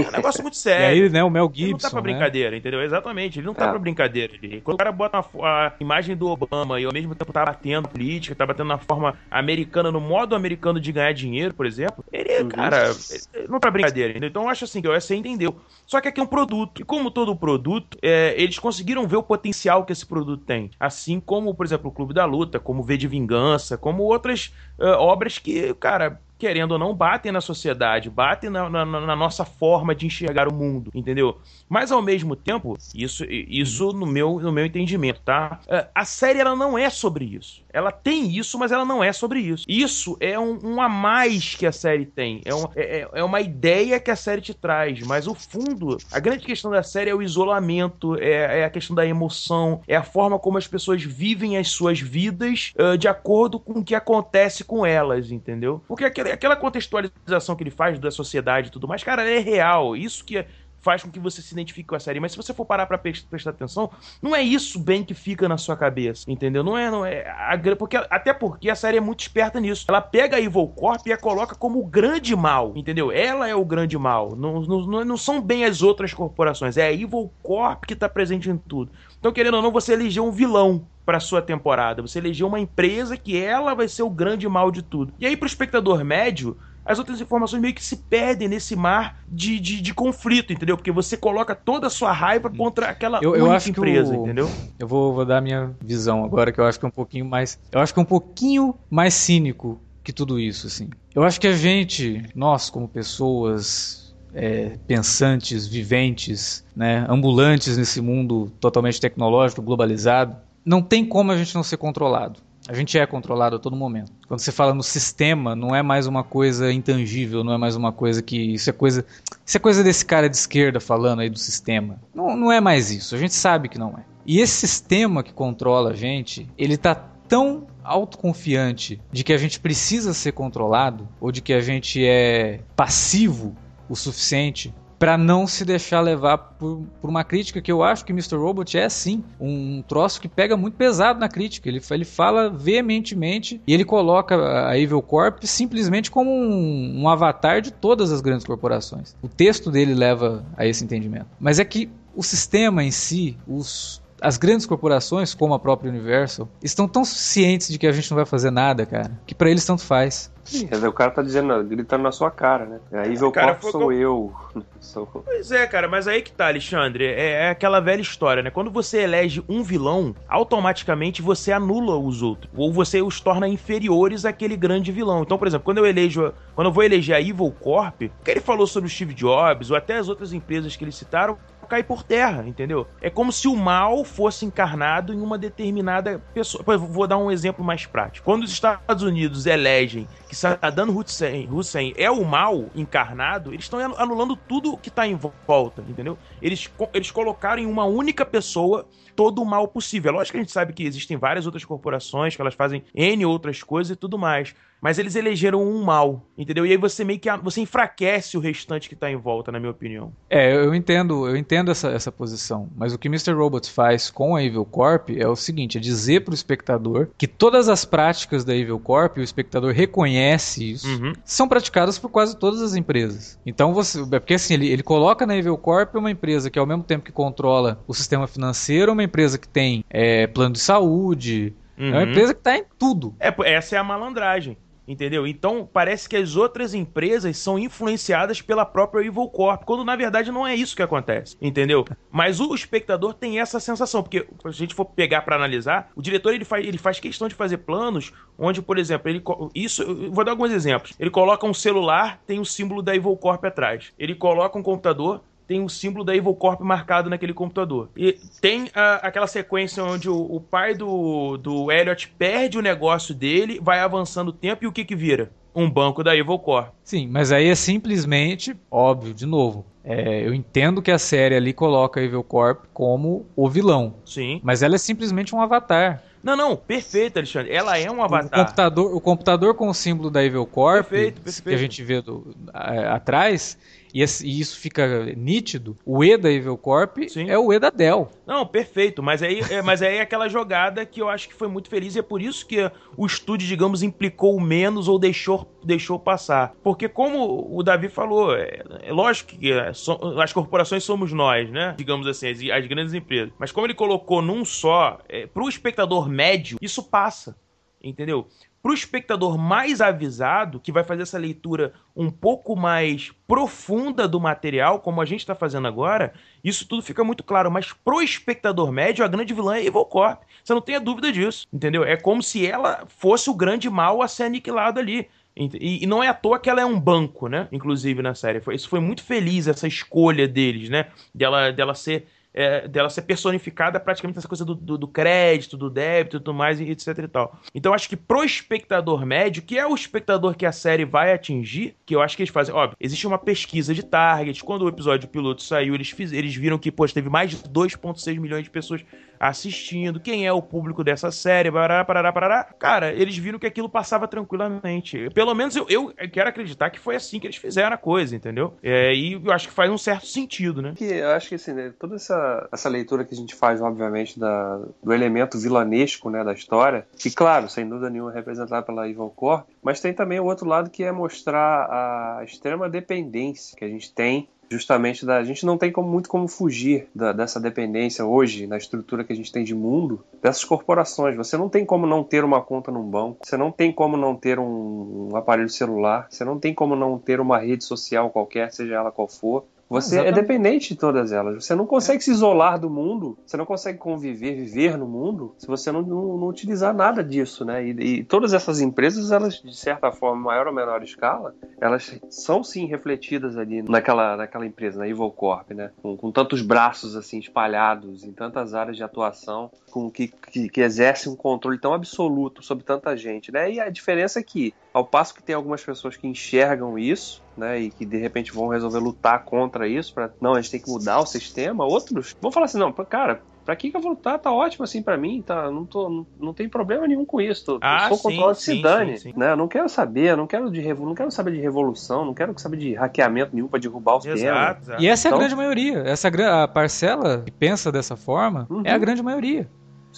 é 0.01 0.07
um 0.07 0.11
negócio 0.11 0.41
muito 0.41 0.55
E 0.59 0.61
sério. 0.61 1.03
aí, 1.05 1.09
né, 1.09 1.23
o 1.23 1.29
Mel 1.29 1.51
Ele 1.55 1.71
não 1.71 1.77
tá 1.77 1.87
Gibson, 1.87 1.89
pra 1.89 1.95
né? 1.97 2.01
brincadeira, 2.01 2.57
entendeu? 2.57 2.81
Exatamente, 2.81 3.39
ele 3.39 3.47
não 3.47 3.53
tá 3.53 3.65
É. 3.65 3.69
pra 3.69 3.79
brincadeira. 3.79 4.33
Ele, 4.41 4.61
quando 4.61 4.75
o 4.75 4.77
cara 4.77 4.91
bota 4.91 5.17
a, 5.19 5.21
a 5.67 5.73
imagem 5.79 6.15
do 6.15 6.27
Obama 6.27 6.79
e 6.79 6.85
ao 6.85 6.93
mesmo 6.93 7.15
tempo 7.15 7.31
tá 7.33 7.45
batendo 7.45 7.87
política, 7.89 8.35
tá 8.35 8.45
batendo 8.45 8.67
na 8.67 8.77
forma 8.77 9.15
americana, 9.29 9.91
no 9.91 9.99
modo 10.01 10.35
americano 10.35 10.79
de 10.79 10.91
ganhar 10.91 11.13
dinheiro, 11.13 11.53
por 11.53 11.65
exemplo, 11.65 12.03
ele, 12.11 12.43
Uhum. 12.43 12.49
cara, 12.49 12.91
ele 13.33 13.47
não 13.47 13.59
tá 13.59 13.69
pra 13.69 13.71
brincadeira, 13.71 14.11
entendeu? 14.11 14.29
Então 14.29 14.43
eu 14.43 14.49
acho 14.49 14.63
assim, 14.65 14.81
que 14.81 14.87
você 14.87 15.15
entendeu. 15.15 15.55
Só 15.85 15.99
que 16.01 16.07
aqui 16.07 16.19
é 16.19 16.23
um 16.23 16.27
produto. 16.27 16.81
E 16.81 16.85
como 16.85 17.09
todo 17.11 17.35
produto, 17.35 17.97
é, 18.01 18.33
eles 18.37 18.57
conseguiram 18.59 19.07
ver 19.07 19.17
o 19.17 19.23
potencial 19.23 19.83
que 19.85 19.91
esse 19.91 20.05
produto 20.05 20.43
tem. 20.45 20.69
Assim 20.79 21.19
como, 21.19 21.53
por 21.53 21.65
exemplo, 21.65 21.89
o 21.89 21.93
Clube 21.93 22.13
da 22.13 22.25
Luta, 22.25 22.59
como 22.59 22.83
V 22.83 22.97
de 22.97 23.07
Vingança, 23.07 23.58
como 23.77 24.03
outras 24.03 24.53
é, 24.79 24.85
obras 24.91 25.37
que, 25.37 25.73
cara, 25.75 26.19
querendo 26.37 26.71
ou 26.73 26.79
não, 26.79 26.93
batem 26.95 27.31
na 27.31 27.41
sociedade, 27.41 28.09
batem 28.09 28.49
na, 28.49 28.69
na- 28.69 28.85
na 28.85 29.15
nossa 29.15 29.43
forma 29.43 29.93
de 29.93 30.05
enxergar 30.05 30.47
o 30.47 30.53
mundo, 30.53 30.89
entendeu? 30.95 31.37
Mas 31.67 31.91
ao 31.91 32.01
mesmo 32.01 32.35
tempo, 32.35 32.77
isso, 32.95 33.25
isso 33.29 33.91
no, 33.91 34.05
meu, 34.05 34.39
no 34.39 34.51
meu 34.51 34.65
entendimento, 34.65 35.21
tá? 35.21 35.59
É, 35.67 35.87
A 35.93 36.05
série 36.05 36.39
ela 36.39 36.55
não 36.55 36.77
é 36.77 36.89
sobre 36.89 37.25
isso. 37.25 37.61
Ela 37.71 37.91
tem 37.91 38.35
isso, 38.35 38.57
mas 38.57 38.71
ela 38.71 38.85
não 38.85 39.03
é 39.03 39.11
sobre 39.13 39.39
isso. 39.39 39.65
Isso 39.67 40.17
é 40.19 40.39
um, 40.39 40.59
um 40.63 40.81
a 40.81 40.89
mais 40.89 41.55
que 41.55 41.65
a 41.65 41.71
série 41.71 42.05
tem. 42.05 42.41
É, 42.45 42.53
um- 42.53 42.65
é, 42.75 42.99
é- 43.01 43.09
é 43.13 43.23
uma 43.23 43.41
ideia 43.41 43.99
que 43.99 44.09
a 44.11 44.15
série 44.15 44.41
te 44.41 44.53
traz. 44.53 44.99
Mas 45.01 45.27
o 45.27 45.35
fundo, 45.35 45.97
a 46.11 46.19
grande 46.19 46.45
questão 46.45 46.71
da 46.71 46.81
série 46.83 47.09
é 47.09 47.15
o 47.15 47.21
isolamento, 47.21 48.15
é, 48.19 48.61
é 48.61 48.65
a 48.65 48.69
questão 48.69 48.95
da 48.95 49.05
emoção, 49.05 49.81
é 49.87 49.95
a 49.95 50.03
forma 50.03 50.39
como 50.39 50.57
as 50.57 50.67
pessoas 50.67 51.03
vivem 51.03 51.57
as 51.57 51.69
suas 51.69 51.99
vidas 51.99 52.73
ah, 52.77 52.95
de 52.95 53.07
acordo 53.07 53.59
com 53.59 53.79
o 53.79 53.83
que 53.83 53.95
acontece 53.95 54.63
com 54.63 54.85
elas, 54.85 55.31
entendeu? 55.31 55.81
Porque 55.87 56.03
aquela, 56.05 56.29
aquela 56.33 56.55
contextualização 56.55 57.55
que 57.55 57.63
ele 57.63 57.71
faz 57.71 57.99
da 57.99 58.11
sociedade 58.11 58.67
e 58.67 58.71
tudo 58.71 58.87
mais, 58.87 59.03
cara, 59.03 59.23
é 59.29 59.39
real. 59.39 59.95
Isso 59.95 60.23
que 60.25 60.37
é 60.39 60.47
faz 60.81 61.03
com 61.03 61.11
que 61.11 61.19
você 61.19 61.41
se 61.41 61.53
identifique 61.53 61.87
com 61.87 61.95
a 61.95 61.99
série. 61.99 62.19
Mas 62.19 62.31
se 62.31 62.37
você 62.37 62.53
for 62.53 62.65
parar 62.65 62.85
pra 62.85 62.97
prestar 62.97 63.49
atenção, 63.49 63.89
não 64.21 64.35
é 64.35 64.41
isso 64.41 64.79
bem 64.79 65.03
que 65.03 65.13
fica 65.13 65.47
na 65.47 65.57
sua 65.57 65.75
cabeça, 65.75 66.29
entendeu? 66.31 66.63
Não 66.63 66.77
é, 66.77 66.89
não 66.89 67.05
é 67.05 67.29
a 67.29 67.57
porque 67.77 67.97
até 67.97 68.33
porque 68.33 68.69
a 68.69 68.75
série 68.75 68.97
é 68.97 69.01
muito 69.01 69.21
esperta 69.21 69.59
nisso. 69.59 69.85
Ela 69.87 70.01
pega 70.01 70.37
a 70.37 70.41
Evil 70.41 70.67
Corp 70.67 71.05
e 71.07 71.13
a 71.13 71.17
coloca 71.17 71.55
como 71.55 71.79
o 71.79 71.85
grande 71.85 72.35
mal, 72.35 72.73
entendeu? 72.75 73.11
Ela 73.11 73.47
é 73.47 73.55
o 73.55 73.65
grande 73.65 73.97
mal. 73.97 74.35
Não, 74.35 74.61
não, 74.61 75.05
não- 75.05 75.17
são 75.17 75.41
bem 75.41 75.65
as 75.65 75.81
outras 75.81 76.13
corporações. 76.13 76.77
É 76.77 76.87
a 76.87 76.91
Evil 76.91 77.31
Corp 77.43 77.85
que 77.85 77.95
tá 77.95 78.07
presente 78.09 78.49
em 78.49 78.57
tudo. 78.57 78.91
Então, 79.19 79.31
querendo 79.31 79.55
ou 79.55 79.61
não, 79.61 79.71
você 79.71 79.93
elegeu 79.93 80.25
um 80.25 80.31
vilão 80.31 80.87
pra 81.05 81.19
sua 81.19 81.41
temporada. 81.41 82.01
Você 82.01 82.19
elegeu 82.19 82.47
uma 82.47 82.59
empresa 82.59 83.17
que 83.17 83.37
ela 83.37 83.73
vai 83.73 83.87
ser 83.87 84.03
o 84.03 84.09
grande 84.09 84.47
mal 84.47 84.71
de 84.71 84.81
tudo. 84.81 85.13
E 85.19 85.25
aí, 85.25 85.35
pro 85.35 85.47
espectador 85.47 86.03
médio, 86.05 86.55
as 86.89 86.97
outras 86.99 87.21
informações 87.21 87.61
meio 87.61 87.73
que 87.73 87.83
se 87.83 87.95
perdem 87.95 88.47
nesse 88.47 88.75
mar 88.75 89.19
de, 89.27 89.59
de, 89.59 89.79
de 89.79 89.93
conflito, 89.93 90.51
entendeu? 90.51 90.75
Porque 90.75 90.91
você 90.91 91.15
coloca 91.15 91.53
toda 91.53 91.87
a 91.87 91.89
sua 91.89 92.11
raiva 92.11 92.49
contra 92.49 92.87
aquela 92.89 93.19
Eu- 93.21 93.35
eu 93.35 93.51
acho 93.51 93.69
empresa, 93.69 94.17
o- 94.17 94.23
entendeu? 94.23 94.49
Eu 94.79 94.87
vou, 94.87 95.13
vou 95.13 95.23
dar 95.25 95.37
a 95.37 95.41
minha 95.41 95.75
visão 95.81 96.23
agora, 96.25 96.51
que 96.51 96.59
eu 96.59 96.65
acho 96.65 96.79
que 96.79 96.85
é 96.85 96.87
um 96.87 96.91
pouquinho 96.91 97.25
mais. 97.25 97.59
Eu 97.71 97.79
acho 97.79 97.93
que 97.93 97.99
é 97.99 98.01
um 98.01 98.05
pouquinho 98.05 98.73
mais 98.89 99.13
cínico 99.13 99.79
que 100.03 100.11
tudo 100.11 100.39
isso, 100.39 100.65
assim. 100.67 100.89
Eu 101.13 101.23
acho 101.23 101.39
que 101.39 101.47
a 101.47 101.53
gente, 101.55 102.23
nós 102.33 102.69
como 102.69 102.87
pessoas 102.87 104.15
é, 104.33 104.77
pensantes, 104.87 105.67
viventes, 105.67 106.63
né, 106.75 107.05
ambulantes 107.09 107.77
nesse 107.77 107.99
mundo 108.01 108.51
totalmente 108.59 108.99
tecnológico, 109.01 109.61
globalizado. 109.61 110.35
Não 110.65 110.81
tem 110.81 111.03
como 111.05 111.31
a 111.31 111.37
gente 111.37 111.53
não 111.55 111.63
ser 111.63 111.77
controlado. 111.77 112.39
A 112.69 112.73
gente 112.75 112.99
é 112.99 113.05
controlado 113.07 113.55
a 113.55 113.59
todo 113.59 113.75
momento. 113.75 114.11
Quando 114.27 114.41
você 114.41 114.51
fala 114.51 114.75
no 114.75 114.83
sistema, 114.83 115.55
não 115.55 115.75
é 115.75 115.81
mais 115.81 116.05
uma 116.05 116.23
coisa 116.23 116.71
intangível, 116.71 117.43
não 117.43 117.51
é 117.51 117.57
mais 117.57 117.75
uma 117.75 117.91
coisa 117.91 118.21
que. 118.21 118.37
Isso 118.53 118.69
é 118.69 118.73
coisa. 118.73 119.03
Isso 119.43 119.57
é 119.57 119.59
coisa 119.59 119.83
desse 119.83 120.05
cara 120.05 120.29
de 120.29 120.37
esquerda 120.37 120.79
falando 120.79 121.21
aí 121.21 121.31
do 121.31 121.39
sistema. 121.39 121.99
Não, 122.13 122.37
não 122.37 122.51
é 122.51 122.61
mais 122.61 122.91
isso. 122.91 123.15
A 123.15 123.17
gente 123.17 123.33
sabe 123.33 123.69
que 123.69 123.79
não 123.79 123.97
é. 123.97 124.05
E 124.23 124.39
esse 124.39 124.53
sistema 124.53 125.23
que 125.23 125.33
controla 125.33 125.89
a 125.89 125.95
gente, 125.95 126.47
ele 126.55 126.77
tá 126.77 126.93
tão 126.93 127.65
autoconfiante 127.83 129.01
de 129.11 129.23
que 129.23 129.33
a 129.33 129.37
gente 129.37 129.59
precisa 129.59 130.13
ser 130.13 130.33
controlado 130.33 131.09
ou 131.19 131.31
de 131.31 131.41
que 131.41 131.53
a 131.53 131.61
gente 131.61 132.05
é 132.05 132.59
passivo 132.75 133.55
o 133.89 133.95
suficiente 133.95 134.71
para 134.99 135.17
não 135.17 135.47
se 135.47 135.63
deixar 135.63 136.01
levar 136.01 136.37
por, 136.37 136.83
por, 137.01 137.09
uma 137.09 137.23
crítica 137.23 137.61
que 137.61 137.71
eu 137.71 137.81
acho 137.81 138.03
que 138.03 138.11
Mr. 138.11 138.35
Robot 138.35 138.77
é 138.77 138.89
sim 138.89 139.23
um 139.39 139.81
troço 139.81 140.19
que 140.19 140.27
pega 140.27 140.57
muito 140.57 140.75
pesado 140.75 141.19
na 141.19 141.29
crítica. 141.29 141.69
Ele, 141.69 141.81
ele 141.89 142.05
fala 142.05 142.49
veementemente 142.49 143.61
e 143.65 143.73
ele 143.73 143.85
coloca 143.85 144.67
a 144.67 144.77
Evil 144.77 145.01
Corp 145.01 145.41
simplesmente 145.43 146.11
como 146.11 146.29
um, 146.29 147.01
um 147.01 147.07
avatar 147.07 147.61
de 147.61 147.71
todas 147.71 148.11
as 148.11 148.19
grandes 148.19 148.45
corporações. 148.45 149.15
O 149.21 149.29
texto 149.29 149.71
dele 149.71 149.95
leva 149.95 150.45
a 150.57 150.67
esse 150.67 150.83
entendimento. 150.83 151.27
Mas 151.39 151.59
é 151.59 151.65
que 151.65 151.89
o 152.13 152.21
sistema 152.21 152.83
em 152.83 152.91
si, 152.91 153.37
os 153.47 154.01
as 154.21 154.37
grandes 154.37 154.65
corporações, 154.65 155.33
como 155.33 155.53
a 155.53 155.59
própria 155.59 155.89
Universal, 155.89 156.47
estão 156.63 156.87
tão 156.87 157.05
cientes 157.05 157.69
de 157.69 157.77
que 157.77 157.87
a 157.87 157.91
gente 157.91 158.09
não 158.11 158.15
vai 158.17 158.25
fazer 158.25 158.51
nada, 158.51 158.85
cara, 158.85 159.11
que 159.25 159.35
para 159.35 159.49
eles 159.49 159.65
tanto 159.65 159.83
faz. 159.83 160.31
Sim, 160.49 160.67
o 160.87 160.91
cara 160.91 161.11
tá 161.11 161.21
dizendo, 161.21 161.63
gritando 161.63 162.01
na 162.01 162.11
sua 162.11 162.31
cara, 162.31 162.65
né? 162.65 162.79
Aí 162.91 163.15
o 163.17 163.31
copo 163.31 163.69
sou 163.71 163.93
eu. 163.93 164.33
sou... 164.79 165.05
Pois 165.05 165.51
é, 165.51 165.67
cara, 165.67 165.87
mas 165.87 166.07
aí 166.07 166.23
que 166.23 166.31
tá, 166.31 166.47
Alexandre. 166.47 167.05
É, 167.05 167.31
é, 167.33 167.49
aquela 167.51 167.79
velha 167.79 168.01
história, 168.01 168.41
né? 168.41 168.49
Quando 168.49 168.71
você 168.71 169.01
elege 169.01 169.43
um 169.47 169.61
vilão, 169.61 170.15
automaticamente 170.27 171.21
você 171.21 171.51
anula 171.51 171.97
os 171.97 172.23
outros. 172.23 172.51
Ou 172.55 172.73
você 172.73 172.99
os 172.99 173.21
torna 173.21 173.47
inferiores 173.47 174.25
àquele 174.25 174.57
grande 174.57 174.91
vilão. 174.91 175.21
Então, 175.21 175.37
por 175.37 175.47
exemplo, 175.47 175.65
quando 175.65 175.77
eu 175.77 175.85
elejo. 175.85 176.33
Quando 176.55 176.67
eu 176.67 176.73
vou 176.73 176.83
eleger 176.83 177.15
a 177.15 177.21
Evil 177.21 177.53
Corp, 177.59 178.01
o 178.01 178.23
que 178.23 178.31
ele 178.31 178.41
falou 178.41 178.65
sobre 178.65 178.89
o 178.89 178.91
Steve 178.91 179.13
Jobs, 179.13 179.69
ou 179.69 179.77
até 179.77 179.97
as 179.97 180.09
outras 180.09 180.33
empresas 180.33 180.75
que 180.75 180.83
eles 180.83 180.95
citaram, 180.95 181.37
cair 181.69 181.83
por 181.83 182.03
terra, 182.03 182.45
entendeu? 182.47 182.87
É 183.01 183.09
como 183.09 183.31
se 183.31 183.47
o 183.47 183.55
mal 183.55 184.03
fosse 184.03 184.45
encarnado 184.45 185.13
em 185.13 185.21
uma 185.21 185.37
determinada 185.37 186.19
pessoa. 186.33 186.63
Vou 186.77 187.07
dar 187.07 187.17
um 187.17 187.31
exemplo 187.31 187.63
mais 187.63 187.85
prático. 187.85 188.25
Quando 188.25 188.43
os 188.43 188.51
Estados 188.51 189.03
Unidos 189.03 189.45
elegem 189.45 190.07
que 190.27 190.35
Saddam 190.35 190.89
Hussein, 190.89 191.47
Hussein 191.51 191.93
é 191.95 192.09
o 192.09 192.25
mal 192.25 192.69
encarnado, 192.75 193.53
eles 193.53 193.65
estão 193.65 193.79
anulando 193.97 194.35
tudo 194.35 194.77
que 194.77 194.89
está 194.89 195.07
em 195.07 195.15
volta, 195.15 195.83
entendeu? 195.87 196.17
Eles, 196.41 196.69
eles 196.93 197.11
colocaram 197.11 197.61
em 197.61 197.65
uma 197.65 197.85
única 197.85 198.25
pessoa 198.25 198.87
todo 199.15 199.41
o 199.41 199.45
mal 199.45 199.67
possível. 199.67 200.11
É 200.11 200.13
lógico 200.15 200.33
que 200.33 200.37
a 200.37 200.41
gente 200.41 200.51
sabe 200.51 200.73
que 200.73 200.83
existem 200.83 201.17
várias 201.17 201.45
outras 201.45 201.65
corporações 201.65 202.35
que 202.35 202.41
elas 202.41 202.53
fazem 202.53 202.83
N 202.95 203.25
outras 203.25 203.61
coisas 203.61 203.91
e 203.91 203.95
tudo 203.95 204.17
mais 204.17 204.55
mas 204.81 204.97
eles 204.97 205.15
elegeram 205.15 205.61
um 205.61 205.83
mal, 205.83 206.23
entendeu? 206.37 206.65
E 206.65 206.71
aí 206.71 206.77
você 206.77 207.03
meio 207.03 207.19
que 207.19 207.29
você 207.37 207.61
enfraquece 207.61 208.37
o 208.37 208.39
restante 208.39 208.87
que 208.87 208.95
tá 208.95 209.11
em 209.11 209.15
volta, 209.15 209.51
na 209.51 209.59
minha 209.59 209.71
opinião. 209.71 210.11
É, 210.29 210.53
eu 210.53 210.73
entendo, 210.73 211.27
eu 211.27 211.35
entendo 211.35 211.71
essa, 211.71 211.89
essa 211.89 212.11
posição, 212.11 212.69
mas 212.75 212.93
o 212.93 212.97
que 212.97 213.07
Mr. 213.07 213.33
Robot 213.33 213.69
faz 213.69 214.09
com 214.09 214.35
a 214.35 214.43
Evil 214.43 214.65
Corp 214.65 215.09
é 215.09 215.27
o 215.27 215.35
seguinte, 215.35 215.77
é 215.77 215.81
dizer 215.81 216.23
pro 216.23 216.33
espectador 216.33 217.09
que 217.17 217.27
todas 217.27 217.67
as 217.67 217.85
práticas 217.85 218.45
da 218.45 218.55
Evil 218.55 218.79
Corp, 218.79 219.17
o 219.17 219.21
espectador 219.21 219.73
reconhece 219.73 220.71
isso, 220.71 220.87
uhum. 220.87 221.13
são 221.23 221.47
praticadas 221.47 221.99
por 221.99 222.09
quase 222.09 222.37
todas 222.37 222.61
as 222.61 222.75
empresas. 222.75 223.39
Então 223.45 223.73
você, 223.73 224.01
é 224.01 224.19
porque 224.19 224.35
assim, 224.35 224.53
ele, 224.53 224.69
ele 224.69 224.83
coloca 224.83 225.25
na 225.25 225.35
Evil 225.35 225.57
Corp 225.57 225.95
uma 225.95 226.11
empresa 226.11 226.49
que 226.49 226.59
ao 226.59 226.65
mesmo 226.65 226.83
tempo 226.83 227.05
que 227.05 227.11
controla 227.11 227.83
o 227.87 227.93
sistema 227.93 228.27
financeiro, 228.27 228.93
uma 228.93 229.03
empresa 229.03 229.37
que 229.37 229.47
tem 229.47 229.83
é, 229.89 230.27
plano 230.27 230.53
de 230.53 230.59
saúde, 230.59 231.53
Uhum. 231.79 231.87
É 231.87 231.91
uma 231.91 232.03
uhum. 232.03 232.09
empresa 232.09 232.33
que 232.33 232.41
está 232.41 232.57
em 232.57 232.65
tudo. 232.77 233.15
É, 233.19 233.33
essa 233.53 233.77
é 233.77 233.79
a 233.79 233.83
malandragem. 233.83 234.57
Entendeu? 234.89 235.27
Então 235.27 235.69
parece 235.71 236.09
que 236.09 236.17
as 236.17 236.35
outras 236.35 236.73
empresas 236.73 237.37
são 237.37 237.59
influenciadas 237.59 238.41
pela 238.41 238.65
própria 238.65 239.05
Evil 239.05 239.27
Corp, 239.27 239.63
quando 239.63 239.85
na 239.85 239.95
verdade 239.95 240.31
não 240.31 240.47
é 240.47 240.55
isso 240.55 240.75
que 240.75 240.81
acontece, 240.81 241.37
entendeu? 241.39 241.85
Mas 242.11 242.39
o 242.39 242.55
espectador 242.55 243.13
tem 243.13 243.39
essa 243.39 243.59
sensação, 243.59 244.01
porque 244.01 244.21
se 244.41 244.47
a 244.47 244.51
gente 244.51 244.73
for 244.73 244.85
pegar 244.85 245.21
para 245.21 245.35
analisar, 245.35 245.91
o 245.95 246.01
diretor 246.01 246.33
ele 246.33 246.43
faz, 246.43 246.65
ele 246.65 246.79
faz 246.79 246.99
questão 246.99 247.27
de 247.27 247.35
fazer 247.35 247.59
planos 247.59 248.11
onde, 248.35 248.63
por 248.63 248.79
exemplo, 248.79 249.09
ele 249.09 249.21
isso, 249.53 250.09
vou 250.11 250.25
dar 250.25 250.31
alguns 250.31 250.51
exemplos. 250.51 250.93
Ele 250.99 251.11
coloca 251.11 251.45
um 251.45 251.53
celular, 251.53 252.19
tem 252.25 252.39
o 252.39 252.45
símbolo 252.45 252.81
da 252.81 252.95
Evil 252.95 253.15
Corp 253.15 253.45
atrás. 253.45 253.93
Ele 253.99 254.15
coloca 254.15 254.57
um 254.57 254.63
computador, 254.63 255.21
tem 255.49 255.63
o 255.63 255.67
símbolo 255.67 256.05
da 256.05 256.15
Evil 256.15 256.35
Corp 256.35 256.61
marcado 256.61 257.09
naquele 257.09 257.33
computador. 257.33 257.89
E 257.97 258.19
tem 258.39 258.69
a, 258.75 259.07
aquela 259.07 259.25
sequência 259.25 259.83
onde 259.83 260.07
o, 260.07 260.15
o, 260.15 260.39
pai 260.39 260.75
do, 260.75 261.37
do 261.37 261.71
Elliot 261.71 262.07
perde 262.19 262.59
o 262.59 262.61
negócio 262.61 263.15
dele, 263.15 263.59
vai 263.59 263.79
avançando 263.79 264.27
o 264.27 264.31
tempo 264.31 264.63
e 264.63 264.67
o 264.67 264.71
que 264.71 264.85
que 264.85 264.95
vira? 264.95 265.31
Um 265.55 265.67
banco 265.67 266.03
da 266.03 266.15
Evil 266.15 266.37
Corp. 266.37 266.69
Sim, 266.83 267.07
mas 267.07 267.31
aí 267.31 267.47
é 267.47 267.55
simplesmente, 267.55 268.55
óbvio, 268.69 269.11
de 269.11 269.25
novo, 269.25 269.65
é, 269.83 270.23
eu 270.23 270.35
entendo 270.35 270.83
que 270.83 270.91
a 270.91 270.99
série 270.99 271.35
ali 271.35 271.51
coloca 271.51 271.99
a 271.99 272.03
Evil 272.03 272.23
Corp 272.23 272.65
como 272.71 273.25
o 273.35 273.49
vilão. 273.49 273.95
Sim. 274.05 274.39
Mas 274.43 274.61
ela 274.61 274.75
é 274.75 274.77
simplesmente 274.77 275.33
um 275.33 275.41
avatar. 275.41 276.03
Não, 276.21 276.35
não, 276.35 276.55
perfeito, 276.55 277.17
Alexandre. 277.17 277.51
Ela 277.51 277.77
é 277.79 277.89
um 277.89 278.03
avatar. 278.03 278.39
O 278.39 278.43
computador, 278.43 278.95
o 278.95 279.01
computador 279.01 279.55
com 279.55 279.69
o 279.69 279.73
símbolo 279.73 280.11
da 280.11 280.23
Evil 280.23 280.45
Corp, 280.45 280.89
perfeito, 280.89 281.21
perfeito. 281.21 281.49
que 281.49 281.55
a 281.55 281.57
gente 281.57 281.83
vê 281.83 282.01
do, 282.01 282.35
a, 282.53 282.95
atrás, 282.95 283.57
e, 283.93 284.03
isso 284.03 284.59
fica 284.59 285.05
nítido, 285.15 285.77
o 285.85 286.03
E 286.03 286.17
da 286.17 286.31
Evil 286.31 286.57
Corp 286.57 286.97
Sim. 287.07 287.29
é 287.29 287.37
o 287.37 287.51
E 287.51 287.59
da 287.59 287.69
Dell. 287.69 288.09
Não, 288.25 288.45
perfeito, 288.45 289.01
mas 289.01 289.23
aí, 289.23 289.41
é, 289.49 289.61
mas 289.61 289.81
aí 289.81 289.97
é 289.97 290.01
aquela 290.01 290.27
jogada 290.27 290.85
que 290.85 291.01
eu 291.01 291.09
acho 291.09 291.27
que 291.27 291.33
foi 291.33 291.47
muito 291.47 291.69
feliz 291.69 291.95
e 291.95 291.99
é 291.99 292.01
por 292.01 292.21
isso 292.21 292.45
que 292.45 292.71
o 292.95 293.05
estúdio, 293.05 293.47
digamos, 293.47 293.81
implicou 293.81 294.39
menos 294.39 294.87
ou 294.87 294.99
deixou, 294.99 295.51
deixou 295.63 295.97
passar. 295.97 296.53
Porque 296.63 296.87
como 296.87 297.47
o 297.55 297.63
Davi 297.63 297.89
falou, 297.89 298.35
é, 298.35 298.61
é 298.83 298.91
lógico 298.91 299.31
que 299.37 299.51
é, 299.51 299.73
so, 299.73 299.97
as 300.19 300.31
corporações 300.33 300.83
somos 300.83 301.11
nós, 301.11 301.49
né? 301.49 301.73
Digamos 301.77 302.07
assim, 302.07 302.29
as, 302.29 302.39
as, 302.41 302.67
grandes 302.67 302.93
empresas. 302.93 303.33
Mas 303.39 303.51
como 303.51 303.65
ele 303.65 303.73
colocou 303.73 304.21
num 304.21 304.45
só, 304.45 304.99
é, 305.07 305.25
para 305.25 305.43
o 305.43 305.49
espectador 305.49 306.07
médio, 306.09 306.57
isso 306.61 306.83
passa. 306.83 307.35
Entendeu? 307.81 308.27
Para 308.61 308.71
o 308.71 308.73
espectador 308.73 309.37
mais 309.37 309.79
avisado, 309.79 310.59
que 310.59 310.71
vai 310.71 310.83
fazer 310.83 311.03
essa 311.03 311.17
leitura 311.17 311.73
um 311.95 312.09
pouco 312.09 312.55
mais 312.55 313.11
profunda 313.27 314.07
do 314.07 314.19
material, 314.19 314.79
como 314.81 315.01
a 315.01 315.05
gente 315.05 315.21
está 315.21 315.33
fazendo 315.33 315.67
agora, 315.67 316.13
isso 316.43 316.67
tudo 316.67 316.81
fica 316.81 317.03
muito 317.03 317.23
claro. 317.23 317.49
Mas 317.49 317.71
pro 317.71 318.01
espectador 318.01 318.71
médio, 318.71 319.05
a 319.05 319.07
grande 319.07 319.33
vilã 319.33 319.55
é 319.55 319.65
Evil 319.65 319.85
Corp. 319.85 320.23
Você 320.43 320.53
não 320.53 320.61
tenha 320.61 320.79
dúvida 320.79 321.11
disso, 321.11 321.47
entendeu? 321.53 321.83
É 321.83 321.95
como 321.95 322.21
se 322.21 322.45
ela 322.45 322.85
fosse 322.87 323.29
o 323.29 323.35
grande 323.35 323.69
mal 323.69 324.01
a 324.01 324.07
ser 324.07 324.23
aniquilado 324.23 324.79
ali. 324.79 325.07
E, 325.35 325.83
e, 325.83 325.87
não 325.87 326.03
é 326.03 326.09
à 326.09 326.13
toa 326.13 326.37
que 326.37 326.49
ela 326.49 326.59
é 326.59 326.65
um 326.65 326.77
banco, 326.77 327.29
né? 327.29 327.47
Inclusive 327.51 328.01
na 328.01 328.13
série. 328.13 328.41
Isso 328.51 328.67
foi 328.67 328.81
muito 328.81 329.01
feliz, 329.01 329.47
essa 329.47 329.67
escolha 329.67 330.27
deles, 330.27 330.69
né? 330.69 330.87
Dela, 331.15 331.51
dela 331.51 331.73
ser 331.73 332.07
é, 332.33 332.67
dela 332.67 332.89
ser 332.89 333.01
personificada 333.03 333.79
praticamente 333.79 334.19
essa 334.19 334.27
coisa 334.27 334.45
do, 334.45 334.55
do, 334.55 334.77
do, 334.77 334.87
crédito, 334.87 335.57
do 335.57 335.69
débito 335.69 336.17
e 336.17 336.19
tudo 336.19 336.33
mais, 336.33 336.59
etc 336.61 336.97
e 336.99 337.07
tal. 337.07 337.39
Então 337.53 337.73
acho 337.73 337.89
que 337.89 337.95
pro 337.95 338.23
espectador 338.23 339.05
médio, 339.05 339.41
que 339.41 339.57
é 339.57 339.65
o 339.65 339.75
espectador 339.75 340.35
que 340.35 340.45
a 340.45 340.51
série 340.51 340.85
vai 340.85 341.13
atingir, 341.13 341.75
que 341.85 341.95
eu 341.95 342.01
acho 342.01 342.15
que 342.15 342.23
eles 342.23 342.33
fazem, 342.33 342.53
óbvio, 342.53 342.77
existe 342.79 343.07
uma 343.07 343.17
pesquisa 343.17 343.73
de 343.73 343.83
target. 343.83 344.43
Quando 344.43 344.63
o 344.63 344.69
episódio 344.69 345.07
piloto 345.09 345.41
saiu, 345.41 345.73
eles, 345.73 345.89
fiz, 345.89 346.11
eles 346.11 346.35
viram 346.35 346.57
que, 346.57 346.71
pô, 346.71 346.85
teve 346.87 347.09
mais 347.09 347.31
de 347.31 347.37
2,6 347.37 348.19
milhões 348.19 348.43
de 348.43 348.49
pessoas 348.49 348.83
assistindo, 349.19 349.99
quem 349.99 350.25
é 350.25 350.31
o 350.31 350.41
público 350.41 350.83
dessa 350.83 351.11
série, 351.11 351.51
parará, 351.51 351.83
parará, 351.83 352.13
parará. 352.13 352.43
Cara, 352.57 352.93
eles 352.93 353.17
viram 353.17 353.37
que 353.37 353.47
aquilo 353.47 353.69
passava 353.69 354.07
tranquilamente. 354.07 355.09
Pelo 355.13 355.35
menos 355.35 355.55
eu, 355.55 355.65
eu 355.69 355.93
quero 356.11 356.29
acreditar 356.29 356.69
que 356.69 356.79
foi 356.79 356.95
assim 356.95 357.19
que 357.19 357.27
eles 357.27 357.35
fizeram 357.35 357.75
a 357.75 357.77
coisa, 357.77 358.15
entendeu? 358.15 358.53
É, 358.63 358.93
e 358.93 359.13
eu 359.13 359.31
acho 359.31 359.47
que 359.49 359.53
faz 359.53 359.69
um 359.69 359.77
certo 359.77 360.07
sentido, 360.07 360.61
né? 360.61 360.73
Eu 360.79 361.09
acho 361.09 361.29
que 361.29 361.35
assim, 361.35 361.53
né, 361.53 361.73
toda 361.77 361.95
essa, 361.95 362.47
essa 362.51 362.69
leitura 362.69 363.03
que 363.03 363.13
a 363.13 363.17
gente 363.17 363.35
faz, 363.35 363.61
obviamente, 363.61 364.19
da, 364.19 364.59
do 364.81 364.93
elemento 364.93 365.37
vilanesco 365.37 366.09
né, 366.09 366.23
da 366.23 366.33
história, 366.33 366.87
que, 366.97 367.11
claro, 367.11 367.49
sem 367.49 367.67
dúvida 367.67 367.89
nenhuma, 367.89 368.11
é 368.11 368.15
representado 368.15 368.65
pela 368.65 368.87
Evil 368.87 369.11
Corp, 369.15 369.47
mas 369.61 369.81
tem 369.81 369.93
também 369.93 370.19
o 370.19 370.25
outro 370.25 370.47
lado 370.47 370.69
que 370.69 370.83
é 370.83 370.91
mostrar 370.91 371.67
a 371.69 372.23
extrema 372.23 372.69
dependência 372.69 373.57
que 373.57 373.65
a 373.65 373.67
gente 373.67 373.93
tem 373.93 374.29
justamente 374.49 375.05
da 375.05 375.17
a 375.17 375.23
gente 375.23 375.45
não 375.45 375.57
tem 375.57 375.71
como, 375.71 375.89
muito 375.89 376.09
como 376.09 376.27
fugir 376.27 376.87
da, 376.93 377.11
dessa 377.11 377.39
dependência 377.39 378.05
hoje 378.05 378.47
na 378.47 378.57
estrutura 378.57 379.03
que 379.03 379.13
a 379.13 379.15
gente 379.15 379.31
tem 379.31 379.43
de 379.43 379.53
mundo 379.53 380.03
dessas 380.21 380.43
corporações. 380.43 381.15
Você 381.15 381.37
não 381.37 381.49
tem 381.49 381.65
como 381.65 381.85
não 381.85 382.03
ter 382.03 382.23
uma 382.23 382.41
conta 382.41 382.71
num 382.71 382.83
banco, 382.83 383.19
você 383.23 383.37
não 383.37 383.51
tem 383.51 383.71
como 383.71 383.97
não 383.97 384.15
ter 384.15 384.39
um, 384.39 385.09
um 385.11 385.15
aparelho 385.15 385.49
celular, 385.49 386.07
você 386.09 386.23
não 386.23 386.39
tem 386.39 386.53
como 386.53 386.75
não 386.75 386.97
ter 386.97 387.19
uma 387.19 387.37
rede 387.37 387.63
social 387.63 388.09
qualquer, 388.09 388.51
seja 388.51 388.75
ela 388.75 388.91
qual 388.91 389.07
for. 389.07 389.45
Você 389.69 389.97
é 389.97 389.99
Exatamente. 389.99 390.21
dependente 390.21 390.69
de 390.69 390.79
todas 390.79 391.11
elas. 391.11 391.45
Você 391.45 391.53
não 391.53 391.67
consegue 391.67 392.03
se 392.03 392.09
isolar 392.09 392.59
do 392.59 392.69
mundo, 392.69 393.17
você 393.23 393.37
não 393.37 393.45
consegue 393.45 393.77
conviver, 393.77 394.35
viver 394.35 394.75
no 394.75 394.87
mundo, 394.87 395.35
se 395.37 395.45
você 395.45 395.71
não, 395.71 395.83
não, 395.83 396.17
não 396.17 396.27
utilizar 396.27 396.73
nada 396.73 397.03
disso, 397.03 397.45
né? 397.45 397.63
E, 397.63 397.99
e 397.99 398.03
todas 398.03 398.33
essas 398.33 398.61
empresas, 398.61 399.11
elas, 399.11 399.35
de 399.35 399.55
certa 399.55 399.91
forma, 399.91 400.23
maior 400.23 400.47
ou 400.47 400.53
menor 400.53 400.81
escala, 400.81 401.35
elas 401.61 401.99
são 402.09 402.43
sim 402.43 402.65
refletidas 402.65 403.37
ali 403.37 403.61
naquela, 403.61 404.17
naquela 404.17 404.45
empresa, 404.45 404.79
na 404.79 404.87
Evil 404.87 405.11
Corp, 405.11 405.51
né? 405.51 405.69
Com, 405.83 405.95
com 405.95 406.11
tantos 406.11 406.41
braços 406.41 406.95
assim 406.95 407.19
espalhados 407.19 408.03
em 408.03 408.11
tantas 408.11 408.55
áreas 408.55 408.75
de 408.75 408.83
atuação, 408.83 409.51
com 409.69 409.89
que, 409.91 410.07
que, 410.07 410.49
que 410.49 410.61
exerce 410.61 411.07
um 411.07 411.15
controle 411.15 411.59
tão 411.59 411.75
absoluto 411.75 412.41
sobre 412.41 412.63
tanta 412.63 412.97
gente, 412.97 413.31
né? 413.31 413.51
E 413.51 413.59
a 413.59 413.69
diferença 413.69 414.19
é 414.19 414.23
que, 414.23 414.51
ao 414.73 414.83
passo 414.83 415.13
que 415.13 415.21
tem 415.21 415.35
algumas 415.35 415.63
pessoas 415.63 415.95
que 415.95 416.07
enxergam 416.07 416.77
isso, 416.79 417.21
né, 417.39 417.59
e 417.59 417.71
que 417.71 417.85
de 417.85 417.97
repente 417.97 418.31
vão 418.31 418.47
resolver 418.49 418.77
lutar 418.79 419.23
contra 419.23 419.67
isso, 419.67 419.93
para 419.93 420.11
não, 420.21 420.33
a 420.35 420.41
gente 420.41 420.51
tem 420.51 420.59
que 420.61 420.69
mudar 420.69 420.99
o 420.99 421.05
sistema, 421.05 421.65
outros 421.65 422.15
vão 422.21 422.31
falar 422.31 422.45
assim, 422.45 422.59
não, 422.59 422.71
cara, 422.71 423.21
Pra 423.45 423.55
que, 423.55 423.71
que 423.71 423.75
eu 423.77 423.81
vou 423.81 423.91
lutar? 423.93 424.19
Tá 424.19 424.31
ótimo 424.31 424.63
assim 424.63 424.79
pra 424.79 424.95
mim, 424.95 425.23
tá? 425.25 425.49
Não, 425.49 425.65
tô, 425.65 425.89
não, 425.89 426.05
não 426.19 426.33
tem 426.35 426.47
problema 426.47 426.85
nenhum 426.87 427.03
com 427.03 427.19
isso. 427.19 427.45
Tô, 427.45 427.57
Ah, 427.63 427.87
sou 427.87 427.97
sim, 427.97 428.03
controlado, 428.03 428.37
se 428.37 428.61
dane. 428.61 428.97
sim, 428.99 429.11
sim. 429.11 429.17
Né? 429.17 429.31
Eu 429.31 429.37
não 429.37 429.47
quero 429.47 429.67
saber, 429.67 430.15
não 430.15 430.27
quero, 430.27 430.51
de, 430.51 430.59
revo- 430.61 430.85
não 430.85 430.93
quero 430.93 431.09
saber 431.09 431.31
de 431.31 431.39
revolução, 431.39 432.05
não 432.05 432.13
quero 432.13 432.37
saber 432.37 432.57
de 432.57 432.75
hackeamento 432.75 433.33
nenhum 433.33 433.47
pra 433.47 433.59
derrubar 433.59 433.95
o 433.95 434.01
sistema. 434.01 434.37
Exato, 434.37 434.61
exato. 434.61 434.83
E 434.83 434.87
essa 434.87 435.07
é 435.07 435.09
a 435.09 435.09
Então- 435.09 435.19
grande 435.19 435.35
maioria. 435.35 435.79
Essa 435.79 436.43
a 436.43 436.47
parcela 436.47 437.23
que 437.25 437.31
pensa 437.31 437.71
dessa 437.71 437.95
forma 437.97 438.45
Uhum. 438.51 438.61
é 438.63 438.71
a 438.71 438.77
grande 438.77 439.01
maioria. 439.01 439.49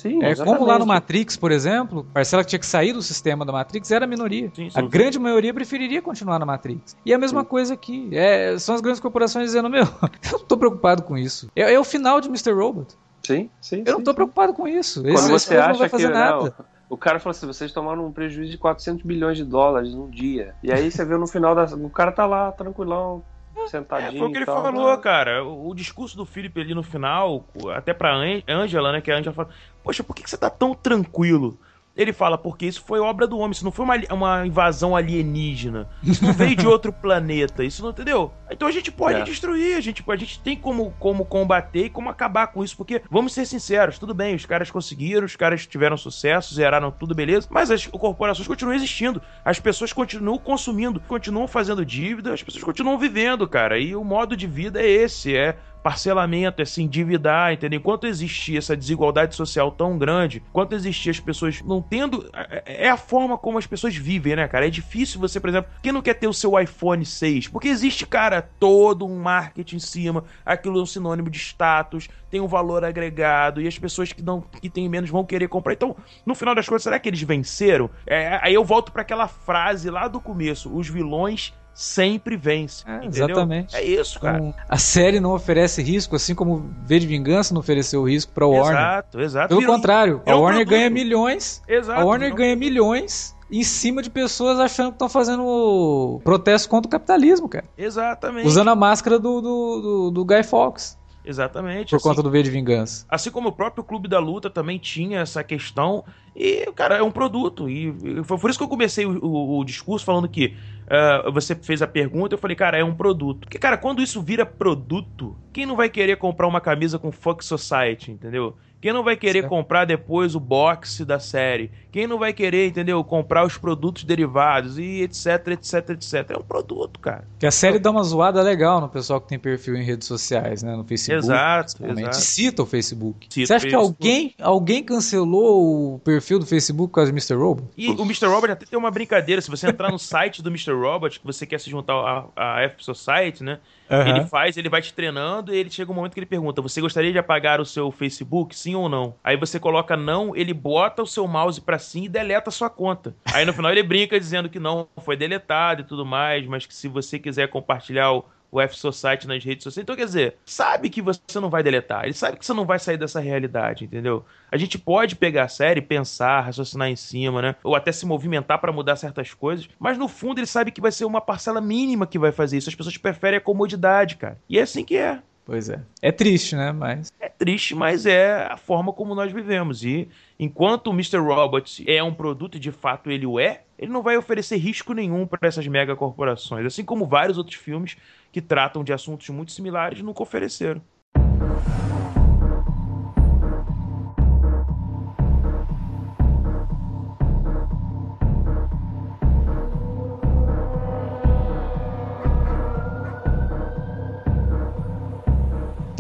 Sim, 0.02 0.24
É 0.24 0.36
como 0.36 0.66
lá 0.66 0.80
no. 0.80 0.86
Matrix, 0.86 1.38
por 1.38 1.52
exemplo, 1.52 2.08
a 2.10 2.14
parcela 2.16 2.44
que 2.44 2.50
tinha 2.50 2.60
que 2.60 2.66
sair 2.66 2.92
do 2.92 3.04
sistema 3.04 3.46
da 3.46 3.52
Matrix 3.54 3.92
era 3.92 4.06
a 4.06 4.08
minoria. 4.08 4.52
Sim, 4.56 4.68
sim. 4.68 4.80
A 4.80 4.82
grande 4.82 5.20
maioria 5.20 5.54
preferiria 5.54 6.02
continuar 6.02 6.40
na 6.40 6.46
Matrix. 6.46 6.98
E 7.06 7.14
a 7.14 7.20
mesma 7.20 7.42
Sim. 7.42 7.48
coisa 7.48 7.74
aqui. 7.76 8.10
É, 8.12 8.58
são 8.58 8.74
as 8.74 8.82
grandes 8.82 9.00
corporações 9.00 9.46
dizendo, 9.46 9.70
meu, 9.70 9.84
eu 10.32 10.40
não 10.40 10.40
tô 10.40 10.58
preocupado 10.58 11.04
com 11.04 11.16
isso. 11.16 11.50
É, 11.56 11.72
é 11.72 11.80
o 11.80 11.84
final 11.84 12.20
de 12.20 12.30
Mr. 12.30 12.52
Robot. 12.52 12.96
Sim, 13.22 13.52
sim. 13.62 13.84
Eu 13.86 13.94
não 13.94 14.04
tô 14.04 14.10
sim. 14.12 14.16
preocupado 14.16 14.54
com 14.54 14.68
isso. 14.68 15.04
Quando 15.04 15.14
Esse, 15.14 15.34
esse 15.34 15.46
você 15.48 15.56
não 15.58 15.64
acha 15.66 15.80
vai 15.80 15.90
fazer 15.90 16.08
que 16.08 16.14
nada. 16.14 16.56
não, 16.58 16.66
o 16.90 16.98
cara 16.98 17.20
falou 17.20 17.32
assim, 17.32 17.46
vocês 17.46 17.72
tomaram 17.72 18.06
um 18.08 18.12
prejuízo 18.12 18.52
de 18.52 18.58
400 18.58 19.06
bilhões 19.06 19.38
de 19.38 19.46
dólares 19.46 19.94
num 19.94 20.10
dia. 20.10 20.56
E 20.64 20.72
aí 20.74 20.90
você 20.92 21.06
vê 21.06 21.16
no 21.16 21.28
final 21.28 21.54
da, 21.54 21.66
o 21.66 21.90
cara 21.92 22.12
tá 22.12 22.26
lá 22.26 22.52
tranquilão, 22.52 23.24
É, 23.56 23.68
sentadinho. 23.68 24.20
foi 24.20 24.28
o 24.28 24.32
que 24.32 24.38
ele 24.38 24.46
tal, 24.46 24.62
falou, 24.62 24.96
né? 24.96 25.02
cara. 25.02 25.44
O, 25.44 25.70
o 25.70 25.76
discurso 25.76 26.16
do 26.16 26.26
Felipe 26.26 26.62
ali 26.62 26.74
no 26.74 26.84
final, 26.84 27.46
até 27.76 27.94
pra 27.94 28.16
Ângela, 28.48 28.92
né? 28.92 29.02
Que 29.02 29.12
a 29.12 29.18
Ângela 29.18 29.34
fala: 29.34 29.50
Poxa, 29.84 30.04
por 30.04 30.16
que, 30.16 30.24
que 30.24 30.30
você 30.30 30.38
tá 30.38 30.50
tão 30.50 30.74
tranquilo? 30.74 31.60
Ele 32.02 32.14
fala, 32.14 32.38
porque 32.38 32.66
isso 32.66 32.84
foi 32.86 33.00
obra 33.00 33.28
do 33.28 33.38
homem, 33.38 33.52
isso 33.52 33.64
não 33.64 33.72
foi 33.72 33.86
uma, 33.86 33.96
uma 34.12 34.46
invasão 34.48 34.96
alienígena. 34.96 35.88
Isso 36.04 36.24
não 36.26 36.34
veio 36.34 36.56
de 36.56 36.68
outro 36.68 36.92
planeta, 36.94 37.64
isso 37.64 37.84
não 37.84 37.92
entendeu? 37.92 38.32
Então 38.50 38.68
a 38.68 38.72
gente 38.72 38.92
pode 38.92 39.20
É. 39.20 39.24
destruir, 39.24 39.76
a 39.78 39.82
gente, 39.82 40.04
a 40.08 40.16
gente 40.16 40.40
tem 40.40 40.56
como, 40.58 40.94
como 41.00 41.26
combater 41.26 41.86
e 41.86 41.90
como 41.90 42.10
acabar 42.10 42.48
com 42.48 42.64
isso, 42.64 42.76
porque, 42.76 43.02
vamos 43.10 43.34
ser 43.34 43.46
sinceros, 43.46 44.00
tudo 44.00 44.14
bem, 44.14 44.36
os 44.36 44.46
caras 44.46 44.70
conseguiram, 44.72 45.26
os 45.26 45.36
caras 45.36 45.66
tiveram 45.66 45.96
sucesso, 45.98 46.54
zeraram 46.54 46.92
tudo, 46.92 47.14
beleza, 47.16 47.48
mas 47.50 47.70
as 47.72 47.86
corporações 47.88 48.48
continuam 48.48 48.76
existindo, 48.76 49.22
as 49.46 49.60
pessoas 49.60 49.94
continuam 49.94 50.38
consumindo, 50.38 51.00
continuam 51.08 51.48
fazendo 51.48 51.86
dívida, 51.86 52.34
as 52.34 52.44
pessoas 52.44 52.64
continuam 52.64 52.98
vivendo, 52.98 53.48
cara, 53.48 53.78
e 53.80 53.96
o 53.96 54.04
modo 54.04 54.36
de 54.36 54.48
vida 54.48 54.82
é 54.82 54.90
esse, 54.90 55.36
é 55.36 55.56
parcelamento, 55.82 56.62
é 56.62 56.66
se 56.66 56.82
endividar, 56.82 57.54
entendeu? 57.54 57.80
Enquanto 57.80 58.08
existir 58.08 58.58
essa 58.58 58.76
desigualdade 58.76 59.36
social 59.36 59.72
tão 59.72 59.98
grande, 59.98 60.44
enquanto 60.50 60.74
existir 60.74 61.10
as 61.10 61.20
pessoas 61.20 61.62
não 61.62 61.82
tendo. 61.82 62.30
É 62.66 62.82
é 62.82 62.90
a 62.90 62.98
forma 62.98 63.38
como 63.38 63.58
as 63.58 63.68
pessoas 63.68 63.96
vivem, 63.96 64.36
né, 64.36 64.48
cara? 64.48 64.66
É 64.66 64.70
difícil 64.70 65.20
você, 65.20 65.40
por 65.40 65.50
exemplo, 65.50 65.72
quem 65.84 65.92
não 65.92 66.02
quer 66.02 66.16
ter 66.16 66.28
o 66.28 66.34
seu 66.34 66.60
iPhone 66.60 67.06
6? 67.06 67.48
Porque 67.48 67.68
existe, 67.68 68.08
cara, 68.08 68.42
todo 68.42 69.06
um 69.06 69.20
marketing 69.20 69.76
em 69.76 69.80
cima, 69.80 70.24
aquilo 70.44 70.80
é 70.80 70.82
um 70.82 70.86
sinônimo 70.86 71.30
de 71.30 71.38
status, 71.38 72.10
tem 72.30 72.42
um 72.42 72.48
valor 72.48 72.84
agregado, 72.84 73.62
e 73.62 73.68
as 73.68 73.78
pessoas 73.78 74.12
que 74.12 74.22
não 74.22 74.42
que 74.42 74.70
têm 74.70 74.90
menos 74.90 75.10
vão 75.10 75.24
querer 75.24 75.48
comprar. 75.48 75.74
Então, 75.74 75.96
no 76.26 76.34
final 76.34 76.56
das 76.56 76.68
contas, 76.68 76.84
será 76.84 77.00
que 77.00 77.08
eles 77.08 77.22
venceram? 77.22 77.90
É, 78.06 78.40
aí 78.42 78.54
eu 78.54 78.64
volto 78.64 78.92
para 78.92 79.04
aquela 79.04 79.28
frase 79.28 79.90
lá 79.90 80.08
do 80.08 80.20
começo: 80.20 80.76
os 80.76 80.88
vilões 80.88 81.54
sempre 81.74 82.36
vencem. 82.38 82.86
É, 82.92 83.06
exatamente. 83.06 83.76
É 83.76 83.84
isso, 83.84 84.20
cara. 84.20 84.38
Então, 84.38 84.54
a 84.70 84.78
série 84.78 85.20
não 85.20 85.34
oferece 85.34 85.82
risco, 85.82 86.16
assim 86.16 86.36
como 86.36 86.70
V 86.86 87.00
de 87.00 87.08
Vingança 87.08 87.54
não 87.54 87.62
ofereceu 87.62 88.04
risco 88.04 88.32
pra 88.34 88.46
Warner. 88.46 88.72
Exato, 88.82 89.20
exato. 89.22 89.48
Pelo 89.50 89.62
Virou- 89.62 89.76
contrário, 89.76 90.16
a 90.22 90.26
virou 90.26 90.40
um 90.40 90.44
Warner 90.44 90.66
produto. 90.66 90.78
ganha 90.78 90.90
milhões. 90.90 91.62
Exato. 91.68 92.00
a 92.02 92.04
Warner 92.06 92.28
virou- 92.30 92.38
ganha 92.38 92.56
milhões 92.56 93.36
em 93.52 93.64
cima 93.64 94.02
de 94.02 94.10
pessoas 94.10 94.60
achando 94.60 94.88
que 94.90 94.96
estão 94.96 95.10
fazendo 95.10 96.22
protesto 96.24 96.70
contra 96.70 96.88
o 96.88 96.92
capitalismo, 96.92 97.50
cara. 97.50 97.66
Exatamente. 97.78 98.48
Usando 98.48 98.70
a 98.70 98.76
máscara 98.76 99.20
do, 99.20 99.42
do, 99.42 99.82
do, 99.82 100.12
do 100.12 100.26
Guy 100.26 100.44
Fawkes 100.44 100.98
Exatamente. 101.24 101.90
por 101.92 101.98
assim, 101.98 102.08
conta 102.10 102.24
do 102.24 102.32
V 102.32 102.44
de 102.44 102.50
Vingança. 102.50 103.06
assim 103.10 103.30
como 103.30 103.50
o 103.50 103.52
próprio 103.52 103.84
Clube 103.84 104.08
da 104.08 104.20
Luta 104.20 104.50
também 104.50 104.78
tinha 104.80 105.20
essa 105.20 105.44
questão. 105.44 106.04
E, 106.36 106.66
cara, 106.76 106.96
é 106.98 107.04
um 107.04 107.12
produto. 107.12 107.70
E 107.70 107.90
e 107.90 108.24
foi 108.24 108.38
por 108.40 108.50
isso 108.50 108.58
que 108.58 108.64
eu 108.64 108.70
comecei 108.70 109.06
o, 109.06 109.20
o- 109.24 109.60
o 109.60 109.64
discurso 109.66 110.06
falando 110.06 110.28
que 110.30 110.56
ah, 110.94 111.30
você 111.32 111.56
fez 111.56 111.82
a 111.82 111.88
pergunta, 111.88 112.36
eu 112.36 112.38
falei, 112.38 112.56
cara, 112.56 112.78
é 112.78 112.84
um 112.84 112.94
produto. 112.94 113.42
Porque, 113.42 113.58
cara, 113.58 113.78
quando 113.78 114.02
isso 114.02 114.22
vira 114.22 114.46
produto, 114.46 115.38
quem 115.54 115.66
não 115.66 115.78
vai 115.78 115.90
querer 115.90 116.18
comprar 116.18 116.48
uma 116.48 116.60
camisa 116.60 117.00
com 117.00 117.14
Fuck 117.14 117.46
Society, 117.46 118.12
entendeu? 118.12 118.58
Quem 118.82 118.92
não 118.92 119.04
vai 119.04 119.16
querer 119.16 119.42
Certo. 119.42 119.50
comprar 119.50 119.86
depois 119.86 120.34
o 120.34 120.40
box 120.40 121.06
da 121.06 121.20
série? 121.20 121.70
Quem 121.92 122.08
não 122.08 122.18
vai 122.18 122.34
querer, 122.34 122.68
entendeu? 122.68 123.04
Comprar 123.04 123.46
os 123.46 123.58
produtos 123.58 124.04
derivados 124.04 124.80
e 124.80 125.02
etc, 125.02 125.50
etc, 125.50 125.90
etc. 125.92 126.32
É 126.32 126.38
um 126.38 126.42
produto, 126.42 127.00
cara. 127.00 127.26
Que 127.38 127.46
a 127.46 127.52
série 127.52 127.78
dá 127.80 127.92
uma 127.92 128.02
zoada 128.04 128.42
legal 128.42 128.82
no 128.82 128.90
pessoal 128.90 129.22
que 129.22 129.28
tem 129.28 129.38
perfil 129.38 129.76
em 129.76 129.84
redes 129.84 130.08
sociais, 130.08 130.64
né? 130.64 130.76
No 130.76 130.84
Facebook. 130.84 131.26
Exato, 131.26 131.86
exato. 131.86 132.16
Cita 132.16 132.64
o 132.64 132.66
Facebook. 132.66 133.28
Cita 133.30 133.48
Você 133.48 133.54
acha 133.54 133.66
o 133.66 133.70
que 133.70 133.76
Facebook. 133.76 134.08
alguém, 134.10 134.36
alguém 134.42 134.84
cancelou 134.84 135.96
o 135.96 136.00
perfil 136.00 136.40
do 136.40 136.46
Facebook 136.46 136.90
por 136.90 136.96
causa 136.96 137.12
de 137.12 137.16
Mr. 137.16 137.36
Robot? 137.36 137.68
E 137.78 137.90
o 137.90 138.02
Mr. 138.04 138.26
Robot 138.26 138.52
até 138.52 138.66
tem 138.66 138.80
uma 138.80 138.90
brincadeira. 138.90 139.42
Se 139.42 139.50
você 139.50 139.68
entrar 139.68 139.92
no 139.92 140.00
site 140.00 140.42
do 140.42 140.50
Mr. 140.50 140.72
Robot, 140.72 141.20
que 141.20 141.26
você 141.26 141.46
quer 141.46 141.60
se 141.60 141.70
juntar 141.70 141.94
à, 142.36 142.62
F 142.62 142.84
Society, 142.84 143.44
né? 143.44 143.60
Ele 143.90 144.26
faz, 144.26 144.56
ele 144.56 144.70
vai 144.70 144.82
te 144.82 144.94
treinando 144.94 145.54
e 145.54 145.58
ele 145.58 145.70
chega 145.70 145.92
um 145.92 145.96
momento 145.96 146.14
que 146.14 146.20
ele 146.20 146.26
pergunta: 146.26 146.62
Você 146.62 146.80
gostaria 146.80 147.12
de 147.12 147.18
apagar 147.18 147.60
o 147.60 147.66
seu 147.66 147.92
Facebook, 147.92 148.56
sim 148.56 148.71
ou 148.76 148.90
não? 148.90 149.16
Aí 149.24 149.38
você 149.38 149.60
coloca 149.60 149.96
não, 149.96 150.36
ele 150.36 150.54
bota 150.54 151.02
o 151.02 151.08
seu 151.08 151.28
mouse 151.28 151.60
pra 151.60 151.80
sim 151.80 152.06
e 152.06 152.10
deleta 152.10 152.50
a 152.50 152.54
sua 152.54 152.70
conta. 152.70 153.16
Aí 153.34 153.46
no 153.46 153.54
final 153.54 153.72
ele 153.72 153.84
brinca 153.84 154.20
dizendo 154.20 154.50
que 154.50 154.60
não 154.60 154.88
foi 155.04 155.16
deletado 155.16 155.82
e 155.82 155.86
tudo 155.86 156.06
mais, 156.06 156.46
mas 156.46 156.66
que 156.66 156.74
se 156.74 156.88
você 156.88 157.20
quiser 157.20 157.48
compartilhar 157.50 158.12
o, 158.12 158.26
o 158.52 158.60
F 158.60 158.76
Society 158.76 159.28
nas 159.28 159.44
redes 159.44 159.64
sociais. 159.64 159.84
Então, 159.84 159.96
quer 159.96 160.06
dizer, 160.06 160.36
sabe 160.46 160.90
que 160.90 161.02
você 161.02 161.40
não 161.40 161.50
vai 161.50 161.64
deletar, 161.64 162.04
ele 162.04 162.14
sabe 162.14 162.38
que 162.38 162.46
você 162.46 162.54
não 162.54 162.66
vai 162.66 162.78
sair 162.78 162.98
dessa 162.98 163.20
realidade, 163.20 163.86
entendeu? 163.86 164.26
A 164.52 164.58
gente 164.58 164.78
pode 164.78 165.16
pegar 165.16 165.44
a 165.44 165.48
série, 165.48 165.82
pensar, 165.82 166.42
raciocinar 166.42 166.90
em 166.90 166.96
cima, 166.96 167.42
né? 167.42 167.56
Ou 167.64 167.76
até 167.76 167.92
se 167.92 168.06
movimentar 168.06 168.60
pra 168.60 168.72
mudar 168.72 168.98
certas 168.98 169.34
coisas, 169.34 169.70
mas 169.80 169.98
no 169.98 170.08
fundo 170.08 170.40
ele 170.40 170.48
sabe 170.48 170.72
que 170.72 170.82
vai 170.82 170.92
ser 170.92 171.06
uma 171.06 171.22
parcela 171.22 171.62
mínima 171.62 172.06
que 172.06 172.20
vai 172.20 172.32
fazer 172.32 172.58
isso. 172.58 172.70
As 172.70 172.76
pessoas 172.76 172.98
preferem 172.98 173.38
a 173.38 173.42
comodidade, 173.42 174.18
cara. 174.18 174.38
E 174.50 174.60
é 174.60 174.64
assim 174.64 174.84
que 174.84 174.98
é. 174.98 175.22
Pois 175.44 175.70
é. 175.70 175.82
É 176.02 176.12
triste, 176.12 176.56
né? 176.56 176.72
Mas. 176.72 177.12
É 177.20 177.28
triste, 177.28 177.74
mas 177.74 178.06
é 178.06 178.46
a 178.46 178.58
forma 178.58 178.94
como 178.94 179.16
nós 179.16 179.32
vivemos. 179.32 179.84
E 179.84 180.08
enquanto 180.40 180.88
o 180.88 180.94
Mr. 180.94 181.18
Robot 181.18 181.84
é 181.90 182.04
um 182.04 182.14
produto 182.14 182.58
e 182.58 182.60
de 182.60 182.72
fato 182.72 183.10
ele 183.10 183.26
o 183.26 183.40
é, 183.40 183.64
ele 183.78 183.92
não 183.92 184.04
vai 184.04 184.16
oferecer 184.16 184.58
risco 184.58 184.94
nenhum 184.94 185.26
para 185.26 185.48
essas 185.48 185.68
megacorporações. 185.68 186.66
Assim 186.66 186.86
como 186.86 187.08
vários 187.08 187.38
outros 187.38 187.56
filmes 187.56 187.98
que 188.32 188.42
tratam 188.42 188.84
de 188.84 188.94
assuntos 188.94 189.28
muito 189.30 189.52
similares 189.52 190.02
nunca 190.02 190.22
ofereceram. 190.22 190.82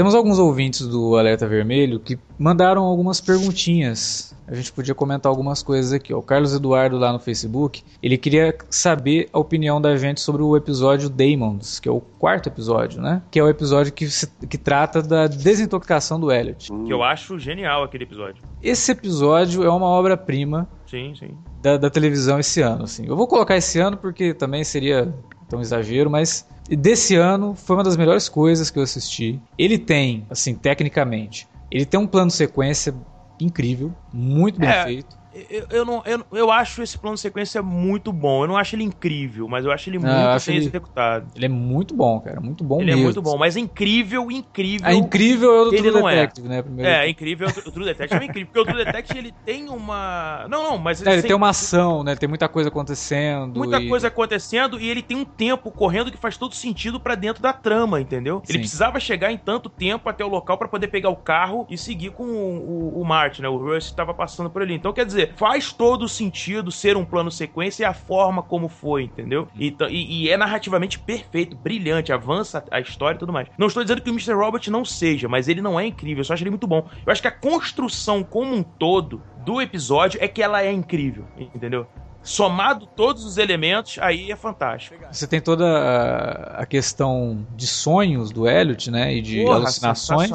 Temos 0.01 0.15
alguns 0.15 0.39
ouvintes 0.39 0.87
do 0.87 1.15
Alerta 1.15 1.47
Vermelho 1.47 1.99
que 1.99 2.17
mandaram 2.39 2.81
algumas 2.81 3.21
perguntinhas. 3.21 4.35
A 4.47 4.55
gente 4.55 4.73
podia 4.73 4.95
comentar 4.95 5.29
algumas 5.29 5.61
coisas 5.61 5.93
aqui. 5.93 6.11
ó. 6.11 6.17
O 6.17 6.23
Carlos 6.23 6.55
Eduardo 6.55 6.97
lá 6.97 7.13
no 7.13 7.19
Facebook, 7.19 7.83
ele 8.01 8.17
queria 8.17 8.57
saber 8.67 9.29
a 9.31 9.37
opinião 9.37 9.79
da 9.79 9.95
gente 9.95 10.19
sobre 10.19 10.41
o 10.41 10.57
episódio 10.57 11.07
Demons, 11.07 11.79
que 11.79 11.87
é 11.87 11.91
o 11.91 12.01
quarto 12.01 12.49
episódio, 12.49 12.99
né? 12.99 13.21
Que 13.29 13.37
é 13.39 13.43
o 13.43 13.47
episódio 13.47 13.93
que, 13.93 14.09
se- 14.09 14.27
que 14.49 14.57
trata 14.57 15.03
da 15.03 15.27
desintoxicação 15.27 16.19
do 16.19 16.31
Elliot. 16.31 16.73
Hum. 16.73 16.85
Que 16.85 16.91
eu 16.91 17.03
acho 17.03 17.37
genial 17.37 17.83
aquele 17.83 18.03
episódio. 18.05 18.41
Esse 18.59 18.91
episódio 18.93 19.63
é 19.63 19.69
uma 19.69 19.85
obra-prima 19.85 20.67
Sim, 20.87 21.13
sim. 21.13 21.37
da, 21.61 21.77
da 21.77 21.91
televisão 21.91 22.39
esse 22.39 22.59
ano. 22.59 22.85
Assim. 22.85 23.05
Eu 23.05 23.15
vou 23.15 23.27
colocar 23.27 23.55
esse 23.55 23.77
ano 23.79 23.97
porque 23.97 24.33
também 24.33 24.63
seria 24.63 25.13
tão 25.51 25.61
exagero, 25.61 26.09
mas 26.09 26.47
desse 26.69 27.15
ano 27.15 27.53
foi 27.53 27.75
uma 27.75 27.83
das 27.83 27.97
melhores 27.97 28.27
coisas 28.29 28.71
que 28.71 28.79
eu 28.79 28.83
assisti. 28.83 29.39
Ele 29.57 29.77
tem, 29.77 30.25
assim, 30.29 30.55
tecnicamente, 30.55 31.47
ele 31.69 31.85
tem 31.85 31.99
um 31.99 32.07
plano 32.07 32.27
de 32.27 32.33
sequência 32.33 32.95
incrível, 33.39 33.93
muito 34.13 34.59
bem 34.59 34.69
É. 34.69 34.83
feito. 34.83 35.20
Eu, 35.49 35.65
eu, 35.69 35.85
não, 35.85 36.03
eu, 36.05 36.25
eu 36.31 36.51
acho 36.51 36.81
esse 36.83 36.97
plano 36.97 37.15
de 37.15 37.21
sequência 37.21 37.61
muito 37.61 38.11
bom. 38.11 38.43
Eu 38.43 38.47
não 38.47 38.57
acho 38.57 38.75
ele 38.75 38.83
incrível, 38.83 39.47
mas 39.47 39.63
eu 39.65 39.71
acho 39.71 39.89
ele 39.89 39.97
Não, 39.99 40.09
muito 40.09 40.45
bem 40.45 40.55
ele- 40.57 40.65
executado. 40.65 41.27
Ele 41.35 41.45
é 41.45 41.49
muito 41.49 41.95
bom, 41.95 42.19
cara. 42.19 42.39
Muito 42.41 42.63
bom 42.63 42.77
Ele 42.81 42.85
mesmo. 42.87 43.01
é 43.01 43.03
muito 43.05 43.21
bom, 43.21 43.37
mas 43.37 43.55
incrível, 43.55 44.29
incrível. 44.31 44.87
É 44.87 44.93
incrível 44.93 45.53
é 45.53 45.61
o 45.61 45.65
do 45.65 45.75
Ele 45.75 45.91
True 45.91 46.01
é. 46.11 46.15
Detective, 46.15 46.47
né? 46.49 46.61
Primeiro. 46.61 46.89
É, 46.91 47.09
incrível. 47.09 47.47
O 47.47 47.71
True 47.71 47.85
Detective 47.85 48.21
é 48.21 48.25
incrível. 48.25 48.47
Porque 48.53 48.59
o 48.59 48.73
True 48.73 48.85
Detective 48.85 49.19
ele 49.19 49.33
tem 49.45 49.69
uma. 49.69 50.45
Não, 50.49 50.63
não, 50.63 50.77
mas. 50.77 51.05
É, 51.05 51.11
ele 51.13 51.21
sem- 51.21 51.27
tem 51.29 51.35
uma 51.35 51.49
ação, 51.49 52.03
né? 52.03 52.15
Tem 52.15 52.27
muita 52.27 52.47
coisa 52.49 52.69
acontecendo. 52.69 53.57
Muita 53.57 53.79
e- 53.81 53.87
coisa 53.87 54.07
acontecendo 54.07 54.79
e 54.79 54.89
ele 54.89 55.01
tem 55.01 55.15
um 55.17 55.25
tempo 55.25 55.71
correndo 55.71 56.11
que 56.11 56.17
faz 56.17 56.37
todo 56.37 56.53
sentido 56.55 56.99
pra 56.99 57.15
dentro 57.15 57.41
da 57.41 57.53
trama, 57.53 58.01
entendeu? 58.01 58.41
Ele 58.47 58.53
Sim. 58.53 58.59
precisava 58.59 58.99
chegar 58.99 59.31
em 59.31 59.37
tanto 59.37 59.69
tempo 59.69 60.09
até 60.09 60.23
o 60.25 60.27
local 60.27 60.57
pra 60.57 60.67
poder 60.67 60.87
pegar 60.87 61.09
o 61.09 61.15
carro 61.15 61.65
e 61.69 61.77
seguir 61.77 62.11
com 62.11 62.23
o, 62.23 62.95
o, 62.97 63.01
o 63.01 63.05
Martin, 63.05 63.43
né? 63.43 63.49
O 63.49 63.57
Rush 63.57 63.85
estava 63.85 64.13
passando 64.13 64.49
por 64.49 64.61
ali. 64.61 64.73
Então, 64.73 64.91
quer 64.93 65.05
dizer, 65.05 65.20
faz 65.27 65.71
todo 65.71 66.07
sentido 66.07 66.71
ser 66.71 66.97
um 66.97 67.05
plano 67.05 67.31
sequência 67.31 67.83
e 67.83 67.85
a 67.85 67.93
forma 67.93 68.41
como 68.41 68.67
foi, 68.67 69.03
entendeu? 69.03 69.47
Então, 69.57 69.89
e, 69.89 70.23
e 70.23 70.29
é 70.29 70.37
narrativamente 70.37 70.99
perfeito, 70.99 71.55
brilhante, 71.55 72.11
avança 72.11 72.63
a 72.71 72.79
história 72.79 73.15
e 73.15 73.19
tudo 73.19 73.33
mais. 73.33 73.47
Não 73.57 73.67
estou 73.67 73.83
dizendo 73.83 74.01
que 74.01 74.09
o 74.09 74.13
Mr. 74.13 74.33
Robot 74.33 74.69
não 74.69 74.85
seja, 74.85 75.27
mas 75.27 75.47
ele 75.47 75.61
não 75.61 75.79
é 75.79 75.85
incrível, 75.85 76.21
eu 76.21 76.25
só 76.25 76.33
acho 76.33 76.43
ele 76.43 76.49
muito 76.49 76.67
bom. 76.67 76.87
Eu 77.05 77.11
acho 77.11 77.21
que 77.21 77.27
a 77.27 77.31
construção 77.31 78.23
como 78.23 78.53
um 78.53 78.63
todo 78.63 79.23
do 79.45 79.61
episódio 79.61 80.19
é 80.21 80.27
que 80.27 80.41
ela 80.41 80.61
é 80.61 80.71
incrível, 80.71 81.25
entendeu? 81.37 81.87
Somado 82.23 82.85
todos 82.85 83.25
os 83.25 83.37
elementos, 83.37 83.97
aí 83.99 84.31
é 84.31 84.35
fantástico. 84.35 84.95
Você 85.11 85.25
tem 85.25 85.41
toda 85.41 85.65
a, 86.55 86.65
questão 86.65 87.47
de 87.55 87.65
sonhos 87.65 88.31
do 88.31 88.47
Elliot, 88.47 88.91
né? 88.91 89.15
E 89.15 89.21
de 89.21 89.43
Porra, 89.43 89.55
alucinações. 89.55 90.31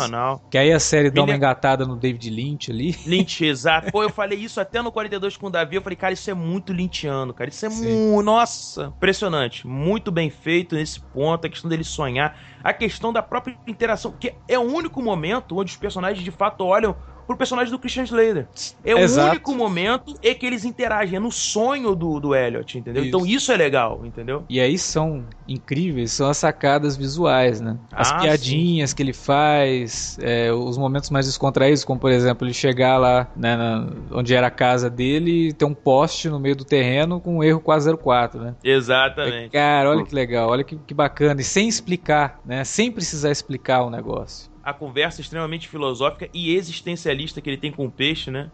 Que 0.51 0.59
aí 0.59 0.72
a 0.72 0.80
série 0.80 1.11
dá 1.11 1.22
uma 1.22 1.30
Ele- 1.30 1.37
engatada 1.37 1.87
no 1.87 1.97
David 1.97 2.28
Lynch 2.28 2.70
ali. 2.72 2.97
Lynch, 3.07 3.45
exato. 3.45 3.93
Pô, 3.93 4.03
eu 4.03 4.11
falei 4.11 4.39
isso 4.39 4.61
até 4.61 4.82
no 4.82 4.91
42 4.91 5.37
com 5.37 5.47
o 5.47 5.51
Davi. 5.51 5.76
Eu 5.76 5.82
falei, 5.82 5.97
cara, 5.97 6.12
isso 6.12 6.28
é 6.28 6.34
muito 6.34 6.72
lynchiano, 6.72 7.32
cara. 7.32 7.49
Isso 7.51 7.64
é 7.64 7.68
muito. 7.68 8.22
Nossa, 8.22 8.93
impressionante. 8.97 9.66
Muito 9.66 10.11
bem 10.11 10.28
feito 10.28 10.74
nesse 10.74 11.01
ponto. 11.01 11.47
A 11.47 11.51
questão 11.51 11.70
dele 11.70 11.84
sonhar. 11.84 12.37
A 12.64 12.72
questão 12.72 13.12
da 13.12 13.22
própria 13.22 13.57
interação. 13.66 14.12
Que 14.18 14.34
é 14.49 14.59
o 14.59 14.62
único 14.62 15.01
momento 15.01 15.57
onde 15.57 15.70
os 15.70 15.76
personagens 15.76 16.24
de 16.24 16.30
fato 16.32 16.64
olham 16.64 16.97
pro 17.27 17.37
personagem 17.37 17.70
do 17.72 17.79
Christian 17.79 18.05
Slater. 18.05 18.49
É 18.85 18.95
o 18.95 18.99
Exato. 18.99 19.31
único 19.31 19.55
momento 19.55 20.14
em 20.22 20.35
que 20.35 20.47
eles 20.47 20.64
interagem. 20.64 21.16
É 21.16 21.20
no 21.20 21.33
sonho 21.33 21.95
do, 21.95 22.20
do 22.20 22.35
Elliot, 22.35 22.79
entendeu? 22.79 23.03
Isso. 23.03 23.09
Então 23.09 23.27
isso 23.27 23.53
é 23.53 23.57
legal, 23.57 24.05
entendeu? 24.05 24.45
E 24.49 24.61
aí 24.61 24.79
são 24.79 25.24
incríveis, 25.47 26.12
são 26.12 26.29
as 26.29 26.37
sacadas 26.37 26.97
visuais, 26.97 27.61
né? 27.61 27.77
As 27.93 28.11
Ah, 28.12 28.18
piadinhas 28.20 28.93
que 28.93 29.03
ele 29.03 29.12
faz, 29.12 30.16
é, 30.20 30.53
os 30.53 30.77
momentos 30.79 31.11
mais 31.11 31.27
descontraídos, 31.27 31.85
como 31.85 31.99
por 32.01 32.11
exemplo, 32.11 32.47
ele 32.47 32.55
chegar 32.55 32.99
lá 32.99 33.29
né, 33.37 33.57
na- 33.57 33.87
onde 34.12 34.35
era 34.35 34.47
a 34.47 34.51
casa 34.51 34.89
dele 34.91 35.49
e 35.49 35.53
ter 35.53 35.64
um 35.64 35.74
poste 35.74 36.29
no 36.29 36.39
meio 36.39 36.57
do 36.57 36.64
terreno 36.64 37.20
com 37.20 37.39
um 37.39 37.43
erro 37.45 37.61
404, 37.61 38.41
né? 38.41 38.55
Exatamente. 38.62 39.51
Cara, 39.51 39.91
olha 39.91 40.05
que 40.05 40.14
legal, 40.14 40.49
olha 40.51 40.64
que, 40.64 40.77
que 40.77 40.95
bacana. 40.95 41.41
E 41.41 41.45
sem 41.45 41.68
explicar, 41.68 42.39
né? 42.45 42.64
Sem 42.64 42.91
precisar 42.91 43.31
explicar 43.31 43.83
o 43.83 43.91
negócio. 43.91 44.49
A 44.66 44.74
conversa 44.74 45.20
extremamente 45.20 45.68
filosófica 45.68 46.28
e 46.34 46.52
existencialista 46.52 47.40
que 47.40 47.48
ele 47.48 47.56
tem 47.56 47.70
com 47.70 47.86
o 47.86 47.90
peixe, 47.90 48.32
né? 48.32 48.50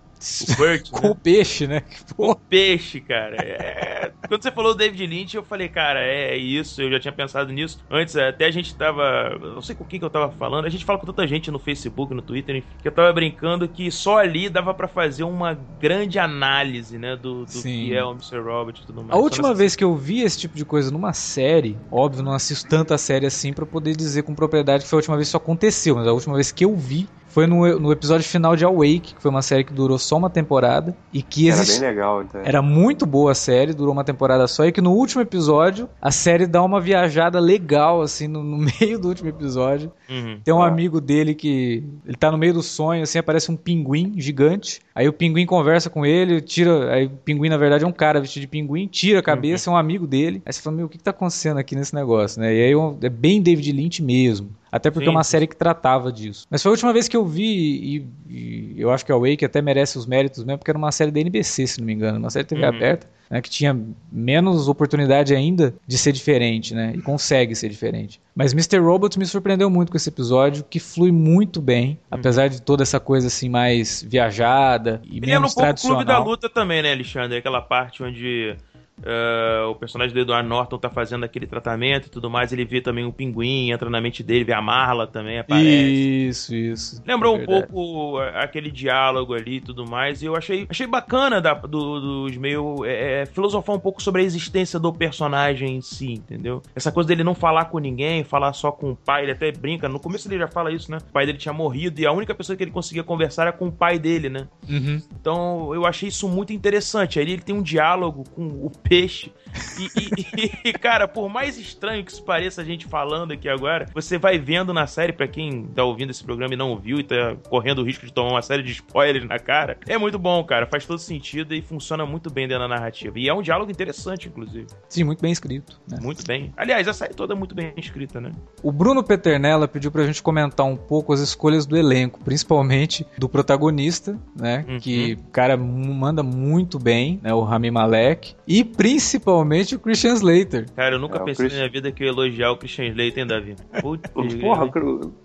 Burt, 0.57 0.91
Com 0.91 1.03
né? 1.03 1.11
o 1.11 1.14
peixe, 1.14 1.66
né? 1.66 1.83
O 2.16 2.35
peixe, 2.35 3.01
cara. 3.01 3.37
É... 3.37 4.12
Quando 4.29 4.43
você 4.43 4.51
falou 4.51 4.73
do 4.75 4.79
David 4.79 5.07
Lynch, 5.07 5.37
eu 5.37 5.43
falei, 5.43 5.68
cara, 5.68 6.01
é 6.01 6.37
isso, 6.37 6.81
eu 6.81 6.91
já 6.91 7.01
tinha 7.01 7.12
pensado 7.12 7.53
nisso. 7.53 7.79
Antes, 7.91 8.16
até 8.16 8.47
a 8.47 8.51
gente 8.51 8.75
tava. 8.75 9.37
Não 9.39 9.61
sei 9.62 9.75
com 9.75 9.85
quem 9.85 9.99
que 9.99 10.05
eu 10.05 10.11
tava 10.11 10.31
falando. 10.33 10.64
A 10.64 10.68
gente 10.70 10.85
fala 10.85 10.99
com 10.99 11.07
tanta 11.07 11.27
gente 11.27 11.51
no 11.51 11.59
Facebook, 11.59 12.14
no 12.14 12.23
Twitter, 12.23 12.57
enfim, 12.57 12.68
que 12.81 12.89
eu 12.89 12.93
tava 12.93 13.12
brincando 13.12 13.66
que 13.68 13.91
só 13.91 14.18
ali 14.18 14.49
dava 14.49 14.73
pra 14.73 14.87
fazer 14.89 15.25
uma 15.25 15.55
grande 15.81 16.18
análise, 16.18 16.99
né? 16.99 17.16
Do, 17.16 17.45
do 17.45 17.51
Sim. 17.51 17.87
que 17.87 17.95
é 17.95 18.05
o 18.05 18.12
Mr. 18.12 18.39
Robot 18.41 18.81
e 18.83 18.87
tudo 18.87 19.03
mais. 19.03 19.11
A 19.12 19.16
última 19.16 19.49
nessa- 19.49 19.59
vez 19.59 19.77
que 19.77 19.85
eu 19.85 19.95
vi 19.97 20.20
esse 20.20 20.39
tipo 20.39 20.57
de 20.57 20.64
coisa 20.64 20.91
numa 20.91 21.12
série, 21.12 21.77
óbvio, 21.91 22.23
não 22.23 22.33
assisto 22.33 22.68
tanta 22.68 22.97
série 22.97 23.27
assim 23.27 23.53
pra 23.53 23.66
poder 23.66 23.97
dizer 23.97 24.23
com 24.23 24.35
propriedade 24.35 24.85
que 24.85 24.91
foi 24.91 24.99
a 24.99 25.01
última 25.01 25.16
vez 25.16 25.27
que 25.27 25.31
isso 25.31 25.37
aconteceu, 25.37 25.97
mas 25.97 26.07
a 26.07 26.12
última 26.12 26.35
vez 26.35 26.51
que 26.53 26.64
eu 26.64 26.75
vi 26.77 27.09
foi 27.33 27.47
no, 27.47 27.78
no 27.78 27.91
episódio 27.91 28.26
final 28.28 28.55
de 28.55 28.64
Awake, 28.64 29.14
que 29.14 29.22
foi 29.22 29.30
uma 29.30 29.43
série 29.43 29.64
que 29.64 29.72
durou 29.72 29.99
só 29.99 30.16
uma 30.18 30.28
temporada 30.30 30.95
e 31.12 31.22
que 31.22 31.49
Era 31.49 31.61
existe. 31.61 31.80
bem 31.80 31.89
legal, 31.89 32.22
então. 32.22 32.41
Era 32.45 32.61
muito 32.61 33.07
boa 33.07 33.33
a 33.33 33.35
série, 33.35 33.72
durou 33.72 33.93
uma 33.93 34.05
temporada 34.05 34.47
só, 34.47 34.66
e 34.66 34.72
que 34.72 34.80
no 34.83 34.93
último 34.93 35.22
episódio 35.22 35.89
a 36.01 36.11
série 36.11 36.47
dá 36.47 36.62
uma 36.62 36.80
viajada 36.80 37.41
legal, 37.41 38.03
assim, 38.03 38.28
no, 38.28 38.43
no 38.45 38.59
meio 38.80 38.99
do 38.99 39.09
último 39.09 39.30
episódio. 39.30 39.91
Uhum. 40.11 40.39
Tem 40.45 40.53
um 40.53 40.62
Ah. 40.62 40.68
amigo 40.68 41.01
dele 41.01 41.35
que. 41.35 41.83
Ele 42.07 42.16
tá 42.16 42.30
no 42.30 42.37
meio 42.39 42.53
do 42.55 42.62
sonho, 42.62 43.03
assim, 43.03 43.18
aparece 43.18 43.51
um 43.51 43.57
pinguim 43.57 44.12
gigante. 44.18 44.80
Aí 44.95 45.09
o 45.09 45.12
pinguim 45.12 45.47
conversa 45.47 45.89
com 45.89 46.05
ele, 46.05 46.41
tira. 46.41 46.93
Aí 46.93 47.07
o 47.07 47.11
pinguim, 47.11 47.49
na 47.49 47.57
verdade, 47.57 47.85
é 47.85 47.87
um 47.87 47.93
cara 47.93 48.20
vestido 48.20 48.43
de 48.43 48.47
pinguim, 48.49 48.87
tira 48.87 49.20
a 49.20 49.22
cabeça, 49.22 49.70
é 49.70 49.72
um 49.72 49.76
amigo 49.76 50.07
dele. 50.07 50.43
Aí 50.45 50.53
você 50.53 50.61
fala, 50.61 50.76
meu, 50.76 50.87
o 50.87 50.89
que, 50.89 50.99
que 50.99 51.05
tá 51.05 51.11
acontecendo 51.12 51.57
aqui 51.59 51.74
nesse 51.74 51.95
negócio, 51.95 52.41
né? 52.41 52.55
E 52.55 52.62
aí 52.62 52.72
é 53.03 53.09
bem 53.09 53.41
David 53.41 53.72
Lynch 53.72 54.03
mesmo. 54.03 54.51
Até 54.73 54.91
porque 54.91 55.05
Sim. 55.05 55.11
é 55.11 55.14
uma 55.14 55.23
série 55.25 55.47
que 55.47 55.55
tratava 55.55 56.11
disso. 56.11 56.47
Mas 56.51 56.62
foi 56.62 56.70
a 56.70 56.73
última 56.73 56.93
vez 56.95 57.07
que 57.07 57.16
eu 57.16 57.27
vi, 57.27 57.45
e, 57.47 58.07
e 58.31 58.75
eu 58.81 58.91
acho 58.91 59.05
que 59.05 59.12
a 59.12 59.16
Wake 59.16 59.45
até 59.45 59.61
merece 59.61 59.99
os 59.99 60.07
méritos 60.07 60.43
mesmo, 60.45 60.59
porque 60.59 60.70
era 60.70 60.79
uma 60.79 60.91
série 60.91 61.11
da 61.11 61.20
NBC, 61.20 61.66
se 61.66 61.79
não 61.79 61.87
me 61.87 61.93
engano, 61.93 62.18
uma 62.18 62.31
série 62.31 62.45
de 62.45 62.49
TV 62.49 62.62
Uhum. 62.62 62.68
aberta, 62.68 63.07
né, 63.29 63.41
que 63.43 63.51
tinha 63.51 63.79
menos 64.11 64.68
oportunidade 64.68 65.35
ainda 65.35 65.75
de 65.87 65.99
ser 65.99 66.12
diferente, 66.12 66.75
né? 66.75 66.93
E 66.95 67.03
consegue 67.03 67.55
ser 67.55 67.68
diferente. 67.68 68.20
Mas 68.35 68.53
Mr. 68.53 68.79
Robot 68.79 69.18
me 69.18 69.27
surpreendeu 69.27 69.68
muito 69.68 69.91
com 69.91 69.97
esse 69.97 70.09
episódio, 70.09 70.64
que 70.68 70.79
flui 70.81 71.12
muito 71.12 71.61
bem, 71.61 71.99
apesar 72.11 72.49
de 72.49 72.61
toda 72.62 72.83
essa 72.83 72.99
coisa 73.01 73.27
assim 73.27 73.49
mais 73.51 74.03
viajada 74.09 75.03
e 75.05 75.18
Ele 75.18 75.27
um 75.27 75.31
menos 75.31 75.55
pouco 75.55 75.61
o 75.61 75.64
tradicional. 75.64 75.97
Clube 75.99 76.09
da 76.12 76.18
Luta 76.18 76.49
também, 76.49 76.83
né, 76.83 76.93
Alexandre? 76.93 77.37
Aquela 77.39 77.61
parte 77.61 78.03
onde 78.03 78.57
eh, 79.05 79.64
o 79.68 79.74
personagem 79.74 80.14
do 80.14 80.20
Edward 80.20 80.48
Norton 80.48 80.78
tá 80.78 80.88
fazendo 80.90 81.24
aquele 81.24 81.46
tratamento 81.46 82.07
e 82.07 82.11
tudo 82.11 82.30
mais. 82.30 82.53
Ele 82.53 82.64
vê 82.64 82.80
também 82.80 83.05
o 83.05 83.12
pinguim, 83.12 83.70
entra 83.70 83.88
na 83.90 84.00
mente 84.00 84.22
dele, 84.22 84.44
vê 84.44 84.53
a 84.53 84.62
Marla 84.62 85.07
também, 85.07 85.38
aparece. 85.38 86.26
Isso, 86.28 86.55
isso. 86.55 87.03
Lembrou 87.07 87.36
É 87.36 87.40
um 87.42 87.46
pouco 87.46 88.18
aquele 88.34 88.70
diálogo 88.70 89.34
ali 89.34 89.57
e 89.57 89.61
tudo 89.61 89.86
mais. 89.86 90.22
E 90.22 90.26
eu 90.26 90.36
achei, 90.36 90.66
achei 90.68 90.86
bacana 90.86 91.40
da, 91.40 91.55
do- 91.55 92.00
dos 92.26 92.36
meio. 92.36 92.84
eh, 92.84 93.22
eh, 93.22 93.26
filosofar 93.26 93.74
um 93.76 93.80
pouco 93.80 94.03
sobre 94.03 94.22
a 94.22 94.24
existência 94.24 94.78
do 94.78 94.92
personagem 94.92 95.76
em 95.76 95.80
si, 95.80 96.12
entendeu? 96.14 96.62
Essa 96.74 96.90
coisa 96.92 97.09
dele 97.09 97.24
não 97.24 97.34
falar 97.34 97.66
com 97.66 97.78
ninguém, 97.78 98.24
falar 98.24 98.53
só 98.53 98.70
com 98.72 98.92
o 98.92 98.96
pai. 98.96 99.22
Ele 99.24 99.32
até 99.32 99.50
brinca. 99.53 99.88
No 99.88 99.98
começo 100.00 100.28
ele 100.28 100.38
já 100.38 100.48
fala 100.48 100.72
isso, 100.72 100.90
né? 100.90 100.98
O 100.98 101.12
pai 101.12 101.26
dele 101.26 101.38
tinha 101.38 101.53
morrido 101.53 102.00
e 102.00 102.07
a 102.07 102.12
única 102.12 102.34
pessoa 102.34 102.57
que 102.57 102.62
ele 102.64 102.70
conseguia 102.70 103.03
conversar 103.03 103.42
era 103.42 103.53
com 103.53 103.66
o 103.68 103.72
pai 103.72 103.98
dele, 103.98 104.28
né? 104.28 104.46
Uhum. 104.68 105.00
Então 105.20 105.74
eu 105.74 105.84
achei 105.86 106.09
isso 106.09 106.28
muito 106.28 106.53
interessante. 106.53 107.18
Aí 107.18 107.24
ele 107.30 107.42
tem 107.42 107.55
um 107.55 107.62
diálogo 107.62 108.24
com 108.34 108.42
o 108.46 108.70
peixe. 108.93 109.30
E, 109.78 110.50
e- 110.68 110.72
cara, 110.72 111.07
por 111.09 111.28
mais 111.28 111.59
estranho 111.59 112.05
que 112.05 112.12
isso 112.12 112.22
pareça 112.22 112.62
a 112.62 112.64
gente 112.64 112.86
falando 112.86 113.32
aqui 113.32 113.48
agora, 113.48 113.86
você 113.94 114.18
vai 114.18 114.38
vendo 114.38 114.72
na 114.72 114.86
série, 114.86 115.12
pra 115.12 115.26
quem 115.28 115.64
tá 115.66 115.84
ouvindo 115.84 116.11
esse 116.11 116.22
programa 116.24 116.55
e 116.55 116.57
não 116.57 116.70
ouviu 116.70 116.98
e 116.98 117.05
tá 117.05 117.36
correndo 117.48 117.80
o 117.80 117.84
risco 117.84 118.07
de 118.07 118.12
tomar 118.12 118.30
uma 118.32 118.42
série 118.42 118.62
de 118.62 118.72
spoilers 118.72 119.26
na 119.26 119.38
cara, 119.38 119.78
é 119.86 119.96
muito 119.98 120.18
bom, 120.18 120.42
cara. 120.44 120.66
Faz 120.66 120.86
todo 120.86 120.98
sentido 120.98 121.55
e 121.55 121.62
funciona 121.62 122.05
muito 122.07 122.30
bem 122.30 122.46
dentro 122.48 122.62
da 122.62 122.68
narrativa. 122.68 123.18
E 123.18 123.28
é 123.28 123.34
um 123.34 123.42
diálogo 123.42 123.70
interessante, 123.70 124.28
inclusive. 124.28 124.66
Sim, 124.88 125.05
muito 125.05 125.20
bem 125.20 125.32
escrito. 125.32 125.80
né? 125.88 125.98
Muito 126.00 126.24
bem. 126.26 126.53
Aliás, 126.57 126.86
a 126.88 126.92
série 126.92 127.14
toda 127.14 127.34
é 127.34 127.36
muito 127.36 127.55
bem 127.55 127.72
escrita, 127.76 128.20
né? 128.20 128.32
O 128.62 128.72
Bruno 128.72 129.03
Peternella 129.03 129.66
pediu 129.68 129.90
pra 129.90 130.05
gente 130.07 130.22
comentar 130.22 130.66
um 130.66 130.76
pouco 130.76 131.12
as 131.12 131.20
escolhas 131.20 131.66
do 131.66 131.76
elenco, 131.76 132.20
principalmente 132.24 133.07
do 133.18 133.28
protagonista, 133.28 134.18
né? 134.38 134.64
Uhum. 134.68 134.78
Que 134.80 135.16
cara 135.32 135.57
manda 135.57 136.22
muito 136.22 136.78
bem, 136.78 137.20
né? 137.22 137.32
O 137.34 137.42
Rami 137.42 137.70
Malek. 137.70 138.34
E 138.46 138.64
principalmente 138.64 139.41
o 139.74 139.78
Christian 139.78 140.14
Slater. 140.14 140.66
Cara, 140.74 140.95
eu 140.97 140.99
nunca 140.99 141.16
É, 141.16 141.20
pensei 141.20 141.47
Chris- 141.47 141.53
na 141.53 141.59
minha 141.61 141.70
vida 141.70 141.90
que 141.93 142.03
eu 142.03 142.07
ia 142.07 142.12
elogiar 142.12 142.51
o 142.53 142.57
Christian 142.57 142.86
Slater, 142.86 143.18
hein, 143.18 143.26
Davi? 143.26 143.57
Putz, 143.80 144.11
Porra, 144.40 144.70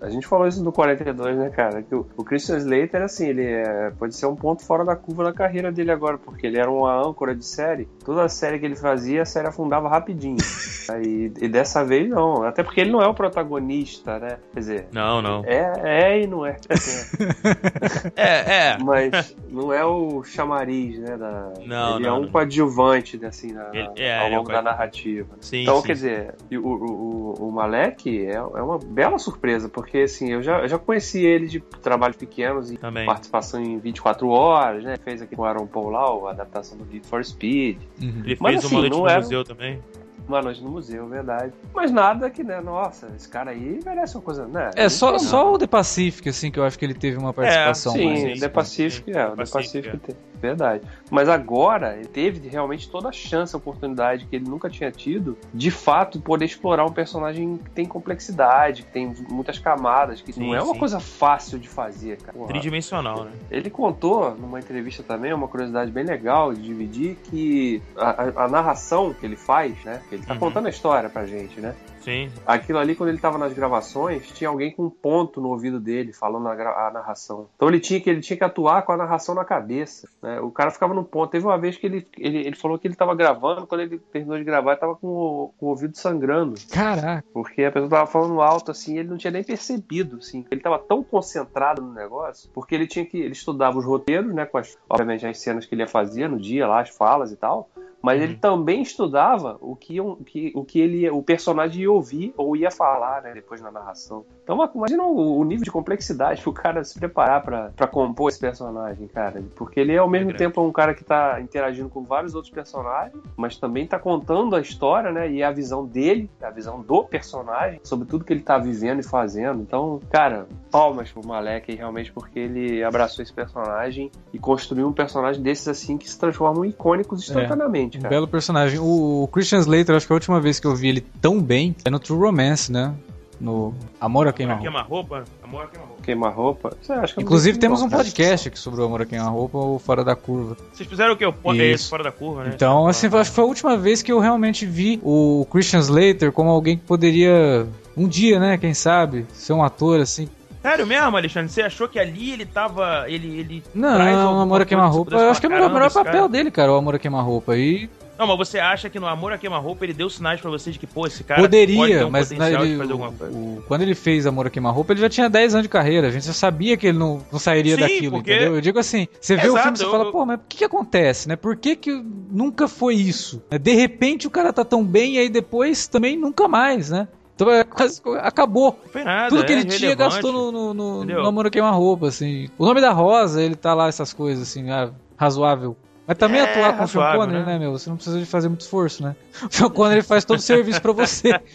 a 0.01 0.09
gente 0.09 0.27
falou 0.27 0.47
isso 0.47 0.63
no 0.63 0.71
42, 0.71 1.37
né, 1.37 1.49
cara? 1.49 1.81
Que 1.83 1.95
o, 1.95 2.05
o 2.17 2.23
Christian 2.23 2.57
Slater, 2.57 3.01
assim, 3.01 3.27
ele 3.29 3.43
é- 3.45 3.91
pode 3.97 4.15
ser 4.15 4.25
um 4.25 4.35
ponto 4.35 4.63
fora 4.65 4.83
da 4.83 4.95
curva 4.95 5.23
na 5.23 5.33
carreira 5.33 5.71
dele 5.71 5.91
agora, 5.91 6.17
porque 6.17 6.45
ele 6.47 6.57
era 6.57 6.69
uma 6.71 6.93
âncora 7.07 7.35
de 7.35 7.45
série. 7.45 7.87
Toda 8.05 8.27
série 8.29 8.59
que 8.59 8.65
ele 8.65 8.75
fazia, 8.75 9.21
a 9.21 9.25
série 9.25 9.47
afundava 9.47 9.87
rapidinho. 9.89 10.37
Aí, 10.89 11.31
e 11.41 11.47
dessa 11.49 11.83
vez 11.83 12.07
não, 12.09 12.43
até 12.43 12.63
porque 12.63 12.79
ele 12.81 12.91
não 12.91 13.01
é 13.01 13.07
o 13.07 13.13
protagonista, 13.13 14.19
né? 14.19 14.37
Quer 14.53 14.59
dizer, 14.59 14.87
Não, 14.91 15.21
não. 15.21 15.43
é, 15.45 15.73
é 15.83 16.21
e 16.23 16.27
não 16.27 16.45
é. 16.45 16.55
É, 18.15 18.71
é. 18.71 18.77
Mas 18.79 19.35
não 19.49 19.71
é 19.73 19.85
o 19.85 20.23
chamariz, 20.23 20.99
né? 20.99 21.17
Da, 21.17 21.53
Não, 21.65 21.95
ele 21.97 22.07
não, 22.07 22.15
é 22.15 22.19
um 22.19 22.21
não. 22.23 22.29
coadjuvante, 22.31 23.19
assim, 23.25 23.51
na- 23.51 23.69
Ele- 23.73 23.89
é, 23.97 24.06
é 24.07 24.23
um 24.23 24.37
longo 24.37 24.49
da 24.51 24.61
narrativa. 24.61 25.35
Sim, 25.41 25.61
Então, 25.63 25.77
sim. 25.81 25.87
quer 25.87 25.93
dizer, 25.93 26.35
o, 26.51 26.57
o, 26.57 27.47
o- 27.47 27.51
Malek 27.51 28.25
é, 28.27 28.33
é 28.33 28.41
uma 28.41 28.77
bela 28.77 29.17
surpresa, 29.17 29.67
porque 29.69 29.99
assim, 29.99 30.31
eu 30.31 30.41
já, 30.41 30.59
eu 30.59 30.67
já 30.67 30.77
conheci 30.77 31.25
ele 31.25 31.47
de 31.47 31.59
trabalhos 31.59 32.17
pequenos 32.17 32.71
e 32.71 32.77
Também. 32.77 33.05
participação 33.05 33.61
em 33.61 33.77
24 33.79 34.27
horas, 34.29 34.83
né? 34.83 34.95
Fez 35.03 35.21
aqui 35.21 35.35
com 35.35 35.41
o 35.41 35.45
Aaron 35.45 35.67
Paul 35.67 35.89
lá, 35.89 36.27
a 36.27 36.31
adaptação 36.31 36.77
do 36.77 36.85
Need 36.85 37.07
for 37.07 37.23
Speed, 37.25 37.77
Uhum. 38.01 38.21
Ele 38.25 38.37
Mas, 38.39 38.53
fez 38.53 38.65
assim, 38.65 38.75
uma 38.75 38.81
noite 38.81 38.91
não 38.93 38.99
no 39.03 39.09
era- 39.09 39.19
museu 39.21 39.43
também. 39.43 39.81
uma 40.27 40.41
noite 40.41 40.61
no 40.63 40.69
museu, 40.69 41.07
verdade. 41.07 41.53
Mas 41.73 41.89
nada 41.91 42.29
que, 42.29 42.43
né, 42.43 42.59
nossa, 42.61 43.07
esse 43.15 43.27
cara 43.29 43.51
aí 43.51 43.79
merece 43.85 44.15
uma 44.15 44.21
coisa, 44.23 44.45
né? 44.47 44.71
É, 44.75 44.89
só, 44.89 45.11
Não, 45.13 45.19
só 45.19 45.53
o 45.53 45.57
The 45.57 45.67
Pacific, 45.67 46.27
assim, 46.29 46.51
que 46.51 46.59
eu 46.59 46.63
acho 46.65 46.77
que 46.77 46.83
ele 46.85 46.93
teve 46.93 47.17
uma 47.17 47.33
participação 47.33 47.93
Sim, 47.93 48.05
mais. 48.05 48.19
sim, 48.19 48.39
The 48.39 48.49
Pacific, 48.49 49.11
sim. 49.11 49.17
é, 49.17 49.25
o 49.25 49.29
The 49.29 49.43
The 49.45 49.51
Pacific, 49.51 49.89
Pacific 49.89 50.11
é. 50.11 50.36
Verdade. 50.41 50.83
Mas 51.09 51.27
agora 51.29 51.95
ele 51.95 52.07
teve 52.07 52.47
realmente 52.47 52.89
toda 52.89 53.09
a 53.09 53.11
chance, 53.11 53.55
a 53.55 53.57
oportunidade 53.57 54.25
que 54.25 54.35
ele 54.35 54.47
nunca 54.47 54.69
tinha 54.69 54.91
tido, 54.91 55.37
de 55.53 55.71
fato 55.71 56.19
poder 56.19 56.45
explorar 56.45 56.85
um 56.85 56.91
personagem 56.91 57.57
que 57.57 57.69
tem 57.71 57.85
complexidade, 57.85 58.83
que 58.83 58.91
tem 58.91 59.13
muitas 59.29 59.57
camadas, 59.59 60.21
que 60.21 60.33
Sim, 60.33 60.47
não 60.47 60.55
é 60.55 60.61
uma 60.61 60.73
sim. 60.73 60.79
coisa 60.79 60.99
fácil 60.99 61.57
de 61.59 61.67
fazer, 61.67 62.17
cara. 62.17 62.37
Porra. 62.37 62.49
Tridimensional, 62.49 63.25
né? 63.25 63.31
Ele 63.49 63.69
contou 63.69 64.35
numa 64.35 64.59
entrevista 64.59 65.01
também, 65.03 65.33
uma 65.33 65.47
curiosidade 65.47 65.91
bem 65.91 66.03
legal 66.03 66.53
de 66.53 66.61
dividir, 66.61 67.15
que 67.23 67.81
a, 67.95 68.09
a- 68.23 68.43
a 68.45 68.47
narração 68.47 69.13
que 69.13 69.25
ele 69.25 69.35
faz, 69.35 69.75
né? 69.83 70.01
Ele 70.11 70.23
tá 70.25 70.33
Uhum. 70.33 70.39
contando 70.39 70.67
a 70.67 70.69
história 70.69 71.09
pra 71.09 71.25
gente, 71.25 71.59
né? 71.59 71.73
Sim. 72.07 72.31
Aquilo 72.45 72.79
ali, 72.79 72.95
quando 72.95 73.09
ele 73.09 73.17
tava 73.17 73.37
nas 73.37 73.51
gravações, 73.51 74.25
tinha 74.31 74.49
alguém 74.49 74.71
com 74.71 74.85
um 74.85 74.89
ponto 74.89 75.41
no 75.41 75.49
ouvido 75.49 75.77
dele 75.77 76.13
falando 76.13 76.47
a, 76.47 76.87
a 76.87 76.91
narração. 76.91 77.49
Então 77.53 77.67
ele 77.67 77.81
tinha, 77.81 77.99
que, 77.99 78.09
ele 78.09 78.21
tinha 78.21 78.37
que 78.37 78.45
atuar 78.45 78.83
com 78.83 78.93
a 78.93 78.97
narração 78.97 79.35
na 79.35 79.43
cabeça. 79.43 80.07
né? 80.23 80.39
O 80.39 80.49
cara 80.49 80.71
ficava 80.71 80.93
no 80.93 81.03
ponto. 81.03 81.29
Teve 81.29 81.45
uma 81.45 81.57
vez 81.57 81.75
que 81.75 81.85
ele, 81.85 82.07
ele, 82.17 82.47
ele 82.47 82.55
falou 82.55 82.79
que 82.79 82.87
ele 82.87 82.95
tava 82.95 83.13
gravando, 83.13 83.67
quando 83.67 83.81
ele 83.81 83.99
terminou 83.99 84.37
de 84.37 84.45
gravar, 84.45 84.71
ele 84.71 84.79
tava 84.79 84.95
com 84.95 85.07
o, 85.07 85.53
com 85.57 85.65
o 85.65 85.69
ouvido 85.69 85.97
sangrando. 85.97 86.55
Caraca. 86.71 87.27
Porque 87.33 87.65
a 87.65 87.71
pessoa 87.73 87.89
tava 87.89 88.07
falando 88.07 88.41
alto, 88.41 88.71
assim, 88.71 88.95
e 88.95 88.99
ele 88.99 89.09
não 89.09 89.17
tinha 89.17 89.31
nem 89.31 89.43
percebido, 89.43 90.15
assim. 90.15 90.45
Ele 90.49 90.61
tava 90.61 90.79
tão 90.79 91.03
concentrado 91.03 91.81
no 91.81 91.93
negócio, 91.93 92.49
porque 92.53 92.73
ele 92.73 92.87
tinha 92.87 93.05
que. 93.05 93.17
Ele 93.17 93.33
estudava 93.33 93.77
os 93.77 93.83
roteiros, 93.83 94.33
né? 94.33 94.45
Com 94.45 94.59
as, 94.59 94.77
obviamente 94.89 95.27
as 95.27 95.39
cenas 95.39 95.65
que 95.65 95.75
ele 95.75 95.81
ia 95.81 95.87
fazer 95.89 96.29
no 96.29 96.39
dia, 96.39 96.67
lá, 96.67 96.79
as 96.79 96.89
falas 96.89 97.33
e 97.33 97.35
tal. 97.35 97.69
Mas 98.01 98.19
Uhum. 98.19 98.23
ele 98.23 98.35
também 98.35 98.81
estudava 98.81 99.57
o 99.59 99.75
que, 99.75 99.99
o 99.99 100.15
que, 100.17 100.51
o 100.55 100.63
que 100.63 100.79
ele 100.79 101.09
o 101.09 101.21
personagem 101.21 101.81
ia 101.81 101.91
ouvir 101.91 102.33
ou 102.37 102.55
ia 102.55 102.71
falar, 102.71 103.21
né? 103.21 103.33
Depois 103.33 103.61
na 103.61 103.71
narração. 103.71 104.25
Então 104.43 104.57
imagina 104.75 105.03
o, 105.03 105.39
o 105.39 105.43
nível 105.43 105.63
de 105.63 105.71
complexidade 105.71 106.41
pro 106.41 106.53
cara 106.53 106.83
se 106.83 106.97
preparar 106.99 107.43
pra 107.43 107.87
compor 107.87 108.29
esse 108.29 108.39
personagem, 108.39 109.07
cara. 109.07 109.43
Porque 109.55 109.79
ele 109.79 109.93
é 109.93 109.97
ao 109.97 110.09
mesmo 110.09 110.27
grande. 110.27 110.43
tempo 110.43 110.61
um 110.61 110.71
cara 110.71 110.93
que 110.93 111.03
tá 111.03 111.39
interagindo 111.41 111.89
com 111.89 112.03
vários 112.03 112.35
outros 112.35 112.53
personagens, 112.53 113.21
mas 113.35 113.57
também 113.57 113.87
tá 113.87 113.99
contando 113.99 114.55
a 114.55 114.61
história, 114.61 115.11
né? 115.11 115.29
E 115.29 115.41
é 115.41 115.45
a 115.45 115.51
visão 115.51 115.85
dele, 115.85 116.29
a 116.41 116.49
visão 116.49 116.81
do 116.81 117.03
personagem, 117.03 117.79
sobre 117.83 118.07
tudo 118.07 118.23
que 118.23 118.33
ele 118.33 118.41
tá 118.41 118.57
vivendo 118.57 118.99
e 118.99 119.03
fazendo. 119.03 119.61
Então, 119.61 119.99
cara, 120.09 120.47
palmas 120.71 121.11
pro 121.11 121.25
Malek 121.25 121.71
aí, 121.71 121.77
realmente, 121.77 122.11
porque 122.11 122.39
ele 122.39 122.83
abraçou 122.83 123.23
esse 123.23 123.33
personagem 123.33 124.11
e 124.33 124.39
construiu 124.39 124.87
um 124.87 124.93
personagem 124.93 125.41
desses 125.41 125.67
assim 125.67 125.97
que 125.97 126.09
se 126.09 126.17
transformam 126.17 126.65
em 126.65 126.69
icônicos 126.69 127.21
instantaneamente, 127.21 127.86
Um 127.95 128.01
cara. 128.01 128.09
belo 128.09 128.27
personagem. 128.27 128.79
O, 128.79 129.23
o 129.23 129.27
Christian 129.27 129.59
Slater, 129.59 129.95
acho 129.95 130.05
que 130.07 130.13
a 130.13 130.15
última 130.15 130.39
vez 130.41 130.59
que 130.59 130.67
eu 130.67 130.75
vi 130.75 130.89
ele 130.89 131.01
tão 131.21 131.41
bem 131.41 131.75
é 131.85 131.89
no 131.89 131.99
True 131.99 132.19
Romance, 132.19 132.71
né? 132.71 132.93
No 133.39 133.71
Amor 134.01 134.25
a 134.25 134.29
Amor 134.29 134.33
Queima 134.33 134.53
a 134.53 134.57
queima-roupa? 134.57 135.23
Amor 135.43 135.63
a 135.63 135.67
queima-roupa. 135.67 136.01
Queima-roupa. 136.03 136.77
Você 136.81 136.93
acha 136.93 137.13
que 137.13 137.19
eu 137.19 137.21
não 137.21 137.27
Inclusive 137.27 137.59
temos 137.59 137.81
um 137.83 137.89
podcast 137.89 138.47
aqui 138.47 138.57
sobre 138.57 138.81
o 138.81 138.85
Amor 138.85 139.03
a 139.03 139.05
Queima-Roupa 139.05 139.57
ou 139.59 139.77
Fora 139.77 140.03
da 140.03 140.15
Curva. 140.15 140.57
Vocês 140.73 140.89
fizeram 140.89 141.13
o 141.13 141.17
quê? 141.17 141.25
O 141.25 141.31
po- 141.33 141.53
Isso. 141.53 141.61
é 141.61 141.65
esse 141.67 141.89
fora 141.89 142.03
da 142.03 142.11
curva, 142.11 142.45
né? 142.45 142.51
Então, 142.55 142.87
assim, 142.87 143.05
acho 143.07 143.29
que 143.29 143.35
foi 143.35 143.43
a 143.43 143.47
última 143.47 143.77
vez 143.77 144.01
que 144.01 144.11
eu 144.11 144.19
realmente 144.19 144.65
vi 144.65 144.99
o 145.03 145.45
Christian 145.51 145.79
Slater 145.81 146.31
como 146.31 146.49
alguém 146.49 146.77
que 146.77 146.83
poderia, 146.85 147.67
um 147.95 148.07
dia, 148.07 148.39
né, 148.39 148.57
quem 148.57 148.73
sabe, 148.73 149.27
ser 149.33 149.53
um 149.53 149.63
ator, 149.63 149.99
assim. 149.99 150.27
Sério 150.61 150.85
mesmo, 150.87 151.15
Alexandre? 151.17 151.49
Você 151.49 151.61
achou 151.61 151.87
que 151.87 151.99
ali 151.99 152.31
ele 152.31 152.45
tava. 152.45 153.05
Ele. 153.07 153.39
ele 153.39 153.63
Não, 153.73 153.97
o 153.97 154.39
Amor 154.41 154.61
a 154.61 154.65
Queima-Roupa, 154.65 155.15
eu 155.15 155.29
acho 155.29 155.39
que 155.39 155.45
é 155.45 155.49
o 155.49 155.51
melhor, 155.51 155.67
melhor 155.69 155.73
"Caramba, 155.73 155.87
esse 155.87 155.95
papel 155.97 156.11
cara-" 156.13 156.27
dele, 156.29 156.51
cara, 156.51 156.71
o 156.73 156.75
Amor 156.75 156.95
a 156.95 156.99
Queima-Roupa. 156.99 157.55
E 157.57 157.89
Não, 158.17 158.25
mas 158.25 158.37
você 158.37 158.57
acha 158.57 158.89
que 158.89 158.99
no 158.99 159.05
Amor 159.05 159.31
a 159.31 159.37
Queima-Roupa 159.37 159.85
ele 159.85 159.93
deu 159.93 160.09
sinais 160.09 160.41
pra 160.41 160.49
você 160.49 160.71
de 160.71 160.79
que, 160.79 160.87
pô, 160.87 161.05
esse 161.05 161.23
cara 161.23 161.39
pode 161.39 161.51
poderia, 161.51 162.07
um 162.07 162.09
mas 162.09 162.31
ele- 162.31 162.39
de 162.39 162.77
fazer 162.77 162.91
alguma 162.91 163.11
coisa? 163.11 163.37
o- 163.37 163.63
quando 163.67 163.83
ele 163.83 163.93
fez 163.93 164.25
Amor 164.25 164.47
a 164.47 164.49
Queima-Roupa, 164.49 164.93
ele 164.93 165.01
já 165.01 165.09
tinha 165.09 165.29
10 165.29 165.53
anos 165.53 165.63
de 165.63 165.69
carreira. 165.69 166.07
A 166.07 166.11
gente 166.11 166.25
já 166.25 166.33
sabia 166.33 166.75
que 166.75 166.87
ele 166.87 166.97
não, 166.97 167.21
não 167.31 167.37
sairia 167.37 167.75
Sim, 167.75 167.81
daquilo, 167.81 168.15
porque- 168.17 168.33
entendeu? 168.33 168.55
Eu 168.55 168.61
digo 168.61 168.79
assim, 168.79 169.07
você 169.21 169.35
vê 169.35 169.43
o 169.47 169.53
Exato, 169.53 169.61
filme 169.63 169.77
e 169.79 169.83
eu- 169.83 169.91
fala, 169.91 170.11
pô, 170.11 170.25
mas 170.25 170.37
o 170.39 170.41
que, 170.49 170.57
que 170.57 170.65
acontece, 170.65 171.27
né? 171.29 171.35
Por 171.35 171.55
que, 171.55 171.75
que 171.75 172.03
nunca 172.31 172.67
foi 172.67 172.95
isso? 172.95 173.41
De 173.61 173.73
repente 173.75 174.25
o 174.25 174.31
cara 174.31 174.51
tá 174.51 174.65
tão 174.65 174.83
bem 174.83 175.15
e 175.15 175.19
aí 175.19 175.29
depois 175.29 175.87
também 175.87 176.17
nunca 176.17 176.47
mais, 176.47 176.89
né? 176.89 177.07
Então 177.37 177.51
é 177.51 177.63
quase 177.63 178.01
acabou. 178.21 178.79
Não 178.83 178.91
foi 178.91 179.03
nada. 179.03 179.29
Tudo 179.29 179.45
que 179.45 179.53
é 179.53 179.55
ele 179.57 179.65
tinha 179.65 179.91
irrelevante. 179.91 180.15
gastou 180.15 180.31
no, 180.33 180.73
no, 180.73 181.03
no, 181.05 181.31
no 181.31 181.51
Queima-Roupa, 181.51 182.07
assim. 182.07 182.49
O 182.57 182.65
nome 182.65 182.81
da 182.81 182.91
Rosa, 182.91 183.43
ele 183.43 183.55
tá 183.55 183.75
lá, 183.75 183.87
essas 183.87 184.11
coisas, 184.11 184.49
assim, 184.49 184.71
ah, 184.71 184.89
razoável. 185.15 185.77
Mas 186.07 186.17
também 186.17 186.41
É, 186.41 186.45
atuar 186.45 186.77
com 186.77 186.83
o 186.85 186.87
Sean 186.87 187.11
Connery, 187.11 187.39
né? 187.39 187.45
né, 187.45 187.59
meu? 187.59 187.73
Você 187.73 187.89
não 187.89 187.97
precisa 187.97 188.17
de 188.19 188.25
fazer 188.25 188.47
muito 188.47 188.61
esforço, 188.61 189.03
né? 189.03 189.15
O 189.43 189.53
Sean 189.53 189.69
Connery 189.69 190.01
faz 190.01 190.25
todo 190.25 190.39
o 190.39 190.41
serviço 190.41 190.81
pra 190.81 190.93
você. 190.93 191.39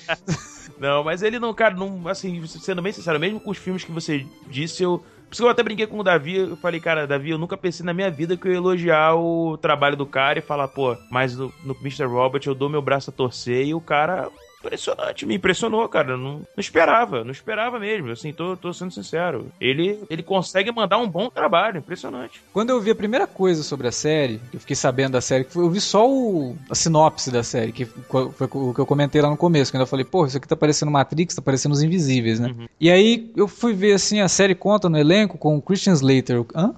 Não, 0.78 1.04
mas 1.04 1.22
ele 1.22 1.38
não, 1.38 1.54
cara, 1.54 1.76
não, 1.76 2.08
assim, 2.08 2.44
sendo 2.46 2.82
bem 2.82 2.92
sincero, 2.92 3.20
mesmo 3.20 3.38
com 3.38 3.52
os 3.52 3.58
filmes 3.58 3.84
que 3.84 3.92
você 3.92 4.26
disse, 4.48 4.82
eu. 4.82 4.98
Por 4.98 5.34
isso 5.34 5.42
que 5.42 5.46
eu 5.46 5.50
até 5.50 5.62
brinquei 5.62 5.86
com 5.86 5.96
o 5.96 6.02
Davi, 6.02 6.34
eu 6.36 6.56
falei, 6.56 6.80
cara, 6.80 7.06
Davi, 7.06 7.30
eu 7.30 7.38
nunca 7.38 7.56
pensei 7.56 7.86
na 7.86 7.94
minha 7.94 8.10
vida 8.10 8.36
que 8.36 8.48
eu 8.48 8.50
ia 8.50 8.58
elogiar 8.58 9.14
o 9.14 9.56
trabalho 9.56 9.96
do 9.96 10.04
cara 10.04 10.40
e 10.40 10.42
falar, 10.42 10.66
pô, 10.66 10.96
mas 11.08 11.36
no, 11.36 11.52
no 11.64 11.74
Mr. 11.80 12.04
Robert 12.04 12.42
eu 12.46 12.54
dou 12.54 12.68
meu 12.68 12.82
braço 12.82 13.10
a 13.10 13.12
torcer 13.12 13.64
e 13.64 13.72
o 13.74 13.80
cara. 13.80 14.28
Impressionante, 14.64 15.26
me 15.26 15.34
impressionou, 15.34 15.88
cara. 15.88 16.16
Não, 16.16 16.34
não 16.38 16.46
esperava, 16.58 17.24
não 17.24 17.30
esperava 17.32 17.78
mesmo. 17.80 18.10
Assim, 18.10 18.32
tô, 18.32 18.56
tô 18.56 18.72
sendo 18.72 18.92
sincero. 18.92 19.48
Ele, 19.60 20.00
ele 20.08 20.22
consegue 20.22 20.70
mandar 20.70 20.98
um 20.98 21.08
bom 21.08 21.28
trabalho, 21.28 21.78
impressionante. 21.78 22.40
Quando 22.52 22.70
eu 22.70 22.80
vi 22.80 22.90
a 22.90 22.94
primeira 22.94 23.26
coisa 23.26 23.62
sobre 23.62 23.88
a 23.88 23.92
série, 23.92 24.40
eu 24.52 24.60
fiquei 24.60 24.76
sabendo 24.76 25.12
da 25.12 25.20
série, 25.20 25.46
eu 25.54 25.70
vi 25.70 25.80
só 25.80 26.08
o- 26.08 26.56
a 26.70 26.74
sinopse 26.74 27.30
da 27.30 27.42
série, 27.42 27.72
que 27.72 27.84
foi 27.86 28.46
o 28.52 28.72
que 28.74 28.80
eu 28.80 28.86
comentei 28.86 29.20
lá 29.20 29.28
no 29.28 29.36
começo, 29.36 29.72
quando 29.72 29.80
eu 29.82 29.86
falei, 29.86 30.04
pô, 30.04 30.24
isso 30.26 30.36
aqui 30.36 30.46
tá 30.46 30.56
parecendo 30.56 30.92
Matrix, 30.92 31.34
tá 31.34 31.42
parecendo 31.42 31.74
Os 31.74 31.82
Invisíveis, 31.82 32.38
né? 32.38 32.48
Uhum. 32.48 32.66
E 32.80 32.90
aí 32.90 33.32
eu 33.36 33.48
fui 33.48 33.72
ver, 33.72 33.94
assim, 33.94 34.20
a 34.20 34.28
série 34.28 34.54
conta 34.54 34.88
no 34.88 34.98
elenco 34.98 35.36
com 35.36 35.56
o 35.56 35.62
Christian 35.62 35.92
Slater. 35.94 36.44
Hã? 36.54 36.74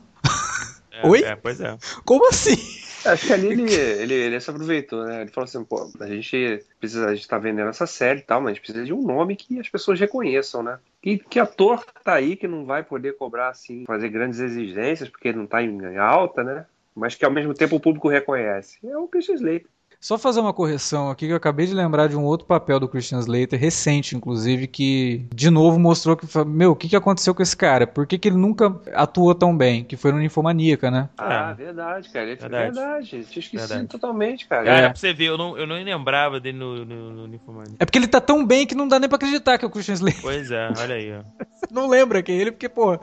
É, 0.91 1.07
Oi? 1.09 1.23
É, 1.23 1.37
pois 1.37 1.61
é. 1.61 1.77
Como 2.05 2.29
assim? 2.29 2.57
Acho 3.05 3.27
que 3.27 3.33
ali 3.33 3.49
ele, 3.49 3.73
ele, 3.75 4.15
ele 4.15 4.41
se 4.41 4.51
aproveitou, 4.51 5.05
né? 5.05 5.23
Ele 5.23 5.31
falou 5.31 5.45
assim, 5.45 5.65
pô, 5.65 5.91
a 6.01 6.07
gente 6.07 6.65
precisa, 6.79 7.07
a 7.07 7.15
gente 7.15 7.29
tá 7.29 7.39
vendendo 7.39 7.69
essa 7.69 7.87
série 7.87 8.21
e 8.21 8.23
tal, 8.23 8.41
mas 8.41 8.51
a 8.51 8.55
gente 8.55 8.63
precisa 8.63 8.85
de 8.85 8.93
um 8.93 9.03
nome 9.03 9.37
que 9.37 9.59
as 9.59 9.69
pessoas 9.69 10.01
reconheçam, 10.01 10.63
né? 10.63 10.79
Que, 11.03 11.19
que 11.19 11.39
ator 11.39 11.85
tá 12.03 12.15
aí 12.15 12.37
que 12.37 12.49
não 12.49 12.65
vai 12.65 12.83
poder 12.83 13.17
cobrar, 13.17 13.49
assim, 13.49 13.85
fazer 13.87 14.09
grandes 14.09 14.41
exigências, 14.41 15.09
porque 15.09 15.33
não 15.33 15.47
tá 15.47 15.63
em 15.63 15.75
em 15.75 15.99
alta, 15.99 16.43
né? 16.43 16.67
Mas 16.95 17.15
que 17.15 17.25
ao 17.25 17.31
mesmo 17.31 17.53
tempo 17.53 17.77
o 17.77 17.81
público 17.81 18.09
reconhece. 18.09 18.79
É 18.85 18.97
o 18.97 19.09
Christian 19.09 19.35
Slater. 19.35 19.67
Só 20.05 20.19
fazer 20.19 20.41
uma 20.41 20.53
correção 20.53 21.09
aqui, 21.09 21.25
que 21.25 21.33
eu 21.33 21.37
acabei 21.39 21.65
de 21.65 21.73
lembrar 21.73 22.09
de 22.09 22.15
um 22.15 22.25
outro 22.25 22.47
papel 22.47 22.79
do 22.79 22.87
Christian 22.87 23.21
Slater, 23.21 23.59
recente, 23.59 24.15
inclusive, 24.15 24.67
que 24.67 25.25
de 25.35 25.49
novo 25.49 25.79
mostrou 25.79 26.15
que, 26.15 26.27
meu, 26.47 26.73
o 26.73 26.77
que, 26.77 26.91
que 26.91 26.95
aconteceu 26.95 27.35
com 27.35 27.43
esse 27.43 27.57
cara? 27.57 27.87
Por 27.87 28.07
que, 28.07 28.19
que 28.19 28.29
ele 28.29 28.37
nunca 28.37 28.79
atuou 28.93 29.35
tão 29.35 29.57
bem? 29.57 29.83
Que 29.83 29.97
foi 29.97 30.13
no 30.13 30.19
Ninfomaníaca, 30.19 30.91
né? 30.91 31.09
Ah, 31.17 31.53
É. 31.53 31.55
verdade, 31.55 32.11
cara. 32.11 32.27
Ele, 32.27 32.37
Verdade. 32.37 32.75
verdade. 32.75 33.09
Tinha 33.09 33.21
esquecido 33.23 33.61
Verdade. 33.61 33.87
totalmente, 33.89 34.47
cara. 34.47 34.65
Cara, 34.67 34.79
É. 34.79 34.89
pra 34.91 34.95
você 34.95 35.15
ver, 35.15 35.25
eu 35.25 35.39
não, 35.39 35.57
eu 35.57 35.67
não 35.67 35.77
lembrava 35.77 36.39
dele 36.39 36.59
no, 36.59 36.85
no, 36.85 37.11
no 37.11 37.27
Nymphomania. 37.27 37.77
É 37.81 37.87
porque 37.87 37.97
ele 37.97 38.07
tá 38.07 38.21
tão 38.21 38.45
bem 38.45 38.67
que 38.67 38.75
não 38.75 38.87
dá 38.87 38.99
nem 39.01 39.09
pra 39.09 39.17
acreditar 39.17 39.57
que 39.57 39.65
é 39.65 39.69
o 39.69 39.71
Christian 39.71 39.95
Slater. 39.95 40.21
Pois 40.21 40.51
é, 40.51 40.71
olha 40.81 40.97
aí, 40.97 41.15
ó. 41.17 41.23
não 41.73 41.89
lembra 41.89 42.23
que 42.23 42.31
é 42.31 42.35
ele, 42.35 42.53
porque, 42.53 42.69
pô, 42.69 42.99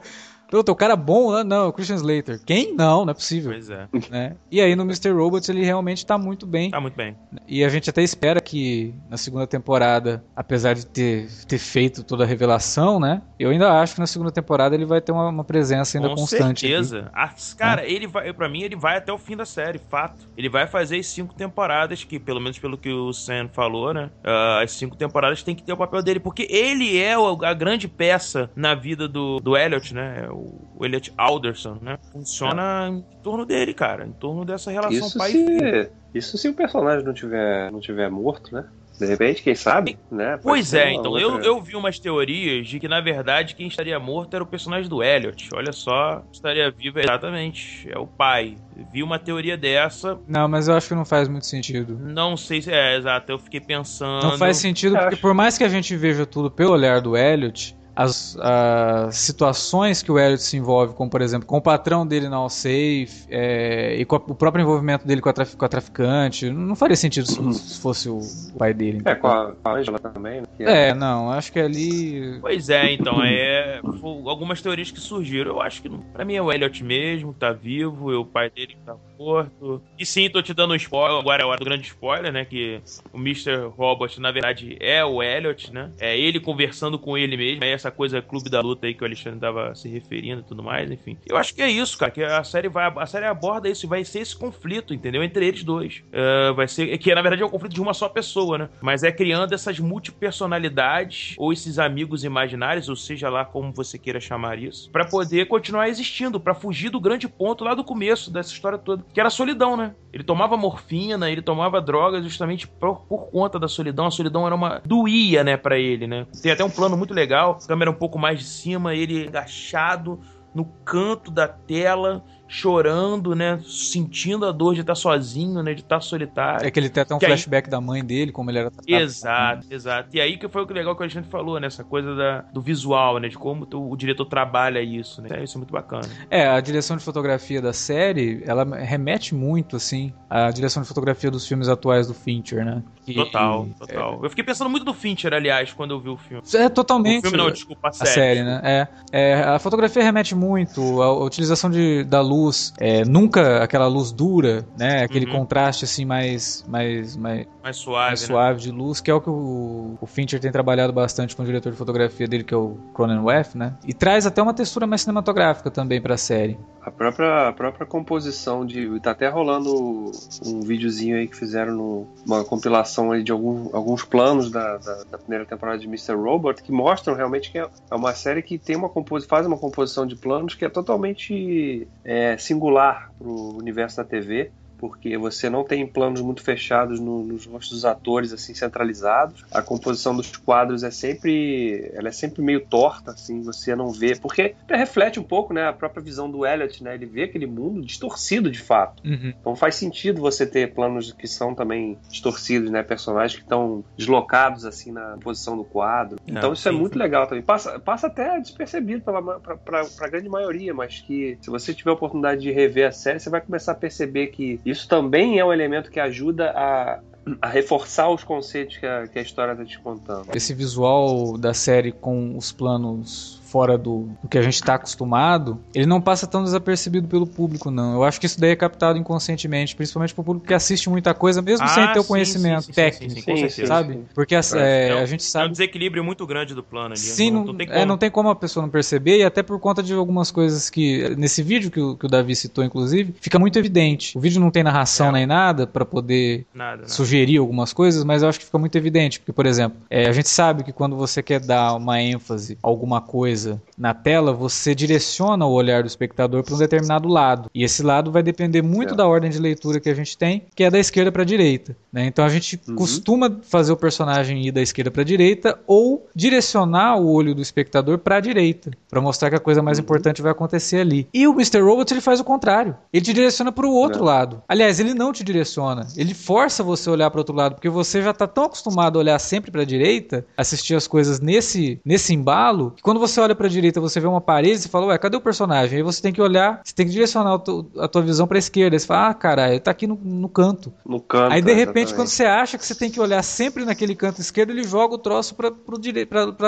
Puta, 0.52 0.70
o 0.70 0.76
cara 0.76 0.98
bom, 0.98 1.34
ah, 1.34 1.46
não, 1.46 1.64
é 1.64 1.68
o 1.68 1.74
Christian 1.74 1.96
Slater. 1.96 2.42
Quem? 2.46 2.76
Não, 2.76 3.06
não 3.06 3.12
é 3.12 3.14
possível. 3.14 3.52
Pois 3.54 3.70
é. 3.70 3.88
Né? 4.10 4.36
E 4.52 4.60
aí 4.60 4.76
no 4.76 4.84
Mr. 4.84 5.10
Robots 5.12 5.48
ele 5.48 5.64
realmente 5.64 6.06
tá 6.06 6.18
muito 6.18 6.46
bem. 6.46 6.70
Tá 6.70 6.82
muito 6.82 6.96
bem. 6.96 7.16
E 7.48 7.64
a 7.64 7.70
gente 7.70 7.90
até 7.90 8.04
espera 8.04 8.42
que 8.42 8.94
na 9.10 9.16
segunda 9.16 9.48
temporada, 9.48 10.22
apesar 10.36 10.74
de 10.74 10.86
ter, 10.86 11.30
ter 11.48 11.58
feito 11.58 12.04
toda 12.04 12.26
a 12.26 12.28
revelação, 12.28 13.00
né? 13.00 13.22
Eu 13.40 13.50
ainda 13.50 13.80
acho 13.82 13.94
que 13.96 14.02
na 14.02 14.08
segunda 14.08 14.30
temporada 14.30 14.76
ele 14.76 14.86
vai 14.86 15.00
ter 15.00 15.14
uma, 15.14 15.30
uma 15.30 15.44
presença 15.46 15.98
ainda 15.98 16.10
Com 16.10 16.16
constante. 16.16 16.66
aqui. 16.66 16.74
certeza. 16.74 17.10
As- 17.14 17.54
cara, 17.54 17.86
ele 17.86 18.06
vai, 18.06 18.34
pra 18.34 18.50
mim, 18.50 18.62
ele 18.62 18.76
vai 18.76 18.98
até 18.98 19.14
o 19.14 19.18
fim 19.18 19.38
da 19.38 19.46
série, 19.46 19.80
fato. 19.90 20.28
Ele 20.38 20.50
vai 20.50 20.68
fazer 20.68 20.98
as 21.00 21.08
cinco 21.08 21.34
temporadas, 21.34 22.04
que 22.04 22.20
pelo 22.20 22.42
menos 22.42 22.60
pelo 22.60 22.78
que 22.78 22.90
o 22.92 23.14
Sam 23.14 23.48
falou, 23.54 23.94
né? 23.94 24.10
ah, 24.24 24.62
as 24.62 24.72
cinco 24.74 24.98
temporadas 24.98 25.44
tem 25.44 25.56
que 25.56 25.64
ter 25.64 25.72
o 25.72 25.78
papel 25.78 26.04
dele, 26.04 26.20
porque 26.20 26.46
ele 26.50 26.98
é 27.00 27.14
a 27.16 27.54
grande 27.54 27.88
peça 27.88 28.52
na 28.54 28.76
vida 28.76 29.08
do, 29.08 29.40
do 29.40 29.56
Elliot, 29.56 29.94
né? 29.94 30.28
O, 30.30 30.41
o 30.76 30.86
Elliot 30.86 31.12
Alderson, 31.18 31.78
né? 31.82 31.98
Funciona 32.12 32.88
em 32.90 33.04
torno 33.22 33.46
dele, 33.46 33.74
cara. 33.74 34.06
Em 34.06 34.12
torno 34.12 34.44
dessa 34.46 34.72
relação 34.72 35.08
Isso 35.08 35.18
pai 35.18 35.32
e 35.32 35.34
filho. 35.34 35.84
se, 35.84 35.92
isso 36.14 36.38
se 36.38 36.48
o 36.50 36.54
personagem 36.54 37.06
não 37.06 37.14
tiver, 37.14 37.72
não 37.72 37.80
tiver 37.80 38.10
morto, 38.10 38.54
né? 38.54 38.66
De 39.00 39.08
repente, 39.08 39.42
quem 39.42 39.56
sabe, 39.56 39.98
né? 40.12 40.34
Pode 40.34 40.44
Pois 40.44 40.74
é, 40.76 40.92
então, 40.94 41.12
outra- 41.14 41.22
eu, 41.28 41.40
eu 41.42 41.60
vi 41.62 41.76
umas 41.76 41.98
teorias 41.98 42.68
de 42.68 42.80
que, 42.80 42.88
na 42.88 43.02
verdade, 43.02 43.56
quem 43.56 43.68
estaria 43.68 44.00
morto 44.00 44.36
era 44.36 44.44
o 44.44 44.48
personagem 44.48 44.88
do 44.88 45.02
Elliot. 45.02 45.50
Olha 45.56 45.72
só, 45.72 46.24
estaria 46.32 46.70
vivo 46.70 47.00
exatamente. 47.00 47.90
É 47.92 47.98
o 47.98 48.06
pai. 48.06 48.58
Vi 48.94 49.02
uma 49.02 49.18
teoria 49.18 49.58
dessa, 49.58 50.20
Não, 50.28 50.48
mas 50.48 50.68
eu 50.68 50.76
acho 50.76 50.90
que 50.90 50.94
não 50.94 51.06
faz 51.06 51.28
muito 51.28 51.48
sentido. 51.48 51.98
não 52.00 52.38
sei 52.38 52.62
se 52.62 52.72
é 52.72 52.96
exato. 52.96 53.32
Eu 53.32 53.40
fiquei 53.40 53.60
pensando. 53.60 54.22
Não 54.24 54.38
faz 54.38 54.58
sentido, 54.58 54.96
Eu 54.96 55.00
porque 55.00 55.16
acho. 55.16 55.22
por 55.22 55.34
mais 55.34 55.58
que 55.58 55.64
a 55.64 55.70
gente 55.70 55.96
veja 55.98 56.24
tudo 56.26 56.52
pelo 56.52 56.72
olhar 56.74 57.02
do 57.02 57.18
Elliot, 57.18 57.76
as, 57.96 58.38
as 58.40 59.16
situações 59.18 60.02
que 60.02 60.12
o 60.12 60.20
Elliot 60.20 60.42
se 60.42 60.58
envolve, 60.58 60.94
como 60.94 61.10
por 61.10 61.22
exemplo, 61.22 61.48
com 61.48 61.58
o 61.58 61.62
patrão 61.62 62.06
dele 62.06 62.30
na 62.30 62.38
Allsafe 62.38 63.26
é, 63.30 63.96
e 63.98 64.06
com 64.06 64.16
a, 64.16 64.20
o 64.20 64.36
próprio 64.36 64.62
envolvimento 64.62 65.06
dele 65.06 65.22
com 65.22 65.30
a, 65.30 65.34
traf, 65.34 65.56
com 65.56 65.66
a 65.66 65.70
traficante, 65.70 66.50
não 66.50 66.76
faria 66.76 66.96
sentido 66.96 67.28
se, 67.28 67.42
se 67.54 67.82
fosse 67.82 68.10
o 68.10 68.22
pai 68.58 68.74
dele. 68.74 69.02
É, 69.06 69.16
com 69.16 69.28
a 69.28 69.54
Angela 69.66 70.00
também, 70.00 70.42
né? 70.42 70.48
É, 70.60 70.90
é, 70.90 70.94
não, 70.94 71.32
acho 71.32 71.52
que 71.52 71.60
ali. 71.60 72.40
Pois 72.42 72.70
é, 72.70 72.94
então, 72.94 73.24
é. 73.24 73.80
Algumas 74.26 74.62
teorias 74.62 74.92
que 74.92 75.00
surgiram. 75.00 75.52
Eu 75.52 75.62
acho 75.62 75.82
que, 75.82 75.90
pra 75.90 76.26
mim, 76.26 76.36
é 76.36 76.42
o 76.42 76.52
Elliot 76.52 76.84
mesmo, 76.84 77.34
tá 77.34 77.52
vivo, 77.52 78.12
e 78.12 78.16
o 78.16 78.26
pai 78.26 78.50
dele 78.50 78.78
tá 78.86 78.96
morto. 79.18 79.82
E 79.98 80.06
sim, 80.06 80.30
tô 80.30 80.42
te 80.42 80.54
dando 80.54 80.74
um 80.74 80.76
spoiler, 80.76 81.20
agora 81.20 81.44
é 81.44 81.46
a 81.46 81.48
hora 81.48 81.60
do 81.60 81.66
grande 81.66 81.88
spoiler, 81.88 82.32
né? 82.32 82.46
Que 82.46 82.82
o 83.14 83.18
Mr. 83.18 83.68
Robot, 83.78 84.20
na 84.20 84.32
verdade, 84.32 84.78
é 84.80 85.04
o 85.04 85.22
Elliot, 85.22 85.72
né? 85.72 85.92
É 86.00 86.18
ele 86.18 86.40
conversando 86.40 86.98
com 86.98 87.18
ele 87.18 87.38
mesmo. 87.38 87.64
É 87.64 87.72
essa 87.82 87.92
coisa 87.92 88.22
clube 88.22 88.50
da 88.50 88.62
luta 88.62 88.88
aí 88.88 88.94
que 88.94 89.04
o 89.04 89.06
Alexandre 89.06 89.40
tava 89.40 89.74
se 89.76 89.90
referindo 89.90 90.42
e 90.42 90.44
tudo 90.44 90.64
mais, 90.64 90.90
enfim. 90.90 91.18
Eu 91.28 91.38
acho 91.38 91.54
que 91.54 91.62
é 91.62 91.70
isso, 91.70 91.98
cara. 91.98 92.12
Que 92.12 92.24
a 92.24 92.44
série 92.44 92.70
vai. 92.70 92.92
A 92.96 93.06
série 93.06 93.26
aborda 93.26 93.68
isso, 93.68 93.88
vai 93.88 94.04
ser 94.04 94.20
esse 94.20 94.36
conflito, 94.36 94.94
entendeu? 94.94 95.24
Entre 95.24 95.46
eles 95.46 95.64
dois. 95.64 96.04
Uh, 96.08 96.54
vai 96.54 96.68
ser. 96.68 96.98
Que 96.98 97.14
na 97.14 97.22
verdade 97.22 97.42
é 97.42 97.46
um 97.46 97.50
conflito 97.50 97.74
de 97.74 97.82
uma 97.82 97.94
só 97.94 98.08
pessoa, 98.08 98.58
né? 98.58 98.70
Mas 98.82 99.04
é 99.04 99.12
criando 99.12 99.54
essas 99.54 99.80
multipersonalidades, 99.80 101.36
ou 101.38 101.52
esses 101.52 101.80
amigos 101.80 102.24
imaginários, 102.24 102.88
ou 102.90 102.96
seja 102.96 103.30
lá 103.30 103.44
como 103.44 103.74
você 103.74 103.98
queira 103.98 104.20
chamar 104.20 104.60
isso, 104.60 104.90
para 104.92 105.06
poder 105.06 105.48
continuar 105.48 105.90
existindo, 105.90 106.40
para 106.40 106.54
fugir 106.54 106.90
do 106.90 107.00
grande 107.00 107.28
ponto 107.28 107.64
lá 107.64 107.74
do 107.74 107.84
começo 107.84 108.32
dessa 108.32 108.52
história 108.52 108.78
toda 108.78 109.04
que 109.14 109.20
era 109.20 109.28
a 109.28 109.32
solidão, 109.32 109.76
né? 109.76 109.94
Ele 110.14 110.24
tomava 110.24 110.58
morfina, 110.58 111.30
ele 111.30 111.42
tomava 111.42 111.82
drogas 111.82 112.24
justamente 112.24 112.68
por, 112.68 113.02
por, 113.06 113.32
conta 113.32 113.58
da 113.58 113.68
solidão. 113.68 114.06
A 114.06 114.12
solidão 114.12 114.46
era 114.46 114.56
uma. 114.56 114.82
doía, 114.86 115.44
né, 115.44 115.56
para 115.56 115.78
ele, 115.78 116.06
né? 116.06 116.28
Tem 116.42 116.52
até 116.52 116.64
um 116.64 116.70
plano 116.70 116.98
muito 116.98 117.14
legal, 117.14 117.58
câmera 117.72 117.90
um 117.90 117.94
pouco 117.94 118.20
mais 118.20 118.38
de 118.40 118.44
cima, 118.44 118.94
ele 118.94 119.30
agachado 119.30 120.20
no 120.54 120.66
canto 120.84 121.32
da 121.32 121.48
tela 121.48 122.22
chorando, 122.52 123.34
né? 123.34 123.60
Sentindo 123.66 124.46
a 124.46 124.52
dor 124.52 124.76
de 124.76 124.82
estar 124.82 124.94
sozinho, 124.94 125.64
né? 125.64 125.74
De 125.74 125.82
estar 125.82 126.02
solitário. 126.02 126.68
É 126.68 126.70
que 126.70 126.78
ele 126.78 126.90
tem 126.90 127.02
até 127.02 127.16
um 127.16 127.18
que 127.18 127.26
flashback 127.26 127.68
aí... 127.68 127.72
da 127.72 127.80
mãe 127.80 128.04
dele, 128.04 128.34
como 128.34 128.52
ele 128.52 128.60
era 128.60 128.70
tratado. 128.70 128.94
Exato, 128.94 129.68
exato. 129.72 130.10
E 130.14 130.20
aí 130.20 130.38
que 130.38 130.50
foi 130.50 130.62
o 130.62 130.68
que 130.68 130.74
legal 130.74 130.94
que 130.94 131.02
a 131.02 131.08
gente 131.08 131.30
falou, 131.30 131.58
né? 131.60 131.68
Essa 131.68 131.86
coisa 131.86 132.14
da, 132.14 132.42
do 132.54 132.62
visual, 132.62 133.20
né? 133.20 133.30
De 133.30 133.38
como 133.38 133.66
o 133.72 133.96
diretor 133.96 134.26
trabalha 134.26 134.82
isso, 134.82 135.22
né? 135.22 135.42
Isso 135.42 135.58
é 135.58 135.60
muito 135.60 135.72
bacana. 135.72 136.08
É, 136.30 136.46
a 136.46 136.60
direção 136.60 136.98
de 136.98 137.04
fotografia 137.04 137.62
da 137.62 137.72
série, 137.72 138.44
ela 138.46 138.66
remete 138.76 139.34
muito, 139.34 139.78
assim, 139.78 140.14
à 140.30 140.52
direção 140.52 140.84
de 140.84 140.90
fotografia 140.90 141.32
dos 141.32 141.48
filmes 141.48 141.70
atuais 141.70 142.08
do 142.08 142.14
Fincher, 142.14 142.66
né? 142.66 142.84
Total, 143.16 143.68
total. 143.80 144.20
É... 144.22 144.26
Eu 144.26 144.30
fiquei 144.30 144.44
pensando 144.44 144.70
muito 144.70 144.84
do 144.84 144.94
Fincher, 144.94 145.34
aliás, 145.34 145.72
quando 145.72 145.92
eu 145.92 146.00
vi 146.02 146.10
o 146.10 146.18
filme. 146.18 146.44
É, 146.54 146.68
totalmente. 146.68 147.20
O 147.20 147.30
filme 147.30 147.38
não, 147.38 147.50
desculpa, 147.50 147.88
a 147.88 147.92
série. 147.92 148.10
A 148.10 148.14
série, 148.14 148.44
né? 148.44 148.62
É, 148.64 148.88
é, 149.12 149.44
a 149.44 149.60
fotografia 149.60 150.04
remete 150.04 150.36
muito, 150.36 151.02
a 151.02 151.24
utilização 151.24 151.70
de, 151.70 152.04
da 152.04 152.22
luz 152.22 152.41
luz, 152.42 152.74
é, 152.80 153.04
nunca 153.06 153.64
aquela 153.64 153.88
luz 153.88 154.12
dura, 154.12 154.66
né? 154.78 155.04
Aquele 155.04 155.26
uhum. 155.26 155.40
contraste 155.40 155.86
assim 155.86 156.06
mais 156.06 156.66
mais 156.68 157.16
mais, 157.16 157.48
mais 157.64 157.78
suave, 157.78 158.08
mais 158.08 158.22
né? 158.22 158.28
suave 158.28 158.62
de 158.62 158.72
luz, 158.72 159.02
que 159.02 159.12
é 159.12 159.14
o 159.14 159.22
que 159.22 159.30
o, 159.30 159.98
o, 160.00 160.06
Fincher 160.06 160.40
tem 160.40 160.52
trabalhado 160.52 160.92
bastante 160.92 161.36
com 161.36 161.44
o 161.44 161.46
diretor 161.46 161.72
de 161.72 161.78
fotografia 161.78 162.28
dele, 162.28 162.44
que 162.44 162.54
é 162.54 162.58
o 162.58 162.78
Cronenweth, 162.94 163.52
né? 163.56 163.74
E 163.86 163.94
traz 163.94 164.26
até 164.26 164.42
uma 164.42 164.54
textura 164.54 164.86
mais 164.88 165.02
cinematográfica 165.02 165.70
também 165.70 166.02
para 166.02 166.16
a 166.16 166.18
série. 166.18 166.58
A 166.84 166.90
própria, 166.90 167.50
a 167.50 167.54
própria 167.54 167.86
composição 167.86 168.66
de. 168.66 169.00
Tá 169.02 169.12
até 169.12 169.28
rolando 169.28 170.12
um 170.44 170.62
videozinho 170.62 171.16
aí 171.16 171.28
que 171.28 171.36
fizeram 171.36 171.76
no, 171.76 172.08
uma 172.26 172.44
compilação 172.44 173.12
aí 173.12 173.24
de 173.24 173.32
algum, 173.32 173.70
alguns 173.72 174.04
planos 174.04 174.50
da, 174.50 174.78
da, 174.78 175.04
da, 175.04 175.18
primeira 175.18 175.46
temporada 175.46 175.78
de 175.78 175.86
Mr. 175.86 176.14
Robot 176.14 176.64
que 176.64 176.72
mostram 176.72 177.14
realmente 177.14 177.52
que 177.52 177.60
é, 177.60 177.70
é 177.90 177.96
uma 177.96 178.14
série 178.16 178.42
que 178.42 178.58
tem 178.58 178.76
uma 178.76 178.90
compos, 178.90 179.26
faz 179.26 179.46
uma 179.46 179.58
composição 179.58 180.08
de 180.08 180.16
planos 180.16 180.56
que 180.56 180.66
é 180.66 180.70
totalmente 180.70 181.88
é, 182.04 182.36
singular 182.38 183.12
pro 183.20 183.58
universo 183.58 183.98
da 183.98 184.04
TV 184.04 184.52
porque 184.82 185.16
você 185.16 185.48
não 185.48 185.64
tem 185.64 185.86
planos 185.86 186.22
muito 186.22 186.42
fechados 186.42 187.00
no, 187.00 187.24
nos 187.24 187.46
rostos 187.46 187.70
dos 187.70 187.86
atores 187.86 188.34
assim 188.34 188.56
centralizados. 188.56 189.46
A 189.52 189.62
composição 189.62 190.16
dos 190.16 190.36
quadros 190.36 190.84
é 190.84 190.90
sempre, 190.90 191.92
ela 191.94 192.10
é 192.10 192.12
sempre 192.12 192.42
meio 192.42 192.66
torta, 192.66 193.12
assim, 193.12 193.44
você 193.44 193.76
não 193.76 193.92
vê, 193.92 194.16
porque 194.16 194.56
reflete 194.68 195.20
um 195.20 195.24
pouco, 195.24 195.54
né, 195.54 195.68
a 195.68 195.74
própria 195.74 196.02
visão 196.02 196.30
do 196.30 196.46
Elliot, 196.46 196.84
né? 196.84 196.96
Ele 196.96 197.06
vê 197.06 197.24
aquele 197.24 197.46
mundo 197.46 197.82
distorcido 197.82 198.50
de 198.50 198.60
fato. 198.60 199.04
Uhum. 199.06 199.34
Então 199.40 199.56
faz 199.56 199.76
sentido 199.76 200.20
você 200.20 200.48
ter 200.48 200.74
planos 200.74 201.14
que 201.14 201.28
são 201.28 201.54
também 201.54 202.00
distorcidos, 202.10 202.72
né, 202.72 202.82
personagens 202.82 203.38
que 203.38 203.44
estão 203.44 203.84
deslocados 203.96 204.66
assim 204.66 204.92
na 204.92 205.18
posição 205.22 205.56
do 205.56 205.64
quadro. 205.64 206.18
É, 206.26 206.32
então 206.32 206.54
isso 206.54 206.68
é 206.68 206.72
sim, 206.72 206.78
é 206.78 206.80
muito 206.80 206.94
sim. 206.94 207.00
legal 207.00 207.28
também. 207.28 207.44
Passa, 207.44 207.80
passa 207.80 208.08
até 208.08 208.40
despercebido 208.40 209.04
para 209.04 209.82
a 209.82 210.08
grande 210.08 210.28
maioria, 210.28 210.74
mas 210.74 211.02
que 211.02 211.38
se 211.40 211.52
você 211.52 211.72
tiver 211.72 211.92
a 211.92 211.94
oportunidade 211.94 212.42
de 212.42 212.52
rever 212.52 212.88
a 212.88 212.92
série, 212.92 213.20
você 213.20 213.30
vai 213.30 213.42
começar 213.42 213.74
a 213.74 213.76
perceber 213.76 214.28
que 214.28 214.60
isso 214.72 214.88
também 214.88 215.40
é 215.40 215.46
um 215.46 215.52
elemento 215.52 215.92
que 215.92 216.00
ajuda 216.00 216.52
a, 216.52 217.00
a 217.42 217.48
reforçar 217.48 218.10
os 218.10 218.24
conceitos 218.24 218.78
que 218.78 218.86
a, 218.86 219.08
que 219.08 219.20
a 219.20 219.22
história 219.22 219.52
está 219.52 219.66
te 219.66 219.80
contando. 219.80 220.36
Esse 220.36 220.54
visual 220.54 221.38
da 221.38 221.54
série 221.54 221.92
com 221.92 222.38
os 222.38 222.52
planos 222.52 223.41
fora 223.52 223.78
do, 223.78 224.08
do 224.24 224.30
que 224.30 224.38
a 224.38 224.42
gente 224.42 224.54
está 224.54 224.76
acostumado, 224.76 225.60
ele 225.76 225.86
não 225.86 226.00
passa 226.00 226.26
tão 226.26 226.44
desapercebido 226.44 227.08
pelo 227.08 227.28
público, 227.28 227.70
não. 227.70 227.96
Eu 227.96 228.04
acho 228.04 228.20
que 228.20 228.26
isso 228.26 228.40
daí 228.40 228.52
é 228.52 228.56
captado 228.56 228.98
inconscientemente, 228.98 229.76
principalmente 229.76 230.14
pro 230.14 230.24
público 230.24 230.48
que 230.48 230.54
assiste 230.54 230.90
muita 230.90 231.14
coisa, 231.14 231.42
mesmo 231.42 231.66
ah, 231.66 231.70
sem 231.70 231.92
ter 231.92 232.00
o 232.00 232.04
conhecimento 232.04 232.64
sim, 232.64 232.68
sim, 232.68 232.74
técnico, 232.74 233.50
sim, 233.50 233.66
sabe? 233.66 234.00
Porque 234.16 234.36
a, 234.36 234.42
é, 234.56 234.88
é, 234.88 235.02
a 235.02 235.06
gente 235.06 235.24
sabe... 235.24 235.46
É 235.46 235.48
um 235.50 235.52
desequilíbrio 235.52 236.04
muito 236.04 236.26
grande 236.26 236.56
do 236.56 236.64
plano 236.64 236.94
ali. 236.94 236.98
Sim, 236.98 237.32
não, 237.32 237.46
não, 237.46 237.58
tem 237.58 237.68
é, 237.70 237.86
não, 237.86 237.98
tem 237.98 238.10
como 238.10 238.30
a 238.30 238.36
pessoa 238.36 238.64
não 238.64 238.70
perceber, 238.70 239.18
e 239.18 239.24
até 239.24 239.44
por 239.44 239.60
conta 239.60 239.84
de 239.84 239.94
algumas 239.94 240.32
coisas 240.32 240.70
que, 240.70 241.14
nesse 241.18 241.44
vídeo 241.44 241.70
que 241.70 241.80
o, 241.80 241.98
que 241.98 242.06
o 242.06 242.10
Davi 242.10 242.36
citou, 242.36 242.64
inclusive, 242.64 243.14
fica 243.20 243.38
muito 243.38 243.60
evidente. 243.60 244.18
O 244.18 244.22
vídeo 244.22 244.40
não 244.40 244.50
tem 244.50 244.64
narração 244.64 245.10
é. 245.10 245.12
nem 245.12 245.26
nada 245.26 245.68
para 245.68 245.84
poder 245.84 246.46
nada, 246.54 246.78
nada. 246.78 246.88
sugerir 246.88 247.38
algumas 247.38 247.74
coisas, 247.74 248.04
mas 248.04 248.24
eu 248.24 248.30
acho 248.30 248.40
que 248.40 248.46
fica 248.46 248.58
muito 248.58 248.78
evidente, 248.78 249.20
porque, 249.20 249.34
por 249.34 249.46
exemplo, 249.46 249.78
é, 249.90 250.08
a 250.08 250.12
gente 250.14 250.30
sabe 250.30 250.64
que 250.64 250.72
quando 250.72 250.96
você 250.96 251.22
quer 251.22 251.42
dar 251.42 251.76
uma 251.76 252.02
ênfase 252.02 252.58
a 252.64 252.68
alguma 252.68 253.02
coisa 253.02 253.41
coisa 253.42 253.62
na 253.78 253.94
tela, 253.94 254.32
você 254.32 254.76
direciona 254.76 255.46
o 255.46 255.52
olhar 255.52 255.82
do 255.82 255.88
espectador 255.88 256.44
para 256.44 256.54
um 256.54 256.58
determinado 256.58 257.08
lado. 257.08 257.50
E 257.54 257.64
esse 257.64 257.82
lado 257.82 258.12
vai 258.12 258.22
depender 258.22 258.62
muito 258.62 258.94
é. 258.94 258.98
da 258.98 259.08
ordem 259.08 259.32
de 259.32 259.40
leitura 259.40 259.80
que 259.80 259.90
a 259.90 259.94
gente 259.94 260.16
tem, 260.18 260.46
que 260.56 260.64
é 260.64 260.70
da 260.70 260.78
esquerda 260.78 261.12
para 261.12 261.24
a 261.24 261.26
direita. 261.26 261.76
Né? 261.92 262.06
Então 262.06 262.24
a 262.24 262.30
gente 262.30 262.60
uhum. 262.68 262.76
costuma 262.76 263.40
fazer 263.42 263.72
o 263.72 263.78
personagem 263.78 264.46
ir 264.46 264.52
da 264.52 264.62
esquerda 264.62 264.92
para 264.92 265.02
a 265.02 265.06
direita 265.06 265.60
ou 265.66 266.08
direcionar 266.16 266.98
o 266.98 267.12
olho 267.12 267.34
do 267.34 267.42
espectador 267.42 267.98
para 267.98 268.18
a 268.18 268.20
direita, 268.20 268.72
para 268.90 269.02
mostrar 269.02 269.30
que 269.30 269.36
a 269.36 269.40
coisa 269.40 269.64
mais 269.64 269.78
uhum. 269.78 269.84
importante 269.84 270.22
vai 270.22 270.32
acontecer 270.32 270.80
ali. 270.80 271.08
E 271.14 271.28
o 271.28 271.34
Mr. 271.34 271.62
Robot 271.62 271.92
ele 271.92 272.02
faz 272.02 272.20
o 272.20 272.24
contrário. 272.24 272.76
Ele 272.94 273.04
te 273.04 273.14
direciona 273.14 273.52
para 273.52 273.66
o 273.66 273.74
outro 273.74 274.04
é. 274.04 274.06
lado. 274.06 274.44
Aliás, 274.48 274.80
ele 274.80 274.94
não 274.94 275.12
te 275.12 275.24
direciona. 275.24 275.88
Ele 275.98 276.14
força 276.14 276.64
você 276.64 276.88
a 276.90 276.94
olhar 276.94 277.10
para 277.10 277.18
o 277.18 277.22
outro 277.22 277.36
lado, 277.36 277.56
porque 277.56 277.70
você 277.70 278.02
já 278.02 278.12
está 278.12 278.28
tão 278.28 278.46
acostumado 278.46 278.98
a 278.98 279.00
olhar 279.00 279.18
sempre 279.18 279.50
para 279.50 279.62
a 279.62 279.66
direita, 279.66 280.26
assistir 280.38 280.76
as 280.76 280.88
coisas 280.88 281.20
nesse 281.20 281.82
nesse 281.84 282.14
embalo, 282.14 282.72
que 282.72 282.82
quando 282.82 283.00
você 283.00 283.20
olha 283.20 283.31
para 283.36 283.48
a 283.48 283.50
direita, 283.50 283.80
você 283.80 284.00
vê 284.00 284.08
uma 284.08 284.22
parede 284.22 284.66
e 284.66 284.70
fala, 284.70 284.88
ué, 284.88 284.98
cadê 284.98 285.18
o 285.18 285.22
personagem? 285.22 285.78
Aí 285.78 285.84
você 285.84 286.02
tem 286.02 286.14
que 286.14 286.22
olhar, 286.22 286.62
você 286.64 286.74
tem 286.74 286.86
que 286.86 286.92
direcionar 286.92 287.42
a 287.80 287.88
tua 287.88 288.02
visão 288.02 288.28
para 288.28 288.38
a 288.38 288.40
esquerda. 288.40 288.76
Aí 288.76 288.80
você 288.80 288.88
fala, 288.88 289.10
ah, 289.10 289.14
caralho, 289.14 289.60
tá 289.60 289.72
aqui 289.72 289.88
no, 289.88 290.00
no 290.04 290.30
canto. 290.30 290.74
No 290.86 291.00
canto. 291.00 291.34
Aí 291.34 291.42
de 291.42 291.54
repente, 291.54 291.60
exatamente. 291.60 291.94
quando 291.96 292.08
você 292.08 292.26
acha 292.26 292.58
que 292.58 292.66
você 292.66 292.76
tem 292.76 292.90
que 292.90 293.00
olhar 293.00 293.22
sempre 293.24 293.66
naquele 293.66 293.96
canto 293.96 294.22
esquerdo, 294.22 294.52
ele 294.52 294.64
joga 294.64 294.96
o 294.96 294.98
troço 294.98 295.36
para 295.36 295.50
a 295.50 295.80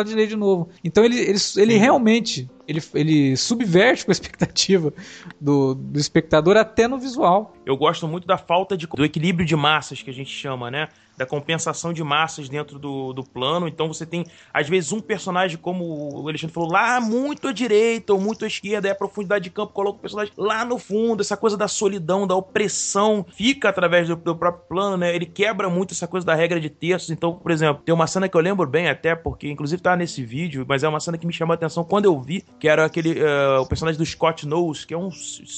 direita 0.03 0.27
de 0.27 0.35
novo. 0.35 0.69
Então 0.83 1.03
ele, 1.03 1.19
ele, 1.19 1.39
ele 1.57 1.77
realmente 1.77 2.49
ele, 2.67 2.81
ele 2.93 3.37
subverte 3.37 4.05
com 4.05 4.11
a 4.11 4.13
expectativa 4.13 4.93
do, 5.39 5.75
do 5.75 5.99
espectador 5.99 6.57
até 6.57 6.87
no 6.87 6.97
visual. 6.97 7.53
Eu 7.65 7.77
gosto 7.77 8.07
muito 8.07 8.27
da 8.27 8.37
falta 8.37 8.77
de, 8.77 8.87
do 8.87 9.05
equilíbrio 9.05 9.45
de 9.45 9.55
massas 9.55 10.01
que 10.01 10.09
a 10.09 10.13
gente 10.13 10.31
chama, 10.31 10.71
né? 10.71 10.89
Da 11.17 11.25
compensação 11.25 11.93
de 11.93 12.03
massas 12.03 12.49
dentro 12.49 12.79
do, 12.79 13.13
do 13.13 13.23
plano. 13.23 13.67
Então 13.67 13.87
você 13.87 14.05
tem, 14.05 14.25
às 14.53 14.67
vezes, 14.67 14.91
um 14.91 14.99
personagem, 14.99 15.57
como 15.57 16.21
o 16.21 16.27
Alexandre 16.27 16.53
falou, 16.53 16.71
lá 16.71 16.99
muito 16.99 17.47
à 17.47 17.51
direita 17.51 18.13
ou 18.13 18.19
muito 18.19 18.45
à 18.45 18.47
esquerda, 18.47 18.87
aí 18.87 18.91
a 18.91 18.95
profundidade 18.95 19.43
de 19.43 19.49
campo 19.49 19.73
coloca 19.73 19.97
o 19.97 20.01
personagem 20.01 20.33
lá 20.37 20.65
no 20.65 20.77
fundo. 20.77 21.21
Essa 21.21 21.37
coisa 21.37 21.55
da 21.55 21.67
solidão, 21.67 22.25
da 22.25 22.35
opressão, 22.35 23.25
fica 23.35 23.69
através 23.69 24.07
do, 24.07 24.15
do 24.15 24.35
próprio 24.35 24.65
plano, 24.67 24.97
né? 24.97 25.15
Ele 25.15 25.25
quebra 25.25 25.69
muito 25.69 25.93
essa 25.93 26.07
coisa 26.07 26.25
da 26.25 26.33
regra 26.35 26.59
de 26.59 26.69
terços. 26.69 27.09
Então, 27.09 27.33
por 27.35 27.51
exemplo, 27.51 27.83
tem 27.83 27.93
uma 27.93 28.07
cena 28.07 28.27
que 28.27 28.35
eu 28.35 28.41
lembro 28.41 28.67
bem 28.67 28.89
até, 28.89 29.15
porque 29.15 29.49
inclusive 29.49 29.81
tá 29.81 29.95
nesse 29.95 30.23
vídeo, 30.23 30.65
mas 30.67 30.83
é 30.83 30.87
uma 30.87 30.99
cena 30.99 31.17
que 31.17 31.27
me 31.27 31.33
chamou 31.33 31.51
a 31.51 31.55
atenção 31.55 31.83
quando 31.83 32.05
eu 32.05 32.19
vi, 32.19 32.43
que 32.59 32.67
era 32.67 32.85
aquele 32.85 33.21
uh, 33.21 33.61
o 33.61 33.65
personagem 33.65 33.97
do 33.97 34.05
Scott 34.05 34.47
Knowles, 34.47 34.85
que 34.85 34.93
é 34.93 34.97
um, 34.97 35.09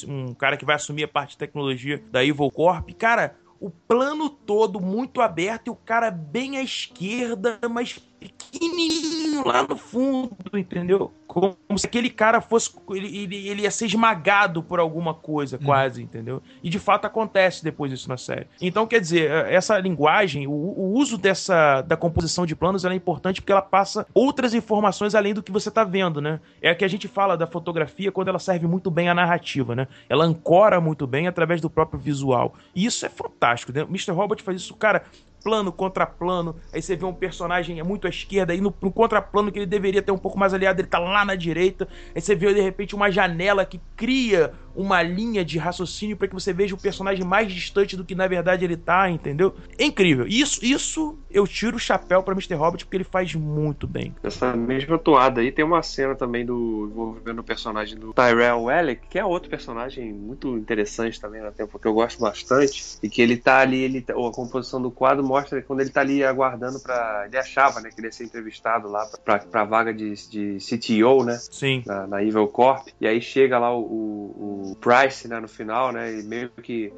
um 0.07 0.33
cara 0.33 0.57
que 0.57 0.65
vai 0.65 0.75
assumir 0.75 1.03
a 1.03 1.07
parte 1.07 1.31
de 1.31 1.37
tecnologia 1.37 2.03
da 2.11 2.23
Evil 2.23 2.49
Corp. 2.51 2.89
Cara, 2.97 3.35
o 3.59 3.69
plano 3.69 4.29
todo 4.29 4.79
muito 4.79 5.21
aberto 5.21 5.67
e 5.67 5.69
o 5.69 5.75
cara 5.75 6.11
bem 6.11 6.57
à 6.57 6.63
esquerda, 6.63 7.59
mas 7.69 7.97
pequenininho 8.19 9.45
lá 9.45 9.63
no 9.63 9.77
fundo, 9.77 10.35
entendeu? 10.53 11.13
Como 11.35 11.77
se 11.77 11.85
aquele 11.85 12.09
cara 12.09 12.39
fosse. 12.39 12.71
Ele, 12.91 13.17
ele, 13.17 13.47
ele, 13.49 13.61
ia 13.63 13.71
ser 13.71 13.87
esmagado 13.87 14.63
por 14.63 14.79
alguma 14.79 15.13
coisa, 15.13 15.57
hum. 15.57 15.65
quase, 15.65 16.01
entendeu? 16.01 16.41
E 16.63 16.69
de 16.69 16.79
fato 16.79 17.05
acontece 17.05 17.61
depois 17.61 17.91
isso 17.91 18.07
na 18.07 18.15
série. 18.15 18.47
Então, 18.61 18.87
quer 18.87 19.01
dizer, 19.01 19.29
essa 19.51 19.77
linguagem, 19.77 20.47
o, 20.47 20.51
o 20.51 20.93
uso 20.93 21.17
dessa 21.17 21.81
da 21.81 21.97
composição 21.97 22.45
de 22.45 22.55
planos 22.55 22.85
é 22.85 22.93
importante 22.93 23.41
porque 23.41 23.51
ela 23.51 23.61
passa 23.61 24.07
outras 24.13 24.53
informações 24.53 25.13
além 25.13 25.33
do 25.33 25.43
que 25.43 25.51
você 25.51 25.69
tá 25.69 25.83
vendo, 25.83 26.21
né? 26.21 26.39
É 26.61 26.69
a 26.69 26.75
que 26.75 26.85
a 26.85 26.87
gente 26.87 27.07
fala 27.07 27.35
da 27.35 27.45
fotografia 27.45 28.11
quando 28.11 28.29
ela 28.29 28.39
serve 28.39 28.65
muito 28.65 28.89
bem 28.89 29.09
à 29.09 29.13
narrativa, 29.13 29.75
né? 29.75 29.89
Ela 30.07 30.23
ancora 30.23 30.79
muito 30.79 31.05
bem 31.05 31.27
através 31.27 31.59
do 31.59 31.69
próprio 31.69 31.99
visual. 31.99 32.53
E 32.73 32.85
isso 32.85 33.05
é 33.05 33.09
fantástico, 33.09 33.73
né? 33.73 33.81
Mr. 33.81 34.11
Robot 34.11 34.41
faz 34.41 34.61
isso, 34.61 34.73
cara, 34.75 35.03
plano 35.45 35.71
contra 35.71 36.07
plano. 36.07 36.55
Aí 36.73 36.81
você 36.81 36.95
vê 36.95 37.05
um 37.05 37.13
personagem 37.13 37.79
é 37.79 37.83
muito 37.83 38.07
à 38.07 38.09
esquerda, 38.09 38.55
e 38.55 38.59
no, 38.59 38.73
no 38.81 38.91
contraplano 38.91 39.51
que 39.51 39.59
ele 39.59 39.67
deveria 39.67 40.01
ter 40.01 40.11
um 40.11 40.17
pouco 40.17 40.39
mais 40.39 40.55
aliado, 40.55 40.81
ele 40.81 40.87
tá 40.87 40.97
lá 40.97 41.23
na 41.23 41.35
direita. 41.35 41.87
Aí 42.15 42.19
você 42.19 42.33
vê 42.33 42.51
de 42.51 42.61
repente 42.61 42.95
uma 42.95 43.11
janela 43.11 43.63
que 43.63 43.79
cria 43.95 44.51
uma 44.75 45.01
linha 45.01 45.43
de 45.43 45.57
raciocínio 45.57 46.17
para 46.17 46.27
que 46.27 46.33
você 46.33 46.53
veja 46.53 46.75
o 46.75 46.77
personagem 46.77 47.25
mais 47.25 47.51
distante 47.51 47.95
do 47.95 48.03
que 48.03 48.15
na 48.15 48.27
verdade 48.27 48.65
ele 48.65 48.77
tá, 48.77 49.09
entendeu? 49.09 49.55
É 49.77 49.85
incrível. 49.85 50.27
Isso, 50.27 50.63
isso 50.63 51.17
eu 51.31 51.47
tiro 51.47 51.77
o 51.77 51.79
chapéu 51.79 52.21
para 52.23 52.33
Mr. 52.33 52.55
Hobbit 52.55 52.85
porque 52.85 52.97
ele 52.97 53.03
faz 53.03 53.33
muito 53.35 53.87
bem. 53.87 54.15
Essa 54.23 54.55
mesma 54.55 54.97
toada 54.97 55.41
aí 55.41 55.51
tem 55.51 55.65
uma 55.65 55.81
cena 55.81 56.15
também 56.15 56.45
do 56.45 56.89
envolvendo 56.91 57.39
o 57.39 57.43
personagem 57.43 57.97
do 57.97 58.13
Tyrell 58.13 58.63
Wellick, 58.63 59.07
que 59.07 59.19
é 59.19 59.25
outro 59.25 59.49
personagem 59.49 60.13
muito 60.13 60.57
interessante 60.57 61.19
também 61.19 61.41
na 61.41 61.51
tempo 61.51 61.79
que 61.79 61.87
eu 61.87 61.93
gosto 61.93 62.19
bastante 62.19 62.97
e 63.01 63.09
que 63.09 63.21
ele 63.21 63.37
tá 63.37 63.59
ali, 63.59 63.81
ele 63.81 64.05
ou 64.13 64.27
a 64.27 64.31
composição 64.31 64.81
do 64.81 64.91
quadro 64.91 65.23
mostra 65.23 65.61
quando 65.61 65.81
ele 65.81 65.89
tá 65.89 66.01
ali 66.01 66.23
aguardando 66.23 66.79
para 66.79 67.25
ele 67.27 67.37
achava, 67.37 67.81
né, 67.81 67.89
que 67.89 67.99
ele 67.99 68.07
ia 68.07 68.11
ser 68.11 68.25
entrevistado 68.25 68.89
lá 68.89 69.05
para 69.23 69.39
pra 69.39 69.63
vaga 69.63 69.93
de, 69.93 70.13
de 70.29 70.57
CTO, 70.57 71.23
né? 71.23 71.37
Sim. 71.51 71.83
Na, 71.85 72.07
na 72.07 72.23
Evil 72.23 72.47
Corp. 72.47 72.87
E 72.99 73.07
aí 73.07 73.21
chega 73.21 73.57
lá 73.57 73.75
o, 73.75 73.81
o, 73.81 74.64
o 74.71 74.75
Price, 74.75 75.27
né, 75.27 75.39
no 75.39 75.47
final, 75.47 75.91
né, 75.91 76.19
e 76.19 76.23
meio 76.23 76.49
que 76.61 76.91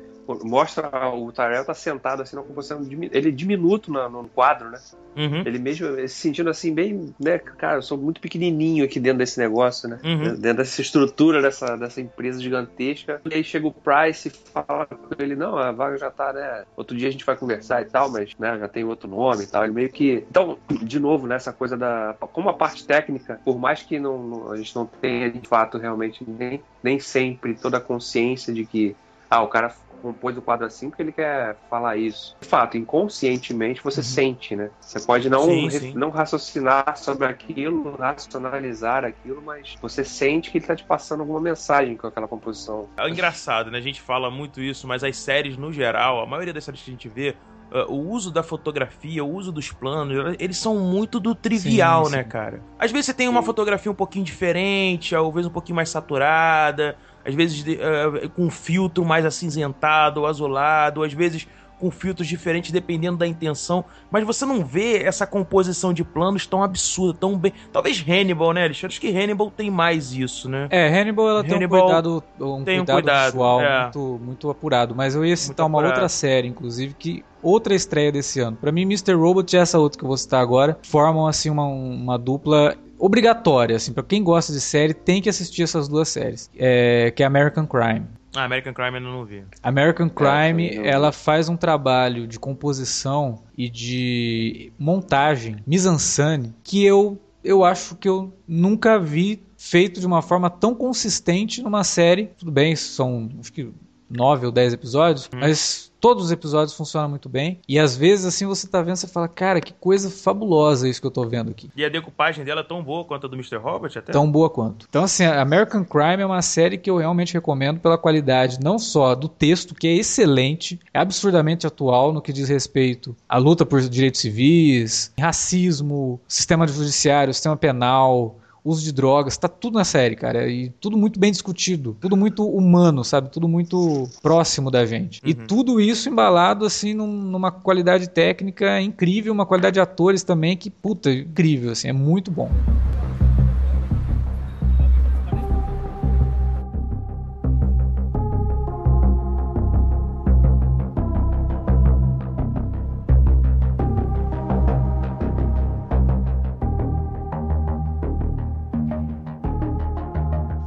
mostra 0.44 1.10
o 1.10 1.32
Tyrell 1.32 1.66
tá 1.66 1.74
sentado 1.74 2.22
assim 2.22 2.36
na 2.36 2.42
composição 2.42 2.86
ele 2.90 3.30
é 3.30 3.32
diminuto 3.32 3.92
no, 3.92 4.10
no 4.10 4.30
quadro, 4.30 4.70
né? 4.70 4.80
Uhum. 5.16 5.42
Ele 5.46 5.58
mesmo 5.58 5.96
se 6.08 6.10
sentindo 6.10 6.50
assim 6.50 6.74
bem, 6.74 7.14
né, 7.20 7.40
cara, 7.40 7.78
eu 7.78 7.82
sou 7.82 7.98
muito 7.98 8.22
pequenininho 8.22 8.86
aqui 8.86 9.00
dentro 9.00 9.20
desse 9.20 9.40
negócio, 9.40 9.90
né? 9.90 10.00
Uhum. 10.04 10.36
Dentro 10.36 10.58
dessa 10.58 10.82
estrutura 10.82 11.42
dessa, 11.42 11.76
dessa 11.76 12.00
empresa 12.00 12.42
gigantesca. 12.42 13.22
E 13.26 13.34
aí 13.34 13.44
chega 13.44 13.66
o 13.66 13.74
Price 13.74 14.28
e 14.28 14.32
fala 14.32 14.86
com 14.86 14.98
ele, 15.18 15.36
não, 15.36 15.58
a 15.58 15.72
vaga 15.72 15.98
já 15.98 16.12
tá, 16.12 16.32
né? 16.34 16.66
Outro 16.76 16.96
dia 16.96 17.08
a 17.08 17.12
gente 17.12 17.26
vai 17.26 17.36
conversar 17.36 17.82
e 17.82 17.86
tal, 17.86 18.12
mas, 18.12 18.36
né, 18.38 18.58
já 18.60 18.68
tem 18.68 18.84
outro 18.84 19.10
nome 19.10 19.44
e 19.44 19.48
tal. 19.48 19.64
Ele 19.64 19.74
meio 19.74 19.90
que 19.90 20.26
então, 20.30 20.58
de 20.70 21.00
novo, 21.00 21.26
né, 21.26 21.38
coisa 21.58 21.78
da 21.78 22.16
como 22.20 22.50
a 22.50 22.54
parte 22.54 22.86
técnica, 22.86 23.40
por 23.44 23.58
mais 23.58 23.82
que 23.82 24.00
não 24.00 24.52
a 24.52 24.58
gente 24.58 24.76
não 24.76 24.86
tenha 24.86 25.32
de 25.32 25.48
fato 25.48 25.78
realmente 25.78 26.24
nem 26.28 26.62
nem 26.84 27.00
sempre 27.00 27.56
toda 27.56 27.78
a 27.78 27.82
consciência 27.82 28.54
de 28.54 28.66
que 28.66 28.96
ah, 29.30 29.42
o 29.42 29.48
cara 29.48 29.70
compôs 29.98 30.38
o 30.38 30.42
quadro 30.42 30.66
assim 30.66 30.90
porque 30.90 31.04
ele 31.04 31.12
quer 31.12 31.58
falar 31.70 31.98
isso. 31.98 32.36
De 32.40 32.48
fato, 32.48 32.78
inconscientemente 32.78 33.84
você 33.84 34.00
uhum. 34.00 34.04
sente, 34.04 34.56
né? 34.56 34.70
Você 34.80 35.00
pode 35.00 35.30
não, 35.30 35.46
sim, 35.46 35.70
sim. 35.70 35.94
não 35.94 36.10
raciocinar 36.10 36.98
sobre 36.98 37.26
aquilo, 37.26 37.96
racionalizar 37.98 39.04
aquilo, 39.04 39.42
mas 39.42 39.76
você 39.82 40.04
sente 40.04 40.52
que 40.52 40.58
ele 40.58 40.64
está 40.64 40.76
te 40.76 40.84
passando 40.84 41.22
alguma 41.22 41.42
mensagem 41.42 41.96
com 41.96 42.08
aquela 42.08 42.28
composição. 42.28 42.88
É 42.98 43.10
engraçado, 43.10 43.72
né? 43.72 43.78
A 43.78 43.82
gente 43.82 44.02
fala 44.02 44.30
muito 44.30 44.62
isso, 44.62 44.88
mas 44.88 45.04
as 45.04 45.18
séries 45.18 45.58
no 45.58 45.72
geral, 45.72 46.22
a 46.22 46.26
maioria 46.26 46.54
das 46.54 46.64
séries 46.64 46.82
que 46.82 46.90
a 46.90 46.94
gente 46.94 47.10
vê, 47.10 47.36
Uh, 47.70 47.92
o 47.92 48.12
uso 48.12 48.32
da 48.32 48.42
fotografia, 48.42 49.26
o 49.26 49.30
uso 49.30 49.52
dos 49.52 49.74
planos, 49.74 50.38
eles 50.40 50.58
são 50.58 50.80
muito 50.80 51.20
do 51.20 51.36
trivial, 51.36 52.06
sim, 52.06 52.12
sim. 52.12 52.16
né, 52.16 52.24
cara? 52.24 52.62
Às 52.80 52.94
vezes 52.94 53.08
você 53.08 53.14
tem 53.14 53.28
uma 53.28 53.44
fotografia 53.44 53.92
um 53.92 53.96
pouquinho 53.96 54.24
diferente, 54.24 55.14
talvez 55.14 55.46
um 55.46 55.50
pouquinho 55.50 55.76
mais 55.76 55.90
saturada, 55.90 56.96
às 57.28 57.36
vezes 57.36 57.62
uh, 57.62 58.30
com 58.30 58.46
um 58.46 58.50
filtro 58.50 59.04
mais 59.04 59.26
acinzentado 59.26 60.22
ou 60.22 60.28
azulado, 60.28 61.04
às 61.04 61.12
vezes 61.12 61.46
com 61.80 61.92
filtros 61.92 62.28
diferentes 62.28 62.72
dependendo 62.72 63.18
da 63.18 63.28
intenção, 63.28 63.86
mas 64.10 64.24
você 64.24 64.46
não 64.46 64.66
vê 64.66 65.04
essa 65.04 65.28
composição 65.28 65.94
de 65.94 66.04
planos 66.04 66.48
tão 66.48 66.64
absurda, 66.64 67.20
tão 67.20 67.38
bem. 67.38 67.54
Talvez 67.72 68.04
Hannibal, 68.08 68.52
né, 68.52 68.64
Alexandre? 68.64 68.94
Acho 68.94 69.02
que 69.02 69.16
Hannibal 69.16 69.52
tem 69.52 69.70
mais 69.70 70.12
isso, 70.14 70.50
né? 70.50 70.68
É, 70.72 70.88
Hannibal 70.88 71.30
ela 71.30 71.40
Hannibal 71.42 71.60
tem 71.60 71.66
um 71.68 71.70
cuidado, 71.70 72.24
um 72.40 72.64
tem 72.64 72.78
cuidado, 72.78 72.98
um 72.98 73.02
cuidado 73.02 73.26
visual 73.26 73.62
é. 73.62 73.84
muito, 73.84 74.20
muito 74.24 74.50
apurado, 74.50 74.96
mas 74.96 75.16
eu 75.16 75.24
ia 75.24 75.38
citar 75.38 75.66
uma 75.66 75.78
outra 75.78 76.10
série, 76.10 76.48
inclusive, 76.48 76.96
que 76.98 77.24
outra 77.44 77.76
estreia 77.76 78.12
desse 78.12 78.40
ano. 78.40 78.58
Para 78.58 78.72
mim, 78.72 78.82
Mr. 78.82 79.14
Robot 79.14 79.56
e 79.56 79.60
essa 79.60 79.78
outra 79.78 80.00
que 80.00 80.04
eu 80.04 80.08
vou 80.08 80.18
citar 80.18 80.42
agora 80.42 80.78
formam 80.82 81.28
assim 81.28 81.50
uma, 81.50 81.66
uma 81.66 82.18
dupla 82.18 82.76
obrigatória, 82.98 83.76
assim, 83.76 83.94
para 83.94 84.04
quem 84.04 84.24
gosta 84.24 84.52
de 84.52 84.62
série 84.62 84.94
tem 84.94 85.22
que 85.22 85.30
assistir 85.30 85.64
essas 85.64 85.88
duas 85.88 86.10
séries, 86.10 86.50
é, 86.58 87.12
que 87.12 87.24
é 87.24 87.26
American 87.26 87.66
Crime. 87.66 88.06
Ah, 88.36 88.44
American 88.44 88.74
Crime 88.74 88.98
eu 88.98 89.02
não 89.02 89.26
vi. 89.26 89.44
American 89.64 90.10
Crime, 90.10 90.70
é, 90.70 90.90
ela 90.90 91.12
faz 91.12 91.50
um 91.50 91.58
trabalho 91.58 92.28
de 92.28 92.40
composição 92.40 93.44
e 93.58 93.70
de 93.70 94.72
montagem, 94.78 95.58
mise-en-scène, 95.66 96.54
que 96.64 96.86
eu 96.86 97.20
eu 97.44 97.64
acho 97.64 97.96
que 97.96 98.10
eu 98.10 98.34
nunca 98.46 99.00
vi 99.00 99.42
feito 99.56 100.02
de 100.02 100.06
uma 100.06 100.22
forma 100.22 100.50
tão 100.50 100.76
consistente 100.76 101.62
numa 101.62 101.84
série. 101.84 102.32
Tudo 102.38 102.52
bem, 102.52 102.76
são 102.76 103.30
acho 103.40 103.54
que 103.54 103.72
nove 104.10 104.46
ou 104.46 104.52
dez 104.52 104.74
episódios, 104.74 105.30
hum. 105.34 105.40
mas 105.40 105.92
todos 106.00 106.26
os 106.26 106.32
episódios 106.32 106.76
funcionam 106.76 107.10
muito 107.10 107.28
bem. 107.28 107.60
E 107.68 107.80
às 107.80 107.96
vezes, 107.96 108.26
assim, 108.26 108.46
você 108.46 108.68
tá 108.68 108.82
vendo, 108.82 108.96
você 108.96 109.08
fala, 109.08 109.28
cara, 109.28 109.60
que 109.60 109.74
coisa 109.74 110.10
fabulosa 110.10 110.88
isso 110.88 111.02
que 111.02 111.08
eu 111.08 111.12
tô 111.12 111.28
vendo 111.28 111.52
aqui. 111.52 111.70
E 111.76 111.84
a 111.84 111.90
decupagem 111.90 112.46
dela 112.46 112.62
é 112.62 112.64
tão 112.64 112.84
boa 112.84 113.04
quanto 113.04 113.26
a 113.26 113.30
do 113.30 113.36
Mr. 113.36 113.58
Robert, 113.58 113.92
até? 113.96 114.12
Tão 114.12 114.30
boa 114.30 114.50
quanto. 114.50 114.86
Então, 114.90 115.04
assim, 115.04 115.26
American 115.26 115.84
Crime 115.84 116.22
é 116.22 116.26
uma 116.26 116.42
série 116.42 116.78
que 116.78 116.90
eu 116.90 116.98
realmente 116.98 117.34
recomendo 117.34 117.80
pela 117.80 117.98
qualidade, 117.98 118.60
não 118.62 118.80
só 118.80 119.16
do 119.16 119.28
texto, 119.28 119.76
que 119.76 119.88
é 119.88 119.96
excelente, 119.96 120.80
é 120.94 121.00
absurdamente 121.00 121.68
atual 121.68 122.14
no 122.14 122.22
que 122.22 122.34
diz 122.34 122.50
respeito 122.50 123.16
à 123.28 123.38
luta 123.38 123.66
por 123.66 123.82
direitos 123.82 124.22
civis, 124.22 125.12
racismo, 125.20 126.20
sistema 126.28 126.68
judiciário, 126.68 127.34
sistema 127.34 127.58
penal 127.58 128.38
uso 128.64 128.84
de 128.84 128.92
drogas, 128.92 129.38
tá 129.38 129.48
tudo 129.48 129.78
na 129.78 129.84
série, 129.84 130.16
cara. 130.16 130.50
E 130.50 130.70
tudo 130.82 130.98
muito 130.98 131.20
bem 131.20 131.32
discutido, 131.32 131.96
tudo 132.00 132.18
muito 132.18 132.48
humano, 132.48 133.04
sabe? 133.04 133.30
Tudo 133.30 133.48
muito 133.48 134.10
próximo 134.22 134.70
da 134.70 134.86
gente. 134.86 135.22
Uhum. 135.24 135.30
E 135.30 135.34
tudo 135.34 135.80
isso 135.80 136.10
embalado, 136.10 136.66
assim, 136.66 136.94
num, 136.94 137.08
numa 137.08 137.52
qualidade 137.52 138.10
técnica 138.10 138.82
incrível, 138.82 139.34
uma 139.34 139.46
qualidade 139.46 139.76
de 139.76 139.80
atores 139.80 140.24
também 140.24 140.58
que, 140.58 140.70
puta, 140.70 141.12
incrível, 141.12 141.72
assim, 141.72 141.88
é 141.88 141.94
muito 141.94 142.32
bom. 142.32 142.50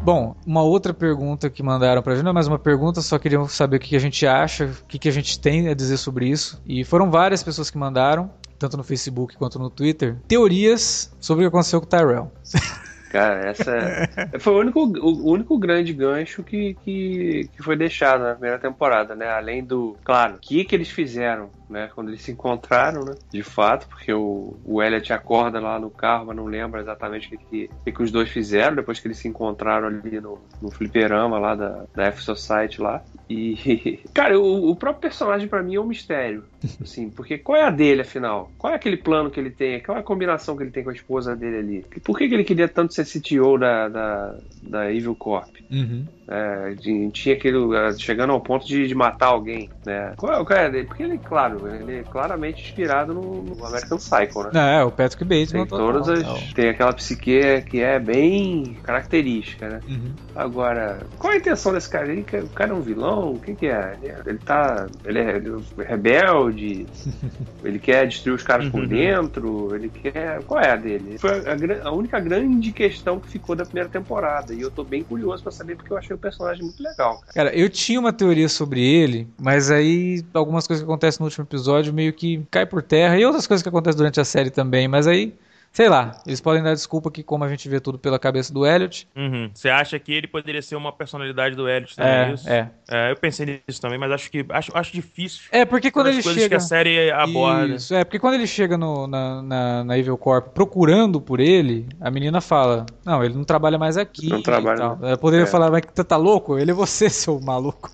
Bom, 0.02 0.34
uma 0.46 0.62
outra 0.62 0.94
pergunta 0.94 1.50
que 1.50 1.62
mandaram 1.62 2.02
pra 2.02 2.14
gente, 2.14 2.24
não 2.24 2.30
é 2.30 2.34
mais 2.34 2.48
uma 2.48 2.58
pergunta, 2.58 3.02
só 3.02 3.18
queriam 3.18 3.46
saber 3.46 3.76
o 3.76 3.80
que 3.80 3.94
a 3.94 3.98
gente 3.98 4.26
acha, 4.26 4.64
o 4.82 4.86
que 4.86 5.08
a 5.08 5.12
gente 5.12 5.38
tem 5.38 5.68
a 5.68 5.74
dizer 5.74 5.98
sobre 5.98 6.26
isso. 6.26 6.60
E 6.66 6.84
foram 6.84 7.10
várias 7.10 7.42
pessoas 7.42 7.70
que 7.70 7.76
mandaram, 7.76 8.30
tanto 8.58 8.78
no 8.78 8.82
Facebook 8.82 9.36
quanto 9.36 9.58
no 9.58 9.68
Twitter, 9.68 10.16
teorias 10.26 11.14
sobre 11.20 11.44
o 11.44 11.50
que 11.50 11.54
aconteceu 11.54 11.80
com 11.80 11.86
o 11.86 11.88
Tyrell. 11.88 12.32
Cara, 13.10 13.48
essa 13.48 13.72
é, 13.72 14.38
foi 14.38 14.54
o 14.54 14.60
único, 14.60 14.80
o 14.80 15.32
único 15.32 15.58
grande 15.58 15.92
gancho 15.92 16.44
que, 16.44 16.74
que, 16.84 17.50
que 17.52 17.62
foi 17.62 17.76
deixado 17.76 18.22
na 18.22 18.32
primeira 18.32 18.58
temporada, 18.58 19.16
né? 19.16 19.28
Além 19.28 19.64
do, 19.64 19.96
claro, 20.04 20.36
o 20.36 20.38
que, 20.38 20.64
que 20.64 20.76
eles 20.76 20.88
fizeram 20.88 21.50
né? 21.70 21.90
Quando 21.94 22.08
eles 22.08 22.22
se 22.22 22.32
encontraram, 22.32 23.04
né? 23.04 23.14
De 23.30 23.42
fato, 23.42 23.86
porque 23.88 24.12
o, 24.12 24.56
o 24.64 24.82
Elliot 24.82 25.12
acorda 25.12 25.60
lá 25.60 25.78
no 25.78 25.90
carro, 25.90 26.26
mas 26.26 26.36
não 26.36 26.46
lembra 26.46 26.80
exatamente 26.80 27.34
o 27.34 27.38
que, 27.38 27.70
que, 27.84 27.92
que 27.92 28.02
os 28.02 28.10
dois 28.10 28.28
fizeram 28.28 28.76
depois 28.76 28.98
que 28.98 29.06
eles 29.06 29.18
se 29.18 29.28
encontraram 29.28 29.86
ali 29.86 30.20
no, 30.20 30.38
no 30.60 30.70
fliperama 30.70 31.38
lá 31.38 31.54
da, 31.54 31.84
da 31.94 32.04
F-Society 32.06 32.80
lá. 32.80 33.02
E, 33.28 34.00
cara, 34.12 34.38
o, 34.38 34.70
o 34.70 34.76
próprio 34.76 35.02
personagem 35.02 35.46
para 35.46 35.62
mim 35.62 35.76
é 35.76 35.80
um 35.80 35.86
mistério, 35.86 36.44
assim, 36.82 37.08
porque 37.08 37.38
qual 37.38 37.56
é 37.56 37.64
a 37.64 37.70
dele, 37.70 38.02
afinal? 38.02 38.50
Qual 38.58 38.72
é 38.72 38.76
aquele 38.76 38.96
plano 38.96 39.30
que 39.30 39.38
ele 39.38 39.50
tem? 39.50 39.80
Qual 39.80 39.96
é 39.96 40.00
a 40.00 40.04
combinação 40.04 40.56
que 40.56 40.64
ele 40.64 40.70
tem 40.70 40.82
com 40.82 40.90
a 40.90 40.94
esposa 40.94 41.36
dele 41.36 41.56
ali? 41.56 42.00
Por 42.02 42.18
que, 42.18 42.28
que 42.28 42.34
ele 42.34 42.44
queria 42.44 42.68
tanto 42.68 42.92
ser 42.92 43.04
CTO 43.04 43.56
da, 43.56 43.88
da, 43.88 44.38
da 44.62 44.92
Evil 44.92 45.14
Corp? 45.14 45.54
Uhum. 45.70 46.06
É, 46.30 46.74
tinha 47.12 47.34
aquele. 47.34 47.58
Chegando 47.98 48.32
ao 48.32 48.40
ponto 48.40 48.64
de, 48.64 48.86
de 48.86 48.94
matar 48.94 49.26
alguém, 49.26 49.68
né? 49.84 50.14
Qual 50.16 50.32
é 50.32 50.38
o 50.38 50.44
cara 50.44 50.70
dele? 50.70 50.86
Porque 50.86 51.02
ele, 51.02 51.18
claro, 51.18 51.66
ele 51.66 51.98
é 51.98 52.04
claramente 52.04 52.62
inspirado 52.62 53.12
no, 53.12 53.42
no 53.42 53.64
American 53.64 53.98
Psycho, 53.98 54.44
né? 54.44 54.50
Não, 54.52 54.60
é, 54.60 54.84
o 54.84 54.92
Patrick 54.92 55.24
Bateman. 55.24 55.66
Tem 55.66 55.66
todas 55.66 56.08
as, 56.08 56.52
tem 56.54 56.68
aquela 56.68 56.92
psique 56.92 57.62
que 57.68 57.80
é 57.80 57.98
bem 57.98 58.74
característica, 58.84 59.68
né? 59.68 59.82
Uhum. 59.88 60.14
Agora, 60.34 61.06
qual 61.18 61.32
a 61.32 61.36
intenção 61.36 61.72
desse 61.72 61.90
cara? 61.90 62.10
Ele, 62.10 62.24
o 62.44 62.48
cara 62.50 62.70
é 62.70 62.74
um 62.74 62.80
vilão? 62.80 63.34
O 63.34 63.40
que, 63.40 63.56
que 63.56 63.66
é? 63.66 63.98
Ele, 64.24 64.38
tá. 64.38 64.88
Ele 65.04 65.18
é, 65.18 65.36
é 65.82 65.82
rebelde? 65.88 66.86
ele 67.62 67.78
quer 67.78 68.06
destruir 68.06 68.34
os 68.36 68.42
caras 68.42 68.68
por 68.68 68.80
Uhum. 68.80 68.88
dentro? 68.88 69.74
Ele 69.74 69.90
quer. 69.90 70.42
Qual 70.44 70.60
é 70.60 70.70
a 70.70 70.76
dele? 70.76 71.18
Foi 71.18 71.30
a, 71.48 71.54
gra- 71.56 71.80
a 71.84 71.92
única 71.92 72.18
grande 72.20 72.72
questão 72.72 73.20
que 73.20 73.28
ficou 73.28 73.56
da 73.56 73.66
primeira 73.66 73.90
temporada. 73.90 74.54
E 74.54 74.60
eu 74.60 74.70
tô 74.70 74.84
bem 74.84 75.02
curioso 75.04 75.42
pra 75.42 75.52
saber 75.52 75.76
porque 75.76 75.92
eu 75.92 75.98
achei 75.98 76.14
personagem 76.20 76.62
muito 76.62 76.82
legal, 76.82 77.18
cara. 77.18 77.32
Cara, 77.32 77.56
eu 77.56 77.68
tinha 77.68 77.98
uma 77.98 78.12
teoria 78.12 78.48
sobre 78.48 78.80
ele, 78.82 79.28
mas 79.40 79.70
aí 79.70 80.24
algumas 80.34 80.66
coisas 80.66 80.84
que 80.84 80.90
acontecem 80.90 81.20
no 81.20 81.26
último 81.26 81.44
episódio 81.44 81.92
meio 81.92 82.12
que 82.12 82.46
cai 82.50 82.66
por 82.66 82.82
terra 82.82 83.18
e 83.18 83.24
outras 83.24 83.46
coisas 83.46 83.62
que 83.62 83.68
acontecem 83.68 83.96
durante 83.96 84.20
a 84.20 84.24
série 84.24 84.50
também, 84.50 84.86
mas 84.86 85.06
aí, 85.06 85.34
sei 85.72 85.88
lá, 85.88 86.20
eles 86.26 86.40
podem 86.40 86.62
dar 86.62 86.74
desculpa 86.74 87.10
que 87.10 87.22
como 87.22 87.44
a 87.44 87.48
gente 87.48 87.68
vê 87.68 87.80
tudo 87.80 87.98
pela 87.98 88.18
cabeça 88.18 88.52
do 88.52 88.66
Elliot, 88.66 89.08
Uhum. 89.16 89.50
Você 89.54 89.68
acha 89.68 89.98
que 89.98 90.12
ele 90.12 90.26
poderia 90.26 90.60
ser 90.62 90.76
uma 90.76 90.92
personalidade 90.92 91.54
do 91.54 91.68
Elliot 91.68 91.94
também, 91.96 92.12
é, 92.12 92.22
é, 92.30 92.32
isso? 92.34 92.48
é. 92.48 92.70
É, 92.90 93.10
eu 93.12 93.16
pensei 93.16 93.62
nisso 93.66 93.80
também, 93.80 93.98
mas 93.98 94.10
acho 94.10 94.30
que 94.30 94.44
acho, 94.48 94.76
acho 94.76 94.92
difícil. 94.92 95.42
É, 95.52 95.64
porque 95.64 95.90
quando 95.90 96.08
ele 96.08 96.22
chega 96.22 96.48
que 96.48 96.54
a 96.56 96.60
série 96.60 97.10
aborda. 97.10 97.74
Isso, 97.74 97.94
é, 97.94 98.02
porque 98.04 98.18
quando 98.18 98.34
ele 98.34 98.46
chega 98.46 98.76
no- 98.76 99.06
na, 99.06 99.42
na, 99.42 99.84
na 99.84 99.98
Evil 99.98 100.16
Corp 100.18 100.48
procurando 100.52 101.20
por 101.20 101.38
ele, 101.40 101.86
a 102.00 102.10
menina 102.10 102.40
fala: 102.40 102.84
Não, 103.04 103.22
ele 103.24 103.34
não 103.34 103.44
trabalha 103.44 103.78
mais 103.78 103.96
aqui. 103.96 104.28
Não 104.28 104.42
trabalha, 104.42 104.88
né? 104.90 104.98
Ela 105.02 105.16
poderia 105.18 105.44
É. 105.44 105.46
falar: 105.46 105.70
Mas 105.70 105.82
você 105.94 106.02
tá 106.04 106.16
louco? 106.16 106.58
Ele 106.58 106.70
é 106.72 106.74
você, 106.74 107.08
seu 107.10 107.40
maluco. 107.40 107.90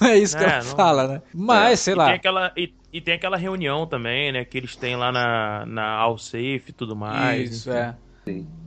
Não 0.00 0.08
é 0.08 0.18
isso 0.18 0.36
que 0.36 0.44
É, 0.44 0.48
ela 0.48 0.64
não- 0.64 0.76
fala, 0.76 1.08
né? 1.08 1.22
Mas, 1.34 1.80
sei 1.80 1.94
e 1.94 1.96
lá. 1.96 2.06
Tem 2.06 2.14
aquela, 2.14 2.52
e, 2.56 2.72
e 2.92 3.00
tem 3.00 3.14
aquela 3.14 3.36
reunião 3.36 3.86
também, 3.86 4.32
né? 4.32 4.44
Que 4.44 4.58
eles 4.58 4.76
têm 4.76 4.96
lá 4.96 5.10
na, 5.12 5.64
na 5.66 5.90
All 5.96 6.18
Safe 6.18 6.64
e 6.68 6.72
tudo 6.72 6.94
mais. 6.96 7.50
Isso, 7.50 7.70
é. 7.70 7.94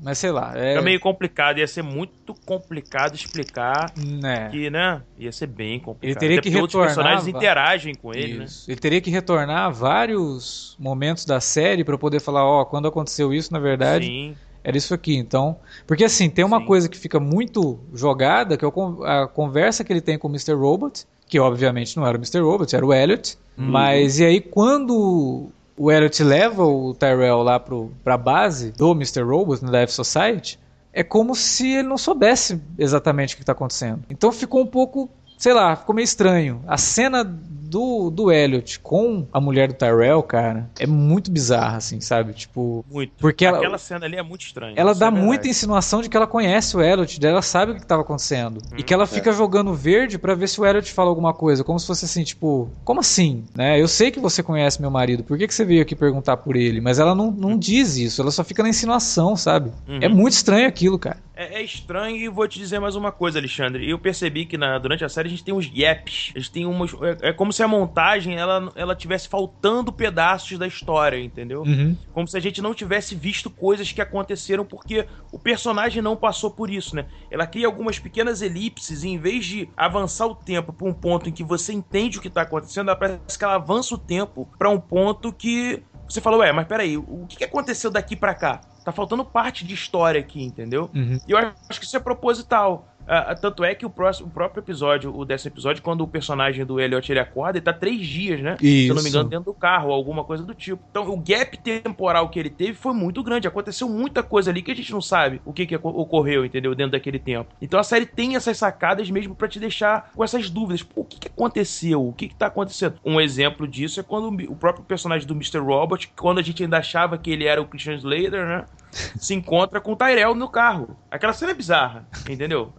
Mas 0.03 0.19
sei 0.19 0.31
lá. 0.31 0.53
É, 0.55 0.69
Fica 0.73 0.81
meio 0.83 0.99
complicado, 0.99 1.57
ia 1.57 1.67
ser 1.67 1.81
muito 1.81 2.35
complicado 2.45 3.15
explicar 3.15 3.91
né. 3.97 4.49
que, 4.49 4.69
né? 4.69 5.01
Ia 5.17 5.31
ser 5.31 5.47
bem 5.47 5.79
complicado. 5.79 6.03
Ele 6.03 6.19
teria 6.19 6.39
Até 6.39 6.49
que 6.49 6.55
retornar, 6.55 6.87
personagens 6.87 7.31
va- 7.31 7.37
interagem 7.39 7.95
com 7.95 8.13
ele, 8.13 8.37
né? 8.37 8.45
Ele 8.67 8.77
teria 8.79 9.01
que 9.01 9.09
retornar 9.09 9.73
vários 9.73 10.75
momentos 10.79 11.25
da 11.25 11.41
série 11.41 11.83
pra 11.83 11.97
poder 11.97 12.19
falar, 12.19 12.45
ó, 12.45 12.65
quando 12.65 12.87
aconteceu 12.87 13.33
isso, 13.33 13.51
na 13.51 13.59
verdade, 13.59 14.05
Sim. 14.05 14.35
Era 14.67 14.77
isso 14.77 14.93
aqui. 14.93 15.15
Então, 15.15 15.55
porque 15.87 16.03
assim, 16.03 16.29
tem 16.29 16.43
uma 16.43 16.59
Sim. 16.59 16.65
coisa 16.65 16.89
que 16.89 16.97
fica 16.97 17.21
muito 17.21 17.79
jogada, 17.93 18.57
que 18.57 18.65
é 18.65 18.67
a 18.67 19.25
conversa 19.25 19.81
que 19.81 19.93
ele 19.93 20.01
tem 20.01 20.19
com 20.19 20.27
o 20.27 20.31
Mr. 20.31 20.55
Robot, 20.55 21.05
que 21.25 21.39
obviamente 21.39 21.95
não 21.95 22.05
era 22.05 22.17
o 22.17 22.19
Mr. 22.19 22.41
Robot, 22.41 22.75
era 22.75 22.85
o 22.85 22.93
Elliot. 22.93 23.37
Uhum. 23.57 23.65
Mas 23.65 24.19
e 24.19 24.25
aí 24.25 24.41
quando 24.41 25.49
o 25.77 25.89
Elliot 25.89 26.21
leva 26.21 26.65
o 26.65 26.93
Tyrell 26.93 27.43
lá 27.43 27.57
pro, 27.61 27.93
pra 28.03 28.17
base 28.17 28.71
do 28.71 28.91
Mr. 28.91 29.21
Robot, 29.21 29.63
no 29.63 29.71
Life 29.71 29.93
Society, 29.93 30.59
é 30.91 31.01
como 31.01 31.33
se 31.33 31.75
ele 31.75 31.87
não 31.87 31.97
soubesse 31.97 32.61
exatamente 32.77 33.35
o 33.35 33.37
que 33.37 33.43
está 33.43 33.53
acontecendo. 33.53 34.03
Então 34.09 34.33
ficou 34.33 34.61
um 34.61 34.67
pouco, 34.67 35.09
sei 35.37 35.53
lá, 35.53 35.77
ficou 35.77 35.95
meio 35.95 36.03
estranho. 36.03 36.61
A 36.67 36.77
cena 36.77 37.23
do, 37.67 38.09
do 38.09 38.31
Elliot 38.31 38.79
com 38.79 39.27
a 39.31 39.39
mulher 39.39 39.67
do 39.67 39.73
Tyrell, 39.73 40.23
cara, 40.23 40.69
é 40.79 40.87
muito 40.87 41.29
bizarra, 41.31 41.77
assim, 41.77 41.99
sabe? 42.01 42.33
Tipo, 42.33 42.85
Muito. 42.89 43.13
Porque 43.19 43.45
ela- 43.45 43.57
Aquela 43.57 43.77
cena 43.77 44.05
ali 44.05 44.15
é 44.17 44.23
muito 44.23 44.41
estranha. 44.41 44.73
ela 44.77 44.93
dá 44.95 45.07
é 45.07 45.11
muita 45.11 45.47
insinuação 45.47 46.01
de 46.01 46.09
que 46.09 46.15
ela 46.17 46.27
conhece 46.27 46.75
o 46.77 46.81
Elliot, 46.81 47.19
de 47.19 47.27
ela 47.27 47.41
sabe 47.41 47.71
o 47.71 47.75
que 47.75 47.81
estava 47.81 48.01
acontecendo. 48.01 48.61
e 48.77 48.83
que 48.83 48.93
ela 48.93 49.05
fica 49.05 49.31
jogando 49.31 49.73
verde 49.73 50.17
pra 50.17 50.33
ver 50.35 50.47
se 50.47 50.59
o 50.61 50.65
Elliot 50.65 50.91
fala 50.91 51.09
alguma 51.09 51.33
coisa, 51.33 51.63
como 51.63 51.79
se 51.79 51.85
fosse 51.87 52.05
assim, 52.05 52.23
tipo, 52.23 52.69
como 52.83 52.99
assim? 52.99 53.43
Né? 53.55 53.79
Eu 53.81 53.87
sei 53.87 54.11
que 54.11 54.19
você 54.19 54.41
conhece 54.41 54.79
meu 54.81 54.89
marido, 54.91 55.23
por 55.23 55.37
que, 55.37 55.47
que 55.47 55.53
você 55.53 55.65
veio 55.65 55.81
aqui 55.81 55.95
perguntar 55.95 56.37
por 56.37 56.55
ele? 56.55 56.79
Mas 56.81 56.99
ela 56.99 57.13
não, 57.15 57.31
não 57.31 57.57
diz 57.57 57.97
isso, 57.97 58.21
ela 58.21 58.31
só 58.31 58.43
fica 58.43 58.63
na 58.63 58.69
insinuação, 58.69 59.35
sabe? 59.35 59.71
Uhum. 59.87 59.99
É 60.01 60.07
muito 60.07 60.33
estranho 60.33 60.67
aquilo, 60.67 60.97
cara. 60.97 61.17
É, 61.35 61.59
é 61.59 61.63
estranho 61.63 62.15
e 62.17 62.27
vou 62.29 62.47
te 62.47 62.57
dizer 62.57 62.79
mais 62.79 62.95
uma 62.95 63.11
coisa, 63.11 63.37
Alexandre. 63.37 63.87
Eu 63.87 63.99
percebi 63.99 64.45
que 64.45 64.57
na- 64.57 64.79
durante 64.79 65.05
a 65.05 65.09
série 65.09 65.27
a 65.27 65.29
gente 65.29 65.43
tem 65.43 65.53
uns 65.53 65.67
gaps. 65.67 66.31
A 66.35 66.39
gente 66.39 66.51
tem 66.51 66.65
umas. 66.65 66.91
É, 67.21 67.29
é 67.29 67.33
como 67.33 67.53
se 67.53 67.56
a 67.63 67.67
montagem 67.67 68.35
ela, 68.37 68.71
ela 68.75 68.95
tivesse 68.95 69.27
faltando 69.27 69.91
pedaços 69.91 70.57
da 70.57 70.67
história, 70.67 71.19
entendeu? 71.19 71.61
Uhum. 71.61 71.95
Como 72.13 72.27
se 72.27 72.37
a 72.37 72.39
gente 72.39 72.61
não 72.61 72.73
tivesse 72.73 73.15
visto 73.15 73.49
coisas 73.49 73.91
que 73.91 74.01
aconteceram 74.01 74.65
porque 74.65 75.07
o 75.31 75.39
personagem 75.39 76.01
não 76.01 76.15
passou 76.15 76.51
por 76.51 76.69
isso, 76.69 76.95
né? 76.95 77.05
Ela 77.29 77.47
cria 77.47 77.67
algumas 77.67 77.99
pequenas 77.99 78.41
elipses 78.41 79.03
e 79.03 79.09
em 79.09 79.17
vez 79.17 79.45
de 79.45 79.69
avançar 79.75 80.27
o 80.27 80.35
tempo 80.35 80.73
para 80.73 80.87
um 80.87 80.93
ponto 80.93 81.29
em 81.29 81.31
que 81.31 81.43
você 81.43 81.73
entende 81.73 82.17
o 82.17 82.21
que 82.21 82.29
tá 82.29 82.41
acontecendo, 82.41 82.89
ela 82.89 82.97
parece 82.97 83.37
que 83.37 83.43
ela 83.43 83.55
avança 83.55 83.95
o 83.95 83.97
tempo 83.97 84.47
para 84.57 84.69
um 84.69 84.79
ponto 84.79 85.31
que 85.31 85.83
você 86.07 86.21
fala, 86.21 86.37
ué, 86.37 86.51
mas 86.53 86.65
peraí, 86.65 86.97
o 86.97 87.25
que 87.27 87.43
aconteceu 87.43 87.91
daqui 87.91 88.15
pra 88.15 88.33
cá? 88.33 88.61
Tá 88.85 88.91
faltando 88.93 89.25
parte 89.25 89.65
de 89.65 89.73
história 89.73 90.21
aqui, 90.21 90.41
entendeu? 90.41 90.89
Uhum. 90.95 91.19
E 91.27 91.31
eu 91.31 91.37
acho 91.37 91.79
que 91.79 91.85
isso 91.85 91.97
é 91.97 91.99
proposital. 91.99 92.87
Ah, 93.07 93.33
tanto 93.35 93.63
é 93.63 93.73
que 93.73 93.85
o, 93.85 93.89
próximo, 93.89 94.27
o 94.27 94.31
próprio 94.31 94.61
episódio, 94.61 95.15
o 95.15 95.23
décimo 95.23 95.53
episódio, 95.53 95.81
quando 95.81 96.01
o 96.01 96.07
personagem 96.07 96.65
do 96.65 96.79
Elliot 96.79 97.09
ele 97.11 97.19
acorda, 97.19 97.57
ele 97.57 97.63
tá 97.63 97.71
três 97.73 98.05
dias, 98.05 98.41
né? 98.41 98.57
Se 98.59 98.87
eu 98.89 98.95
não 98.95 99.01
me 99.03 99.09
engano, 99.09 99.29
dentro 99.29 99.45
do 99.45 99.53
carro, 99.53 99.91
alguma 99.91 100.23
coisa 100.23 100.43
do 100.43 100.53
tipo. 100.53 100.83
Então, 100.91 101.09
o 101.09 101.17
gap 101.17 101.57
temporal 101.57 102.27
que 102.29 102.39
ele 102.39 102.49
teve 102.49 102.73
foi 102.73 102.93
muito 102.93 103.23
grande. 103.23 103.47
Aconteceu 103.47 103.87
muita 103.87 104.21
coisa 104.21 104.51
ali 104.51 104.61
que 104.61 104.71
a 104.71 104.75
gente 104.75 104.91
não 104.91 105.01
sabe 105.01 105.41
o 105.45 105.53
que, 105.53 105.65
que 105.65 105.75
oco- 105.75 105.89
ocorreu, 105.89 106.43
entendeu? 106.45 106.75
Dentro 106.75 106.91
daquele 106.93 107.19
tempo. 107.19 107.49
Então, 107.61 107.79
a 107.79 107.83
série 107.83 108.05
tem 108.05 108.35
essas 108.35 108.57
sacadas 108.57 109.09
mesmo 109.09 109.33
pra 109.35 109.47
te 109.47 109.59
deixar 109.59 110.11
com 110.15 110.23
essas 110.23 110.49
dúvidas. 110.49 110.83
Pô, 110.83 111.01
o 111.01 111.05
que, 111.05 111.17
que 111.19 111.27
aconteceu? 111.27 112.05
O 112.07 112.13
que, 112.13 112.27
que 112.27 112.35
tá 112.35 112.47
acontecendo? 112.47 112.95
Um 113.05 113.21
exemplo 113.21 113.67
disso 113.67 113.99
é 113.99 114.03
quando 114.03 114.27
o 114.51 114.55
próprio 114.55 114.83
personagem 114.83 115.27
do 115.27 115.33
Mr. 115.33 115.59
Robot, 115.59 116.11
quando 116.15 116.39
a 116.39 116.43
gente 116.43 116.63
ainda 116.63 116.77
achava 116.77 117.17
que 117.17 117.31
ele 117.31 117.45
era 117.45 117.61
o 117.61 117.65
Christian 117.65 117.95
Slater, 117.95 118.45
né? 118.45 118.65
Se 118.91 119.33
encontra 119.33 119.79
com 119.81 119.93
o 119.93 119.95
Tyrell 119.95 120.35
no 120.35 120.49
carro. 120.49 120.95
Aquela 121.11 121.33
cena 121.33 121.51
é 121.51 121.55
bizarra, 121.55 122.07
entendeu? 122.29 122.73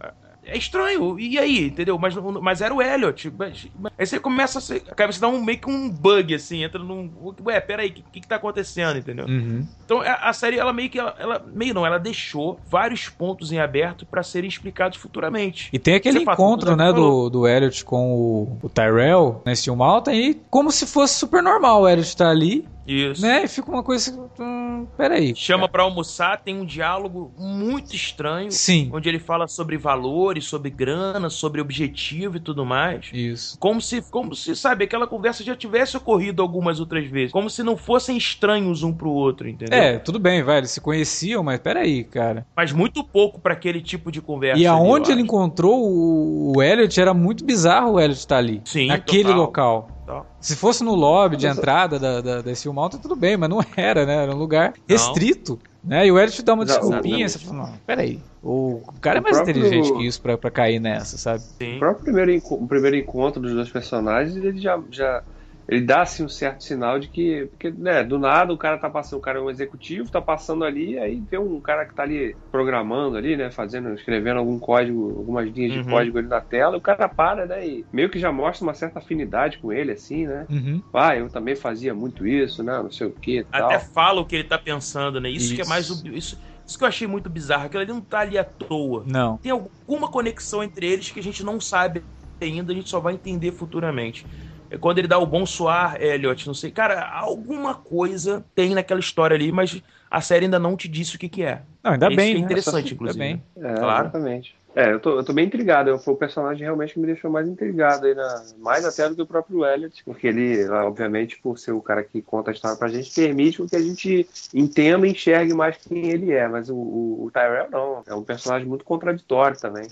É 0.51 0.57
estranho, 0.57 1.19
e 1.19 1.37
aí, 1.37 1.67
entendeu? 1.67 1.95
Mas, 1.99 2.15
mas 2.15 2.59
era 2.59 2.73
o 2.73 2.81
Elliot. 2.81 3.31
Mas- 3.37 3.67
mas- 3.77 3.93
aí 3.95 4.07
você 4.07 4.19
começa 4.19 4.57
a, 4.57 4.61
ser, 4.61 4.81
a 4.89 4.95
cabeça 4.95 5.19
dá 5.21 5.27
um, 5.27 5.43
meio 5.43 5.59
que 5.59 5.69
um 5.69 5.87
bug, 5.87 6.33
assim, 6.33 6.63
entra 6.63 6.81
num. 6.83 7.11
Ué, 7.45 7.59
peraí, 7.59 7.89
o 7.89 7.93
que, 7.93 8.01
que, 8.13 8.21
que 8.21 8.27
tá 8.27 8.37
acontecendo, 8.37 8.97
entendeu? 8.97 9.27
Uhum. 9.27 9.63
Então 9.85 10.01
a, 10.01 10.29
a 10.29 10.33
série, 10.33 10.57
ela 10.57 10.73
meio 10.73 10.89
que. 10.89 10.97
Ela, 10.97 11.13
ela- 11.19 11.45
meio 11.53 11.75
não, 11.75 11.85
ela 11.85 11.99
deixou 11.99 12.59
vários 12.67 13.07
pontos 13.09 13.51
em 13.51 13.59
aberto 13.59 14.07
pra 14.07 14.23
serem 14.23 14.47
explicados 14.47 14.97
futuramente. 14.97 15.69
E 15.71 15.77
tem 15.77 15.93
aquele 15.93 16.19
Você 16.25 16.31
encontro, 16.31 16.75
né, 16.75 16.91
do, 16.93 17.29
do 17.29 17.47
Elliot 17.47 17.85
com 17.85 18.11
o, 18.15 18.57
o 18.63 18.69
Tyrell 18.69 19.43
nesse 19.45 19.65
filme 19.65 19.83
alta 19.83 20.11
e 20.15 20.33
como 20.49 20.71
se 20.71 20.87
fosse 20.87 21.13
super 21.13 21.43
normal 21.43 21.83
o 21.83 21.87
Elliot 21.87 22.17
tá 22.17 22.27
ali, 22.27 22.67
Isso. 22.89 23.21
né? 23.21 23.43
E 23.43 23.47
fica 23.47 23.69
uma 23.69 23.83
coisa 23.83 24.29
hum, 24.39 24.87
peraí. 24.97 25.35
Chama 25.35 25.69
pra 25.69 25.83
almoçar, 25.83 26.41
tem 26.41 26.59
um 26.59 26.65
diálogo 26.65 27.31
muito 27.37 27.95
estranho. 27.95 28.51
Sim. 28.51 28.89
Onde 28.93 29.07
ele 29.07 29.19
fala 29.19 29.47
sobre 29.47 29.77
valores, 29.77 30.45
sobre 30.45 30.69
grana, 30.69 31.29
sobre 31.29 31.61
objetivo 31.61 32.37
e 32.37 32.39
tudo 32.39 32.65
mais. 32.65 33.09
Isso. 33.13 33.57
Como 33.59 33.79
se, 33.81 34.01
como 34.09 34.35
se, 34.35 34.55
sabe, 34.55 34.85
aquela 34.85 35.07
conversa 35.07 35.43
já 35.43 35.55
tivesse 35.55 35.95
ocorrido 35.97 36.41
algumas 36.41 36.79
outras 36.79 37.05
vezes. 37.05 37.31
Como 37.31 37.49
se 37.49 37.61
não 37.63 37.77
fossem 37.77 38.17
estranhos 38.17 38.83
um 38.83 38.93
pro 38.93 39.09
outro, 39.09 39.47
entendeu? 39.47 39.77
É, 39.77 39.99
tudo 39.99 40.19
bem, 40.19 40.41
vai, 40.43 40.57
eles 40.57 40.71
se 40.71 40.81
conheciam, 40.81 41.43
mas 41.43 41.59
peraí, 41.59 42.03
cara. 42.03 42.45
Mas 42.55 42.71
muito 42.71 43.03
pouco 43.03 43.39
pra 43.39 43.53
aquele 43.53 43.81
tipo 43.81 44.11
de 44.11 44.21
conversa. 44.21 44.59
E 44.59 44.65
ali, 44.65 44.67
aonde 44.67 45.09
eu 45.09 45.13
ele 45.13 45.21
acho. 45.21 45.25
encontrou 45.25 45.79
o, 45.79 46.53
o 46.57 46.63
Elliot 46.63 46.99
era 46.99 47.13
muito 47.13 47.45
bizarro 47.45 47.93
o 47.93 47.99
Elliot 47.99 48.19
estar 48.19 48.37
ali. 48.37 48.61
Sim, 48.65 48.87
naquele 48.87 49.23
total. 49.23 49.37
local. 49.37 49.98
Tá. 50.09 50.25
Se 50.41 50.55
fosse 50.55 50.83
no 50.83 50.95
lobby 50.95 51.37
de 51.37 51.45
entrada 51.45 51.99
da, 51.99 52.19
da, 52.19 52.41
desse 52.41 52.63
filme 52.63 52.79
alto, 52.79 52.97
tudo 52.97 53.15
bem, 53.15 53.37
mas 53.37 53.47
não 53.47 53.59
era, 53.77 54.07
né? 54.07 54.23
Era 54.23 54.33
um 54.33 54.37
lugar 54.39 54.73
restrito. 54.87 55.59
Né? 55.83 56.07
E 56.07 56.11
o 56.11 56.17
Elliot 56.19 56.41
dá 56.41 56.55
uma 56.55 56.65
desculpinha, 56.65 57.25
Exatamente. 57.25 57.31
você 57.31 57.39
fala, 57.39 57.57
não, 57.71 57.77
peraí. 57.85 58.19
O 58.43 58.81
cara 58.99 59.19
é 59.19 59.21
mais 59.21 59.37
próprio- 59.37 59.55
inteligente 59.57 59.93
que 59.93 60.05
isso 60.07 60.19
pra, 60.21 60.35
pra 60.37 60.49
cair 60.49 60.79
nessa, 60.79 61.15
sabe? 61.17 61.41
Sim. 61.41 61.75
O 61.75 61.79
próprio 61.79 62.03
primeiro, 62.05 62.43
o 62.49 62.67
primeiro 62.67 62.97
encontro 62.97 63.39
dos 63.39 63.53
dois 63.53 63.69
personagens, 63.69 64.35
ele 64.35 64.59
já, 64.59 64.79
já 64.89 65.21
ele 65.69 65.85
dá 65.85 66.01
assim 66.01 66.23
um 66.23 66.29
certo 66.29 66.63
sinal 66.63 66.99
de 66.99 67.07
que, 67.09 67.45
porque, 67.47 67.71
né, 67.71 68.03
do 68.03 68.17
nada 68.19 68.51
o 68.53 68.57
cara 68.57 68.77
tá 68.79 68.89
passando, 68.89 69.19
o 69.19 69.21
cara 69.21 69.39
é 69.39 69.41
um 69.41 69.49
executivo, 69.49 70.09
tá 70.11 70.21
passando 70.21 70.63
ali, 70.65 70.97
aí 70.97 71.21
vê 71.29 71.37
um 71.37 71.61
cara 71.61 71.85
que 71.85 71.93
tá 71.95 72.03
ali 72.03 72.37
programando 72.51 73.17
ali, 73.17 73.37
né, 73.37 73.51
fazendo, 73.51 73.93
escrevendo 73.93 74.39
algum 74.39 74.59
código, 74.59 75.17
algumas 75.17 75.47
linhas 75.49 75.71
Uhum. 75.71 75.81
de 75.81 75.85
código 75.89 76.17
ali 76.17 76.27
na 76.27 76.41
tela, 76.41 76.75
e 76.75 76.79
o 76.79 76.81
cara 76.81 77.07
para, 77.09 77.45
né, 77.45 77.67
e 77.67 77.87
meio 77.93 78.09
que 78.09 78.19
já 78.19 78.31
mostra 78.31 78.65
uma 78.65 78.73
certa 78.73 78.99
afinidade 78.99 79.59
com 79.59 79.71
ele, 79.71 79.91
assim, 79.91 80.27
né. 80.27 80.47
Uhum. 80.49 80.83
Ah, 80.93 81.15
eu 81.15 81.29
também 81.29 81.55
fazia 81.55 81.93
muito 81.93 82.25
isso, 82.25 82.63
né, 82.63 82.73
não 82.81 82.91
sei 82.91 83.07
o 83.07 83.15
que 83.15 83.39
e 83.39 83.43
tal. 83.45 83.75
Até 83.75 83.79
fala 83.79 84.21
o 84.21 84.25
que 84.25 84.35
ele 84.35 84.43
tá 84.47 84.57
pensando, 84.59 85.19
né? 85.19 85.29
Isso, 85.29 85.53
que 85.53 85.61
é 85.61 85.63
Isso. 85.63 85.69
mais. 85.69 85.89
o- 85.89 86.07
Isso, 86.09 86.37
isso 86.65 86.77
que 86.77 86.83
eu 86.83 86.87
achei 86.87 87.07
muito 87.07 87.29
bizarro. 87.29 87.65
Aquilo 87.65 87.81
ali 87.81 87.91
não 87.91 88.01
tá 88.01 88.19
ali 88.19 88.37
à 88.37 88.43
toa. 88.43 89.03
Não. 89.05 89.37
Tem 89.41 89.51
alguma 89.51 90.09
conexão 90.11 90.63
entre 90.63 90.87
eles 90.87 91.09
que 91.11 91.19
a 91.19 91.23
gente 91.23 91.43
não 91.43 91.59
sabe 91.59 92.05
ainda, 92.41 92.71
a 92.71 92.75
gente 92.75 92.89
só 92.89 92.99
vai 92.99 93.13
entender 93.13 93.51
futuramente. 93.51 94.25
É 94.69 94.77
quando 94.77 94.99
ele 94.99 95.07
dá 95.07 95.17
o 95.17 95.25
bom 95.25 95.45
suar, 95.45 96.01
Elliot, 96.01 96.45
não 96.47 96.53
sei. 96.53 96.71
Cara, 96.71 97.09
alguma 97.09 97.73
coisa 97.73 98.43
tem 98.53 98.73
naquela 98.75 98.99
história 98.99 99.35
ali, 99.35 99.51
mas 99.51 99.81
a 100.09 100.21
série 100.21 100.45
ainda 100.45 100.59
não 100.59 100.75
te 100.75 100.87
disse 100.87 101.15
o 101.15 101.19
que, 101.19 101.29
que 101.29 101.43
é. 101.43 101.61
Não, 101.83 101.93
ainda 101.93 102.07
Isso 102.07 102.15
bem, 102.15 102.31
que 102.31 102.37
é 102.37 102.39
né? 102.39 102.45
interessante, 102.45 102.75
Ainda 102.77 102.93
inclusive. 102.93 103.19
bem. 103.19 103.43
É, 103.57 103.73
Claro. 103.75 104.03
exatamente. 104.03 104.59
É, 104.75 104.93
eu 104.93 104.99
tô, 104.99 105.17
eu 105.17 105.23
tô 105.23 105.33
bem 105.33 105.45
intrigado. 105.45 105.97
Foi 105.97 106.13
o 106.13 106.17
personagem 106.17 106.61
realmente 106.63 106.93
que 106.93 106.99
me 106.99 107.07
deixou 107.07 107.29
mais 107.29 107.47
intrigado 107.47 108.05
aí, 108.05 108.13
na, 108.13 108.43
mais 108.59 108.85
até 108.85 109.09
do 109.09 109.15
que 109.15 109.21
o 109.21 109.25
próprio 109.25 109.65
Elliot, 109.65 110.03
porque 110.05 110.27
ele, 110.27 110.69
obviamente, 110.69 111.39
por 111.41 111.57
ser 111.57 111.71
o 111.71 111.81
cara 111.81 112.03
que 112.03 112.21
conta 112.21 112.51
a 112.51 112.53
história 112.53 112.77
pra 112.77 112.87
gente, 112.87 113.11
permite 113.13 113.61
que 113.67 113.75
a 113.75 113.81
gente 113.81 114.27
entenda 114.53 115.07
e 115.07 115.11
enxergue 115.11 115.53
mais 115.53 115.75
quem 115.77 116.11
ele 116.11 116.31
é. 116.31 116.47
Mas 116.47 116.69
o, 116.69 116.75
o, 116.75 117.25
o 117.25 117.31
Tyrell 117.31 117.69
não. 117.71 118.03
É 118.07 118.13
um 118.13 118.23
personagem 118.23 118.67
muito 118.67 118.85
contraditório 118.85 119.59
também. 119.59 119.87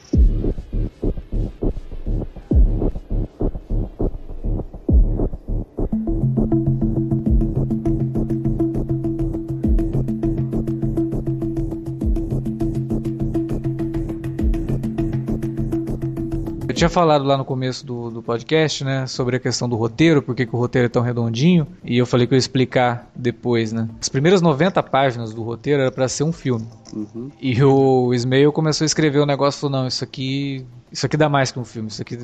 Tinha 16.87 16.89
falado 16.89 17.25
lá 17.25 17.37
no 17.37 17.43
começo 17.43 17.85
do, 17.85 18.09
do 18.09 18.23
podcast, 18.23 18.83
né, 18.83 19.05
sobre 19.07 19.35
a 19.35 19.39
questão 19.39 19.67
do 19.67 19.75
roteiro, 19.75 20.21
porque 20.21 20.45
que 20.45 20.55
o 20.55 20.59
roteiro 20.59 20.85
é 20.85 20.89
tão 20.89 21.01
redondinho, 21.01 21.67
e 21.83 21.97
eu 21.97 22.05
falei 22.05 22.25
que 22.25 22.33
eu 22.33 22.37
ia 22.37 22.39
explicar 22.39 23.09
depois, 23.13 23.73
né. 23.73 23.89
As 23.99 24.09
primeiras 24.09 24.41
90 24.41 24.81
páginas 24.83 25.33
do 25.33 25.43
roteiro 25.43 25.81
era 25.81 25.91
para 25.91 26.07
ser 26.07 26.23
um 26.23 26.31
filme. 26.31 26.67
Uhum. 26.93 27.29
E 27.41 27.61
o 27.63 28.13
Ismail 28.13 28.51
começou 28.51 28.85
a 28.85 28.87
escrever 28.87 29.19
o 29.19 29.25
negócio 29.25 29.57
e 29.57 29.61
falou: 29.61 29.81
não, 29.81 29.87
isso 29.87 30.03
aqui. 30.03 30.65
Isso 30.89 31.05
aqui 31.05 31.17
dá 31.17 31.27
mais 31.27 31.51
que 31.51 31.59
um 31.59 31.65
filme. 31.65 31.89
Isso 31.89 32.01
aqui 32.01 32.17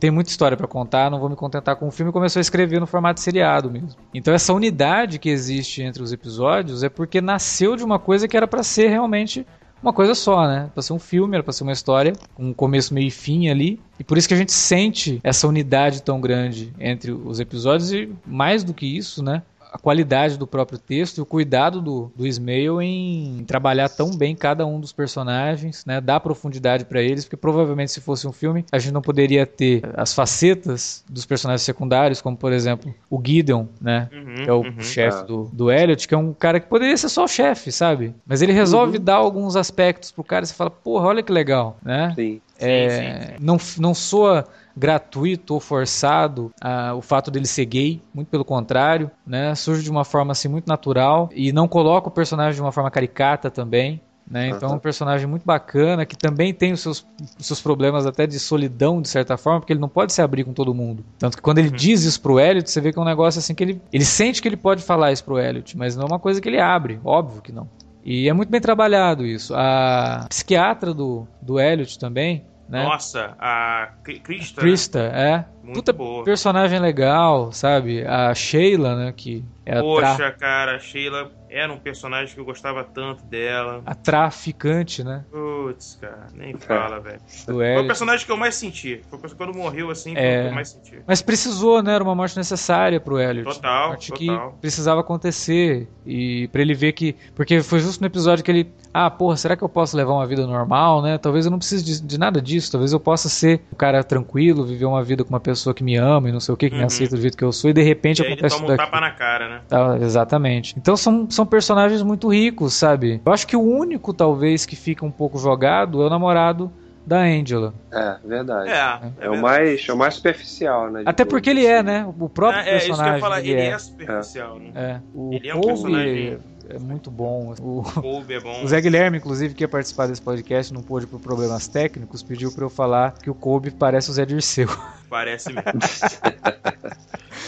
tem 0.00 0.10
muita 0.10 0.28
história 0.28 0.56
para 0.56 0.66
contar, 0.66 1.08
não 1.08 1.20
vou 1.20 1.28
me 1.28 1.36
contentar 1.36 1.76
com 1.76 1.86
um 1.86 1.90
filme. 1.90 2.10
E 2.10 2.12
começou 2.12 2.40
a 2.40 2.42
escrever 2.42 2.80
no 2.80 2.86
formato 2.86 3.20
seriado 3.20 3.70
mesmo. 3.70 3.90
Então 4.12 4.34
essa 4.34 4.52
unidade 4.52 5.20
que 5.20 5.28
existe 5.28 5.82
entre 5.82 6.02
os 6.02 6.12
episódios 6.12 6.82
é 6.82 6.88
porque 6.88 7.20
nasceu 7.20 7.76
de 7.76 7.84
uma 7.84 7.96
coisa 7.96 8.26
que 8.26 8.36
era 8.36 8.48
para 8.48 8.64
ser 8.64 8.88
realmente 8.88 9.46
uma 9.82 9.92
coisa 9.92 10.14
só, 10.14 10.46
né? 10.46 10.70
Pra 10.74 10.82
ser 10.82 10.92
um 10.92 10.98
filme, 10.98 11.34
era 11.36 11.42
pra 11.42 11.52
ser 11.52 11.62
uma 11.62 11.72
história, 11.72 12.12
um 12.38 12.52
começo, 12.52 12.92
meio 12.92 13.08
e 13.08 13.10
fim 13.10 13.48
ali. 13.48 13.80
E 13.98 14.04
por 14.04 14.18
isso 14.18 14.28
que 14.28 14.34
a 14.34 14.36
gente 14.36 14.52
sente 14.52 15.20
essa 15.22 15.46
unidade 15.46 16.02
tão 16.02 16.20
grande 16.20 16.72
entre 16.78 17.12
os 17.12 17.40
episódios 17.40 17.92
e 17.92 18.10
mais 18.26 18.64
do 18.64 18.74
que 18.74 18.86
isso, 18.86 19.22
né? 19.22 19.42
A 19.72 19.78
qualidade 19.78 20.38
do 20.38 20.46
próprio 20.46 20.78
texto 20.78 21.18
e 21.18 21.20
o 21.20 21.26
cuidado 21.26 21.80
do, 21.80 22.10
do 22.14 22.26
Ismail 22.26 22.80
em 22.80 23.44
trabalhar 23.46 23.88
tão 23.88 24.10
bem 24.10 24.34
cada 24.34 24.66
um 24.66 24.80
dos 24.80 24.92
personagens, 24.92 25.84
né? 25.84 26.00
Dar 26.00 26.20
profundidade 26.20 26.84
para 26.84 27.02
eles, 27.02 27.24
porque 27.24 27.36
provavelmente 27.36 27.92
se 27.92 28.00
fosse 28.00 28.26
um 28.26 28.32
filme, 28.32 28.64
a 28.72 28.78
gente 28.78 28.92
não 28.92 29.02
poderia 29.02 29.46
ter 29.46 29.82
as 29.94 30.14
facetas 30.14 31.04
dos 31.08 31.26
personagens 31.26 31.62
secundários, 31.62 32.20
como 32.20 32.36
por 32.36 32.52
exemplo 32.52 32.94
o 33.10 33.20
Gideon, 33.24 33.66
né? 33.80 34.08
Uhum, 34.12 34.34
que 34.44 34.50
é 34.50 34.52
o 34.52 34.62
uhum, 34.62 34.80
chefe 34.80 35.22
é. 35.22 35.24
do, 35.24 35.44
do 35.52 35.70
Elliot, 35.70 36.08
que 36.08 36.14
é 36.14 36.18
um 36.18 36.32
cara 36.32 36.60
que 36.60 36.66
poderia 36.66 36.96
ser 36.96 37.08
só 37.08 37.24
o 37.24 37.28
chefe, 37.28 37.70
sabe? 37.70 38.14
Mas 38.26 38.42
ele 38.42 38.52
resolve 38.52 38.98
uhum. 38.98 39.04
dar 39.04 39.16
alguns 39.16 39.56
aspectos 39.56 40.10
pro 40.10 40.24
cara 40.24 40.44
e 40.44 40.48
você 40.48 40.54
fala, 40.54 40.70
porra, 40.70 41.08
olha 41.08 41.22
que 41.22 41.32
legal, 41.32 41.78
né? 41.82 42.12
Sim. 42.14 42.40
É, 42.60 42.88
sim, 42.88 43.26
sim. 43.26 43.32
Não, 43.40 43.56
não 43.78 43.94
soa 43.94 44.44
gratuito 44.78 45.54
ou 45.54 45.60
forçado 45.60 46.52
ah, 46.60 46.94
o 46.94 47.02
fato 47.02 47.30
dele 47.30 47.46
ser 47.46 47.66
gay, 47.66 48.02
muito 48.14 48.28
pelo 48.28 48.44
contrário, 48.44 49.10
né? 49.26 49.54
Surge 49.54 49.82
de 49.82 49.90
uma 49.90 50.04
forma 50.04 50.32
assim 50.32 50.48
muito 50.48 50.66
natural 50.66 51.28
e 51.34 51.52
não 51.52 51.68
coloca 51.68 52.08
o 52.08 52.12
personagem 52.12 52.54
de 52.54 52.62
uma 52.62 52.72
forma 52.72 52.90
caricata 52.90 53.50
também. 53.50 54.00
Né? 54.30 54.50
Então 54.50 54.70
é 54.70 54.72
um 54.74 54.78
personagem 54.78 55.26
muito 55.26 55.44
bacana 55.44 56.04
que 56.04 56.14
também 56.14 56.52
tem 56.52 56.72
os 56.72 56.80
seus, 56.80 57.06
os 57.38 57.46
seus 57.46 57.62
problemas 57.62 58.04
até 58.04 58.26
de 58.26 58.38
solidão 58.38 59.00
de 59.00 59.08
certa 59.08 59.38
forma, 59.38 59.60
porque 59.60 59.72
ele 59.72 59.80
não 59.80 59.88
pode 59.88 60.12
se 60.12 60.20
abrir 60.20 60.44
com 60.44 60.52
todo 60.52 60.74
mundo. 60.74 61.02
Tanto 61.18 61.38
que 61.38 61.42
quando 61.42 61.58
ele 61.58 61.68
uhum. 61.68 61.76
diz 61.76 62.04
isso 62.04 62.20
pro 62.20 62.38
Elliot, 62.38 62.70
você 62.70 62.78
vê 62.78 62.92
que 62.92 62.98
é 62.98 63.02
um 63.02 63.06
negócio 63.06 63.38
assim 63.38 63.54
que 63.54 63.64
ele, 63.64 63.80
ele 63.90 64.04
sente 64.04 64.42
que 64.42 64.48
ele 64.48 64.56
pode 64.56 64.82
falar 64.82 65.12
isso 65.12 65.24
pro 65.24 65.38
Elliot, 65.38 65.76
mas 65.78 65.96
não 65.96 66.02
é 66.04 66.06
uma 66.06 66.18
coisa 66.18 66.42
que 66.42 66.48
ele 66.48 66.60
abre, 66.60 67.00
óbvio 67.02 67.40
que 67.40 67.50
não. 67.50 67.66
E 68.04 68.28
é 68.28 68.32
muito 68.32 68.50
bem 68.50 68.60
trabalhado 68.60 69.24
isso. 69.26 69.54
A 69.54 70.26
psiquiatra 70.28 70.92
do, 70.92 71.26
do 71.40 71.58
Elliot 71.58 71.98
também, 71.98 72.44
né? 72.68 72.84
Nossa, 72.84 73.34
a 73.38 73.90
Krista. 74.22 74.60
Krista, 74.60 75.10
né? 75.10 75.30
é. 75.30 75.44
Muito 75.68 75.80
Puta 75.80 75.92
boa. 75.92 76.24
personagem 76.24 76.80
legal, 76.80 77.52
sabe? 77.52 78.02
A 78.06 78.34
Sheila, 78.34 78.96
né? 78.96 79.12
Que 79.14 79.44
é 79.66 79.78
Poxa, 79.80 80.16
tra... 80.16 80.32
cara, 80.32 80.76
a 80.76 80.78
Sheila 80.78 81.30
era 81.50 81.70
um 81.70 81.78
personagem 81.78 82.34
que 82.34 82.40
eu 82.40 82.44
gostava 82.44 82.82
tanto 82.82 83.22
dela. 83.24 83.82
A 83.84 83.94
traficante, 83.94 85.04
né? 85.04 85.24
Putz, 85.30 85.98
cara, 86.00 86.28
nem 86.34 86.56
fala, 86.56 87.00
velho. 87.00 87.20
Foi 87.44 87.82
o 87.82 87.86
personagem 87.86 88.24
que 88.24 88.32
eu 88.32 88.36
mais 88.36 88.54
senti. 88.54 89.02
Foi 89.10 89.18
quando 89.36 89.54
morreu, 89.54 89.90
assim, 89.90 90.14
foi 90.14 90.22
é... 90.22 90.38
o 90.38 90.42
que 90.42 90.48
eu 90.48 90.54
mais 90.54 90.68
senti. 90.70 91.02
Mas 91.06 91.20
precisou, 91.20 91.82
né? 91.82 91.94
Era 91.94 92.04
uma 92.04 92.14
morte 92.14 92.34
necessária 92.36 92.98
pro 92.98 93.18
Elliot. 93.20 93.44
Total, 93.44 93.88
morte 93.88 94.10
total. 94.10 94.52
que 94.52 94.60
precisava 94.60 95.02
acontecer. 95.02 95.86
E 96.06 96.48
pra 96.48 96.62
ele 96.62 96.72
ver 96.72 96.92
que... 96.92 97.14
Porque 97.34 97.62
foi 97.62 97.80
justo 97.80 98.00
no 98.00 98.06
episódio 98.06 98.42
que 98.42 98.50
ele... 98.50 98.72
Ah, 98.92 99.10
porra, 99.10 99.36
será 99.36 99.54
que 99.54 99.62
eu 99.62 99.68
posso 99.68 99.94
levar 99.96 100.14
uma 100.14 100.26
vida 100.26 100.46
normal, 100.46 101.02
né? 101.02 101.18
Talvez 101.18 101.44
eu 101.44 101.50
não 101.50 101.58
precise 101.58 101.84
de, 101.84 102.00
de 102.00 102.18
nada 102.18 102.40
disso. 102.40 102.72
Talvez 102.72 102.92
eu 102.92 103.00
possa 103.00 103.28
ser 103.28 103.60
um 103.70 103.76
cara 103.76 104.02
tranquilo, 104.02 104.64
viver 104.64 104.86
uma 104.86 105.04
vida 105.04 105.24
com 105.24 105.30
uma 105.30 105.40
pessoa 105.40 105.57
que 105.74 105.84
me 105.84 105.96
ama 105.96 106.28
e 106.28 106.32
não 106.32 106.40
sei 106.40 106.54
o 106.54 106.56
que, 106.56 106.68
que 106.68 106.74
uhum. 106.74 106.80
me 106.80 106.86
aceita 106.86 107.16
do 107.16 107.20
jeito 107.20 107.36
que 107.36 107.44
eu 107.44 107.52
sou. 107.52 107.70
E 107.70 107.72
de 107.72 107.82
repente 107.82 108.22
e 108.22 108.26
acontece 108.26 108.56
ele 108.56 108.62
toma 108.62 108.74
um 108.74 108.76
tapa 108.76 109.00
na 109.00 109.10
cara, 109.10 109.48
né? 109.48 109.60
Tá, 109.68 109.98
exatamente. 110.00 110.74
Então 110.76 110.96
são, 110.96 111.28
são 111.30 111.46
personagens 111.46 112.02
muito 112.02 112.28
ricos, 112.28 112.74
sabe? 112.74 113.20
Eu 113.24 113.32
acho 113.32 113.46
que 113.46 113.56
o 113.56 113.62
único, 113.62 114.12
talvez, 114.12 114.64
que 114.64 114.76
fica 114.76 115.04
um 115.04 115.10
pouco 115.10 115.38
jogado 115.38 116.02
é 116.02 116.06
o 116.06 116.10
namorado 116.10 116.72
da 117.08 117.20
Angela. 117.20 117.72
É, 117.90 118.16
verdade. 118.22 118.68
É, 118.68 118.74
é, 118.74 119.26
é 119.26 119.30
o, 119.30 119.40
mais, 119.40 119.88
é 119.88 119.92
o 119.92 119.96
mais 119.96 120.14
superficial, 120.14 120.90
né? 120.90 121.02
Até 121.06 121.24
porque 121.24 121.48
ele 121.48 121.64
é, 121.64 121.82
né? 121.82 122.06
O 122.18 122.28
próprio 122.28 122.60
é, 122.60 122.64
personagem. 122.64 122.74
É, 122.74 122.92
isso 122.92 123.02
que 123.02 123.08
eu 123.08 123.14
ia 123.14 123.20
falar, 123.20 123.40
ele, 123.40 123.50
ele 123.50 123.60
é. 123.60 123.70
é 123.70 123.78
superficial, 123.78 124.58
né? 124.58 124.70
É. 124.74 125.00
O 125.14 125.32
ele 125.32 125.48
é 125.48 125.54
um 125.54 125.60
personagem 125.62 126.38
é 126.68 126.78
muito 126.78 127.10
bom. 127.10 127.54
O, 127.60 127.84
é 128.28 128.40
bom. 128.40 128.62
O 128.62 128.68
Zé 128.68 128.80
Guilherme, 128.80 129.18
inclusive, 129.18 129.54
que 129.54 129.64
ia 129.64 129.68
participar 129.68 130.06
desse 130.06 130.20
podcast, 130.20 130.72
não 130.72 130.82
pôde 130.82 131.06
por 131.06 131.18
problemas 131.20 131.66
técnicos, 131.66 132.22
pediu 132.22 132.52
para 132.52 132.64
eu 132.64 132.70
falar 132.70 133.12
que 133.12 133.30
o 133.30 133.34
Colby 133.34 133.70
parece 133.70 134.10
o 134.10 134.12
Zé 134.12 134.24
Dirceu. 134.24 134.68
Parece 135.08 135.50
mesmo. 135.50 135.62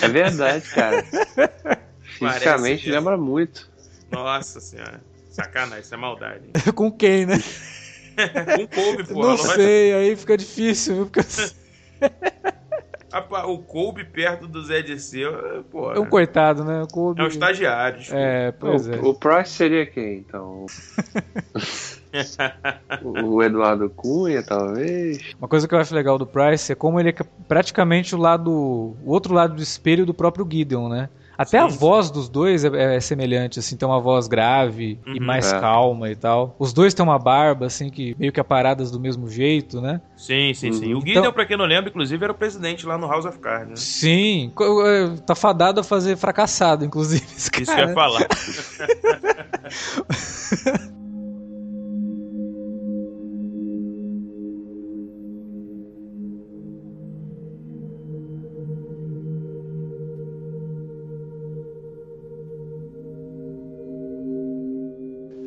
é 0.00 0.08
verdade, 0.08 0.66
cara. 0.70 1.04
Fisicamente 2.02 2.90
lembra 2.90 3.18
muito. 3.18 3.68
Nossa 4.10 4.58
senhora. 4.60 5.02
Sacanagem, 5.30 5.80
isso 5.80 5.94
é 5.94 5.96
maldade. 5.98 6.42
Com 6.74 6.90
quem, 6.90 7.26
né? 7.26 7.36
Com 8.56 8.66
Kobe, 8.66 9.04
pô. 9.04 9.22
Não 9.22 9.36
sei, 9.36 9.92
aí 9.92 10.16
fica 10.16 10.38
difícil, 10.38 10.94
viu? 10.94 11.06
Porque... 11.06 11.20
o 13.46 13.58
Kobe 13.58 14.04
perto 14.04 14.46
do 14.46 14.64
Zé 14.64 14.82
Disseu, 14.82 15.64
pô. 15.70 15.92
É 15.92 15.98
um 15.98 16.06
coitado, 16.06 16.64
né? 16.64 16.82
O 16.82 16.86
Kobe... 16.86 17.20
É 17.20 17.24
um 17.24 17.28
estagiário. 17.28 17.98
Desculpa. 17.98 18.22
É, 18.22 18.52
pois 18.52 18.86
o, 18.86 18.92
é. 18.92 19.00
O 19.00 19.14
Price 19.14 19.50
seria 19.50 19.86
quem, 19.86 20.18
então? 20.18 20.66
o 23.24 23.42
Eduardo 23.42 23.90
Cunha, 23.90 24.42
talvez. 24.42 25.34
Uma 25.38 25.48
coisa 25.48 25.66
que 25.66 25.74
eu 25.74 25.78
acho 25.78 25.94
legal 25.94 26.18
do 26.18 26.26
Price 26.26 26.72
é 26.72 26.74
como 26.74 27.00
ele 27.00 27.10
é 27.10 27.14
praticamente 27.48 28.14
o 28.14 28.18
lado. 28.18 28.50
o 28.50 29.10
outro 29.10 29.34
lado 29.34 29.54
do 29.54 29.62
espelho 29.62 30.06
do 30.06 30.14
próprio 30.14 30.46
Gideon, 30.48 30.88
né? 30.88 31.08
Até 31.40 31.58
sim, 31.58 31.64
a 31.64 31.66
voz 31.68 32.08
sim. 32.08 32.12
dos 32.12 32.28
dois 32.28 32.66
é, 32.66 32.96
é, 32.96 33.00
semelhante, 33.00 33.58
assim, 33.60 33.74
tem 33.74 33.88
uma 33.88 33.98
voz 33.98 34.28
grave 34.28 35.00
uhum, 35.06 35.14
e 35.16 35.20
mais 35.20 35.50
é. 35.50 35.58
calma 35.58 36.10
e 36.10 36.14
tal. 36.14 36.54
Os 36.58 36.74
dois 36.74 36.92
têm 36.92 37.02
uma 37.02 37.18
barba, 37.18 37.64
assim, 37.64 37.88
que 37.88 38.14
meio 38.18 38.30
que 38.30 38.38
aparadas 38.38 38.90
do 38.90 39.00
mesmo 39.00 39.26
jeito, 39.26 39.80
né? 39.80 40.02
Sim, 40.14 40.52
sim, 40.52 40.70
sim. 40.70 40.92
O 40.92 40.96
uhum. 40.96 41.00
Gideon, 41.00 41.20
então, 41.20 41.32
pra 41.32 41.46
quem 41.46 41.56
não 41.56 41.64
lembra, 41.64 41.88
inclusive, 41.88 42.22
era 42.22 42.30
o 42.30 42.36
presidente 42.36 42.84
lá 42.84 42.98
no 42.98 43.06
House 43.08 43.24
of 43.24 43.38
Cards, 43.38 43.70
né? 43.70 43.76
Sim, 43.76 44.52
é, 44.84 45.16
tá 45.24 45.34
fadado 45.34 45.80
a 45.80 45.82
fazer 45.82 46.14
fracassado, 46.18 46.84
inclusive. 46.84 47.24
Isso 47.34 47.50
que 47.50 47.62
eu 47.62 47.74
ia 47.74 47.94
falar. 47.94 48.26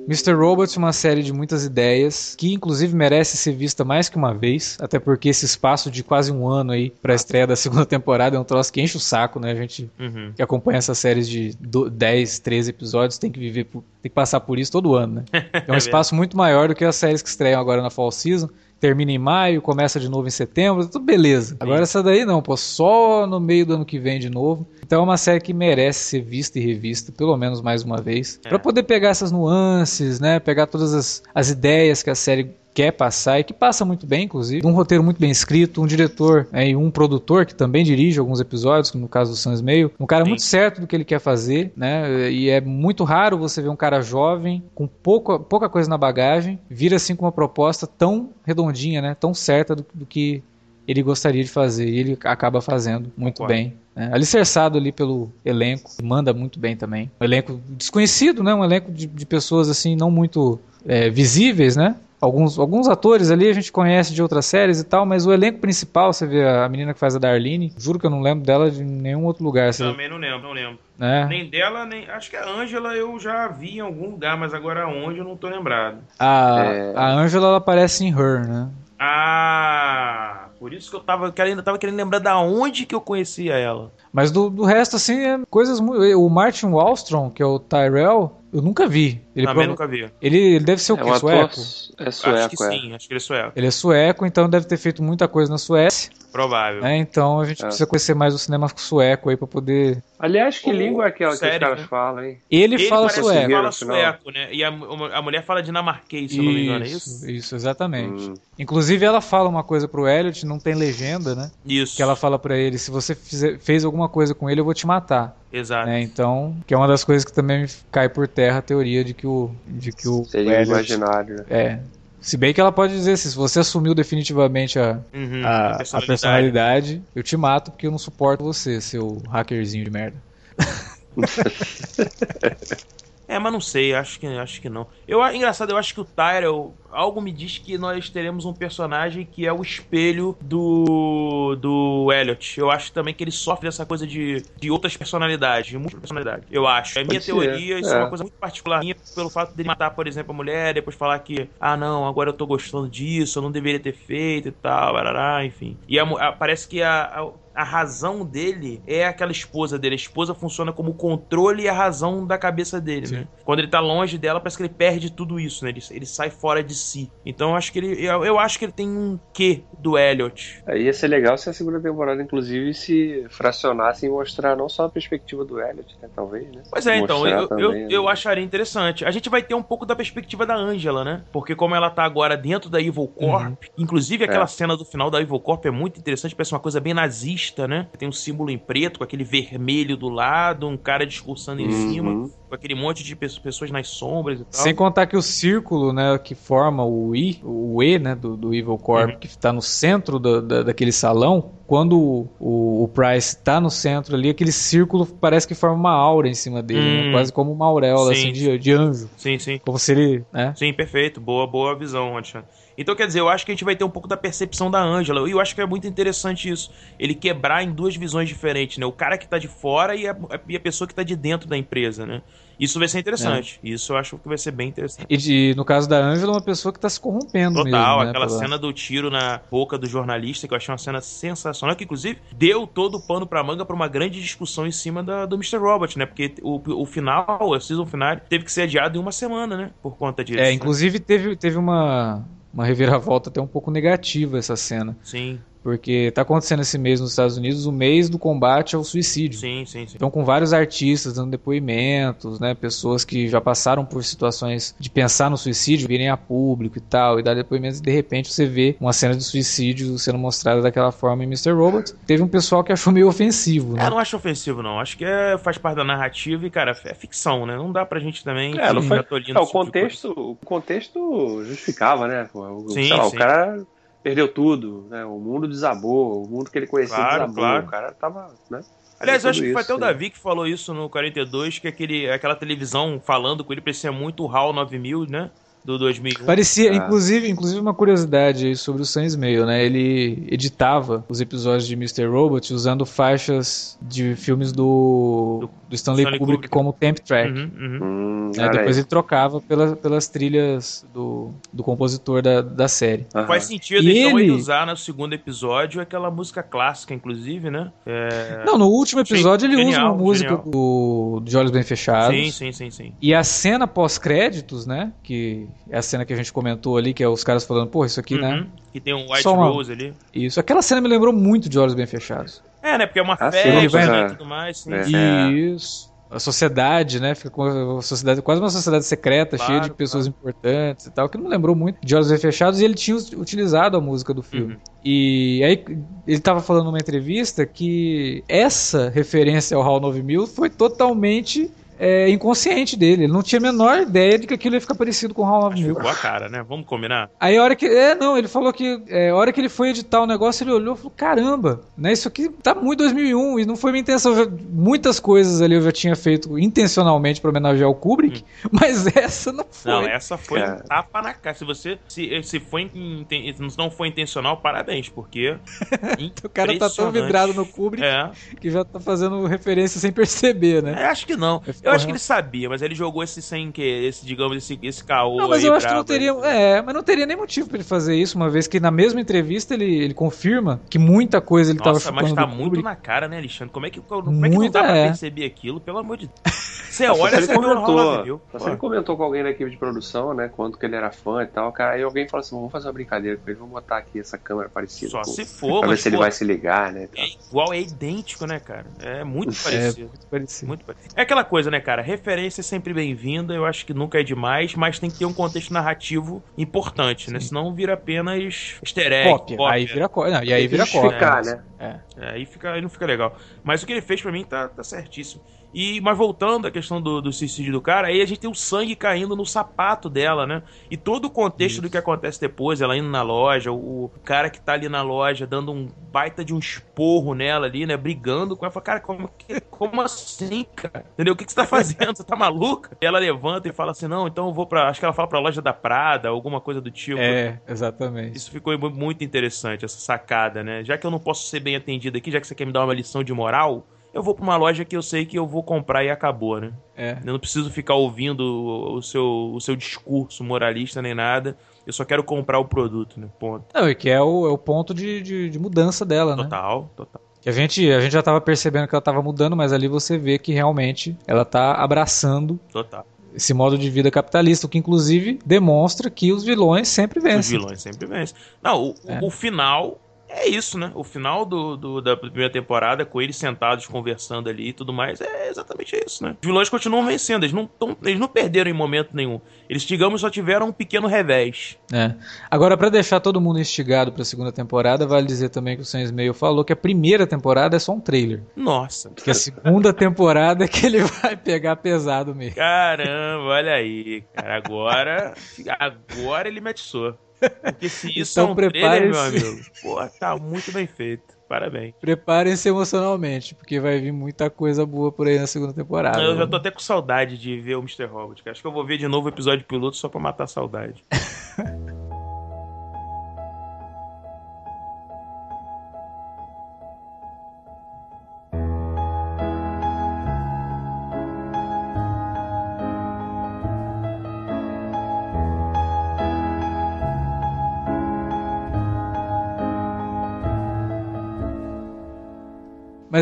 Mr. 0.08 0.34
Robot 0.34 0.76
é 0.76 0.80
uma 0.80 0.94
série 0.94 1.24
de 1.24 1.32
muitas 1.32 1.66
ideias, 1.66 2.36
que 2.38 2.54
inclusive 2.54 2.96
merece 2.96 3.38
ser 3.38 3.54
vista 3.54 3.86
mais 3.86 4.10
que 4.10 4.18
uma 4.18 4.34
vez, 4.34 4.78
até 4.82 5.00
porque 5.00 5.30
esse 5.30 5.46
espaço 5.46 5.90
de 5.90 6.04
quase 6.04 6.32
um 6.32 6.48
ano 6.48 6.72
aí 6.72 6.90
pra 6.90 7.16
estreia 7.16 7.48
da 7.48 7.56
segunda 7.58 7.86
temporada 7.86 8.36
é 8.36 8.40
um 8.40 8.44
troço 8.44 8.72
que 8.72 8.82
enche 8.82 8.98
o 8.98 9.00
saco, 9.00 9.40
né? 9.40 9.52
A 9.52 9.56
gente 9.56 9.90
uhum. 10.00 10.34
que 10.36 10.42
acompanha 10.42 10.78
essas 10.78 10.98
séries 10.98 11.28
de 11.28 11.56
10, 11.92 12.40
13 12.40 12.70
episódios 12.70 13.18
tem 13.18 13.32
que 13.32 13.40
viver, 13.40 13.66
tem 13.66 13.82
que 14.04 14.10
passar 14.10 14.40
por 14.42 14.60
isso 14.60 14.72
todo 14.72 14.96
ano, 14.96 15.16
né? 15.16 15.24
É 15.68 15.72
um 15.72 15.78
espaço 15.78 16.14
muito 16.14 16.36
maior 16.36 16.68
do 16.68 16.76
que 16.76 16.84
as 16.84 16.96
séries 16.96 17.22
que 17.22 17.30
estreiam 17.30 17.60
agora 17.60 17.82
na 17.82 17.90
Fall 17.90 18.12
Season, 18.12 18.50
termina 18.84 19.14
em 19.14 19.18
maio, 19.18 19.62
começa 19.62 19.98
de 19.98 20.10
novo 20.10 20.28
em 20.28 20.30
setembro, 20.30 20.86
tudo 20.86 21.06
beleza. 21.06 21.56
Agora 21.58 21.84
essa 21.84 22.04
daí 22.04 22.26
não, 22.26 22.42
pô, 22.42 22.58
só 22.58 23.26
no 23.26 23.40
meio 23.40 23.66
do 23.66 23.76
ano 23.76 23.86
que 23.86 23.98
vem 23.98 24.20
de 24.20 24.30
novo. 24.30 24.68
Então 24.86 25.00
é 25.00 25.04
uma 25.06 25.16
série 25.16 25.40
que 25.40 25.54
merece 25.54 26.04
ser 26.04 26.20
vista 26.22 26.60
e 26.60 26.62
revista, 26.62 27.10
pelo 27.10 27.38
menos 27.38 27.62
mais 27.62 27.82
uma 27.82 28.02
vez, 28.02 28.42
é. 28.44 28.50
para 28.50 28.60
poder 28.60 28.84
pegar 28.84 29.08
essas 29.08 29.32
nuances, 29.32 30.20
né, 30.20 30.38
pegar 30.38 30.68
todas 30.68 30.94
as, 30.94 31.24
as 31.34 31.50
ideias 31.50 32.04
que 32.04 32.10
a 32.10 32.16
série 32.16 32.52
quer 32.74 32.92
passar 32.92 33.40
e 33.40 33.44
que 33.44 33.54
passa 33.54 33.86
muito 33.86 34.06
bem, 34.08 34.26
inclusive. 34.26 34.66
Um 34.66 34.72
roteiro 34.72 35.04
muito 35.04 35.20
bem 35.20 35.30
escrito, 35.30 35.82
um 35.82 35.86
diretor 35.86 36.48
né, 36.52 36.70
e 36.70 36.76
um 36.76 36.90
produtor 36.90 37.46
que 37.46 37.54
também 37.54 37.84
dirige 37.84 38.20
alguns 38.20 38.40
episódios, 38.40 38.90
como 38.92 39.04
no 39.04 39.10
caso 39.10 39.32
do 39.32 39.38
Sans 39.38 39.62
Meio. 39.62 39.92
Um 40.00 40.06
cara 40.06 40.24
Sim. 40.24 40.30
muito 40.30 40.44
certo 40.44 40.82
do 40.82 40.88
que 40.88 40.96
ele 40.96 41.06
quer 41.06 41.20
fazer, 41.20 41.72
né? 41.76 42.32
E 42.32 42.50
é 42.50 42.60
muito 42.60 43.04
raro 43.04 43.38
você 43.38 43.62
ver 43.62 43.70
um 43.70 43.76
cara 43.76 44.02
jovem, 44.02 44.64
com 44.74 44.88
pouca, 44.88 45.38
pouca 45.38 45.70
coisa 45.70 45.90
na 45.90 45.98
bagagem, 45.98 46.60
vir 46.70 46.94
assim 46.94 47.16
com 47.16 47.26
uma 47.26 47.32
proposta 47.32 47.86
tão 47.86 48.30
redondinha, 48.46 49.02
né? 49.02 49.16
Tão 49.20 49.34
certa 49.34 49.76
do, 49.76 49.86
do 49.94 50.06
que 50.06 50.42
ele 50.88 51.02
gostaria 51.02 51.44
de 51.44 51.50
fazer 51.50 51.88
e 51.88 52.00
ele 52.00 52.18
acaba 52.24 52.62
fazendo 52.62 53.12
muito 53.16 53.38
Concordo. 53.38 53.54
bem. 53.54 53.74
Né? 53.96 54.10
Alicerçado 54.12 54.78
ali 54.78 54.92
pelo 54.92 55.32
elenco, 55.46 55.92
manda 56.04 56.34
muito 56.34 56.60
bem 56.60 56.76
também. 56.76 57.10
Um 57.22 57.24
elenco 57.24 57.62
desconhecido, 57.70 58.44
né? 58.44 58.54
Um 58.54 58.64
elenco 58.64 58.92
de, 58.92 59.08
de 59.08 59.26
pessoas 59.26 59.70
assim 59.70 59.96
não 59.96 60.10
muito 60.10 60.60
é, 60.86 61.10
visíveis, 61.10 61.76
né? 61.76 61.96
Alguns, 62.24 62.58
alguns 62.58 62.88
atores 62.88 63.30
ali 63.30 63.50
a 63.50 63.54
gente 63.54 63.70
conhece 63.70 64.14
de 64.14 64.22
outras 64.22 64.46
séries 64.46 64.80
e 64.80 64.86
tal, 64.86 65.06
mas 65.06 65.26
o 65.28 65.34
elenco 65.34 65.60
principal, 65.60 66.14
você 66.14 66.26
vê 66.26 66.48
a 66.48 66.70
menina 66.70 66.94
que 66.94 67.00
faz 67.00 67.18
a 67.18 67.20
Darlene, 67.20 67.74
juro 67.78 68.00
que 68.00 68.06
eu 68.06 68.10
não 68.10 68.22
lembro 68.22 68.46
dela 68.46 68.72
de 68.72 68.82
nenhum 68.82 69.26
outro 69.26 69.44
lugar. 69.44 69.74
Também 69.74 70.10
não 70.10 70.16
lembro, 70.16 70.42
não 70.42 70.54
lembro. 70.54 70.80
É. 71.02 71.26
Nem 71.26 71.50
dela, 71.50 71.86
nem. 71.86 72.10
Acho 72.10 72.30
que 72.30 72.38
a 72.38 72.48
Ângela 72.48 72.96
eu 72.96 73.20
já 73.20 73.50
vi 73.50 73.76
em 73.76 73.80
algum 73.82 74.12
lugar, 74.12 74.38
mas 74.38 74.54
agora 74.54 74.88
onde 74.88 75.20
eu 75.20 75.26
não 75.26 75.36
tô 75.36 75.50
lembrado. 75.50 75.98
A, 76.18 76.64
é... 76.64 76.94
a 76.96 77.10
Ângela 77.10 77.48
ela 77.48 77.58
aparece 77.58 78.06
em 78.06 78.10
Her, 78.10 78.48
né? 78.48 78.70
Ah, 78.98 80.46
por 80.58 80.72
isso 80.72 80.90
que 80.90 80.96
eu 80.96 81.02
tava 81.02 81.30
querendo, 81.30 81.62
tava 81.62 81.78
querendo 81.78 81.98
lembrar 81.98 82.20
da 82.20 82.40
onde 82.40 82.86
que 82.86 82.96
eu 82.96 83.02
conhecia 83.02 83.56
ela. 83.56 83.92
Mas 84.14 84.32
do, 84.32 84.50
do 84.50 84.64
resto, 84.64 84.96
assim, 84.96 85.26
é 85.26 85.40
coisas. 85.50 85.82
O 85.82 86.30
Martin 86.30 86.68
Wallstrom, 86.68 87.30
que 87.30 87.44
é 87.44 87.46
o 87.46 87.60
Tyrell, 87.60 88.32
eu 88.54 88.62
nunca 88.62 88.88
vi. 88.88 89.20
Ele 89.36 89.48
Também 89.48 89.68
nunca 89.68 89.88
vi. 89.88 90.08
Ele, 90.22 90.38
ele 90.38 90.64
deve 90.64 90.80
ser 90.82 90.94
o 90.94 90.96
é 90.96 91.04
quê? 91.04 91.10
Um 91.10 91.16
sueco? 91.16 91.60
É 91.98 92.12
sueco, 92.12 92.38
acho 92.38 92.50
que 92.50 92.64
é. 92.64 92.70
sim, 92.70 92.94
acho 92.94 93.08
que 93.08 93.14
ele 93.14 93.18
é 93.18 93.20
sueco. 93.20 93.52
Ele 93.56 93.68
é 93.68 93.72
sueco, 93.72 94.26
então 94.28 94.48
deve 94.48 94.68
ter 94.68 94.78
feito 94.78 95.02
muita 95.02 95.28
coisa 95.28 95.52
na 95.52 95.58
Suécia. 95.58 96.12
Provável. 96.32 96.84
É, 96.86 96.98
então 96.98 97.40
a 97.40 97.46
gente 97.46 97.62
é. 97.64 97.66
precisa 97.66 97.88
conhecer 97.88 98.14
mais 98.14 98.34
o 98.34 98.40
cinema 98.40 98.68
sueco 98.76 99.30
aí 99.30 99.38
pra 99.38 99.48
poder. 99.48 100.04
Aliás, 100.20 100.60
que 100.60 100.72
língua 100.72 101.06
é 101.06 101.08
aquela 101.08 101.36
Sério, 101.36 101.52
que 101.52 101.56
os 101.58 101.70
caras 101.70 101.82
né? 101.82 101.88
falam, 101.88 102.24
hein? 102.24 102.38
Ele, 102.50 102.76
ele 102.76 102.88
fala 102.88 103.10
sueco. 103.10 103.40
Ele 103.40 103.54
fala 103.54 103.72
sueco, 103.72 104.32
né? 104.32 104.50
E 104.52 104.64
a, 104.64 104.68
a 104.68 105.22
mulher 105.22 105.44
fala 105.44 105.64
dinamarquês, 105.64 106.32
se 106.32 106.38
isso, 106.38 106.42
eu 106.42 106.46
não 106.46 106.54
me 106.54 106.64
engano, 106.64 106.86
é 106.86 106.88
isso? 106.88 107.30
Isso, 107.30 107.56
exatamente. 107.56 108.30
Hum. 108.30 108.34
Inclusive, 108.58 109.04
ela 109.04 109.22
fala 109.22 109.50
uma 109.50 109.64
coisa 109.64 109.88
pro 109.88 110.08
Elliot, 110.08 110.46
não 110.46 110.60
tem 110.60 110.76
legenda, 110.76 111.36
né? 111.36 111.52
Isso. 111.66 111.96
Que 111.96 112.04
ela 112.04 112.16
fala 112.16 112.38
para 112.38 112.56
ele: 112.58 112.78
se 112.78 112.92
você 112.92 113.16
fizer, 113.16 113.60
fez 113.60 113.84
alguma 113.84 114.08
coisa 114.08 114.36
com 114.36 114.50
ele, 114.50 114.60
eu 114.60 114.66
vou 114.66 114.74
te 114.74 114.86
matar. 114.86 115.43
Exato. 115.54 115.88
Né? 115.88 116.02
Então, 116.02 116.58
que 116.66 116.74
é 116.74 116.78
uma 116.78 116.88
das 116.88 117.04
coisas 117.04 117.24
que 117.24 117.32
também 117.32 117.68
cai 117.92 118.10
por 118.10 118.28
terra 118.28 118.58
a 118.58 118.62
teoria 118.62 119.04
de 119.04 119.14
que 119.14 119.28
o. 119.28 119.52
De 119.68 119.92
que 119.92 120.08
o 120.08 120.26
Seria 120.26 120.54
Elliot, 120.54 120.72
imaginário. 120.72 121.46
É. 121.48 121.80
Se 122.20 122.36
bem 122.38 122.54
que 122.54 122.60
ela 122.60 122.72
pode 122.72 122.94
dizer, 122.94 123.18
se 123.18 123.36
você 123.36 123.60
assumiu 123.60 123.94
definitivamente 123.94 124.80
a, 124.80 125.00
uhum, 125.14 125.46
a, 125.46 125.74
a, 125.74 125.78
personalidade. 125.78 126.04
a, 126.04 126.08
personalidade. 126.08 127.04
eu 127.14 127.22
te 127.22 127.38
mato 127.38 127.70
porque 127.70 127.86
eu 127.86 127.92
não 127.92 127.98
suporto 128.00 128.44
você, 128.44 128.82
seu 128.82 129.22
hackerzinho 129.30 129.84
de 129.84 129.92
merda. 129.92 130.18
É, 133.28 133.40
mas 133.40 133.54
não 133.54 133.62
sei, 133.62 133.94
acho 133.94 134.20
que, 134.20 134.28
acho 134.28 134.62
que 134.62 134.70
não. 134.70 134.88
Eu, 135.08 135.26
engraçado, 135.34 135.72
eu 135.72 135.78
acho 135.78 135.94
que 135.94 136.02
o 136.02 136.06
Tyrell, 136.06 136.74
algo 136.92 137.22
me 137.22 137.32
diz 137.32 137.58
que 137.58 137.78
nós 137.78 138.10
teremos 138.10 138.46
um 138.46 138.54
personagem 138.54 139.26
que 139.26 139.46
é 139.46 139.54
o 139.54 139.62
espelho 139.62 140.38
do 140.42 141.56
do 141.56 142.12
Elliot. 142.12 142.60
Eu 142.60 142.70
acho 142.70 142.92
também 142.92 143.14
que 143.14 143.24
ele 143.24 143.32
sofre 143.32 143.68
dessa 143.68 143.86
coisa 143.86 144.06
de, 144.06 144.44
de 144.60 144.70
outras 144.70 144.96
personalidades, 144.98 145.72
de 145.72 145.78
muitas 145.78 146.00
personalidades. 146.00 146.46
Eu 146.52 146.68
acho. 146.68 147.00
É 147.00 147.04
minha 147.04 147.20
Pode 147.20 147.26
teoria, 147.26 147.76
ser. 147.76 147.82
isso 147.82 147.94
é. 147.94 147.98
é. 147.98 148.00
uma 148.00 148.10
coisa 148.10 148.24
muito 148.24 148.38
particular 148.38 148.80
minha, 148.80 148.96
pelo 149.16 149.30
fato 149.30 149.56
dele 149.56 149.68
matar, 149.68 149.92
por 149.92 150.08
exemplo, 150.08 150.34
a 150.34 150.36
mulher, 150.36 150.74
depois 150.74 150.96
falar 150.96 151.20
que, 151.20 151.50
ah, 151.60 151.78
não, 151.78 152.08
agora 152.08 152.30
eu 152.30 152.34
tô 152.34 152.46
gostando 152.46 152.90
disso, 152.90 153.40
eu 153.40 153.44
não 153.44 153.52
deveria 153.52 153.80
ter 153.80 153.94
feito 153.94 154.50
e 154.50 154.52
tal, 154.52 154.94
barará, 154.94 155.46
enfim. 155.46 155.78
E 155.88 155.98
a, 156.00 156.04
a, 156.04 156.32
parece 156.32 156.68
que 156.68 156.82
a, 156.82 157.04
a 157.06 157.43
a 157.56 157.64
razão 157.64 158.26
dele 158.26 158.82
é 158.88 159.06
aquela 159.06 159.32
esposa 159.32 159.78
dele. 159.78 159.94
A 159.94 159.96
esposa 159.96 160.34
funciona 160.34 160.74
como 160.74 160.92
o 160.92 160.94
controle 160.94 161.64
e 161.64 161.70
a 161.70 161.74
razão 161.74 162.26
da 162.26 162.38
cabeça 162.38 162.82
dele, 162.82 163.08
Sim. 163.08 163.16
né? 163.16 163.28
Quando 163.46 163.60
ele 163.60 163.68
tá 163.68 163.80
longe 163.80 164.18
dela, 164.18 164.40
parece 164.40 164.58
que 164.58 164.64
ele 164.64 164.74
perde 164.74 165.12
tudo 165.12 165.40
isso, 165.40 165.64
né? 165.64 165.72
Ele, 165.72 165.84
ele 165.92 166.06
sai 166.06 166.30
fora 166.30 166.64
de 166.64 166.74
si. 166.74 167.12
Então 167.26 167.52
eu 167.52 167.56
acho 167.56 167.72
que 167.72 167.80
ele. 167.80 168.06
Eu, 168.06 168.26
eu 168.26 168.40
acho 168.40 168.58
que 168.58 168.66
ele 168.66 168.72
tem 168.72 168.90
um 168.90 169.20
quê 169.34 169.64
do 169.78 169.98
Elliot. 169.98 170.64
Aí 170.66 170.84
ia 170.84 170.94
ser 170.94 171.08
legal 171.08 171.38
se 171.38 171.50
a 171.50 171.54
segunda 171.54 171.80
temporada, 171.80 172.22
inclusive, 172.22 172.74
se 172.74 173.26
fracionasse 173.30 174.06
e 174.06 174.10
mostrar 174.10 174.56
não 174.56 174.68
só 174.68 174.86
a 174.86 174.90
perspectiva 174.90 175.46
do 175.46 175.60
Elliot, 175.60 175.96
né? 176.02 176.10
Talvez, 176.16 176.48
né? 176.52 176.64
Pois 176.72 176.88
é, 176.88 176.98
então, 176.98 177.28
eu, 177.28 177.48
também, 177.48 177.64
eu, 177.64 177.72
né? 177.72 177.88
eu 177.90 178.10
acharia 178.10 178.44
interessante. 178.44 179.06
A 179.06 179.12
gente 179.12 179.30
vai 179.30 179.44
ter 179.44 179.54
um 179.54 179.64
pouco 179.64 179.86
da 179.86 179.96
perspectiva 179.96 180.46
da 180.46 180.56
Angela, 180.56 181.04
né? 181.04 181.24
Porque 181.32 181.56
como 181.56 181.76
ela 181.76 181.90
tá 181.90 182.04
agora 182.04 182.36
dentro 182.36 182.70
da 182.70 182.82
Evil 182.82 183.08
Corp, 183.08 183.46
uhum. 183.46 183.56
inclusive 183.78 184.24
aquela 184.24 184.46
é. 184.46 184.48
cena 184.48 184.76
do 184.76 184.86
final 184.86 185.12
da 185.12 185.22
Evil 185.22 185.40
Corp 185.40 185.66
é 185.66 185.72
muito 185.72 186.00
interessante, 186.00 186.36
parece 186.36 186.54
uma 186.54 186.60
coisa 186.60 186.80
bem 186.80 186.94
nazista 186.94 187.43
né? 187.68 187.88
Tem 187.98 188.08
um 188.08 188.12
símbolo 188.12 188.50
em 188.50 188.58
preto 188.58 189.00
com 189.00 189.04
aquele 189.04 189.24
vermelho 189.24 189.98
do 189.98 190.10
lado, 190.10 190.68
um 190.68 190.78
cara 190.78 191.06
discursando 191.06 191.62
em 191.62 191.68
uhum. 191.68 191.92
cima, 191.92 192.30
com 192.50 192.56
aquele 192.56 192.76
monte 192.76 193.04
de 193.04 193.16
pessoas 193.16 193.72
nas 193.72 193.88
sombras 193.88 194.40
e 194.40 194.44
tal. 194.44 194.62
Sem 194.62 194.76
contar 194.76 195.08
que 195.08 195.18
o 195.18 195.22
círculo, 195.22 195.92
né, 195.92 196.18
que 196.18 196.36
forma 196.36 196.86
o 196.86 197.16
I, 197.16 197.40
o 197.44 197.82
E, 197.82 198.00
né, 198.00 198.16
do, 198.16 198.38
do 198.38 198.54
Evil 198.54 198.78
Corp, 198.78 199.12
uhum. 199.12 199.20
que 199.20 199.28
está 199.28 199.52
no 199.52 199.62
centro 199.62 200.20
da, 200.20 200.40
da, 200.40 200.64
daquele 200.64 200.92
salão, 200.92 201.52
quando 201.66 202.00
o, 202.00 202.84
o, 202.84 202.88
Price 202.90 203.36
está 203.36 203.60
no 203.60 203.70
centro 203.70 204.16
ali, 204.16 204.30
aquele 204.30 204.52
círculo 204.52 205.06
parece 205.06 205.48
que 205.48 205.56
forma 205.56 205.76
uma 205.76 205.94
aura 205.94 206.28
em 206.28 206.34
cima 206.34 206.62
dele, 206.62 206.82
né? 206.82 207.10
Hum. 207.10 207.12
quase 207.14 207.34
como 207.34 207.52
uma 207.52 207.66
auréola 207.66 208.12
assim, 208.12 208.32
de, 208.32 208.58
de 208.60 208.72
anjo. 208.72 209.10
Sim, 209.18 209.40
sim. 209.40 209.60
Como 209.66 209.80
se 209.80 209.92
ele. 209.92 210.26
Né? 210.32 210.54
Sim, 210.56 210.72
perfeito. 210.74 211.20
Boa, 211.20 211.48
boa 211.48 211.76
visão, 211.76 212.14
Alexandre. 212.14 212.48
Então, 212.78 212.96
quer 212.96 213.08
dizer, 213.08 213.20
eu 213.20 213.30
acho 213.30 213.46
que 213.46 213.52
a 213.52 213.56
gente 213.56 213.64
vai 213.64 213.76
ter 213.76 213.84
um 213.84 213.90
pouco 213.90 214.08
da 214.08 214.18
percepção 214.18 214.70
da 214.70 214.82
Angela. 214.82 215.28
E 215.28 215.32
eu 215.32 215.40
acho 215.40 215.54
que 215.54 215.62
é 215.62 215.66
muito 215.66 215.88
interessante 215.88 216.50
isso. 216.50 216.72
Ele 217.00 217.14
quebrar 217.14 217.64
em 217.64 217.72
duas 217.72 217.96
visões 217.96 218.28
diferentes, 218.28 218.78
né? 218.78 218.86
O 218.86 218.92
cara 218.92 219.18
que 219.18 219.28
tá 219.28 219.38
de 219.38 219.48
fora 219.48 219.96
e 219.96 220.08
a, 220.08 220.16
e 220.48 220.56
a 220.56 220.60
pessoa 220.60 220.88
que 220.88 220.96
tá 220.96 221.04
de 221.04 221.16
dentro 221.16 221.48
da 221.48 221.58
empresa, 221.58 222.06
né? 222.06 222.22
Isso 222.60 222.80
vai 222.80 222.88
ser 222.88 223.00
interessante. 223.00 223.60
É. 223.64 223.70
Isso 223.70 223.94
eu 223.94 223.98
acho 223.98 224.18
que 224.18 224.28
vai 224.28 224.38
ser 224.38 224.52
bem 224.52 224.70
interessante. 224.70 225.08
E 225.10 225.18
de, 225.18 225.54
no 225.56 225.66
caso 225.66 225.90
da 225.90 225.98
Angela, 225.98 226.34
uma 226.34 226.42
pessoa 226.42 226.72
que 226.72 226.80
tá 226.80 226.88
se 226.88 227.00
corrompendo 227.00 227.64
Total, 227.64 227.98
mesmo, 227.98 228.04
né, 228.04 228.10
aquela 228.10 228.30
cena 228.30 228.58
do 228.58 228.72
tiro 228.72 229.10
na 229.10 229.42
boca 229.50 229.78
do 229.78 229.88
jornalista, 229.88 230.48
que 230.48 230.54
eu 230.54 230.58
achei 230.58 230.72
uma 230.72 230.78
cena 230.78 231.02
sensacional, 231.02 231.76
que 231.76 231.84
inclusive 231.84 232.20
deu 232.32 232.68
todo 232.68 232.96
o 232.96 233.02
pano 233.02 233.26
pra 233.26 233.44
manga 233.44 233.66
pra 233.66 233.76
uma 233.76 233.88
grande 233.88 234.22
discussão 234.22 234.68
em 234.68 234.72
cima 234.72 235.04
da, 235.04 235.26
do 235.26 235.36
Mr. 235.36 235.58
Robot, 235.58 235.98
né? 235.98 236.06
Porque 236.06 236.36
o, 236.42 236.82
o 236.82 236.86
final, 236.86 237.54
a 237.54 237.60
season 237.60 237.86
final, 237.86 238.18
teve 238.30 238.46
que 238.46 238.52
ser 238.52 238.64
adiado 238.64 238.98
em 238.98 239.02
uma 239.02 239.12
semana, 239.12 239.58
né? 239.58 239.72
Por 239.82 239.98
conta 239.98 240.24
disso. 240.24 240.40
É, 240.40 240.44
né? 240.44 240.52
inclusive 240.52 241.00
teve, 241.00 241.36
teve 241.36 241.58
uma 241.58 242.24
uma 242.54 242.66
reviravolta 242.66 243.30
até 243.30 243.42
um 243.42 243.48
pouco 243.48 243.72
negativa 243.72 244.38
essa 244.38 244.56
cena. 244.56 244.96
Sim. 245.04 245.40
Porque 245.64 246.12
tá 246.12 246.24
acontecendo 246.24 246.62
esse 246.62 246.78
mês 246.78 247.00
nos 247.00 247.12
Estados 247.12 247.38
Unidos 247.38 247.66
o 247.66 247.72
mês 247.72 248.10
do 248.10 248.20
combate 248.20 248.76
ao 248.76 248.84
suicídio. 248.84 249.40
Sim, 249.40 249.66
sim, 249.66 249.88
sim. 249.88 249.94
Então, 249.96 250.12
com 250.12 250.26
vários 250.26 250.52
artistas 250.52 251.14
dando 251.14 251.32
depoimentos, 251.32 252.38
né? 252.38 252.54
Pessoas 252.54 253.06
que 253.06 253.30
já 253.30 253.40
passaram 253.40 253.86
por 253.86 254.04
situações 254.04 254.76
de 254.78 254.90
pensar 254.90 255.30
no 255.30 255.38
suicídio, 255.38 255.88
virem 255.88 256.10
a 256.10 256.18
público 256.18 256.78
e 256.78 256.82
tal, 256.82 257.18
e 257.18 257.24
dar 257.24 257.34
depoimentos, 257.34 257.80
e 257.80 257.84
de 257.84 257.92
repente 257.92 258.32
você 258.32 258.46
vê 258.46 258.76
uma 258.80 258.92
cena 258.92 259.16
de 259.16 259.24
suicídio 259.24 259.98
sendo 259.98 260.18
mostrada 260.18 260.62
daquela 260.62 260.92
forma 260.92 261.24
em 261.24 261.28
Mr. 261.28 261.52
Robot. 261.52 261.94
Teve 262.06 262.22
um 262.22 262.28
pessoal 262.28 262.62
que 262.62 262.74
achou 262.74 262.92
meio 262.92 263.08
ofensivo, 263.08 263.78
né? 263.78 263.86
É, 263.86 263.90
não 263.90 263.98
acho 263.98 264.18
ofensivo, 264.18 264.62
não. 264.62 264.82
Acho 264.82 264.98
que 264.98 265.06
é, 265.06 265.38
faz 265.38 265.58
parte 265.58 265.78
da 265.78 265.84
narrativa 265.86 266.46
e, 266.46 266.50
cara, 266.50 266.78
é 266.84 266.94
ficção, 266.94 267.46
né? 267.46 267.56
Não 267.56 267.72
dá 267.72 267.86
pra 267.86 268.02
gente 268.02 268.22
também. 268.22 268.60
É, 268.60 268.74
não 268.74 268.82
foi... 268.82 268.98
é, 268.98 269.40
o 269.40 269.48
contexto, 269.48 270.12
o 270.12 270.36
contexto 270.44 271.42
justificava, 271.46 272.06
né? 272.08 272.30
O, 272.34 272.68
sim, 272.70 272.88
sei 272.88 272.98
lá, 272.98 273.06
sim. 273.06 273.16
o 273.16 273.18
cara 273.18 273.66
perdeu 274.04 274.28
tudo, 274.28 274.86
né? 274.90 275.06
O 275.06 275.18
mundo 275.18 275.48
desabou, 275.48 276.24
o 276.24 276.28
mundo 276.28 276.52
que 276.52 276.58
ele 276.60 276.68
conhecia 276.68 276.96
claro, 276.96 277.28
desabou. 277.28 277.36
Claro. 277.36 277.66
O 277.66 277.70
cara 277.70 277.92
tava, 277.94 278.36
né? 278.52 278.62
Aliás, 279.00 279.24
eu 279.24 279.30
acho 279.32 279.42
que 279.42 279.52
foi 279.52 279.62
até 279.62 279.74
o 279.74 279.78
Davi 279.78 280.10
que 280.10 280.18
falou 280.18 280.46
isso 280.46 280.74
no 280.74 280.90
42, 280.90 281.60
que 281.60 281.68
aquele, 281.68 282.10
aquela 282.10 282.36
televisão 282.36 283.02
falando 283.04 283.44
com 283.44 283.52
ele 283.52 283.62
parecia 283.62 283.92
muito 283.92 284.24
o 284.24 284.30
HAL 284.30 284.54
9000, 284.54 285.08
né? 285.08 285.32
Do 285.64 285.78
2001. 285.78 286.26
Parecia, 286.26 286.72
ah. 286.72 286.76
inclusive, 286.76 287.30
inclusive 287.30 287.60
uma 287.60 287.74
curiosidade 287.74 288.56
sobre 288.56 288.82
o 288.82 288.86
Sam 288.86 289.04
Mail, 289.18 289.46
né? 289.46 289.64
Ele 289.64 290.28
editava 290.30 291.06
os 291.08 291.22
episódios 291.22 291.68
de 291.68 291.74
Mr. 291.74 292.06
Robot 292.06 292.54
usando 292.54 292.86
faixas 292.86 293.78
de 293.82 294.16
filmes 294.16 294.52
do, 294.52 295.40
do, 295.42 295.50
do 295.70 295.76
Stanley, 295.76 296.04
Stanley 296.04 296.20
Kubrick, 296.20 296.20
Kubrick, 296.20 296.50
como 296.50 296.74
temp 296.74 297.00
track. 297.00 297.32
Uhum, 297.32 297.52
uhum. 297.58 297.80
Hum, 297.82 298.32
é, 298.38 298.50
depois 298.50 298.78
ele 298.78 298.88
trocava 298.88 299.40
pela, 299.42 299.76
pelas 299.76 300.08
trilhas 300.08 300.86
do, 300.94 301.32
do 301.52 301.64
compositor 301.64 302.22
da, 302.22 302.42
da 302.42 302.68
série. 302.68 303.06
Uhum. 303.14 303.26
Faz 303.28 303.46
sentido, 303.46 303.84
e 303.84 304.00
então, 304.00 304.20
ele 304.20 304.32
usar 304.32 304.66
no 304.66 304.76
segundo 304.76 305.14
episódio 305.14 305.82
aquela 305.82 306.10
música 306.10 306.44
clássica, 306.44 306.94
inclusive, 306.94 307.50
né? 307.50 307.72
É... 307.86 308.44
Não, 308.46 308.58
no 308.58 308.68
último 308.68 309.02
episódio 309.02 309.48
sim, 309.48 309.54
ele 309.54 309.64
genial, 309.64 309.82
usa 309.82 309.94
uma 309.94 310.04
música 310.04 310.38
do, 310.38 311.22
de 311.24 311.38
Olhos 311.38 311.52
Bem 311.52 311.64
Fechados. 311.64 312.16
Sim, 312.16 312.32
sim, 312.32 312.52
sim, 312.52 312.72
sim. 312.72 312.94
E 313.02 313.14
a 313.14 313.24
cena 313.24 313.68
pós-créditos, 313.68 314.66
né? 314.66 314.92
Que 315.04 315.48
é 315.70 315.78
a 315.78 315.82
cena 315.82 316.06
que 316.06 316.14
a 316.14 316.16
gente 316.16 316.32
comentou 316.32 316.78
ali, 316.78 316.94
que 316.94 317.04
é 317.04 317.08
os 317.08 317.24
caras 317.24 317.44
falando, 317.44 317.70
pô, 317.70 317.86
isso 317.86 318.00
aqui, 318.00 318.18
né? 318.18 318.30
uhum. 318.30 318.42
né? 318.42 318.48
Que 318.72 318.80
tem 318.80 318.94
um 318.94 319.12
White 319.12 319.28
uma... 319.28 319.48
Rose 319.48 319.72
ali. 319.72 319.94
Isso, 320.14 320.40
aquela 320.40 320.62
cena 320.62 320.82
me 320.82 320.88
lembrou 320.88 321.14
muito 321.14 321.50
de 321.50 321.60
Olhos 321.60 321.74
Bem 321.74 321.86
Fechados. 321.86 322.42
É, 322.62 322.78
né? 322.78 322.86
Porque 322.86 323.00
é 323.00 323.04
uma 323.04 323.18
ah, 323.20 323.32
festa 323.32 323.50
e 323.50 324.08
tudo 324.10 324.26
mais. 324.26 324.60
Sim. 324.60 324.74
É. 324.74 325.30
Isso. 325.32 325.92
a 326.10 326.20
sociedade, 326.20 327.00
né? 327.00 327.14
Fica 327.14 327.30
com 327.30 327.78
a 327.78 327.82
sociedade, 327.82 328.22
quase 328.22 328.40
uma 328.40 328.50
sociedade 328.50 328.86
secreta, 328.86 329.36
Claro, 329.36 329.52
cheia 329.52 329.62
de 329.62 329.72
pessoas 329.72 330.08
importantes 330.08 330.86
e 330.86 330.92
tal, 330.92 331.10
que 331.10 331.18
não 331.18 331.28
lembrou 331.28 331.56
muito 331.56 331.78
de 331.84 331.96
Olhos 331.96 332.10
Fechados 332.22 332.62
e 332.62 332.66
ele 332.66 332.76
tinha 332.76 332.96
utilizado 333.18 333.76
a 333.76 333.82
música 333.82 334.14
do 334.14 334.22
filme. 334.22 334.54
Uhum. 334.54 334.60
E 334.84 335.44
aí 335.44 335.66
ele 336.08 336.20
tava 336.20 336.40
falando 336.40 336.66
numa 336.66 336.78
entrevista 336.78 337.46
que 337.46 338.24
essa 338.30 338.90
referência 338.90 339.58
ao 339.58 339.64
HAL 339.64 339.80
9000 339.82 340.28
foi 340.28 340.50
totalmente 340.50 341.52
é, 341.84 342.10
inconsciente 342.10 342.78
dele. 342.78 343.04
Ele 343.04 343.12
não 343.14 343.22
tinha 343.22 343.40
a 343.40 343.42
menor 343.42 343.82
ideia 343.82 344.18
de 344.18 344.26
que 344.28 344.34
aquilo 344.34 344.56
ia 344.56 344.62
ficar 344.62 344.76
parecido 344.76 345.14
com 345.14 345.24
o 345.24 345.26
HAL 345.26 345.42
9000. 345.42 345.76
Ficou 345.76 345.90
a 345.90 345.96
cara, 345.96 346.30
né? 346.30 346.44
Vamos 346.48 346.66
combinar? 346.66 347.10
Aí 347.20 347.38
a 347.38 347.44
hora 347.44 347.56
que. 347.56 347.66
É, 347.66 347.96
não, 347.96 348.18
ele 348.18 348.28
falou 348.28 348.54
que. 348.54 348.82
É, 348.88 349.10
a 349.10 349.16
hora 349.16 349.32
que 349.34 349.42
ele 349.42 349.50
foi 349.50 349.70
editar 349.70 350.02
o 350.02 350.06
negócio, 350.08 350.44
ele 350.44 350.52
olhou 350.52 350.76
e 350.76 350.78
falou: 350.78 350.94
caramba, 350.96 351.62
né? 351.78 351.92
Isso 351.92 352.08
aqui 352.08 352.30
tá 352.30 352.56
muito 352.56 352.80
2001 352.80 353.40
e 353.40 353.46
não 353.46 353.56
foi 353.56 353.72
minha 353.72 353.82
intenção. 353.82 354.14
Eu 354.14 354.26
já- 354.26 354.32
muitas 354.50 355.00
coisas 355.00 355.42
ali 355.42 355.56
eu 355.56 355.62
já 355.62 355.72
tinha 355.72 355.96
feito 355.96 356.38
intencionalmente 356.40 357.20
pra 357.20 357.30
homenagear 357.30 357.70
o 357.70 357.76
Kubrick, 357.76 358.24
mas 358.52 358.86
essa 358.96 359.32
não 359.32 359.46
foi. 359.50 359.72
Não, 359.72 359.82
essa 359.88 360.18
foi 360.18 360.40
Cara. 360.40 360.62
um 360.64 360.68
tapa 360.68 361.02
na 361.02 361.14
cara. 361.14 361.36
Se 361.36 361.44
você. 361.46 361.78
Se, 361.88 362.24
se 362.24 362.40
foi 362.40 362.70
inten- 362.74 363.36
não 363.58 363.70
foi 363.70 363.88
intencional, 363.90 364.38
parabéns, 364.38 364.90
porque. 364.90 365.36
o 366.24 366.30
cara 366.30 366.58
tá 366.58 366.70
tão 366.70 366.92
vidrado 366.92 367.34
no 367.34 367.46
Kubrick 367.46 367.84
É, 367.86 368.10
que 368.40 368.50
já 368.50 368.64
tá 368.64 368.80
fazendo 368.80 369.26
referência 369.26 369.80
sem 369.80 369.92
perceber, 369.92 370.62
né? 370.64 370.76
é, 370.78 370.86
acho 370.86 371.06
que 371.06 371.16
não. 371.16 371.42
Eu 371.62 371.73
acho 371.76 371.86
que 371.86 371.92
ele 371.92 372.00
sabia, 372.00 372.50
mas 372.50 372.62
ele 372.62 372.76
jogou 372.76 373.04
esse 373.04 373.22
sem 373.22 373.52
que, 373.52 373.62
esse, 373.62 374.06
digamos, 374.06 374.38
esse, 374.38 374.60
esse 374.62 374.84
caô 374.84 375.18
Não, 375.18 375.28
mas 375.30 375.44
aí 375.44 375.50
eu 375.50 375.54
acho 375.56 375.68
que 375.68 375.74
não 375.74 375.80
aí. 375.82 375.86
teria. 375.86 376.12
É, 376.24 376.62
mas 376.62 376.74
não 376.74 376.84
teria 376.84 377.06
nem 377.06 377.18
motivo 377.18 377.48
pra 377.48 377.58
ele 377.58 377.64
fazer 377.64 377.96
isso, 377.96 378.16
uma 378.18 378.30
vez 378.30 378.48
que 378.48 378.60
na 378.60 378.72
mesma 378.72 379.00
entrevista 379.02 379.54
ele, 379.54 379.66
ele 379.84 379.94
confirma 379.94 380.62
que 380.70 380.78
muita 380.80 381.20
coisa 381.22 381.52
ele 381.52 381.60
tava 381.60 381.74
Nossa, 381.74 381.92
mas 381.92 382.10
chupando 382.10 382.28
tá 382.30 382.36
muito 382.36 382.62
na 382.62 382.76
cara, 382.76 383.08
né, 383.08 383.18
Alexandre? 383.18 383.54
Como 383.54 383.66
é 383.66 383.70
que, 383.70 383.80
como 383.82 384.02
é 384.26 384.30
que 384.30 384.36
não 384.36 384.42
Muito, 384.42 384.54
dá 384.54 384.64
pra 384.64 384.78
é. 384.78 384.88
perceber 384.88 385.26
aquilo? 385.26 385.60
Pelo 385.60 385.78
amor 385.80 385.98
de 385.98 386.08
Deus. 386.08 386.54
Você 386.74 386.88
olha, 386.90 387.22
você 387.22 387.32
comentou, 387.36 388.04
viu? 388.04 388.22
ele 388.48 388.58
comentou 388.58 388.98
com 388.98 389.04
alguém 389.04 389.22
da 389.22 389.30
equipe 389.30 389.48
de 389.52 389.58
produção, 389.58 390.12
né? 390.16 390.28
Quanto 390.28 390.58
que 390.58 390.66
ele 390.66 390.76
era 390.76 390.92
fã 390.92 391.22
e 391.22 391.28
tal. 391.28 391.52
Cara, 391.52 391.74
aí 391.76 391.84
alguém 391.84 392.08
falou 392.10 392.22
assim: 392.22 392.36
vamos 392.36 392.52
fazer 392.52 392.66
uma 392.66 392.74
brincadeira 392.74 393.16
com 393.16 393.30
ele, 393.30 393.38
vamos 393.38 393.54
botar 393.54 393.78
aqui 393.78 394.00
essa 394.00 394.18
câmera 394.18 394.50
parecida. 394.50 394.90
Só 394.90 395.02
com- 395.02 395.12
se 395.12 395.24
for, 395.24 395.60
pra 395.60 395.68
ver 395.68 395.74
mas 395.74 395.82
se 395.82 395.90
ele 395.90 395.98
vai 395.98 396.10
se 396.12 396.24
ligar, 396.26 396.74
né? 396.74 396.88
tal. 396.92 397.04
é 397.04 397.08
igual, 397.30 397.54
é 397.54 397.62
idêntico, 397.62 398.26
né, 398.26 398.40
cara? 398.40 398.66
É 398.80 399.04
muito 399.04 399.34
É, 399.34 399.44
parecido. 399.44 399.88
muito 399.88 400.08
parecido. 400.10 400.48
Muito 400.48 400.66
parecido. 400.66 400.94
É 400.98 401.02
aquela 401.04 401.24
coisa, 401.24 401.52
né, 401.52 401.53
cara? 401.60 401.82
Referência 401.82 402.42
é 402.42 402.44
sempre 402.44 402.74
bem-vinda, 402.74 403.34
eu 403.34 403.46
acho 403.46 403.66
que 403.66 403.74
nunca 403.74 404.00
é 404.00 404.04
demais, 404.04 404.56
mas 404.56 404.80
tem 404.80 404.90
que 404.90 405.00
ter 405.00 405.06
um 405.06 405.14
contexto 405.14 405.54
narrativo 405.54 406.24
importante, 406.38 407.12
né? 407.12 407.20
Senão 407.20 407.54
vira 407.54 407.74
apenas 407.74 408.56
easter 408.64 408.92
egg, 408.92 409.10
Cópia. 409.10 409.38
Aí 409.50 409.66
vira 409.66 409.90
cópia. 409.90 410.14
Não, 410.14 410.24
e 410.24 410.34
aí 410.34 410.48
vira 410.48 410.66
cópia. 410.66 410.82
justificar, 410.82 411.24
né? 411.24 411.44
É. 411.60 411.80
É, 411.98 412.10
aí, 412.12 412.26
fica, 412.26 412.54
aí 412.54 412.62
não 412.62 412.70
fica 412.70 412.86
legal. 412.86 413.16
Mas 413.44 413.64
o 413.64 413.66
que 413.66 413.74
ele 413.74 413.82
fez 413.82 414.02
pra 414.02 414.12
mim 414.12 414.24
tá, 414.24 414.48
tá 414.48 414.64
certíssimo. 414.64 415.22
E, 415.54 415.80
mas 415.82 415.98
voltando 415.98 416.48
à 416.48 416.52
questão 416.52 416.82
do, 416.82 417.02
do 417.02 417.14
suicídio 417.14 417.54
do 417.54 417.62
cara, 417.62 417.88
aí 417.90 418.02
a 418.02 418.06
gente 418.06 418.20
tem 418.20 418.30
o 418.30 418.34
sangue 418.36 418.76
caindo 418.76 419.16
no 419.16 419.26
sapato 419.26 419.90
dela, 419.90 420.26
né? 420.26 420.42
E 420.70 420.76
todo 420.78 421.06
o 421.06 421.10
contexto 421.12 421.62
do 421.62 421.70
que 421.70 421.78
acontece 421.78 422.20
depois, 422.20 422.60
ela 422.62 422.76
indo 422.76 422.90
na 422.90 423.02
loja, 423.04 423.52
o, 423.52 423.86
o 423.86 423.90
cara 424.04 424.30
que 424.30 424.42
tá 424.42 424.54
ali 424.54 424.68
na 424.68 424.82
loja 424.82 425.28
dando 425.28 425.52
um 425.52 425.68
baita 425.92 426.26
de 426.26 426.34
um 426.34 426.40
esporro 426.40 427.14
nela 427.14 427.46
ali, 427.46 427.66
né? 427.66 427.78
Brigando 427.78 428.36
com 428.36 428.46
ela. 428.46 428.52
Fala, 428.52 428.64
cara, 428.64 428.80
como, 428.80 429.10
como 429.50 429.82
assim, 429.82 430.44
cara? 430.56 430.86
Entendeu? 430.94 431.14
O 431.14 431.18
que, 431.18 431.26
que 431.26 431.32
você 431.32 431.36
tá 431.36 431.46
fazendo? 431.46 431.96
Você 431.96 432.04
tá 432.04 432.16
maluca? 432.16 432.76
E 432.82 432.86
ela 432.86 433.00
levanta 433.00 433.48
e 433.48 433.54
fala 433.54 433.72
assim: 433.72 433.88
não, 433.88 434.08
então 434.08 434.28
eu 434.28 434.34
vou 434.34 434.46
pra. 434.48 434.70
Acho 434.70 434.80
que 434.80 434.86
ela 434.86 434.94
fala 434.94 435.08
pra 435.08 435.20
loja 435.20 435.42
da 435.42 435.54
Prada, 435.54 436.10
alguma 436.10 436.42
coisa 436.42 436.60
do 436.62 436.72
tipo. 436.72 437.00
É, 437.00 437.40
exatamente. 437.48 438.18
Isso 438.18 438.32
ficou 438.32 438.58
mu- 438.58 438.70
muito 438.70 439.04
interessante, 439.04 439.66
essa 439.66 439.78
sacada, 439.80 440.44
né? 440.44 440.64
Já 440.64 440.78
que 440.78 440.86
eu 440.86 440.92
não 440.92 441.00
posso 441.00 441.28
ser 441.28 441.40
bem 441.40 441.56
atendido 441.56 441.98
aqui, 441.98 442.12
já 442.12 442.20
que 442.20 442.28
você 442.28 442.36
quer 442.36 442.46
me 442.46 442.52
dar 442.54 442.64
uma 442.64 442.74
lição 442.74 443.04
de 443.04 443.14
moral, 443.14 443.68
eu 443.94 444.02
vou 444.04 444.16
pra 444.16 444.24
uma 444.24 444.36
loja 444.36 444.66
que 444.66 444.76
eu 444.76 444.82
sei 444.82 445.06
que 445.06 445.18
eu 445.18 445.28
vou 445.28 445.44
comprar 445.44 445.84
e 445.84 445.90
acabou, 445.90 446.40
né? 446.42 446.52
É. 446.76 446.98
Eu 447.06 447.14
não 447.14 447.20
preciso 447.20 447.50
ficar 447.52 447.76
ouvindo 447.76 448.22
o, 448.22 448.76
o 448.78 448.82
seu, 448.82 449.32
o 449.34 449.40
seu 449.40 449.56
discurso 449.56 450.24
moralista 450.24 450.82
nem 450.82 450.94
nada. 450.96 451.38
Eu 451.66 451.72
só 451.72 451.86
quero 451.86 452.04
comprar 452.04 452.40
o 452.40 452.46
produto, 452.46 453.00
né? 453.00 453.08
Ponto. 453.20 453.46
Não, 453.54 453.70
e 453.70 453.76
que 453.76 453.90
é 453.90 454.02
o, 454.02 454.28
é 454.28 454.30
o 454.32 454.38
ponto 454.38 454.74
de, 454.74 455.02
de, 455.02 455.30
de 455.30 455.40
mudança 455.40 455.86
dela, 455.86 456.16
né? 456.16 456.24
Total, 456.24 456.70
total. 456.76 457.02
Que 457.22 457.30
a 457.30 457.32
gente, 457.32 457.72
a 457.72 457.80
gente 457.80 457.94
já 457.94 458.02
tava 458.04 458.20
percebendo 458.20 458.68
que 458.68 458.76
ela 458.76 458.82
tava 458.82 459.02
mudando, 459.02 459.34
mas 459.36 459.54
ali 459.54 459.68
você 459.70 459.98
vê 459.98 460.18
que 460.20 460.34
realmente 460.34 460.98
ela 461.08 461.24
tá 461.24 461.54
abraçando 461.54 462.38
Total. 462.52 462.86
esse 463.16 463.34
modo 463.34 463.58
de 463.58 463.70
vida 463.70 463.90
capitalista, 463.90 464.46
o 464.46 464.50
que 464.50 464.58
inclusive 464.58 465.20
demonstra 465.26 465.90
que 465.90 466.12
os 466.12 466.22
vilões 466.26 466.68
sempre 466.68 466.98
Os 467.00 467.04
vencem. 467.06 467.40
vilões 467.40 467.62
sempre 467.62 467.88
vencem. 467.88 468.14
Não, 468.42 468.62
o- 468.72 468.76
É. 468.86 469.00
o 469.02 469.10
final 469.10 469.80
é 470.14 470.28
isso, 470.30 470.58
né? 470.58 470.72
O 470.76 470.84
final 470.84 471.26
do, 471.26 471.56
do- 471.58 471.82
da 471.82 471.96
primeira 471.98 472.32
temporada, 472.32 472.86
com 472.86 473.02
eles 473.02 473.16
sentados 473.16 473.66
conversando 473.66 474.30
ali 474.30 474.50
e 474.50 474.54
tudo 474.54 474.72
mais, 474.72 475.02
é 475.02 475.30
exatamente 475.30 475.76
isso, 475.86 476.04
né? 476.04 476.16
Os 476.22 476.26
vilões 476.28 476.50
continuam 476.50 476.86
vencendo, 476.86 477.24
eles 477.24 477.34
não, 477.34 477.46
tão- 477.48 477.76
eles 477.84 478.00
não 478.00 478.08
perderam 478.08 478.50
em 478.50 478.54
momento 478.54 478.96
nenhum. 478.96 479.20
Eles, 479.50 479.64
digamos, 479.64 480.02
só 480.02 480.10
tiveram 480.10 480.48
um 480.48 480.52
pequeno 480.52 480.88
revés. 480.88 481.58
É. 481.72 481.94
Agora, 482.30 482.56
pra 482.58 482.70
deixar 482.70 483.00
todo 483.00 483.20
mundo 483.22 483.40
instigado 483.40 483.92
pra 483.92 484.06
segunda 484.06 484.32
temporada, 484.32 484.86
vale 484.88 485.06
dizer 485.08 485.30
também 485.30 485.56
que 485.56 485.62
o 485.62 485.66
Sam 485.66 485.82
Ismail 485.82 486.14
falou 486.14 486.44
que 486.46 486.54
a 486.54 486.56
primeira 486.56 487.06
temporada 487.08 487.56
é 487.56 487.60
só 487.60 487.74
um 487.74 487.80
trailer. 487.80 488.22
Nossa. 488.36 488.90
Que 488.92 489.12
a 489.12 489.14
segunda 489.14 489.72
temporada 489.74 490.44
é 490.46 490.48
que 490.48 490.66
ele 490.66 490.82
vai 490.84 491.16
pegar 491.18 491.56
pesado 491.58 492.14
mesmo. 492.16 492.36
Caramba, 492.36 493.24
olha 493.26 493.54
aí, 493.54 494.04
cara. 494.14 494.38
Agora, 494.38 495.14
agora 495.60 496.28
ele 496.28 496.42
me 496.42 496.50
atiçou. 496.50 496.96
Porque 497.20 497.70
se 497.70 497.88
isso 498.00 498.20
Então 498.20 498.30
é 498.30 498.32
um 498.32 498.36
trailer, 498.36 498.90
meu 498.90 499.00
amigo, 499.00 499.42
pô, 499.62 499.88
tá 500.00 500.16
muito 500.18 500.52
bem 500.52 500.68
feito. 500.68 501.14
Parabéns. 501.28 501.74
Preparem-se 501.80 502.48
emocionalmente, 502.48 503.34
porque 503.34 503.60
vai 503.60 503.80
vir 503.80 503.92
muita 503.92 504.30
coisa 504.30 504.66
boa 504.66 504.92
por 504.92 505.08
aí 505.08 505.18
na 505.18 505.26
segunda 505.26 505.54
temporada. 505.54 506.00
Eu 506.00 506.16
já 506.16 506.28
tô 506.28 506.36
até 506.36 506.52
com 506.52 506.60
saudade 506.60 507.18
de 507.18 507.40
ver 507.40 507.56
o 507.56 507.60
Mr. 507.60 507.86
Robot. 507.86 508.22
Acho 508.30 508.42
que 508.42 508.48
eu 508.48 508.52
vou 508.52 508.64
ver 508.66 508.78
de 508.78 508.88
novo 508.88 509.08
o 509.08 509.10
episódio 509.10 509.44
piloto 509.46 509.76
só 509.76 509.90
pra 509.90 510.00
matar 510.00 510.26
a 510.26 510.28
saudade. 510.28 510.84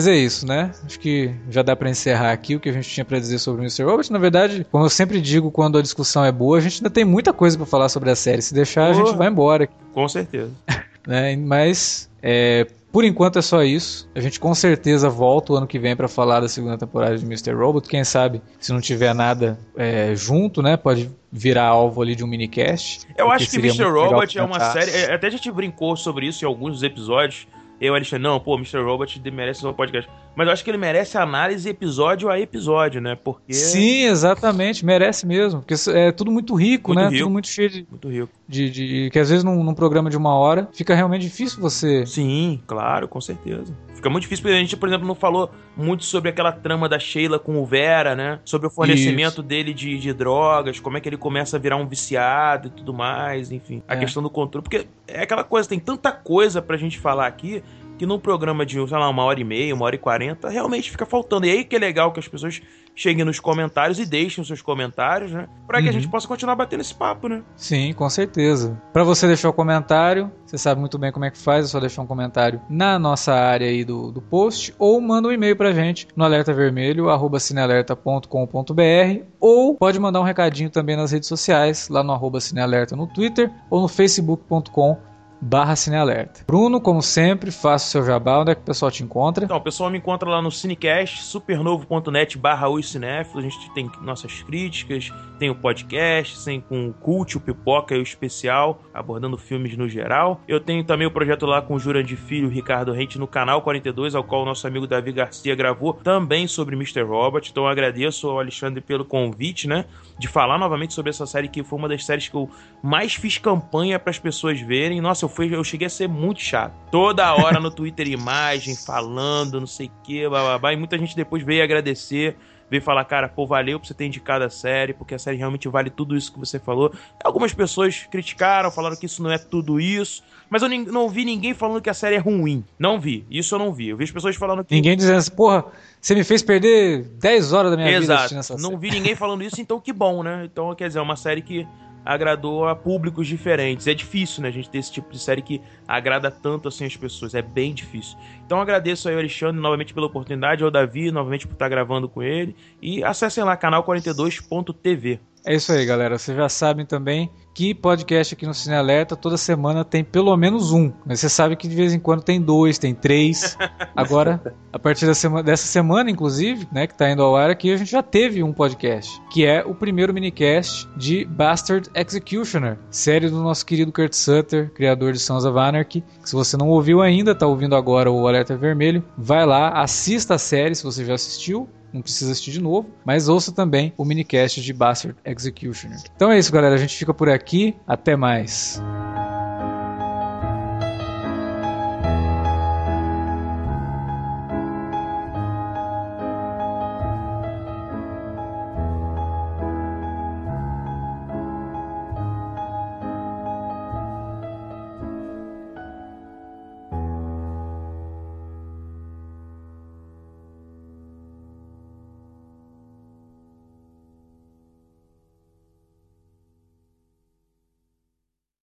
Mas 0.01 0.07
é 0.07 0.15
isso, 0.15 0.47
né? 0.47 0.71
Acho 0.83 0.99
que 0.99 1.31
já 1.47 1.61
dá 1.61 1.75
pra 1.75 1.87
encerrar 1.87 2.31
aqui 2.31 2.55
o 2.55 2.59
que 2.59 2.67
a 2.67 2.71
gente 2.71 2.89
tinha 2.89 3.05
pra 3.05 3.19
dizer 3.19 3.37
sobre 3.37 3.61
o 3.61 3.63
Mr. 3.63 3.83
Robot. 3.83 4.11
Na 4.11 4.17
verdade, 4.17 4.65
como 4.71 4.83
eu 4.83 4.89
sempre 4.89 5.21
digo, 5.21 5.51
quando 5.51 5.77
a 5.77 5.81
discussão 5.81 6.25
é 6.25 6.31
boa, 6.31 6.57
a 6.57 6.59
gente 6.59 6.77
ainda 6.77 6.89
tem 6.89 7.05
muita 7.05 7.31
coisa 7.31 7.55
pra 7.55 7.67
falar 7.67 7.87
sobre 7.87 8.09
a 8.09 8.15
série. 8.15 8.41
Se 8.41 8.51
deixar, 8.51 8.87
a 8.87 8.93
gente 8.93 9.15
vai 9.15 9.27
embora. 9.27 9.69
Com 9.93 10.07
certeza. 10.07 10.49
né? 11.05 11.35
Mas 11.35 12.09
é, 12.19 12.65
por 12.91 13.05
enquanto 13.05 13.37
é 13.37 13.43
só 13.43 13.61
isso. 13.61 14.09
A 14.15 14.19
gente 14.19 14.39
com 14.39 14.55
certeza 14.55 15.07
volta 15.07 15.53
o 15.53 15.55
ano 15.55 15.67
que 15.67 15.77
vem 15.77 15.95
pra 15.95 16.07
falar 16.07 16.39
da 16.39 16.49
segunda 16.49 16.79
temporada 16.79 17.15
de 17.15 17.23
Mr. 17.23 17.53
Robot. 17.53 17.87
Quem 17.87 18.03
sabe, 18.03 18.41
se 18.59 18.73
não 18.73 18.81
tiver 18.81 19.13
nada 19.13 19.59
é, 19.77 20.15
junto, 20.15 20.63
né? 20.63 20.77
Pode 20.77 21.11
virar 21.31 21.67
alvo 21.67 22.01
ali 22.01 22.15
de 22.15 22.23
um 22.23 22.27
minicast. 22.27 23.05
Eu 23.15 23.29
acho 23.29 23.47
que 23.47 23.57
Mr. 23.57 23.83
Robot 23.83 24.35
é 24.35 24.41
uma 24.41 24.59
série. 24.71 24.89
é, 24.89 25.13
Até 25.13 25.27
a 25.27 25.29
gente 25.29 25.51
brincou 25.51 25.95
sobre 25.95 26.25
isso 26.25 26.43
em 26.43 26.47
alguns 26.47 26.81
episódios. 26.81 27.45
Eu, 27.81 27.95
Alexandre, 27.95 28.21
não, 28.21 28.39
pô, 28.39 28.53
Mr. 28.55 28.77
Robot 28.83 29.19
merece 29.31 29.65
um 29.65 29.73
podcast. 29.73 30.09
Mas 30.35 30.47
eu 30.47 30.53
acho 30.53 30.63
que 30.63 30.69
ele 30.71 30.77
merece 30.77 31.17
análise 31.17 31.67
episódio 31.67 32.29
a 32.29 32.39
episódio, 32.39 33.01
né? 33.01 33.17
Porque. 33.21 33.53
Sim, 33.53 34.05
exatamente, 34.05 34.85
merece 34.85 35.25
mesmo. 35.27 35.59
Porque 35.61 35.75
é 35.89 36.11
tudo 36.11 36.31
muito 36.31 36.55
rico, 36.55 36.93
Muito 36.93 36.99
né? 37.03 37.09
rico. 37.09 37.23
Tudo 37.23 37.31
muito 37.31 37.47
cheio 37.49 37.69
de, 37.69 37.85
Muito 37.89 38.07
rico. 38.09 38.29
de, 38.47 38.69
de- 38.69 39.09
Que 39.11 39.19
às 39.19 39.29
vezes 39.29 39.43
num, 39.43 39.61
num 39.63 39.73
programa 39.73 40.09
de 40.09 40.15
uma 40.17 40.33
hora 40.35 40.69
fica 40.73 40.95
realmente 40.95 41.23
difícil 41.23 41.59
você. 41.61 42.05
Sim, 42.05 42.61
claro, 42.65 43.07
com 43.07 43.19
certeza. 43.19 43.73
Fica 43.93 44.09
muito 44.09 44.23
difícil 44.23 44.41
porque 44.43 44.55
a 44.55 44.59
gente, 44.59 44.75
por 44.75 44.87
exemplo, 44.89 45.05
não 45.07 45.13
falou 45.13 45.51
muito 45.77 46.03
sobre 46.05 46.29
aquela 46.29 46.51
trama 46.51 46.89
da 46.89 46.97
Sheila 46.97 47.37
com 47.37 47.61
o 47.61 47.65
Vera, 47.65 48.15
né? 48.15 48.39
Sobre 48.43 48.65
o 48.67 48.69
fornecimento 48.71 49.43
dele 49.43 49.73
de, 49.75 49.99
de 49.99 50.11
drogas, 50.13 50.79
como 50.79 50.97
é 50.97 51.01
que 51.01 51.07
ele 51.09 51.17
começa 51.17 51.57
a 51.57 51.59
virar 51.59 51.75
um 51.75 51.85
viciado 51.87 52.67
e 52.69 52.71
tudo 52.71 52.93
mais, 52.93 53.51
enfim. 53.51 53.83
A 53.87 53.95
É. 53.95 53.99
questão 53.99 54.23
do 54.23 54.29
controle. 54.29 54.63
Porque 54.63 54.87
é 55.07 55.21
aquela 55.21 55.43
coisa, 55.43 55.69
tem 55.69 55.77
tanta 55.79 56.11
coisa 56.11 56.61
pra 56.63 56.77
gente 56.77 56.97
falar 56.99 57.27
aqui 57.27 57.61
que 58.01 58.05
num 58.07 58.17
programa 58.17 58.65
de, 58.65 58.73
sei 58.87 58.97
lá, 58.97 59.07
uma 59.07 59.23
hora 59.23 59.39
e 59.39 59.43
meia, 59.43 59.75
uma 59.75 59.85
hora 59.85 59.93
e 59.93 59.99
quarenta, 59.99 60.49
realmente 60.49 60.89
fica 60.89 61.05
faltando. 61.05 61.45
E 61.45 61.51
aí 61.51 61.63
que 61.63 61.75
é 61.75 61.79
legal 61.79 62.11
que 62.11 62.19
as 62.19 62.27
pessoas 62.27 62.59
cheguem 62.95 63.23
nos 63.23 63.39
comentários 63.39 63.99
e 63.99 64.05
deixem 64.07 64.41
os 64.41 64.47
seus 64.47 64.59
comentários, 64.59 65.31
né? 65.31 65.47
Pra 65.67 65.79
que 65.79 65.87
a 65.87 65.91
Uhum. 65.91 65.93
gente 65.99 66.07
possa 66.09 66.27
continuar 66.27 66.55
batendo 66.55 66.81
esse 66.81 66.95
papo, 66.95 67.27
né? 67.29 67.43
Sim, 67.55 67.93
com 67.93 68.09
certeza. 68.09 68.81
Pra 68.91 69.03
você 69.03 69.27
deixar 69.27 69.49
o 69.49 69.53
comentário, 69.53 70.31
você 70.43 70.57
sabe 70.57 70.79
muito 70.81 70.97
bem 70.97 71.11
como 71.11 71.25
é 71.25 71.29
que 71.29 71.37
faz, 71.37 71.65
é 71.65 71.67
só 71.69 71.79
deixar 71.79 72.01
um 72.01 72.07
comentário 72.07 72.59
na 72.67 72.97
nossa 72.97 73.33
área 73.35 73.67
aí 73.67 73.85
do, 73.85 74.11
do 74.11 74.19
post 74.19 74.73
ou 74.79 74.99
manda 74.99 75.27
um 75.27 75.31
e-mail 75.31 75.55
pra 75.55 75.71
gente 75.71 76.07
no 76.15 76.23
alertavermelho 76.25 77.07
arroba 77.07 77.39
cinealerta.com.br 77.39 79.23
ou 79.39 79.75
pode 79.75 79.99
mandar 79.99 80.19
um 80.19 80.23
recadinho 80.23 80.71
também 80.71 80.95
nas 80.97 81.11
redes 81.11 81.29
sociais, 81.29 81.87
lá 81.87 82.03
no 82.03 82.11
arroba 82.11 82.39
cinealerta 82.41 82.95
no 82.95 83.05
Twitter 83.05 83.51
ou 83.69 83.79
no 83.81 83.87
facebook.com 83.87 84.97
barra 85.41 85.75
cinealerta. 85.75 86.43
Bruno, 86.45 86.79
como 86.79 87.01
sempre, 87.01 87.51
faça 87.51 87.87
o 87.87 87.89
seu 87.89 88.05
jabá, 88.05 88.39
onde 88.39 88.51
é 88.51 88.55
que 88.55 88.61
o 88.61 88.65
pessoal 88.65 88.91
te 88.91 89.03
encontra? 89.03 89.43
Então, 89.43 89.57
o 89.57 89.61
pessoal 89.61 89.89
me 89.89 89.97
encontra 89.97 90.29
lá 90.29 90.41
no 90.41 90.51
Cinecast, 90.51 91.23
supernovo.net 91.23 92.37
barra 92.37 92.69
os 92.69 92.91
a 92.95 93.41
gente 93.41 93.73
tem 93.73 93.89
nossas 94.01 94.43
críticas, 94.43 95.11
tem 95.39 95.49
o 95.49 95.55
podcast, 95.55 96.43
tem 96.43 96.61
com 96.61 96.89
o 96.89 96.93
Cult, 96.93 97.37
o 97.37 97.39
Pipoca 97.39 97.95
e 97.95 97.99
o 97.99 98.03
Especial, 98.03 98.81
abordando 98.93 99.37
filmes 99.37 99.75
no 99.75 99.89
geral. 99.89 100.41
Eu 100.47 100.59
tenho 100.59 100.83
também 100.83 101.07
o 101.07 101.11
projeto 101.11 101.45
lá 101.45 101.61
com 101.61 101.75
o 101.75 101.79
Jurandir 101.79 102.17
Filho 102.17 102.51
e 102.51 102.53
Ricardo 102.53 102.91
Rente 102.91 103.17
no 103.17 103.25
canal 103.25 103.61
42, 103.61 104.13
ao 104.13 104.23
qual 104.23 104.43
o 104.43 104.45
nosso 104.45 104.67
amigo 104.67 104.85
Davi 104.85 105.11
Garcia 105.11 105.55
gravou, 105.55 105.93
também 105.93 106.47
sobre 106.47 106.75
Mr. 106.75 107.01
Robot. 107.01 107.49
Então 107.49 107.63
eu 107.63 107.69
agradeço 107.69 108.29
ao 108.29 108.39
Alexandre 108.39 108.81
pelo 108.81 109.05
convite, 109.05 109.67
né, 109.67 109.85
de 110.19 110.27
falar 110.27 110.57
novamente 110.57 110.93
sobre 110.93 111.09
essa 111.09 111.25
série 111.25 111.47
que 111.47 111.63
foi 111.63 111.79
uma 111.79 111.89
das 111.89 112.05
séries 112.05 112.27
que 112.27 112.35
eu 112.35 112.49
mais 112.83 113.15
fiz 113.15 113.37
campanha 113.37 113.97
para 113.97 114.11
as 114.11 114.19
pessoas 114.19 114.59
verem. 114.59 115.01
Nossa, 115.01 115.25
eu, 115.25 115.29
fui, 115.31 115.53
eu 115.53 115.63
cheguei 115.63 115.87
a 115.87 115.89
ser 115.89 116.07
muito 116.07 116.41
chato. 116.41 116.73
Toda 116.91 117.33
hora 117.33 117.59
no 117.59 117.71
Twitter 117.71 118.07
imagem, 118.11 118.75
falando, 118.75 119.59
não 119.59 119.67
sei 119.67 119.87
o 119.87 119.91
que, 120.03 120.27
babá. 120.29 120.73
E 120.73 120.77
muita 120.77 120.97
gente 120.97 121.15
depois 121.15 121.43
veio 121.43 121.63
agradecer 121.63 122.37
veio 122.71 122.81
falar, 122.81 123.03
cara, 123.03 123.27
pô, 123.27 123.45
valeu 123.45 123.77
por 123.77 123.85
você 123.85 123.93
ter 123.93 124.05
indicado 124.05 124.45
a 124.45 124.49
série, 124.49 124.93
porque 124.93 125.13
a 125.13 125.19
série 125.19 125.35
realmente 125.35 125.67
vale 125.67 125.89
tudo 125.89 126.15
isso 126.15 126.31
que 126.31 126.39
você 126.39 126.57
falou. 126.57 126.93
Algumas 127.21 127.53
pessoas 127.53 128.07
criticaram, 128.09 128.71
falaram 128.71 128.95
que 128.95 129.05
isso 129.05 129.21
não 129.21 129.29
é 129.29 129.37
tudo 129.37 129.77
isso, 129.77 130.23
mas 130.49 130.63
eu 130.63 130.69
não 130.69 131.09
vi 131.09 131.25
ninguém 131.25 131.53
falando 131.53 131.81
que 131.81 131.89
a 131.89 131.93
série 131.93 132.15
é 132.15 132.19
ruim. 132.19 132.63
Não 132.79 132.97
vi, 132.97 133.25
isso 133.29 133.53
eu 133.53 133.59
não 133.59 133.73
vi. 133.73 133.89
Eu 133.89 133.97
vi 133.97 134.05
as 134.05 134.11
pessoas 134.11 134.37
falando 134.37 134.63
que. 134.63 134.73
Ninguém 134.73 134.95
dizendo 134.95 135.17
assim, 135.17 135.31
porra, 135.31 135.65
você 135.99 136.15
me 136.15 136.23
fez 136.23 136.41
perder 136.41 137.03
10 137.19 137.51
horas 137.51 137.71
da 137.71 137.77
minha 137.77 137.89
Exato. 137.89 138.01
vida 138.01 138.15
assistindo 138.15 138.39
essa 138.39 138.57
série. 138.57 138.71
Não 138.71 138.79
vi 138.79 138.89
ninguém 138.89 139.15
falando 139.15 139.43
isso, 139.43 139.59
então 139.59 139.77
que 139.77 139.91
bom, 139.91 140.23
né? 140.23 140.43
Então, 140.45 140.73
quer 140.73 140.87
dizer, 140.87 140.99
é 140.99 141.01
uma 141.01 141.17
série 141.17 141.41
que 141.41 141.67
agradou 142.05 142.67
a 142.67 142.75
públicos 142.75 143.27
diferentes. 143.27 143.87
É 143.87 143.93
difícil, 143.93 144.43
né, 144.43 144.49
a 144.49 144.51
gente 144.51 144.69
ter 144.69 144.79
esse 144.79 144.91
tipo 144.91 145.11
de 145.11 145.19
série 145.19 145.41
que 145.41 145.61
agrada 145.87 146.31
tanto 146.31 146.67
assim 146.67 146.85
as 146.85 146.95
pessoas. 146.95 147.33
É 147.33 147.41
bem 147.41 147.73
difícil. 147.73 148.17
Então 148.51 148.59
agradeço 148.59 149.07
aí 149.07 149.13
ao 149.13 149.21
Alexandre 149.21 149.61
novamente 149.61 149.93
pela 149.93 150.07
oportunidade, 150.07 150.61
ao 150.61 150.69
Davi 150.69 151.09
novamente 151.09 151.47
por 151.47 151.53
estar 151.53 151.69
gravando 151.69 152.09
com 152.09 152.21
ele. 152.21 152.53
E 152.81 153.01
acessem 153.01 153.45
lá 153.45 153.55
canal42.tv. 153.55 155.21
É 155.45 155.55
isso 155.55 155.71
aí, 155.71 155.85
galera. 155.85 156.19
Vocês 156.19 156.37
já 156.37 156.49
sabem 156.49 156.85
também 156.85 157.31
que 157.53 157.73
podcast 157.73 158.33
aqui 158.33 158.45
no 158.45 158.53
Cine 158.53 158.75
Alerta 158.75 159.15
toda 159.15 159.37
semana 159.37 159.83
tem 159.83 160.03
pelo 160.03 160.35
menos 160.37 160.71
um. 160.71 160.91
Mas 161.05 161.19
você 161.19 161.29
sabe 161.29 161.55
que 161.55 161.67
de 161.67 161.75
vez 161.75 161.93
em 161.93 161.99
quando 161.99 162.21
tem 162.21 162.39
dois, 162.39 162.77
tem 162.77 162.93
três. 162.93 163.57
Agora, 163.95 164.41
a 164.71 164.79
partir 164.79 165.13
semana, 165.15 165.43
dessa 165.43 165.65
semana, 165.65 166.09
inclusive, 166.09 166.67
né, 166.71 166.87
que 166.87 166.93
tá 166.93 167.09
indo 167.09 167.23
ao 167.23 167.35
ar 167.35 167.49
aqui, 167.49 167.71
a 167.73 167.77
gente 167.77 167.91
já 167.91 168.03
teve 168.03 168.43
um 168.43 168.53
podcast, 168.53 169.21
que 169.31 169.45
é 169.45 169.63
o 169.65 169.75
primeiro 169.75 170.13
minicast 170.13 170.87
de 170.95 171.25
Bastard 171.25 171.89
Executioner, 171.93 172.77
série 172.89 173.29
do 173.29 173.41
nosso 173.41 173.65
querido 173.65 173.91
Kurt 173.91 174.13
Sutter, 174.13 174.71
criador 174.73 175.11
de 175.11 175.19
Sons 175.19 175.43
of 175.43 175.57
Anarchy. 175.57 176.03
Se 176.23 176.33
você 176.33 176.55
não 176.55 176.69
ouviu 176.69 177.01
ainda, 177.01 177.35
tá 177.35 177.47
ouvindo 177.47 177.75
agora 177.75 178.11
o 178.11 178.21
Alerta 178.41 178.57
Vermelho, 178.57 179.03
vai 179.17 179.45
lá, 179.45 179.81
assista 179.81 180.35
a 180.35 180.37
série 180.37 180.75
se 180.75 180.83
você 180.83 181.05
já 181.05 181.13
assistiu 181.13 181.69
não 181.93 182.01
precisa 182.01 182.31
assistir 182.31 182.51
de 182.51 182.61
novo, 182.61 182.89
mas 183.03 183.27
ouça 183.27 183.51
também 183.51 183.93
o 183.97 184.05
minicast 184.05 184.61
de 184.61 184.73
Bastard 184.73 185.17
Executioner. 185.25 185.99
Então 186.15 186.31
é 186.31 186.39
isso, 186.39 186.51
galera. 186.51 186.73
A 186.73 186.77
gente 186.77 186.95
fica 186.95 187.13
por 187.13 187.29
aqui. 187.29 187.75
Até 187.85 188.15
mais. 188.15 188.81